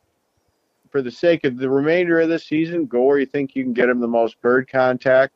For 0.90 1.04
the 1.04 1.12
sake 1.12 1.44
of 1.44 1.58
the 1.58 1.70
remainder 1.70 2.20
of 2.20 2.30
the 2.30 2.40
season, 2.40 2.88
go 2.88 3.04
where 3.04 3.20
you 3.20 3.28
think 3.28 3.56
you 3.56 3.64
can 3.64 3.74
get 3.74 3.86
them 3.86 4.00
the 4.00 4.08
most 4.08 4.42
bird 4.42 4.68
contact. 4.68 5.36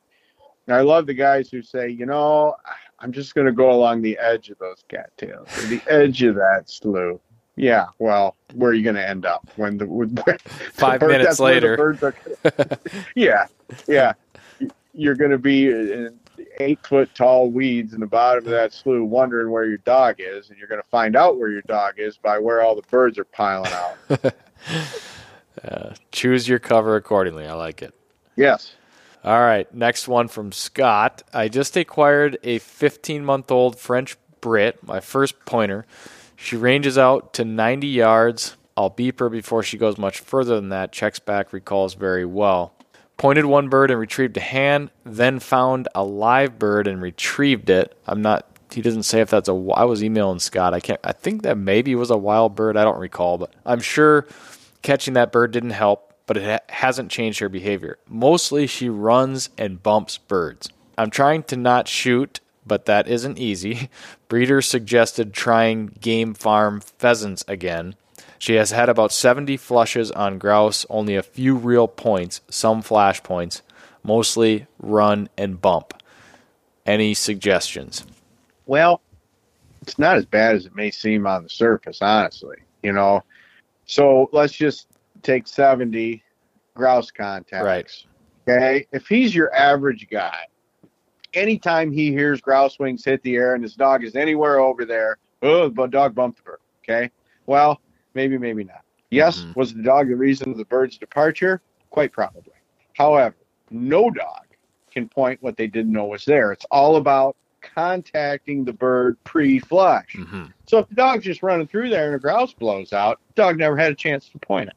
And 0.66 0.74
I 0.74 0.80
love 0.80 1.06
the 1.06 1.14
guys 1.14 1.48
who 1.48 1.62
say, 1.62 1.88
you 1.88 2.06
know, 2.06 2.56
I'm 2.98 3.12
just 3.12 3.34
going 3.34 3.46
to 3.46 3.52
go 3.52 3.70
along 3.70 4.02
the 4.02 4.18
edge 4.18 4.50
of 4.50 4.58
those 4.58 4.82
cattails, 4.88 5.46
or 5.58 5.66
the 5.66 5.80
edge 5.88 6.22
of 6.22 6.34
that 6.36 6.64
slough. 6.66 7.20
Yeah, 7.56 7.86
well, 8.00 8.34
where 8.54 8.70
are 8.70 8.74
you 8.74 8.82
going 8.82 8.96
to 8.96 9.08
end 9.08 9.26
up 9.26 9.48
when 9.56 9.78
the 9.78 9.86
when, 9.86 10.16
five 10.72 10.98
the 10.98 11.06
bird, 11.06 11.12
minutes 11.12 11.38
later? 11.38 11.96
Are, 12.02 12.14
yeah, 13.14 13.46
yeah, 13.86 14.14
you're 14.92 15.14
going 15.14 15.30
to 15.30 15.38
be 15.38 15.68
in 15.68 16.18
eight 16.60 16.84
foot 16.86 17.14
tall 17.14 17.50
weeds 17.50 17.94
in 17.94 18.00
the 18.00 18.06
bottom 18.06 18.44
of 18.44 18.50
that 18.50 18.72
slough, 18.72 19.02
wondering 19.02 19.50
where 19.50 19.64
your 19.64 19.78
dog 19.78 20.16
is, 20.18 20.50
and 20.50 20.58
you're 20.58 20.68
going 20.68 20.82
to 20.82 20.88
find 20.88 21.16
out 21.16 21.38
where 21.38 21.48
your 21.48 21.62
dog 21.62 21.94
is 21.98 22.16
by 22.16 22.38
where 22.38 22.62
all 22.62 22.74
the 22.74 22.82
birds 22.82 23.18
are 23.18 23.24
piling 23.24 23.72
out. 23.72 23.96
uh, 25.64 25.94
choose 26.12 26.48
your 26.48 26.58
cover 26.58 26.96
accordingly. 26.96 27.46
I 27.46 27.54
like 27.54 27.82
it. 27.82 27.94
Yes. 28.36 28.74
All 29.24 29.40
right, 29.40 29.72
next 29.74 30.06
one 30.06 30.28
from 30.28 30.52
Scott. 30.52 31.22
I 31.32 31.48
just 31.48 31.76
acquired 31.76 32.36
a 32.42 32.58
15 32.58 33.24
month 33.24 33.50
old 33.50 33.78
French 33.78 34.16
Brit, 34.42 34.86
my 34.86 35.00
first 35.00 35.46
pointer. 35.46 35.86
She 36.36 36.56
ranges 36.56 36.98
out 36.98 37.32
to 37.34 37.44
90 37.44 37.86
yards. 37.86 38.56
I'll 38.76 38.90
beep 38.90 39.20
her 39.20 39.30
before 39.30 39.62
she 39.62 39.78
goes 39.78 39.96
much 39.96 40.20
further 40.20 40.56
than 40.56 40.68
that. 40.70 40.92
Checks 40.92 41.18
back, 41.18 41.52
recalls 41.52 41.94
very 41.94 42.26
well. 42.26 42.74
Pointed 43.16 43.44
one 43.46 43.68
bird 43.68 43.90
and 43.90 44.00
retrieved 44.00 44.36
a 44.36 44.40
hand, 44.40 44.90
then 45.04 45.38
found 45.38 45.88
a 45.94 46.04
live 46.04 46.58
bird 46.58 46.86
and 46.86 47.00
retrieved 47.00 47.70
it. 47.70 47.96
I'm 48.06 48.22
not. 48.22 48.46
He 48.72 48.82
doesn't 48.82 49.04
say 49.04 49.20
if 49.20 49.30
that's 49.30 49.48
a. 49.48 49.52
I 49.52 49.84
was 49.84 50.02
emailing 50.02 50.40
Scott. 50.40 50.74
I 50.74 50.80
can't. 50.80 51.00
I 51.04 51.12
think 51.12 51.42
that 51.42 51.56
maybe 51.56 51.94
was 51.94 52.10
a 52.10 52.16
wild 52.16 52.54
bird. 52.56 52.76
I 52.76 52.84
don't 52.84 52.98
recall, 52.98 53.38
but 53.38 53.52
I'm 53.64 53.80
sure 53.80 54.26
catching 54.82 55.14
that 55.14 55.32
bird 55.32 55.52
didn't 55.52 55.70
help 55.70 56.14
but 56.26 56.36
it 56.36 56.44
ha- 56.44 56.74
hasn't 56.74 57.10
changed 57.10 57.40
her 57.40 57.48
behavior. 57.48 57.98
Mostly 58.08 58.66
she 58.66 58.88
runs 58.88 59.50
and 59.58 59.82
bumps 59.82 60.18
birds. 60.18 60.68
I'm 60.96 61.10
trying 61.10 61.42
to 61.44 61.56
not 61.56 61.88
shoot, 61.88 62.40
but 62.66 62.86
that 62.86 63.08
isn't 63.08 63.38
easy. 63.38 63.90
Breeder 64.28 64.62
suggested 64.62 65.32
trying 65.32 65.86
game 66.00 66.34
farm 66.34 66.80
pheasants 66.80 67.44
again. 67.48 67.94
She 68.44 68.56
has 68.56 68.72
had 68.72 68.90
about 68.90 69.10
70 69.10 69.56
flushes 69.56 70.10
on 70.10 70.36
grouse, 70.36 70.84
only 70.90 71.16
a 71.16 71.22
few 71.22 71.56
real 71.56 71.88
points, 71.88 72.42
some 72.50 72.82
flash 72.82 73.22
points, 73.22 73.62
mostly 74.02 74.66
run 74.78 75.30
and 75.38 75.58
bump. 75.58 75.94
Any 76.84 77.14
suggestions? 77.14 78.04
Well, 78.66 79.00
it's 79.80 79.98
not 79.98 80.18
as 80.18 80.26
bad 80.26 80.56
as 80.56 80.66
it 80.66 80.76
may 80.76 80.90
seem 80.90 81.26
on 81.26 81.44
the 81.44 81.48
surface, 81.48 82.02
honestly. 82.02 82.58
You 82.82 82.92
know, 82.92 83.22
so 83.86 84.28
let's 84.30 84.52
just 84.52 84.88
take 85.22 85.48
70 85.48 86.22
grouse 86.74 87.10
contacts. 87.10 87.64
Right. 87.64 88.04
Okay. 88.46 88.86
If 88.92 89.08
he's 89.08 89.34
your 89.34 89.54
average 89.54 90.06
guy, 90.10 90.40
anytime 91.32 91.90
he 91.90 92.10
hears 92.10 92.42
grouse 92.42 92.78
wings 92.78 93.06
hit 93.06 93.22
the 93.22 93.36
air 93.36 93.54
and 93.54 93.62
his 93.62 93.74
dog 93.74 94.04
is 94.04 94.14
anywhere 94.14 94.58
over 94.58 94.84
there, 94.84 95.16
oh, 95.40 95.70
the 95.70 95.86
dog 95.86 96.14
bumped 96.14 96.36
the 96.36 96.42
bird. 96.42 96.58
Okay. 96.82 97.10
Well, 97.46 97.80
maybe, 98.14 98.38
maybe 98.38 98.64
not. 98.64 98.82
Yes, 99.10 99.40
mm-hmm. 99.40 99.58
was 99.58 99.74
the 99.74 99.82
dog 99.82 100.08
the 100.08 100.16
reason 100.16 100.50
of 100.50 100.56
the 100.56 100.64
bird's 100.64 100.98
departure? 100.98 101.60
Quite 101.90 102.12
probably. 102.12 102.52
However, 102.94 103.36
no 103.70 104.10
dog 104.10 104.46
can 104.90 105.08
point 105.08 105.42
what 105.42 105.56
they 105.56 105.66
didn't 105.66 105.92
know 105.92 106.06
was 106.06 106.24
there. 106.24 106.52
It's 106.52 106.66
all 106.70 106.96
about 106.96 107.36
contacting 107.60 108.64
the 108.64 108.72
bird 108.72 109.16
pre-flush. 109.24 110.14
Mm-hmm. 110.16 110.44
So 110.66 110.78
if 110.78 110.88
the 110.88 110.94
dog's 110.94 111.24
just 111.24 111.42
running 111.42 111.66
through 111.66 111.90
there 111.90 112.06
and 112.06 112.14
a 112.14 112.18
grouse 112.18 112.52
blows 112.52 112.92
out, 112.92 113.20
dog 113.34 113.58
never 113.58 113.76
had 113.76 113.92
a 113.92 113.94
chance 113.94 114.28
to 114.30 114.38
point 114.38 114.68
it. 114.68 114.76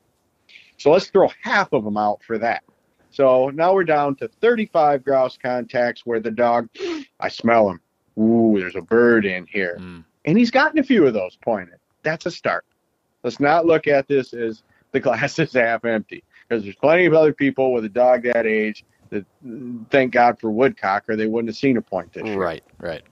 So 0.77 0.91
let's 0.91 1.07
throw 1.07 1.29
half 1.41 1.73
of 1.73 1.83
them 1.83 1.97
out 1.97 2.21
for 2.23 2.38
that. 2.38 2.63
So 3.11 3.49
now 3.49 3.73
we're 3.73 3.83
down 3.83 4.15
to 4.17 4.27
35 4.27 5.03
grouse 5.03 5.38
contacts 5.41 6.05
where 6.05 6.19
the 6.19 6.31
dog, 6.31 6.69
I 7.19 7.29
smell 7.29 7.69
him. 7.69 7.81
Ooh, 8.19 8.57
there's 8.59 8.75
a 8.75 8.81
bird 8.81 9.25
in 9.25 9.45
here. 9.45 9.77
Mm. 9.79 10.03
And 10.25 10.38
he's 10.38 10.51
gotten 10.51 10.79
a 10.79 10.83
few 10.83 11.05
of 11.05 11.13
those 11.13 11.38
pointed. 11.38 11.79
That's 12.03 12.25
a 12.25 12.31
start. 12.31 12.65
Let's 13.24 13.39
not 13.39 13.65
look 13.65 13.88
at 13.88 14.07
this 14.07 14.34
as 14.34 14.63
the 14.91 14.99
glass 15.01 15.39
is 15.39 15.53
half 15.53 15.86
empty 15.86 16.24
because 16.47 16.63
there's 16.63 16.76
plenty 16.76 17.05
of 17.05 17.13
other 17.13 17.34
people 17.34 17.74
with 17.74 17.86
a 17.86 17.89
dog 17.89 18.24
that 18.24 18.45
age 18.45 18.84
that 19.09 19.26
thank 19.89 20.11
God 20.11 20.39
for 20.39 20.51
woodcock 20.51 21.05
or 21.07 21.15
they 21.15 21.28
wouldn't 21.28 21.49
have 21.49 21.57
seen 21.57 21.78
a 21.78 21.82
point 21.82 22.13
this 22.13 22.26
year. 22.26 22.38
Right, 22.38 22.63
right. 22.80 23.03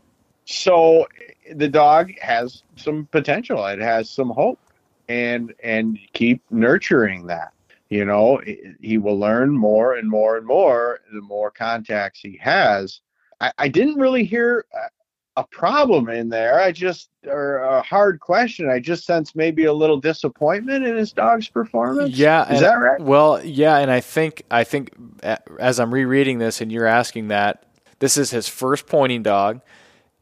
So 0.45 1.07
the 1.53 1.67
dog 1.67 2.11
has 2.19 2.63
some 2.75 3.07
potential. 3.11 3.65
It 3.65 3.79
has 3.79 4.09
some 4.09 4.29
hope 4.29 4.59
and 5.07 5.53
and 5.63 5.99
keep 6.13 6.41
nurturing 6.49 7.27
that 7.27 7.53
you 7.89 8.05
know 8.05 8.41
he 8.81 8.97
will 8.97 9.17
learn 9.17 9.51
more 9.51 9.95
and 9.95 10.09
more 10.09 10.37
and 10.37 10.45
more 10.45 10.99
the 11.13 11.21
more 11.21 11.51
contacts 11.51 12.19
he 12.19 12.37
has 12.41 13.01
i, 13.39 13.51
I 13.57 13.67
didn't 13.67 13.95
really 13.95 14.23
hear 14.23 14.65
uh, 14.75 14.87
a 15.37 15.43
problem 15.47 16.09
in 16.09 16.29
there 16.29 16.59
i 16.59 16.71
just 16.71 17.09
or 17.27 17.57
a 17.57 17.81
hard 17.81 18.19
question 18.19 18.69
i 18.69 18.79
just 18.79 19.05
sense 19.05 19.35
maybe 19.35 19.65
a 19.65 19.73
little 19.73 19.99
disappointment 19.99 20.85
in 20.85 20.95
his 20.95 21.11
dog's 21.11 21.49
performance 21.49 22.15
yeah 22.15 22.51
is 22.53 22.61
that 22.61 22.75
right 22.75 23.01
well 23.01 23.43
yeah 23.43 23.77
and 23.77 23.91
i 23.91 23.99
think 23.99 24.43
i 24.51 24.63
think 24.63 24.91
as 25.59 25.79
i'm 25.79 25.93
rereading 25.93 26.39
this 26.39 26.61
and 26.61 26.71
you're 26.71 26.85
asking 26.85 27.27
that 27.27 27.65
this 27.99 28.17
is 28.17 28.31
his 28.31 28.47
first 28.47 28.87
pointing 28.87 29.23
dog 29.23 29.61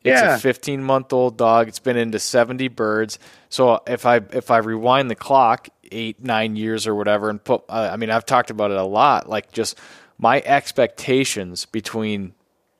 it's 0.03 0.22
yeah. 0.22 0.36
a 0.36 0.39
15 0.39 0.84
month 0.84 1.14
old 1.14 1.38
dog. 1.38 1.70
It's 1.70 1.80
been 1.80 1.95
into 1.95 2.20
70 2.20 2.68
birds. 2.70 3.20
So 3.49 3.82
if 3.88 4.05
I 4.05 4.18
if 4.32 4.51
I 4.51 4.57
rewind 4.57 5.09
the 5.09 5.16
clock 5.16 5.70
eight 5.91 6.22
nine 6.22 6.55
years 6.55 6.88
or 6.88 6.95
whatever 6.95 7.30
and 7.30 7.41
put 7.41 7.64
uh, 7.70 7.89
I 7.91 7.95
mean 7.95 8.09
I've 8.09 8.26
talked 8.26 8.49
about 8.49 8.72
it 8.72 8.78
a 8.78 8.84
lot. 8.84 9.30
Like 9.30 9.51
just 9.51 9.80
my 10.18 10.41
expectations 10.45 11.66
between 11.66 12.34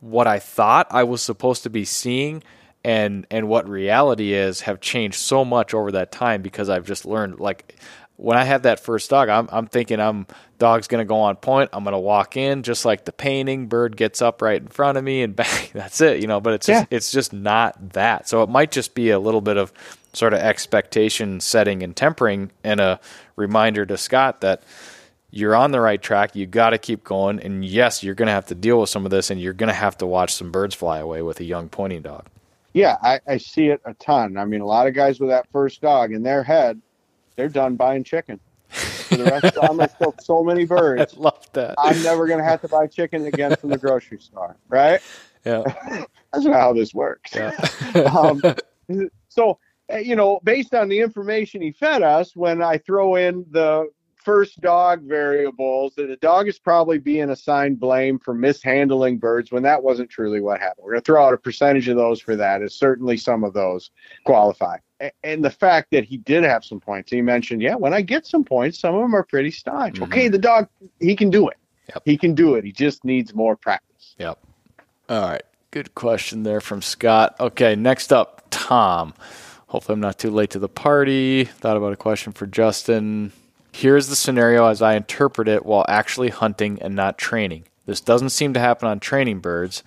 what 0.04 0.28
I 0.28 0.40
thought 0.40 0.88
I 0.92 1.04
was 1.04 1.22
supposed 1.22 1.64
to 1.64 1.70
be 1.70 1.86
seeing 1.86 2.44
and 2.84 3.26
and 3.32 3.48
what 3.48 3.68
reality 3.70 4.34
is 4.34 4.62
have 4.62 4.82
changed 4.82 5.16
so 5.16 5.46
much 5.46 5.74
over 5.74 5.94
that 5.94 6.12
time 6.12 6.42
because 6.42 6.70
I've 6.70 6.86
just 6.86 7.06
learned 7.06 7.40
like 7.40 7.80
when 8.16 8.38
I 8.38 8.44
have 8.44 8.64
that 8.64 8.80
first 8.80 9.10
dog, 9.10 9.30
I'm, 9.30 9.50
I'm 9.52 9.66
thinking 9.66 10.00
I'm 10.00 10.28
dog's 10.60 10.88
going 10.88 11.00
to 11.00 11.08
go 11.08 11.22
on 11.22 11.36
point. 11.36 11.72
I'm 11.74 11.84
going 11.84 11.94
to 11.94 12.00
walk 12.00 12.38
in 12.38 12.64
just 12.64 12.86
like 12.86 13.06
the 13.06 13.12
painting. 13.12 13.68
Bird 13.68 13.98
gets 13.98 14.22
up 14.22 14.42
right 14.42 14.62
in 14.62 14.68
front 14.68 14.98
of 14.98 15.04
me, 15.04 15.24
and 15.24 15.36
bang, 15.36 15.70
that's 15.74 16.00
it. 16.00 16.22
You 16.22 16.28
know, 16.28 16.40
but 16.40 16.54
it's 16.54 16.68
just, 16.68 16.88
it's 16.92 17.12
just 17.12 17.34
not 17.34 17.94
that. 17.94 18.30
So 18.30 18.44
it 18.44 18.50
might 18.50 18.72
just 18.72 18.94
be 18.94 19.10
a 19.10 19.20
little 19.20 19.42
bit 19.42 19.58
of 19.58 19.74
sort 20.14 20.34
of 20.34 20.40
expectation 20.40 21.40
setting 21.40 21.82
and 21.82 21.96
tempering, 21.96 22.52
and 22.64 22.80
a 22.80 23.00
reminder 23.36 23.86
to 23.86 23.98
Scott 23.98 24.42
that 24.42 24.64
you're 25.34 25.56
on 25.56 25.72
the 25.72 25.82
right 25.82 26.02
track. 26.02 26.36
You 26.36 26.46
got 26.46 26.72
to 26.72 26.78
keep 26.78 27.04
going, 27.04 27.40
and 27.40 27.66
yes, 27.66 28.04
you're 28.04 28.16
going 28.16 28.28
to 28.28 28.34
have 28.34 28.48
to 28.48 28.56
deal 28.56 28.80
with 28.80 28.90
some 28.90 29.06
of 29.06 29.12
this, 29.12 29.30
and 29.30 29.42
you're 29.42 29.54
going 29.54 29.70
to 29.70 29.74
have 29.74 29.98
to 29.98 30.06
watch 30.06 30.34
some 30.34 30.52
birds 30.52 30.76
fly 30.76 31.00
away 31.00 31.22
with 31.22 31.40
a 31.40 31.44
young 31.44 31.70
pointing 31.70 32.02
dog. 32.02 32.28
Yeah, 32.74 32.98
I, 33.02 33.20
I 33.28 33.38
see 33.38 33.68
it 33.68 33.82
a 33.86 33.94
ton. 33.96 34.38
I 34.38 34.46
mean, 34.46 34.62
a 34.62 34.66
lot 34.66 34.88
of 34.88 34.94
guys 34.94 35.20
with 35.20 35.30
that 35.30 35.48
first 35.52 35.82
dog 35.82 36.12
in 36.12 36.24
their 36.24 36.44
head 36.44 36.82
they're 37.36 37.50
done 37.50 37.76
buying 37.76 38.04
chicken. 38.04 38.40
For 38.70 39.18
the 39.18 39.26
rest 39.26 39.46
of 39.46 39.54
the 39.54 39.62
time, 39.62 39.80
I 39.82 39.88
killed 39.88 40.20
so 40.22 40.44
many 40.44 40.66
birds. 40.68 41.14
I 41.16 41.20
love 41.20 41.48
that. 41.54 41.76
I'm 41.78 42.02
never 42.02 42.28
going 42.28 42.40
to 42.40 42.46
have 42.46 42.62
to 42.62 42.68
buy 42.68 42.88
chicken 42.88 43.26
again 43.26 43.56
from 43.56 43.70
the 43.70 43.78
grocery 43.78 44.20
store, 44.20 44.56
right? 44.68 45.02
Yeah. 45.46 45.64
That's 46.34 46.46
not 46.46 46.56
how 46.56 46.74
this 46.74 46.94
works. 46.94 47.36
Yeah. 47.36 47.52
um, 48.18 48.42
so, 49.30 49.60
eh, 49.90 50.00
you 50.00 50.16
know, 50.16 50.40
based 50.44 50.74
on 50.74 50.90
the 50.90 51.00
information 51.00 51.62
he 51.62 51.72
fed 51.72 52.02
us, 52.02 52.36
when 52.36 52.64
I 52.64 52.78
throw 52.80 53.16
in 53.16 53.46
the 53.52 53.90
first 54.24 54.62
dog 54.62 55.04
variables 55.04 55.96
that 55.96 56.08
the 56.08 56.16
dog 56.18 56.48
is 56.48 56.60
probably 56.60 56.98
being 56.98 57.30
assigned 57.30 57.80
blame 57.80 58.20
for 58.20 58.34
mishandling 58.34 59.18
birds 59.18 59.52
when 59.52 59.64
that 59.64 59.84
wasn't 59.84 60.10
truly 60.10 60.42
what 60.42 60.60
happened. 60.60 60.86
We're 60.86 60.92
going 60.92 61.02
to 61.02 61.06
throw 61.06 61.26
out 61.26 61.34
a 61.34 61.38
percentage 61.38 61.88
of 61.88 61.98
those 61.98 62.22
for 62.22 62.36
that, 62.36 62.62
as 62.62 62.74
certainly 62.74 63.18
some 63.18 63.44
of 63.44 63.54
those 63.54 63.92
qualify. 64.26 64.78
And 65.24 65.44
the 65.44 65.50
fact 65.50 65.92
that 65.92 66.06
he 66.06 66.18
did 66.18 66.44
have 66.44 66.64
some 66.64 66.80
points, 66.80 67.12
he 67.12 67.22
mentioned, 67.22 67.62
yeah, 67.62 67.76
when 67.76 67.94
I 67.94 68.02
get 68.02 68.26
some 68.26 68.44
points, 68.44 68.80
some 68.80 68.96
of 68.96 69.02
them 69.02 69.16
are 69.16 69.24
pretty 69.24 69.52
staunch. 69.52 69.96
Mm-hmm. 69.96 70.04
Okay, 70.04 70.28
the 70.30 70.38
dog, 70.38 70.68
he 71.00 71.16
can 71.16 71.30
do 71.30 71.50
it. 71.50 71.58
Yep. 71.90 72.04
He 72.06 72.18
can 72.18 72.34
do 72.34 72.56
it. 72.56 72.64
He 72.64 72.72
just 72.72 73.04
needs 73.04 73.34
more 73.34 73.58
practice. 73.58 74.16
Yep. 74.18 74.40
All 75.10 75.22
right. 75.22 75.44
Good 75.72 75.96
question 75.96 76.44
there 76.44 76.62
from 76.62 76.82
Scott. 76.82 77.36
Okay, 77.40 77.76
next 77.76 78.14
up, 78.14 78.44
Tom. 78.52 79.14
Hopefully, 79.68 79.96
I'm 79.96 80.00
not 80.00 80.20
too 80.20 80.30
late 80.30 80.52
to 80.52 80.60
the 80.60 80.70
party. 80.70 81.46
Thought 81.46 81.78
about 81.78 81.94
a 81.94 81.98
question 81.98 82.32
for 82.32 82.46
Justin. 82.46 83.34
Here's 83.76 84.08
the 84.08 84.16
scenario 84.16 84.68
as 84.68 84.84
I 84.84 84.94
interpret 84.94 85.48
it 85.48 85.66
while 85.66 85.84
actually 85.90 86.30
hunting 86.30 86.80
and 86.80 86.96
not 86.96 87.18
training. 87.18 87.66
This 87.88 88.02
doesn't 88.02 88.30
seem 88.30 88.54
to 88.54 88.60
happen 88.60 88.88
on 88.88 89.00
training 89.00 89.40
birds, 89.40 89.84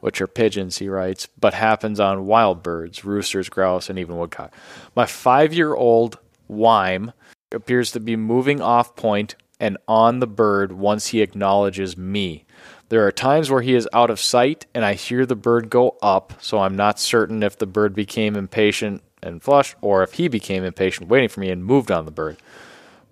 which 0.00 0.20
are 0.22 0.26
pigeons, 0.26 0.78
he 0.78 0.88
writes, 0.88 1.28
but 1.38 1.52
happens 1.52 2.00
on 2.00 2.26
wild 2.26 2.62
birds, 2.62 3.04
roosters, 3.04 3.50
grouse, 3.50 3.90
and 3.90 3.98
even 3.98 4.16
woodcock. 4.16 4.52
My 4.96 5.04
five 5.04 5.52
year 5.52 5.74
old 5.74 6.18
Weim 6.48 7.12
appears 7.52 7.92
to 7.92 8.00
be 8.00 8.16
moving 8.16 8.62
off 8.62 8.96
point 8.96 9.36
and 9.60 9.76
on 9.86 10.20
the 10.20 10.26
bird 10.26 10.72
once 10.72 11.08
he 11.08 11.20
acknowledges 11.20 11.98
me. 11.98 12.46
There 12.88 13.06
are 13.06 13.12
times 13.12 13.50
where 13.50 13.62
he 13.62 13.74
is 13.74 13.88
out 13.92 14.10
of 14.10 14.20
sight 14.20 14.64
and 14.74 14.86
I 14.86 14.94
hear 14.94 15.26
the 15.26 15.36
bird 15.36 15.68
go 15.68 15.98
up, 16.02 16.32
so 16.40 16.60
I'm 16.60 16.74
not 16.74 16.98
certain 16.98 17.42
if 17.42 17.58
the 17.58 17.66
bird 17.66 17.94
became 17.94 18.36
impatient 18.36 19.02
and 19.22 19.42
flushed 19.42 19.76
or 19.82 20.02
if 20.02 20.14
he 20.14 20.28
became 20.28 20.64
impatient 20.64 21.10
waiting 21.10 21.28
for 21.28 21.40
me 21.40 21.50
and 21.50 21.62
moved 21.62 21.90
on 21.90 22.06
the 22.06 22.10
bird. 22.10 22.38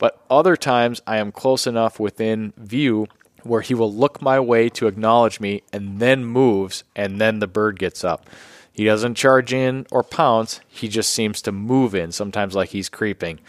But 0.00 0.18
other 0.30 0.56
times 0.56 1.02
I 1.06 1.18
am 1.18 1.30
close 1.30 1.66
enough 1.66 2.00
within 2.00 2.54
view 2.56 3.06
where 3.42 3.60
he 3.60 3.74
will 3.74 3.92
look 3.92 4.20
my 4.22 4.40
way 4.40 4.70
to 4.70 4.86
acknowledge 4.86 5.40
me 5.40 5.62
and 5.72 6.00
then 6.00 6.24
moves 6.24 6.84
and 6.96 7.20
then 7.20 7.38
the 7.38 7.46
bird 7.46 7.78
gets 7.78 8.02
up. 8.02 8.26
He 8.72 8.86
doesn't 8.86 9.14
charge 9.14 9.52
in 9.52 9.86
or 9.92 10.02
pounce. 10.02 10.60
He 10.66 10.88
just 10.88 11.12
seems 11.12 11.42
to 11.42 11.52
move 11.52 11.94
in, 11.94 12.12
sometimes 12.12 12.54
like 12.54 12.70
he's 12.70 12.88
creeping. 12.88 13.40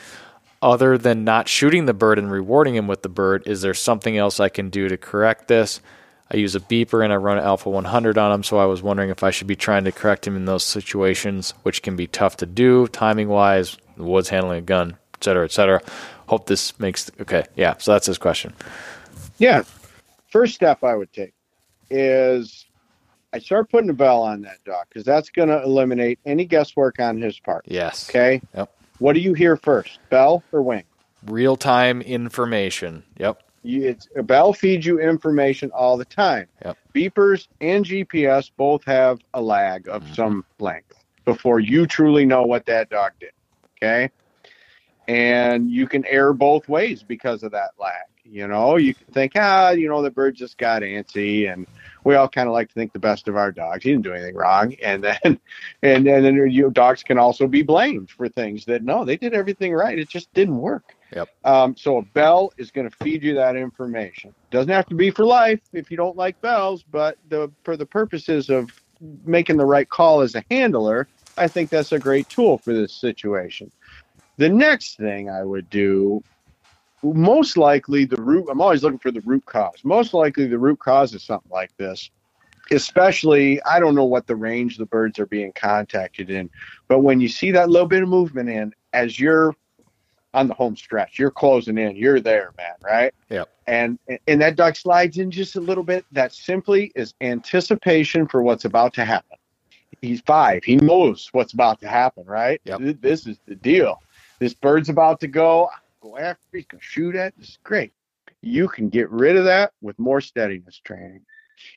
Other 0.61 0.97
than 0.97 1.23
not 1.23 1.47
shooting 1.47 1.85
the 1.85 1.93
bird 1.93 2.19
and 2.19 2.29
rewarding 2.29 2.75
him 2.75 2.85
with 2.85 3.01
the 3.01 3.09
bird, 3.09 3.47
is 3.47 3.61
there 3.61 3.73
something 3.73 4.17
else 4.17 4.41
I 4.41 4.49
can 4.49 4.69
do 4.69 4.89
to 4.89 4.97
correct 4.97 5.47
this? 5.47 5.79
I 6.33 6.37
use 6.37 6.53
a 6.53 6.59
beeper 6.59 7.01
and 7.01 7.13
I 7.13 7.15
run 7.15 7.39
Alpha 7.39 7.69
100 7.69 8.17
on 8.17 8.31
him, 8.33 8.43
so 8.43 8.57
I 8.57 8.65
was 8.65 8.81
wondering 8.81 9.09
if 9.09 9.23
I 9.23 9.31
should 9.31 9.47
be 9.47 9.55
trying 9.55 9.85
to 9.85 9.91
correct 9.91 10.27
him 10.27 10.35
in 10.35 10.45
those 10.45 10.63
situations, 10.63 11.53
which 11.63 11.81
can 11.81 11.95
be 11.95 12.07
tough 12.07 12.35
to 12.37 12.45
do 12.45 12.87
timing 12.87 13.29
wise, 13.29 13.77
woods 13.97 14.29
handling 14.29 14.59
a 14.59 14.61
gun, 14.61 14.97
etc., 15.15 15.45
etc. 15.45 15.81
Hope 16.31 16.45
this 16.45 16.79
makes 16.79 17.11
okay. 17.19 17.43
Yeah, 17.57 17.75
so 17.77 17.91
that's 17.91 18.05
his 18.05 18.17
question. 18.17 18.53
Yeah. 19.37 19.63
First 20.29 20.55
step 20.55 20.81
I 20.81 20.95
would 20.95 21.11
take 21.11 21.33
is 21.89 22.67
I 23.33 23.39
start 23.39 23.69
putting 23.69 23.89
a 23.89 23.93
bell 23.93 24.21
on 24.23 24.39
that 24.43 24.63
dog 24.63 24.85
because 24.87 25.03
that's 25.03 25.29
going 25.29 25.49
to 25.49 25.61
eliminate 25.61 26.19
any 26.25 26.45
guesswork 26.45 27.01
on 27.01 27.19
his 27.21 27.37
part. 27.37 27.65
Yes. 27.67 28.09
Okay. 28.09 28.41
Yep. 28.55 28.71
What 28.99 29.11
do 29.11 29.19
you 29.19 29.33
hear 29.33 29.57
first, 29.57 29.99
bell 30.09 30.41
or 30.53 30.61
wing? 30.61 30.83
Real 31.25 31.57
time 31.57 32.01
information. 32.01 33.03
Yep. 33.17 33.43
You, 33.63 33.83
it's 33.89 34.07
a 34.15 34.23
bell 34.23 34.53
feeds 34.53 34.85
you 34.85 35.01
information 35.01 35.69
all 35.71 35.97
the 35.97 36.05
time. 36.05 36.47
Yep. 36.63 36.77
Beepers 36.95 37.47
and 37.59 37.83
GPS 37.83 38.49
both 38.55 38.85
have 38.85 39.19
a 39.33 39.41
lag 39.41 39.89
of 39.89 40.01
Mhm. 40.05 40.15
some 40.15 40.45
length 40.59 40.95
before 41.25 41.59
you 41.59 41.85
truly 41.85 42.23
know 42.25 42.43
what 42.43 42.65
that 42.67 42.89
dog 42.89 43.11
did. 43.19 43.31
Okay. 43.75 44.09
And 45.11 45.69
you 45.69 45.87
can 45.87 46.05
err 46.05 46.31
both 46.31 46.69
ways 46.69 47.03
because 47.03 47.43
of 47.43 47.51
that 47.51 47.71
lag. 47.77 48.05
You 48.23 48.47
know, 48.47 48.77
you 48.77 48.93
can 48.93 49.07
think, 49.07 49.33
ah, 49.35 49.71
you 49.71 49.89
know, 49.89 50.01
the 50.01 50.09
bird 50.09 50.35
just 50.35 50.57
got 50.57 50.83
antsy, 50.83 51.51
and 51.51 51.67
we 52.05 52.15
all 52.15 52.29
kind 52.29 52.47
of 52.47 52.53
like 52.53 52.69
to 52.69 52.73
think 52.73 52.93
the 52.93 52.99
best 52.99 53.27
of 53.27 53.35
our 53.35 53.51
dogs. 53.51 53.83
He 53.83 53.91
didn't 53.91 54.05
do 54.05 54.13
anything 54.13 54.35
wrong, 54.35 54.73
and 54.81 55.03
then, 55.03 55.19
and, 55.81 56.07
and 56.07 56.25
then 56.25 56.49
you 56.49 56.69
dogs 56.69 57.03
can 57.03 57.17
also 57.17 57.45
be 57.45 57.61
blamed 57.61 58.09
for 58.09 58.29
things 58.29 58.63
that 58.65 58.83
no, 58.83 59.03
they 59.03 59.17
did 59.17 59.33
everything 59.33 59.73
right. 59.73 59.99
It 59.99 60.07
just 60.07 60.33
didn't 60.33 60.57
work. 60.57 60.95
Yep. 61.13 61.29
Um, 61.43 61.75
so 61.75 61.97
a 61.97 62.03
bell 62.03 62.53
is 62.57 62.71
going 62.71 62.89
to 62.89 62.95
feed 63.03 63.21
you 63.21 63.35
that 63.35 63.57
information. 63.57 64.33
Doesn't 64.49 64.71
have 64.71 64.85
to 64.87 64.95
be 64.95 65.11
for 65.11 65.25
life 65.25 65.59
if 65.73 65.91
you 65.91 65.97
don't 65.97 66.15
like 66.15 66.39
bells, 66.39 66.83
but 66.83 67.17
the 67.27 67.51
for 67.65 67.75
the 67.75 67.85
purposes 67.85 68.49
of 68.49 68.71
making 69.25 69.57
the 69.57 69.65
right 69.65 69.89
call 69.89 70.21
as 70.21 70.35
a 70.35 70.43
handler, 70.49 71.09
I 71.37 71.49
think 71.49 71.69
that's 71.69 71.91
a 71.91 71.99
great 71.99 72.29
tool 72.29 72.59
for 72.59 72.73
this 72.73 72.93
situation. 72.93 73.71
The 74.37 74.49
next 74.49 74.97
thing 74.97 75.29
I 75.29 75.43
would 75.43 75.69
do, 75.69 76.23
most 77.03 77.57
likely 77.57 78.05
the 78.05 78.21
root, 78.21 78.47
I'm 78.49 78.61
always 78.61 78.83
looking 78.83 78.99
for 78.99 79.11
the 79.11 79.21
root 79.21 79.45
cause. 79.45 79.83
Most 79.83 80.13
likely 80.13 80.47
the 80.47 80.57
root 80.57 80.79
cause 80.79 81.13
is 81.13 81.23
something 81.23 81.51
like 81.51 81.75
this. 81.77 82.09
Especially, 82.71 83.61
I 83.63 83.79
don't 83.79 83.95
know 83.95 84.05
what 84.05 84.27
the 84.27 84.35
range 84.35 84.77
the 84.77 84.85
birds 84.85 85.19
are 85.19 85.25
being 85.25 85.51
contacted 85.53 86.29
in, 86.29 86.49
but 86.87 86.99
when 86.99 87.19
you 87.19 87.27
see 87.27 87.51
that 87.51 87.69
little 87.69 87.87
bit 87.87 88.01
of 88.01 88.07
movement 88.07 88.49
in, 88.49 88.73
as 88.93 89.19
you're 89.19 89.55
on 90.33 90.47
the 90.47 90.53
home 90.53 90.77
stretch, 90.77 91.19
you're 91.19 91.31
closing 91.31 91.77
in, 91.77 91.95
you're 91.97 92.21
there, 92.21 92.53
man, 92.57 92.75
right? 92.81 93.13
Yep. 93.29 93.49
And 93.67 93.99
and 94.27 94.41
that 94.41 94.55
duck 94.55 94.75
slides 94.75 95.17
in 95.17 95.31
just 95.31 95.57
a 95.57 95.59
little 95.59 95.83
bit. 95.83 96.05
That 96.11 96.33
simply 96.33 96.91
is 96.95 97.13
anticipation 97.19 98.27
for 98.27 98.41
what's 98.41 98.63
about 98.63 98.93
to 98.93 99.05
happen. 99.05 99.37
He's 100.01 100.21
five. 100.21 100.63
He 100.63 100.77
knows 100.77 101.29
what's 101.31 101.53
about 101.53 101.81
to 101.81 101.89
happen, 101.89 102.25
right? 102.25 102.61
Yep. 102.63 103.01
This 103.01 103.27
is 103.27 103.37
the 103.45 103.55
deal. 103.55 104.01
This 104.41 104.55
bird's 104.55 104.89
about 104.89 105.19
to 105.19 105.27
go. 105.27 105.69
Go 106.01 106.17
after. 106.17 106.41
He's 106.51 106.65
gonna 106.65 106.81
shoot 106.81 107.15
at. 107.15 107.37
This 107.37 107.49
is 107.49 107.59
great. 107.63 107.93
You 108.41 108.67
can 108.67 108.89
get 108.89 109.07
rid 109.11 109.37
of 109.37 109.45
that 109.45 109.71
with 109.81 109.99
more 109.99 110.19
steadiness 110.19 110.81
training. 110.83 111.21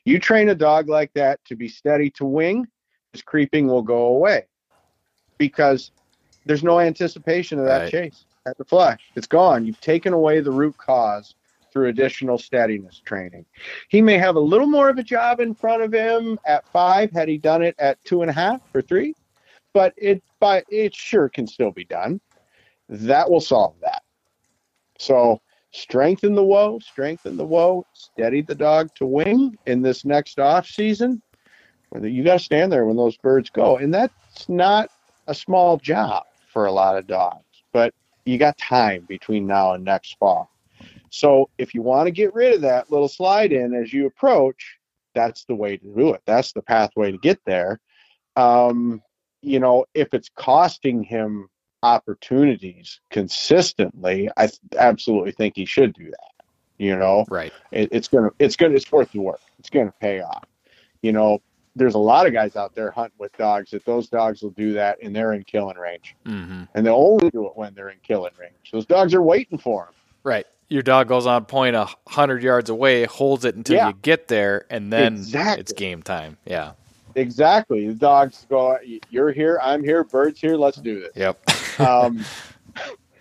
You 0.03 0.17
train 0.17 0.49
a 0.49 0.55
dog 0.55 0.89
like 0.89 1.13
that 1.13 1.39
to 1.45 1.55
be 1.55 1.67
steady 1.67 2.09
to 2.11 2.25
wing, 2.25 2.67
his 3.13 3.21
creeping 3.21 3.67
will 3.67 3.83
go 3.83 4.07
away 4.07 4.47
because 5.37 5.91
there's 6.47 6.63
no 6.63 6.79
anticipation 6.79 7.59
of 7.59 7.65
that 7.65 7.81
Right. 7.83 7.91
chase 7.91 8.25
at 8.47 8.57
the 8.57 8.65
flush. 8.65 9.11
It's 9.15 9.27
gone. 9.27 9.67
You've 9.67 9.79
taken 9.79 10.11
away 10.11 10.39
the 10.39 10.49
root 10.49 10.75
cause 10.75 11.35
through 11.71 11.89
additional 11.89 12.39
steadiness 12.39 12.99
training. 13.05 13.45
He 13.89 14.01
may 14.01 14.17
have 14.17 14.37
a 14.37 14.39
little 14.39 14.65
more 14.65 14.89
of 14.89 14.97
a 14.97 15.03
job 15.03 15.39
in 15.39 15.53
front 15.53 15.83
of 15.83 15.93
him 15.93 16.39
at 16.45 16.67
five 16.69 17.11
had 17.11 17.27
he 17.27 17.37
done 17.37 17.61
it 17.61 17.75
at 17.77 18.03
two 18.05 18.23
and 18.23 18.31
a 18.31 18.33
half 18.33 18.59
or 18.73 18.81
three, 18.81 19.13
but 19.71 19.93
it 19.97 20.23
by 20.39 20.63
it 20.69 20.95
sure 20.95 21.29
can 21.29 21.45
still 21.45 21.69
be 21.69 21.85
done. 21.85 22.19
That 22.89 23.29
will 23.29 23.41
solve 23.41 23.75
that. 23.81 24.03
So 24.99 25.41
strengthen 25.71 26.35
the 26.35 26.43
whoa, 26.43 26.79
strengthen 26.79 27.37
the 27.37 27.45
whoa, 27.45 27.85
steady 27.93 28.41
the 28.41 28.55
dog 28.55 28.93
to 28.95 29.05
wing 29.05 29.57
in 29.65 29.81
this 29.81 30.05
next 30.05 30.39
off 30.39 30.67
season. 30.67 31.21
You 32.01 32.23
got 32.23 32.33
to 32.33 32.39
stand 32.39 32.71
there 32.71 32.85
when 32.85 32.97
those 32.97 33.17
birds 33.17 33.49
go, 33.49 33.77
and 33.77 33.93
that's 33.93 34.49
not 34.49 34.89
a 35.27 35.33
small 35.33 35.77
job 35.77 36.23
for 36.51 36.65
a 36.65 36.71
lot 36.71 36.97
of 36.97 37.07
dogs. 37.07 37.43
But 37.71 37.93
you 38.25 38.37
got 38.37 38.57
time 38.57 39.05
between 39.07 39.47
now 39.47 39.73
and 39.73 39.83
next 39.83 40.17
fall. 40.17 40.49
So 41.09 41.49
if 41.57 41.73
you 41.73 41.81
want 41.81 42.07
to 42.07 42.11
get 42.11 42.33
rid 42.33 42.55
of 42.55 42.61
that 42.61 42.91
little 42.91 43.07
slide 43.07 43.53
in 43.53 43.73
as 43.73 43.93
you 43.93 44.05
approach, 44.07 44.77
that's 45.13 45.45
the 45.45 45.55
way 45.55 45.77
to 45.77 45.85
do 45.95 46.13
it. 46.13 46.21
That's 46.25 46.51
the 46.51 46.61
pathway 46.61 47.11
to 47.11 47.17
get 47.17 47.39
there. 47.45 47.79
Um, 48.35 49.01
you 49.41 49.59
know, 49.59 49.85
if 49.93 50.13
it's 50.13 50.29
costing 50.35 51.03
him 51.03 51.47
opportunities 51.85 52.99
consistently, 53.11 54.29
I 54.37 54.47
th- 54.47 54.59
absolutely 54.77 55.31
think 55.31 55.55
he 55.55 55.65
should 55.65 55.93
do 55.93 56.05
that. 56.05 56.31
You 56.77 56.95
know, 56.97 57.25
Right. 57.29 57.53
it, 57.71 57.89
it's 57.91 58.07
gonna, 58.07 58.31
it's 58.39 58.55
gonna, 58.55 58.75
it's 58.75 58.91
worth 58.91 59.11
the 59.11 59.19
work. 59.19 59.39
It's 59.59 59.69
gonna 59.69 59.93
pay 60.01 60.21
off. 60.21 60.43
You 61.01 61.11
know, 61.13 61.41
there's 61.75 61.93
a 61.95 61.99
lot 61.99 62.25
of 62.25 62.33
guys 62.33 62.55
out 62.55 62.73
there 62.75 62.91
hunting 62.91 63.15
with 63.17 63.31
dogs 63.37 63.71
that 63.71 63.85
those 63.85 64.07
dogs 64.09 64.41
will 64.41 64.49
do 64.51 64.73
that 64.73 64.97
and 65.01 65.15
they're 65.15 65.33
in 65.33 65.43
killing 65.43 65.77
range, 65.77 66.15
hmm 66.25 66.63
and 66.73 66.85
they'll 66.85 66.95
only 66.95 67.29
do 67.29 67.45
it 67.47 67.53
when 67.55 67.73
they're 67.75 67.89
in 67.89 67.99
killing 68.03 68.33
range. 68.39 68.71
Those 68.71 68.85
dogs 68.85 69.13
are 69.13 69.21
waiting 69.21 69.57
for 69.57 69.85
them. 69.85 69.93
Right. 70.23 70.45
Your 70.67 70.81
dog 70.81 71.07
goes 71.07 71.27
on 71.27 71.45
point 71.45 71.75
a 71.75 71.87
hundred 72.07 72.41
yards 72.43 72.69
away, 72.71 73.05
holds 73.05 73.45
it 73.45 73.55
until 73.55 73.75
Yeah. 73.77 73.89
you 73.89 73.93
get 74.01 74.27
there, 74.27 74.65
and 74.69 74.91
then 74.91 75.13
Exactly. 75.13 75.61
it's 75.61 75.73
game 75.73 76.01
time. 76.01 76.37
Yeah. 76.45 76.71
Exactly. 77.17 77.87
The 77.87 77.93
dogs 77.93 78.45
go, 78.49 78.77
"You're 79.09 79.31
here, 79.31 79.57
I'm 79.63 79.81
here, 79.83 80.03
birds 80.03 80.41
here. 80.41 80.57
Let's 80.57 80.77
do 80.77 80.99
this." 80.99 81.11
Yep. 81.15 81.39
Um, 81.79 82.23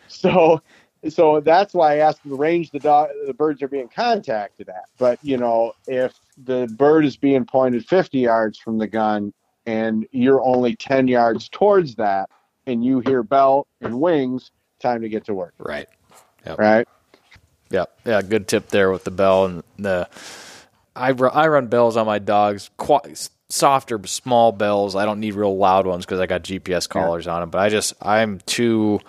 so 0.09 0.61
so 1.09 1.41
that's 1.41 1.75
why 1.75 1.95
I 1.95 1.97
asked 1.99 2.21
the 2.25 2.35
range 2.35 2.71
the 2.71 2.79
dog 2.79 3.11
the 3.27 3.35
birds 3.35 3.63
are 3.63 3.69
being 3.69 3.89
contacted 3.89 4.69
at. 4.69 4.85
But 4.99 5.19
you 5.23 5.37
know, 5.37 5.73
if 5.87 6.15
the 6.43 6.67
bird 6.77 7.05
is 7.05 7.17
being 7.17 7.45
pointed 7.45 7.87
50 7.87 8.19
yards 8.19 8.59
from 8.59 8.79
the 8.79 8.87
gun 8.87 9.33
and 9.67 10.07
you're 10.13 10.43
only 10.43 10.77
10 10.77 11.09
yards 11.09 11.49
towards 11.49 11.95
that, 11.97 12.29
and 12.67 12.85
you 12.85 13.01
hear 13.01 13.23
bell 13.23 13.67
and 13.81 14.01
wings, 14.01 14.51
time 14.81 15.03
to 15.03 15.09
get 15.09 15.25
to 15.27 15.35
work. 15.35 15.55
right. 16.47 16.59
Right? 16.59 16.89
Yeah, 17.71 17.87
yeah, 18.05 18.23
good 18.23 18.47
tip 18.47 18.69
there 18.69 18.91
with 18.91 19.05
the 19.05 19.11
bell 19.11 19.47
and 19.47 19.63
the. 19.79 20.09
I 20.95 21.09
I 21.11 21.49
run 21.49 21.67
bells 21.67 21.97
on 21.97 22.07
my 22.07 22.19
dogs, 22.21 22.71
quite 22.77 23.29
softer, 23.49 24.01
small 24.07 24.53
bells. 24.53 24.97
I 24.97 25.05
don't 25.05 25.21
need 25.21 25.35
real 25.35 25.57
loud 25.57 25.87
ones 25.87 26.05
because 26.05 26.21
I 26.21 26.27
got 26.27 26.43
GPS 26.43 26.89
collars 26.89 27.27
on 27.27 27.41
them. 27.41 27.51
But 27.51 27.59
I 27.61 27.69
just 27.69 27.95
I'm 28.03 28.41
too. 28.47 29.01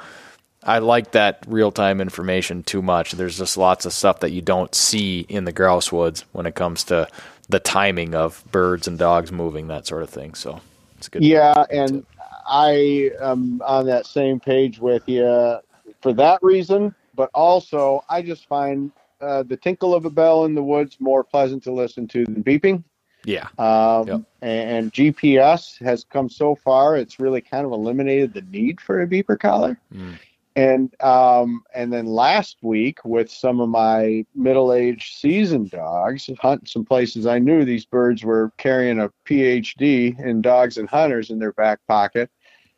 I 0.64 0.80
like 0.80 1.12
that 1.12 1.44
real 1.48 1.72
time 1.72 2.02
information 2.02 2.64
too 2.64 2.82
much. 2.82 3.14
There's 3.14 3.38
just 3.38 3.58
lots 3.58 3.86
of 3.86 3.94
stuff 3.94 4.22
that 4.22 4.32
you 4.32 4.42
don't 4.42 4.74
see 4.74 5.22
in 5.30 5.46
the 5.46 5.52
grouse 5.52 5.92
woods 5.92 6.26
when 6.32 6.46
it 6.48 6.56
comes 6.56 6.84
to 6.86 7.08
the 7.50 7.60
timing 7.60 8.16
of 8.16 8.44
birds 8.52 8.88
and 8.88 8.98
dogs 8.98 9.32
moving, 9.32 9.68
that 9.68 9.88
sort 9.88 10.04
of 10.04 10.10
thing. 10.10 10.34
So 10.36 10.62
it's 10.98 11.08
a 11.08 11.12
good. 11.12 11.24
Yeah, 11.24 11.66
and. 11.70 12.06
I 12.48 13.12
am 13.22 13.62
on 13.66 13.88
that 13.88 14.06
same 14.06 14.40
page 14.40 14.80
with 14.80 15.08
you 15.08 15.58
for 16.02 16.14
that 16.14 16.40
reason, 16.44 16.94
but 17.16 17.30
also 17.34 18.04
I 18.10 18.22
just 18.22 18.48
find 18.48 18.92
uh, 19.22 19.44
the 19.44 19.58
tinkle 19.58 19.96
of 19.96 20.06
a 20.06 20.10
bell 20.10 20.46
in 20.46 20.56
the 20.56 20.64
woods 20.64 20.98
more 21.00 21.24
pleasant 21.24 21.64
to 21.64 21.72
listen 21.72 22.08
to 22.10 22.26
than 22.26 22.44
beeping. 22.44 22.84
Yeah, 23.26 23.48
Um, 23.58 24.08
Yep. 24.08 24.22
and, 24.42 24.94
GPS 24.94 25.78
has 25.84 26.04
come 26.04 26.30
so 26.30 26.56
far; 26.56 26.96
it's 26.96 27.20
really 27.20 27.42
kind 27.42 27.66
of 27.66 27.72
eliminated 27.72 28.34
the 28.34 28.42
need 28.44 28.80
for 28.80 29.02
a 29.02 29.08
beeper 29.08 29.40
collar. 29.40 29.80
Mm. 29.94 30.18
And 30.58 31.04
um, 31.04 31.64
and 31.74 31.92
then 31.92 32.06
last 32.06 32.58
week 32.62 33.04
with 33.04 33.30
some 33.30 33.60
of 33.60 33.68
my 33.68 34.26
middle-aged 34.36 35.18
seasoned 35.18 35.72
dogs, 35.72 36.30
hunting 36.40 36.68
some 36.68 36.86
places 36.86 37.26
I 37.26 37.40
knew 37.40 37.66
these 37.66 37.86
birds 37.86 38.24
were 38.24 38.52
carrying 38.58 39.00
a 39.02 39.12
PhD 39.26 40.18
in 40.18 40.42
dogs 40.42 40.78
and 40.78 40.88
hunters 40.88 41.30
in 41.30 41.40
their 41.40 41.52
back 41.54 41.80
pocket. 41.88 42.30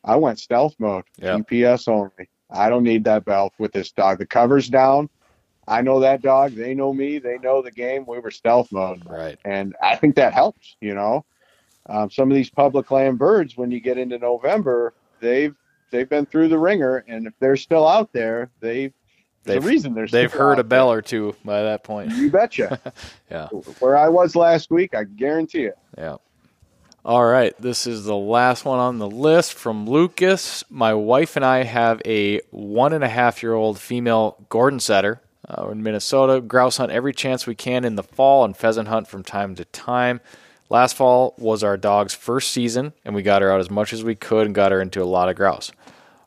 I 0.03 0.15
went 0.15 0.39
stealth 0.39 0.75
mode, 0.79 1.03
Yep. 1.19 1.49
GPS 1.49 1.87
only. 1.87 2.29
I 2.49 2.69
don't 2.69 2.83
need 2.83 3.03
that 3.03 3.25
belt 3.25 3.53
with 3.59 3.73
this 3.73 3.91
dog. 3.91 4.17
The 4.19 4.25
cover's 4.25 4.69
down. 4.69 5.09
I 5.67 5.81
know 5.81 5.99
that 5.99 6.21
dog. 6.21 6.53
They 6.53 6.73
know 6.73 6.93
me. 6.93 7.19
They 7.19 7.37
know 7.39 7.61
the 7.61 7.71
game. 7.71 8.05
We 8.07 8.19
were 8.19 8.31
stealth 8.31 8.71
mode 8.71 9.01
right. 9.05 9.37
and 9.43 9.75
I 9.83 9.95
think 9.95 10.15
that 10.15 10.33
helps. 10.33 10.75
You 10.81 10.93
know, 10.95 11.25
um, 11.87 12.09
some 12.09 12.31
of 12.31 12.35
these 12.35 12.49
public 12.49 12.89
land 12.91 13.17
birds, 13.19 13.57
when 13.57 13.71
you 13.71 13.79
get 13.79 13.97
into 13.97 14.17
November, 14.17 14.93
they've 15.19 15.55
they've 15.91 16.07
been 16.09 16.25
through 16.25 16.47
the 16.49 16.59
ringer, 16.59 17.03
and 17.07 17.27
if 17.27 17.33
they're 17.39 17.57
still 17.57 17.87
out 17.87 18.11
there, 18.13 18.49
they 18.59 18.93
there's 19.43 19.55
They've- 19.61 19.65
a 19.65 19.67
reason 19.67 19.93
they're 19.93 20.07
They've 20.07 20.31
heard 20.31 20.59
a 20.59 20.63
bell 20.63 20.91
or 20.91 21.01
two 21.01 21.35
by 21.45 21.63
that 21.63 21.83
point. 21.83 22.09
there. 22.11 22.19
You 22.19 22.31
betcha. 22.31 22.79
Yeah. 23.31 23.47
Where 23.79 23.97
I 23.97 24.07
was 24.09 24.35
last 24.35 24.71
week, 24.71 24.93
I 24.95 25.03
guarantee 25.05 25.63
it. 25.65 25.77
Yeah. 25.97 26.17
All 27.05 27.23
right, 27.25 27.53
this 27.61 27.87
is 27.87 28.03
the 28.03 28.15
last 28.17 28.65
one 28.65 28.79
on 28.79 28.97
the 28.99 29.09
list 29.09 29.53
from 29.53 29.85
Lucas. 29.89 30.65
My 30.69 30.93
wife 30.93 31.37
and 31.37 31.45
I 31.45 31.63
have 31.63 32.01
a 32.05 32.41
one 32.51 32.91
and 32.91 33.01
a 33.03 33.07
half 33.07 33.41
year 33.41 33.53
old 33.53 33.79
female 33.79 34.45
Gordon 34.49 34.81
setter. 34.81 35.21
Uh, 35.49 35.69
in 35.69 35.81
Minnesota. 35.81 36.41
Grouse 36.41 36.77
hunt 36.77 36.91
every 36.91 37.13
chance 37.13 37.47
we 37.47 37.55
can 37.55 37.85
in 37.85 37.95
the 37.95 38.03
fall 38.03 38.43
and 38.43 38.55
pheasant 38.55 38.89
hunt 38.89 39.07
from 39.07 39.23
time 39.23 39.55
to 39.55 39.63
time. 39.65 40.19
Last 40.69 40.97
fall 40.97 41.33
was 41.37 41.63
our 41.63 41.77
dog's 41.77 42.13
first 42.13 42.51
season, 42.51 42.91
and 43.05 43.15
we 43.15 43.21
got 43.21 43.41
her 43.41 43.49
out 43.49 43.61
as 43.61 43.69
much 43.69 43.93
as 43.93 44.03
we 44.03 44.15
could 44.15 44.45
and 44.45 44.53
got 44.53 44.73
her 44.73 44.81
into 44.81 45.01
a 45.01 45.05
lot 45.05 45.29
of 45.29 45.37
grouse. 45.37 45.71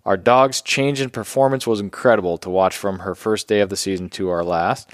Our 0.06 0.16
dog's 0.16 0.62
change 0.62 1.00
in 1.00 1.10
performance 1.10 1.66
was 1.66 1.80
incredible 1.80 2.38
to 2.38 2.48
watch 2.48 2.76
from 2.76 3.00
her 3.00 3.14
first 3.14 3.46
day 3.46 3.60
of 3.60 3.68
the 3.68 3.76
season 3.76 4.08
to 4.10 4.30
our 4.30 4.42
last. 4.42 4.90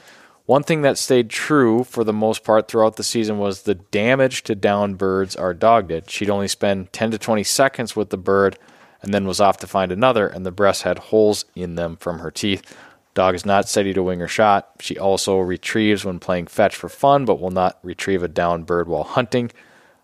One 0.47 0.63
thing 0.63 0.83
that 0.83 0.99
stayed 0.99 1.31
true 1.31 1.85
for 1.85 2.03
the 2.03 2.13
most 2.13 2.45
part 2.45 2.69
throughout 2.69 2.97
the 2.97 3.05
season 3.05 3.39
was 3.39 3.63
the 3.63 3.75
damage 3.75 4.43
to 4.45 4.55
down 4.55 4.95
birds 4.95 5.37
our 5.37 5.55
dog 5.55 5.89
did. 5.89 6.11
She'd 6.11 6.31
only 6.31 6.49
spend 6.49 6.93
10 6.93 7.13
to 7.13 7.19
20 7.19 7.45
seconds 7.45 7.95
with 7.95 8.11
the 8.11 8.17
bird 8.17 8.59
and 9.03 9.15
then 9.15 9.27
was 9.27 9.41
off 9.41 9.59
to 9.59 9.67
find 9.67 9.93
another, 9.93 10.27
and 10.27 10.45
the 10.45 10.51
breasts 10.51 10.83
had 10.83 10.99
holes 10.99 11.45
in 11.55 11.77
them 11.77 11.97
from 11.97 12.19
her 12.21 12.31
teeth. 12.31 12.77
Dog 13.17 13.35
is 13.35 13.47
not 13.47 13.69
steady 13.69 13.95
to 13.95 14.05
wing 14.05 14.23
or 14.23 14.29
shot. 14.29 14.71
She 14.81 14.99
also 14.99 15.39
retrieves 15.41 16.05
when 16.05 16.21
playing 16.21 16.49
fetch 16.49 16.77
for 16.77 16.91
fun, 16.91 17.27
but 17.27 17.41
will 17.41 17.51
not 17.51 17.81
retrieve 17.83 18.23
a 18.23 18.29
down 18.29 18.65
bird 18.65 18.89
while 18.89 19.05
hunting. 19.05 19.53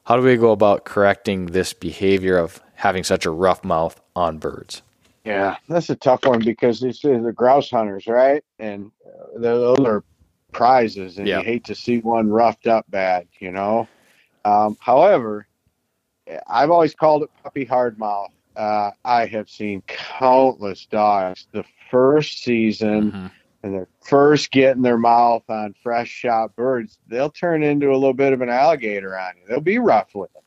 How 0.06 0.16
do 0.16 0.22
we 0.24 0.36
go 0.36 0.52
about 0.52 0.86
correcting 0.86 1.48
this 1.48 1.74
behavior 1.74 2.38
of 2.38 2.62
having 2.76 3.04
such 3.04 3.26
a 3.26 3.30
rough 3.30 3.64
mouth 3.64 4.00
on 4.16 4.38
birds? 4.38 4.82
Yeah, 5.24 5.58
that's 5.68 5.90
a 5.90 5.96
tough 5.96 6.26
one 6.26 6.42
because 6.44 6.80
these 6.80 7.04
are 7.06 7.22
the 7.22 7.32
grouse 7.32 7.70
hunters, 7.70 8.08
right? 8.08 8.44
And 8.58 8.92
uh, 9.06 9.40
those 9.40 9.78
are 9.80 10.04
prizes, 10.52 11.18
and 11.18 11.28
Yeah. 11.28 11.38
you 11.38 11.44
hate 11.44 11.64
to 11.66 11.76
see 11.76 12.00
one 12.00 12.30
roughed 12.30 12.66
up 12.66 12.86
bad, 12.90 13.28
you 13.40 13.52
know. 13.52 13.88
Um, 14.44 14.76
however, 14.80 15.48
I've 16.48 16.70
always 16.70 16.94
called 16.94 17.24
it 17.24 17.30
puppy 17.44 17.64
hard 17.66 17.98
mouth. 17.98 18.30
Uh, 18.56 18.90
I 19.04 19.26
have 19.26 19.48
seen 19.48 19.82
countless 19.86 20.86
dogs 20.86 21.46
the 21.52 21.64
first 21.90 22.42
season 22.42 23.12
Mhm. 23.12 23.30
and 23.62 23.74
they're 23.74 23.88
first 24.00 24.50
getting 24.50 24.82
their 24.82 24.98
mouth 24.98 25.44
on 25.48 25.74
fresh 25.82 26.08
shot 26.08 26.54
birds, 26.56 26.98
they'll 27.06 27.30
turn 27.30 27.62
into 27.62 27.90
a 27.90 27.94
little 27.94 28.12
bit 28.14 28.32
of 28.32 28.40
an 28.40 28.48
alligator 28.48 29.18
on 29.18 29.32
you. 29.36 29.42
They'll 29.48 29.60
be 29.60 29.78
rough 29.78 30.14
with 30.14 30.32
them. 30.32 30.42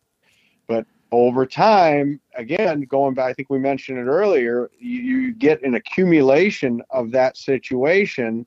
But 0.68 0.86
over 1.12 1.46
time, 1.46 2.20
again, 2.36 2.82
going 2.82 3.14
back, 3.14 3.30
I 3.30 3.34
think 3.34 3.50
we 3.50 3.60
mentioned 3.60 4.00
it 4.00 4.08
earlier, 4.10 4.70
you, 4.78 5.02
you 5.02 5.34
get 5.34 5.64
an 5.64 5.76
accumulation 5.76 6.82
of 6.90 7.12
that 7.12 7.38
situation 7.38 8.46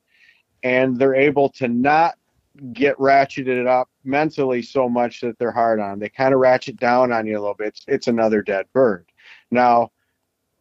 and 0.63 0.97
they're 0.97 1.15
able 1.15 1.49
to 1.49 1.67
not 1.67 2.15
get 2.73 2.97
ratcheted 2.97 3.65
up 3.67 3.89
mentally 4.03 4.61
so 4.61 4.89
much 4.89 5.21
that 5.21 5.39
they're 5.39 5.51
hard 5.51 5.79
on. 5.79 5.99
They 5.99 6.09
kind 6.09 6.33
of 6.33 6.41
ratchet 6.41 6.77
down 6.77 7.11
on 7.11 7.25
you 7.25 7.37
a 7.37 7.39
little 7.39 7.53
bit. 7.53 7.67
It's, 7.69 7.85
it's 7.87 8.07
another 8.07 8.41
dead 8.41 8.65
bird. 8.73 9.05
Now, 9.51 9.91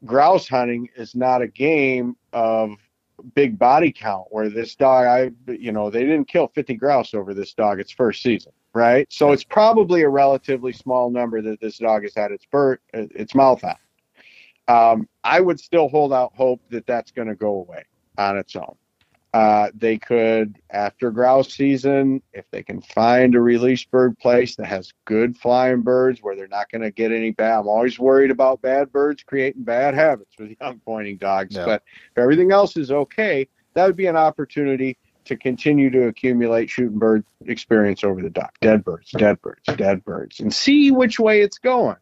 grouse 0.05 0.49
hunting 0.49 0.89
is 0.97 1.15
not 1.15 1.43
a 1.43 1.49
game 1.49 2.17
of 2.33 2.77
big 3.35 3.59
body 3.59 3.93
count 3.93 4.27
where 4.31 4.49
this 4.49 4.77
dog 4.77 5.07
I 5.07 5.53
you 5.53 5.73
know 5.73 5.91
they 5.91 6.05
didn't 6.05 6.27
kill 6.27 6.49
50 6.49 6.75
grouse 6.75 7.15
over 7.15 7.35
this 7.35 7.53
dog 7.53 7.81
its 7.81 7.91
first 7.91 8.23
season 8.23 8.53
right? 8.75 9.09
So 9.11 9.33
it's 9.33 9.43
probably 9.43 10.03
a 10.03 10.09
relatively 10.09 10.73
small 10.73 11.11
number 11.11 11.43
that 11.43 11.61
this 11.61 11.79
dog 11.79 12.03
has 12.03 12.15
had 12.15 12.31
its 12.31 12.47
bird 12.47 12.79
its 12.93 13.35
mouth 13.35 13.65
on 13.65 13.75
um, 14.69 15.09
I 15.25 15.41
would 15.41 15.59
still 15.59 15.89
hold 15.89 16.13
out 16.13 16.33
hope 16.37 16.61
that 16.71 16.87
that's 16.87 17.11
going 17.11 17.29
to 17.29 17.35
go 17.35 17.55
away 17.57 17.85
on 18.19 18.37
its 18.37 18.55
own 18.55 18.77
uh, 19.39 19.71
they 19.73 19.99
could 19.99 20.57
after 20.71 21.13
grouse 21.13 21.53
season 21.53 22.21
if 22.33 22.45
they 22.51 22.63
can 22.65 22.81
find 22.81 23.37
a 23.37 23.41
release 23.41 23.85
bird 23.85 24.19
place 24.19 24.57
that 24.57 24.67
has 24.67 24.93
good 25.05 25.37
flying 25.39 25.83
birds 25.83 26.21
where 26.21 26.35
they're 26.35 26.49
not 26.49 26.69
going 26.73 26.83
to 26.83 26.91
get 26.91 27.13
any 27.13 27.31
bad 27.31 27.61
i'm 27.61 27.69
always 27.69 27.99
worried 28.01 28.33
about 28.33 28.61
bad 28.63 28.91
birds 28.91 29.23
creating 29.23 29.63
bad 29.63 29.95
habits 29.95 30.35
with 30.39 30.57
young 30.61 30.81
pointing 30.85 31.17
dogs 31.19 31.55
Yeah. 31.55 31.67
but 31.67 31.83
if 32.11 32.19
everything 32.19 32.51
else 32.51 32.77
is 32.77 32.91
okay 32.91 33.47
that 33.75 33.87
would 33.87 33.97
be 33.97 34.07
an 34.07 34.17
opportunity 34.17 34.97
to 35.27 35.37
continue 35.37 35.89
to 35.91 36.09
accumulate 36.09 36.69
shooting 36.69 36.99
bird 36.99 37.25
experience 37.47 38.03
over 38.03 38.21
the 38.23 38.31
duck 38.31 38.53
dead 38.61 38.83
birds 38.85 39.11
dead 39.13 39.41
birds 39.41 39.63
dead 39.77 40.05
birds 40.05 40.41
and 40.41 40.53
see 40.53 40.91
which 40.91 41.21
way 41.21 41.43
it's 41.43 41.59
going. 41.59 41.97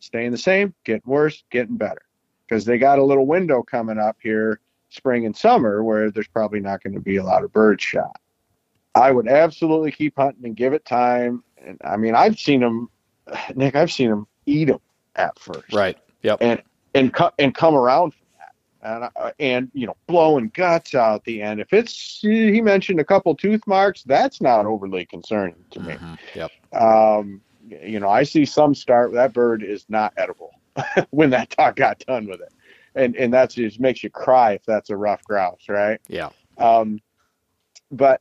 Staying 0.00 0.32
the 0.32 0.38
same 0.38 0.74
getting 0.84 1.02
worse 1.06 1.44
getting 1.50 1.78
better 1.78 2.02
because 2.46 2.66
they 2.66 2.76
got 2.76 2.98
a 2.98 3.02
little 3.02 3.26
window 3.26 3.62
coming 3.62 3.98
up 3.98 4.18
here 4.20 4.60
spring 4.94 5.26
and 5.26 5.36
summer 5.36 5.82
where 5.82 6.10
there's 6.10 6.28
probably 6.28 6.60
not 6.60 6.82
going 6.82 6.94
to 6.94 7.00
be 7.00 7.16
a 7.16 7.24
lot 7.24 7.44
of 7.44 7.52
bird 7.52 7.80
shot. 7.80 8.20
I 8.94 9.10
would 9.10 9.28
absolutely 9.28 9.90
keep 9.90 10.14
hunting 10.16 10.44
and 10.44 10.56
give 10.56 10.72
it 10.72 10.84
time. 10.84 11.42
And 11.64 11.80
I 11.84 11.96
mean, 11.96 12.14
I've 12.14 12.38
seen 12.38 12.60
them, 12.60 12.88
Nick. 13.54 13.74
I've 13.74 13.90
seen 13.92 14.10
them 14.10 14.26
eat 14.46 14.66
them 14.66 14.80
at 15.16 15.38
first, 15.38 15.72
Right. 15.72 15.96
Yep. 16.22 16.38
and 16.40 16.62
and 16.94 17.12
co- 17.12 17.32
and 17.38 17.54
come 17.54 17.74
around 17.74 18.12
from 18.14 18.26
that, 18.38 18.94
and 18.94 19.10
uh, 19.16 19.30
and 19.40 19.70
you 19.74 19.86
know, 19.86 19.96
blowing 20.06 20.50
guts 20.54 20.94
out 20.94 21.16
at 21.16 21.24
the 21.24 21.42
end. 21.42 21.60
If 21.60 21.72
it's 21.72 22.20
he 22.20 22.60
mentioned 22.60 23.00
a 23.00 23.04
couple 23.04 23.34
tooth 23.34 23.66
marks, 23.66 24.04
that's 24.04 24.40
not 24.40 24.64
overly 24.64 25.04
concerning 25.06 25.56
to 25.72 25.80
me. 25.80 25.94
Mhm. 25.94 26.18
Yep. 26.34 26.50
Um, 26.80 27.40
you 27.68 27.98
know, 27.98 28.08
I 28.08 28.22
see 28.22 28.44
some 28.44 28.74
start 28.74 29.12
that 29.14 29.32
bird 29.32 29.62
is 29.62 29.84
not 29.88 30.12
edible 30.16 30.50
when 31.10 31.30
that 31.30 31.50
dog 31.50 31.76
got 31.76 31.98
done 32.00 32.26
with 32.26 32.40
it, 32.40 32.52
and 32.94 33.16
and 33.16 33.32
that's 33.32 33.54
just 33.54 33.80
makes 33.80 34.02
you 34.02 34.10
cry 34.10 34.52
if 34.52 34.64
that's 34.64 34.90
a 34.90 34.96
ruffed 34.96 35.24
grouse, 35.24 35.68
right? 35.68 36.00
Yeah. 36.08 36.30
Um, 36.58 37.00
but 37.90 38.20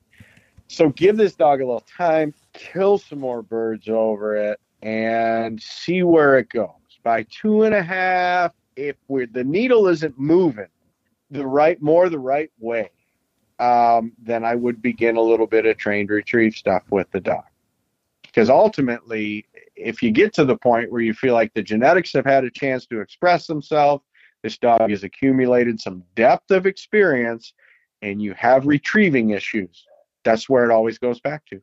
so 0.68 0.90
give 0.90 1.18
this 1.18 1.36
dog 1.36 1.62
a 1.62 1.66
little 1.66 1.86
time, 1.98 2.34
kill 2.54 2.98
some 2.98 3.20
more 3.20 3.42
birds 3.42 3.88
over 3.88 4.36
it, 4.36 4.60
and 4.82 5.62
see 5.62 6.04
where 6.04 6.38
it 6.38 6.50
goes. 6.50 6.70
By 7.04 7.24
two 7.24 7.64
and 7.64 7.76
a 7.76 7.84
half, 7.84 8.54
if 8.76 8.96
we're, 9.08 9.28
the 9.28 9.44
needle 9.44 9.88
isn't 9.88 10.18
moving 10.18 10.68
the 11.30 11.46
right 11.46 11.82
more 11.82 12.10
the 12.10 12.20
right 12.20 12.52
way, 12.60 12.90
um, 13.60 14.14
then 14.22 14.44
I 14.44 14.56
would 14.56 14.82
begin 14.82 15.18
a 15.18 15.22
little 15.22 15.48
bit 15.48 15.66
of 15.66 15.78
trained 15.78 16.10
retrieve 16.10 16.56
stuff 16.56 16.84
with 16.90 17.10
the 17.12 17.20
dog. 17.20 17.44
Because 18.24 18.50
ultimately, 18.50 19.46
if 19.76 20.02
you 20.02 20.12
get 20.12 20.34
to 20.34 20.46
the 20.46 20.58
point 20.58 20.92
where 20.92 21.02
you 21.02 21.14
feel 21.14 21.34
like 21.34 21.54
the 21.54 21.62
genetics 21.62 22.14
have 22.14 22.26
had 22.26 22.44
a 22.44 22.50
chance 22.50 22.86
to 22.88 23.00
express 23.00 23.48
themselves, 23.48 24.04
this 24.44 24.58
dog 24.58 24.90
has 24.92 25.04
accumulated 25.04 25.80
some 25.80 26.04
depth 26.16 26.52
of 26.52 26.66
experience, 26.68 27.54
and 28.02 28.22
you 28.22 28.34
have 28.34 28.68
retrieving 28.68 29.32
issues, 29.32 29.86
that's 30.24 30.48
where 30.50 30.66
it 30.70 30.72
always 30.72 31.00
goes 31.00 31.20
back 31.22 31.46
to. 31.48 31.62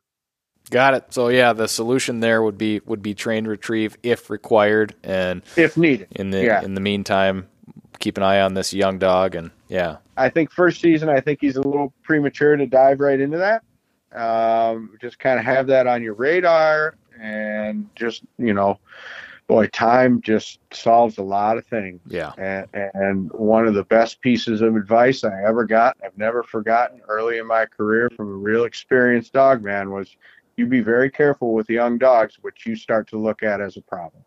Got 0.71 0.95
it. 0.95 1.05
So 1.13 1.29
yeah, 1.29 1.53
the 1.53 1.69
solution 1.69 2.21
there 2.21 2.43
would 2.43 2.59
be 2.59 2.81
would 2.87 3.03
be 3.03 3.15
trained 3.15 3.47
retrieve 3.47 3.97
if 4.03 4.31
required, 4.31 4.95
and 5.05 5.43
If 5.57 5.77
needed. 5.77 6.09
in 6.13 6.31
the 6.31 6.45
Yeah. 6.45 6.63
in 6.63 6.75
the 6.75 6.81
meantime, 6.81 7.47
keep 7.99 8.17
an 8.17 8.23
eye 8.23 8.41
on 8.41 8.55
this 8.55 8.73
young 8.73 8.99
dog, 8.99 9.35
and 9.35 9.51
yeah, 9.69 9.97
I 10.17 10.29
think 10.31 10.51
first 10.51 10.81
season, 10.81 11.09
I 11.09 11.21
think 11.21 11.39
he's 11.41 11.57
a 11.57 11.61
little 11.63 11.93
premature 12.03 12.57
to 12.57 12.67
dive 12.67 13.01
right 13.01 13.21
into 13.21 13.39
that. 13.39 13.63
Um, 14.19 14.97
just 15.01 15.19
kind 15.19 15.39
of 15.39 15.45
have 15.45 15.67
that 15.69 15.87
on 15.87 16.03
your 16.03 16.15
radar, 16.15 16.95
and 17.21 17.89
just 17.95 18.23
you 18.39 18.55
know, 18.55 18.79
boy, 19.51 19.67
time 19.67 20.21
just 20.21 20.61
solves 20.73 21.19
a 21.19 21.23
lot 21.23 21.59
of 21.59 21.67
things. 21.67 22.01
yeah, 22.07 22.33
And, 22.39 22.67
and 22.95 23.33
one 23.33 23.67
of 23.67 23.75
the 23.75 23.85
best 23.85 24.21
pieces 24.21 24.63
of 24.63 24.77
advice 24.77 25.25
I 25.25 25.43
ever 25.45 25.65
got, 25.65 25.97
I've 26.05 26.17
never 26.17 26.43
forgotten 26.43 27.01
early 27.09 27.39
in 27.39 27.47
my 27.47 27.67
career 27.67 28.11
from 28.17 28.29
a 28.29 28.37
real 28.37 28.65
experienced 28.65 29.33
dog 29.33 29.65
man 29.65 29.91
was 29.91 30.17
you 30.57 30.67
be 30.67 30.81
very 30.81 31.11
careful 31.11 31.53
with 31.53 31.69
young 31.69 31.99
dogs 31.99 32.37
which 32.43 32.65
you 32.65 32.77
start 32.77 33.09
to 33.09 33.19
look 33.19 33.43
at 33.43 33.61
as 33.61 33.77
a 33.77 33.83
problem. 33.83 34.23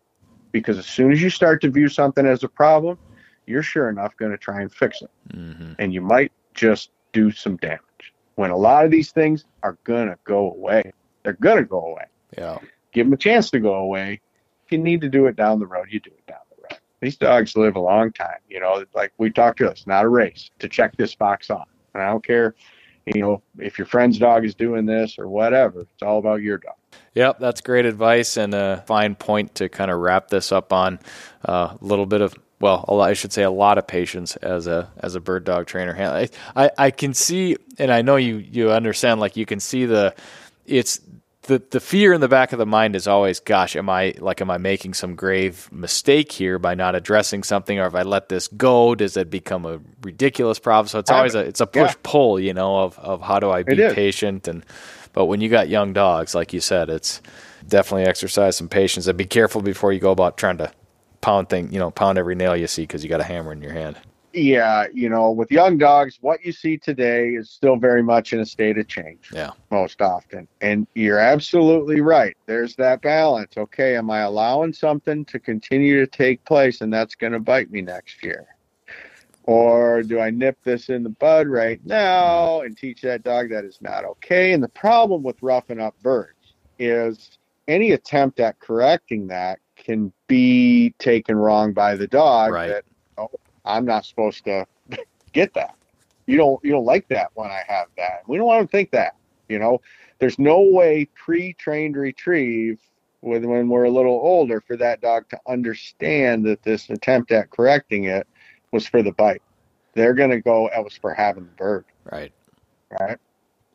Because 0.52 0.78
as 0.78 0.86
soon 0.86 1.10
as 1.10 1.22
you 1.22 1.30
start 1.30 1.60
to 1.62 1.70
view 1.70 1.88
something 1.88 2.26
as 2.26 2.44
a 2.44 2.48
problem, 2.48 2.98
you're 3.46 3.62
sure 3.62 3.88
enough 3.88 4.16
going 4.16 4.32
to 4.32 4.38
try 4.38 4.60
and 4.60 4.72
fix 4.72 5.00
it. 5.02 5.10
hmm 5.34 5.72
And 5.78 5.92
you 5.94 6.00
might 6.00 6.32
just 6.52 6.90
do 7.12 7.30
some 7.30 7.56
damage. 7.56 7.80
When 8.36 8.50
a 8.50 8.56
lot 8.56 8.84
of 8.84 8.90
these 8.90 9.10
things 9.10 9.44
are 9.62 9.78
going 9.84 10.08
to 10.08 10.18
go 10.24 10.52
away, 10.52 10.92
they're 11.22 11.32
going 11.32 11.58
to 11.58 11.64
go 11.64 11.80
away 11.80 12.04
yeah, 12.36 12.58
give 12.92 13.06
them 13.06 13.12
a 13.12 13.16
chance 13.16 13.50
to 13.50 13.60
go 13.60 13.74
away. 13.74 14.20
If 14.64 14.72
you 14.72 14.78
need 14.78 15.00
to 15.02 15.08
do 15.08 15.26
it 15.26 15.36
down 15.36 15.58
the 15.58 15.66
road, 15.66 15.88
you 15.90 16.00
do 16.00 16.10
it 16.10 16.26
down 16.26 16.38
the 16.50 16.62
road. 16.62 16.80
These 17.00 17.16
dogs 17.16 17.56
live 17.56 17.76
a 17.76 17.80
long 17.80 18.12
time. 18.12 18.38
You 18.48 18.60
know, 18.60 18.84
like 18.94 19.12
we 19.18 19.30
talked 19.30 19.58
to, 19.58 19.70
us, 19.70 19.86
not 19.86 20.04
a 20.04 20.08
race 20.08 20.50
to 20.60 20.68
check 20.68 20.96
this 20.96 21.14
box 21.14 21.50
off. 21.50 21.68
And 21.92 22.02
I 22.02 22.10
don't 22.10 22.24
care, 22.24 22.54
you 23.06 23.20
know, 23.20 23.42
if 23.58 23.78
your 23.78 23.86
friend's 23.86 24.18
dog 24.18 24.44
is 24.44 24.54
doing 24.54 24.86
this 24.86 25.18
or 25.18 25.28
whatever. 25.28 25.80
It's 25.80 26.02
all 26.02 26.18
about 26.18 26.40
your 26.40 26.58
dog. 26.58 26.74
Yep, 27.14 27.38
that's 27.38 27.60
great 27.60 27.86
advice 27.86 28.36
and 28.36 28.54
a 28.54 28.82
fine 28.86 29.14
point 29.14 29.54
to 29.56 29.68
kind 29.68 29.90
of 29.90 30.00
wrap 30.00 30.28
this 30.28 30.50
up 30.50 30.72
on. 30.72 30.98
Uh, 31.44 31.76
a 31.80 31.84
little 31.84 32.06
bit 32.06 32.20
of 32.20 32.34
well, 32.60 32.84
lot, 32.88 33.10
I 33.10 33.12
should 33.12 33.32
say 33.32 33.42
a 33.42 33.50
lot 33.50 33.78
of 33.78 33.86
patience 33.86 34.36
as 34.36 34.66
a 34.66 34.90
as 34.98 35.14
a 35.14 35.20
bird 35.20 35.44
dog 35.44 35.66
trainer. 35.66 35.94
I, 35.96 36.28
I 36.56 36.70
I 36.78 36.90
can 36.90 37.12
see, 37.12 37.56
and 37.78 37.92
I 37.92 38.02
know 38.02 38.16
you 38.16 38.36
you 38.36 38.70
understand. 38.70 39.20
Like 39.20 39.36
you 39.36 39.44
can 39.44 39.60
see 39.60 39.84
the 39.84 40.14
it's 40.64 41.00
the 41.44 41.62
the 41.70 41.80
fear 41.80 42.12
in 42.12 42.20
the 42.20 42.28
back 42.28 42.52
of 42.52 42.58
the 42.58 42.66
mind 42.66 42.96
is 42.96 43.06
always, 43.06 43.40
gosh, 43.40 43.76
am 43.76 43.88
I 43.88 44.14
like 44.18 44.40
am 44.40 44.50
I 44.50 44.58
making 44.58 44.94
some 44.94 45.14
grave 45.14 45.68
mistake 45.72 46.32
here 46.32 46.58
by 46.58 46.74
not 46.74 46.94
addressing 46.94 47.42
something, 47.42 47.78
or 47.78 47.86
if 47.86 47.94
I 47.94 48.02
let 48.02 48.28
this 48.28 48.48
go, 48.48 48.94
does 48.94 49.16
it 49.16 49.30
become 49.30 49.66
a 49.66 49.80
ridiculous 50.02 50.58
problem? 50.58 50.88
So 50.88 50.98
it's 50.98 51.10
always 51.10 51.34
a 51.34 51.40
it's 51.40 51.60
a 51.60 51.66
push 51.66 51.90
Yeah. 51.92 51.94
pull, 52.02 52.40
you 52.40 52.54
know, 52.54 52.78
of 52.78 52.98
of 52.98 53.22
how 53.22 53.40
do 53.40 53.50
I 53.50 53.62
be 53.62 53.76
patient 53.94 54.48
and 54.48 54.64
but 55.12 55.26
when 55.26 55.40
you 55.40 55.48
got 55.48 55.68
young 55.68 55.92
dogs, 55.92 56.34
like 56.34 56.52
you 56.52 56.60
said, 56.60 56.88
it's 56.90 57.22
definitely 57.68 58.04
exercise 58.06 58.56
some 58.56 58.68
patience 58.68 59.06
and 59.06 59.16
be 59.16 59.24
careful 59.26 59.62
before 59.62 59.92
you 59.92 60.00
go 60.00 60.10
about 60.10 60.36
trying 60.36 60.58
to 60.58 60.72
pound 61.20 61.48
thing, 61.48 61.72
you 61.72 61.78
know, 61.78 61.90
pound 61.90 62.18
every 62.18 62.34
nail 62.34 62.56
you 62.56 62.66
see 62.66 62.82
because 62.82 63.04
you 63.04 63.08
got 63.08 63.20
a 63.20 63.24
hammer 63.24 63.52
in 63.52 63.62
your 63.62 63.72
hand. 63.72 63.96
Yeah, 64.34 64.86
you 64.92 65.08
know, 65.08 65.30
with 65.30 65.52
young 65.52 65.78
dogs, 65.78 66.18
what 66.20 66.44
you 66.44 66.50
see 66.50 66.76
today 66.76 67.30
is 67.30 67.50
still 67.50 67.76
very 67.76 68.02
much 68.02 68.32
in 68.32 68.40
a 68.40 68.46
state 68.46 68.76
of 68.78 68.88
change. 68.88 69.30
Yeah. 69.32 69.52
Most 69.70 70.02
often. 70.02 70.48
And 70.60 70.88
you're 70.94 71.20
absolutely 71.20 72.00
right. 72.00 72.36
There's 72.46 72.74
that 72.76 73.00
balance. 73.00 73.56
Okay, 73.56 73.96
am 73.96 74.10
I 74.10 74.20
allowing 74.20 74.72
something 74.72 75.24
to 75.26 75.38
continue 75.38 76.00
to 76.00 76.06
take 76.06 76.44
place 76.44 76.80
and 76.80 76.92
that's 76.92 77.14
going 77.14 77.32
to 77.32 77.38
bite 77.38 77.70
me 77.70 77.80
next 77.80 78.24
year? 78.24 78.46
Or 79.44 80.02
do 80.02 80.18
I 80.18 80.30
nip 80.30 80.58
this 80.64 80.88
in 80.88 81.02
the 81.02 81.10
bud 81.10 81.46
right 81.46 81.80
now 81.84 82.62
and 82.62 82.76
teach 82.76 83.02
that 83.02 83.22
dog 83.22 83.50
that 83.50 83.64
is 83.64 83.78
not 83.80 84.04
okay? 84.04 84.52
And 84.52 84.62
the 84.62 84.68
problem 84.68 85.22
with 85.22 85.36
roughing 85.42 85.80
up 85.80 85.94
birds 86.02 86.54
is 86.78 87.38
any 87.68 87.92
attempt 87.92 88.40
at 88.40 88.58
correcting 88.58 89.28
that 89.28 89.60
can 89.76 90.12
be 90.28 90.94
taken 90.98 91.36
wrong 91.36 91.72
by 91.72 91.94
the 91.94 92.06
dog 92.06 92.52
Right. 92.52 92.68
that 92.68 92.84
I'm 93.64 93.84
not 93.84 94.04
supposed 94.04 94.44
to 94.44 94.66
get 95.32 95.54
that. 95.54 95.74
You 96.26 96.36
don't 96.36 96.62
you 96.64 96.70
don't 96.72 96.84
like 96.84 97.08
that 97.08 97.30
when 97.34 97.50
I 97.50 97.62
have 97.66 97.88
that. 97.96 98.22
We 98.26 98.36
don't 98.36 98.46
want 98.46 98.68
to 98.68 98.76
think 98.76 98.90
that. 98.92 99.16
You 99.48 99.58
know, 99.58 99.80
there's 100.18 100.38
no 100.38 100.62
way 100.62 101.06
pre-trained 101.14 101.96
retrieve 101.96 102.80
with 103.20 103.44
when 103.44 103.68
we're 103.68 103.84
a 103.84 103.90
little 103.90 104.12
older 104.22 104.60
for 104.60 104.76
that 104.76 105.00
dog 105.00 105.28
to 105.30 105.40
understand 105.46 106.44
that 106.46 106.62
this 106.62 106.88
attempt 106.90 107.32
at 107.32 107.50
correcting 107.50 108.04
it 108.04 108.26
was 108.72 108.86
for 108.86 109.02
the 109.02 109.12
bite. 109.12 109.42
They're 109.94 110.14
gonna 110.14 110.40
go 110.40 110.68
it 110.68 110.82
was 110.82 110.96
for 110.96 111.12
having 111.14 111.44
the 111.44 111.52
bird, 111.52 111.84
Right. 112.10 112.32
right? 113.00 113.18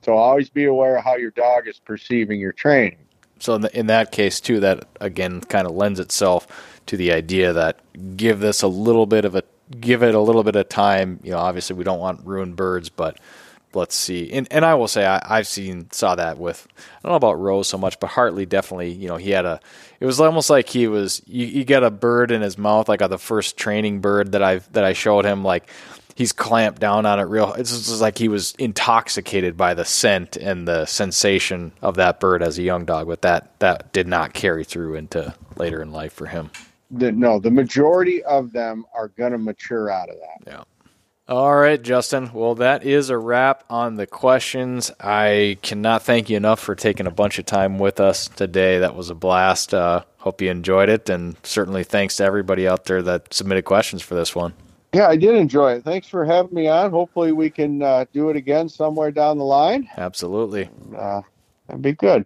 So 0.02 0.14
always 0.14 0.50
be 0.50 0.66
aware 0.66 0.98
of 0.98 1.04
how 1.04 1.18
your 1.18 1.32
dog 1.32 1.68
is 1.68 1.80
perceiving 1.80 2.40
your 2.40 2.54
training. 2.54 3.00
So 3.40 3.56
in, 3.56 3.62
the, 3.62 3.78
in 3.78 3.88
that 3.88 4.12
case 4.12 4.40
too, 4.40 4.60
that 4.60 4.86
again 5.02 5.42
kind 5.42 5.68
of 5.68 5.74
lends 5.74 6.00
itself 6.00 6.82
to 6.88 6.98
the 6.98 7.12
idea 7.12 7.54
that 7.54 7.80
give 8.18 8.40
this 8.40 8.62
a 8.62 8.68
little 8.68 9.06
bit 9.06 9.26
of 9.26 9.36
a 9.36 9.44
give 9.78 10.04
it 10.04 10.16
a 10.16 10.20
little 10.20 10.44
bit 10.44 10.56
of 10.56 10.70
time. 10.70 11.20
You 11.24 11.32
know, 11.32 11.40
obviously 11.40 11.76
we 11.76 11.84
don't 11.84 12.00
want 12.00 12.26
ruined 12.26 12.56
birds, 12.56 12.90
but 12.90 13.20
let's 13.74 13.96
see. 13.96 14.32
And 14.32 14.48
and 14.52 14.66
I 14.66 14.76
will 14.76 14.88
say 14.88 15.06
I, 15.06 15.22
I've 15.26 15.48
seen 15.48 15.90
saw 15.92 16.16
that 16.16 16.38
with 16.38 16.68
I 16.78 17.02
don't 17.04 17.12
know 17.12 17.18
about 17.18 17.40
Rose 17.40 17.68
so 17.68 17.78
much, 17.78 18.00
but 18.00 18.08
Hartley 18.08 18.46
definitely. 18.46 18.92
You 18.92 19.08
know, 19.08 19.18
he 19.18 19.32
had 19.32 19.46
a. 19.46 19.60
It 20.00 20.06
was 20.06 20.20
almost 20.20 20.50
like 20.50 20.70
he 20.70 20.88
was. 20.88 21.22
You, 21.28 21.46
you 21.46 21.64
get 21.64 21.84
a 21.84 21.92
bird 21.92 22.32
in 22.32 22.42
his 22.42 22.58
mouth, 22.58 22.90
like 22.90 23.00
the 23.00 23.18
first 23.18 23.58
training 23.58 24.02
bird 24.02 24.32
that 24.34 24.44
I 24.44 24.60
that 24.74 24.84
I 24.84 24.94
showed 24.94 25.26
him, 25.26 25.44
like. 25.44 25.70
He's 26.16 26.34
clamped 26.34 26.82
down 26.82 27.06
on 27.06 27.18
it 27.18 27.24
real. 27.24 27.54
It's 27.54 27.72
just 27.72 28.02
like 28.02 28.18
he 28.18 28.28
was 28.28 28.54
intoxicated 28.60 29.56
by 29.56 29.74
the 29.74 29.86
scent 29.86 30.36
and 30.36 30.68
the 30.68 30.86
sensation 30.86 31.72
of 31.82 31.96
that 31.96 32.20
bird 32.20 32.44
as 32.44 32.60
a 32.60 32.62
young 32.62 32.84
dog, 32.84 33.08
but 33.08 33.22
that 33.22 33.58
that 33.60 33.94
did 33.94 34.06
not 34.06 34.34
carry 34.34 34.66
through 34.66 34.96
into 34.96 35.34
later 35.56 35.82
in 35.82 35.94
life 35.94 36.12
for 36.12 36.26
him. 36.26 36.52
The, 36.92 37.12
no, 37.12 37.40
the 37.40 37.52
majority 37.52 38.24
of 38.24 38.52
them 38.52 38.86
are 38.96 39.10
gonna 39.10 39.38
mature 39.38 39.90
out 39.90 40.10
of 40.10 40.16
that. 40.18 40.52
Yeah. 40.52 40.64
All 41.30 41.56
right, 41.56 41.80
Justin. 41.80 42.32
Well, 42.34 42.56
that 42.56 42.84
is 42.84 43.12
a 43.12 43.18
wrap 43.18 43.64
on 43.70 43.98
the 43.98 44.08
questions. 44.08 44.92
I 45.00 45.60
cannot 45.62 46.02
thank 46.02 46.28
you 46.28 46.38
enough 46.38 46.60
for 46.60 46.74
taking 46.74 47.06
a 47.06 47.12
bunch 47.12 47.38
of 47.38 47.46
time 47.46 47.78
with 47.78 48.00
us 48.00 48.28
today. 48.30 48.80
That 48.80 48.96
was 48.96 49.12
a 49.12 49.16
blast. 49.16 49.72
Uh, 49.76 50.06
hope 50.18 50.42
you 50.42 50.50
enjoyed 50.50 50.90
it, 50.90 51.08
and 51.08 51.36
certainly 51.44 51.84
thanks 51.84 52.16
to 52.16 52.24
everybody 52.24 52.68
out 52.68 52.86
there 52.86 53.04
that 53.04 53.32
submitted 53.32 53.66
questions 53.66 54.02
for 54.02 54.16
this 54.16 54.36
one. 54.36 54.54
Yeah, 54.92 55.08
I 55.08 55.18
did 55.18 55.36
enjoy 55.36 55.74
it. 55.74 55.84
Thanks 55.84 56.08
for 56.08 56.26
having 56.26 56.52
me 56.52 56.68
on. 56.68 56.90
Hopefully, 56.90 57.32
we 57.32 57.52
can 57.52 57.84
uh, 57.84 58.06
do 58.12 58.32
it 58.32 58.36
again 58.36 58.68
somewhere 58.68 59.12
down 59.12 59.38
the 59.38 59.44
line. 59.44 59.88
Absolutely. 59.98 60.68
Uh, 60.98 61.22
that'd 61.68 61.84
be 61.84 61.94
good. 61.94 62.26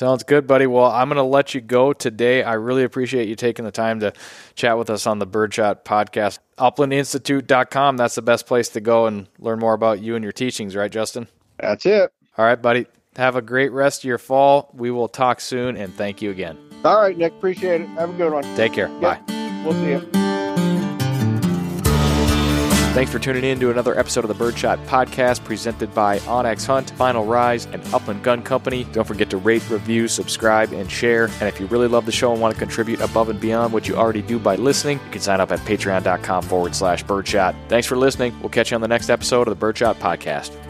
Sounds 0.00 0.22
good, 0.22 0.46
buddy. 0.46 0.66
Well, 0.66 0.90
I'm 0.90 1.10
going 1.10 1.18
to 1.18 1.22
let 1.22 1.54
you 1.54 1.60
go 1.60 1.92
today. 1.92 2.42
I 2.42 2.54
really 2.54 2.84
appreciate 2.84 3.28
you 3.28 3.34
taking 3.34 3.66
the 3.66 3.70
time 3.70 4.00
to 4.00 4.14
chat 4.54 4.78
with 4.78 4.88
us 4.88 5.06
on 5.06 5.18
the 5.18 5.26
Birdshot 5.26 5.84
podcast. 5.84 6.38
UplandInstitute.com. 6.56 7.98
That's 7.98 8.14
the 8.14 8.22
best 8.22 8.46
place 8.46 8.70
to 8.70 8.80
go 8.80 9.04
and 9.04 9.28
learn 9.38 9.58
more 9.58 9.74
about 9.74 10.00
you 10.00 10.14
and 10.14 10.22
your 10.22 10.32
teachings, 10.32 10.74
right, 10.74 10.90
Justin? 10.90 11.28
That's 11.58 11.84
it. 11.84 12.14
All 12.38 12.46
right, 12.46 12.62
buddy. 12.62 12.86
Have 13.16 13.36
a 13.36 13.42
great 13.42 13.72
rest 13.72 14.00
of 14.00 14.04
your 14.08 14.16
fall. 14.16 14.70
We 14.72 14.90
will 14.90 15.08
talk 15.08 15.38
soon, 15.38 15.76
and 15.76 15.94
thank 15.94 16.22
you 16.22 16.30
again. 16.30 16.56
All 16.82 16.98
right, 17.02 17.18
Nick. 17.18 17.34
Appreciate 17.34 17.82
it. 17.82 17.88
Have 17.88 18.08
a 18.08 18.14
good 18.14 18.32
one. 18.32 18.44
Take 18.56 18.72
care. 18.72 18.88
Bye. 18.88 19.20
We'll 19.66 19.74
see 19.74 19.90
you. 19.90 20.49
Thanks 22.92 23.12
for 23.12 23.20
tuning 23.20 23.44
in 23.44 23.60
to 23.60 23.70
another 23.70 23.96
episode 23.96 24.24
of 24.24 24.28
the 24.28 24.34
Birdshot 24.34 24.84
Podcast 24.86 25.44
presented 25.44 25.94
by 25.94 26.18
onX 26.20 26.66
Hunt, 26.66 26.90
Final 26.90 27.24
Rise, 27.24 27.66
and 27.66 27.82
Upland 27.94 28.24
Gun 28.24 28.42
Company. 28.42 28.82
Don't 28.92 29.06
forget 29.06 29.30
to 29.30 29.36
rate, 29.36 29.68
review, 29.70 30.08
subscribe, 30.08 30.72
and 30.72 30.90
share. 30.90 31.26
And 31.26 31.42
if 31.42 31.60
you 31.60 31.66
really 31.66 31.86
love 31.86 32.04
the 32.04 32.10
show 32.12 32.32
and 32.32 32.40
want 32.40 32.52
to 32.52 32.58
contribute 32.58 33.00
above 33.00 33.28
and 33.28 33.40
beyond 33.40 33.72
what 33.72 33.86
you 33.86 33.94
already 33.94 34.22
do 34.22 34.40
by 34.40 34.56
listening, 34.56 34.98
you 35.04 35.10
can 35.12 35.20
sign 35.20 35.40
up 35.40 35.52
at 35.52 35.60
patreon.com 35.60 36.42
forward 36.42 36.74
slash 36.74 37.04
birdshot. 37.04 37.54
Thanks 37.68 37.86
for 37.86 37.96
listening. 37.96 38.38
We'll 38.40 38.50
catch 38.50 38.72
you 38.72 38.74
on 38.74 38.80
the 38.80 38.88
next 38.88 39.08
episode 39.08 39.46
of 39.46 39.56
the 39.56 39.66
Birdshot 39.66 39.96
Podcast. 40.00 40.69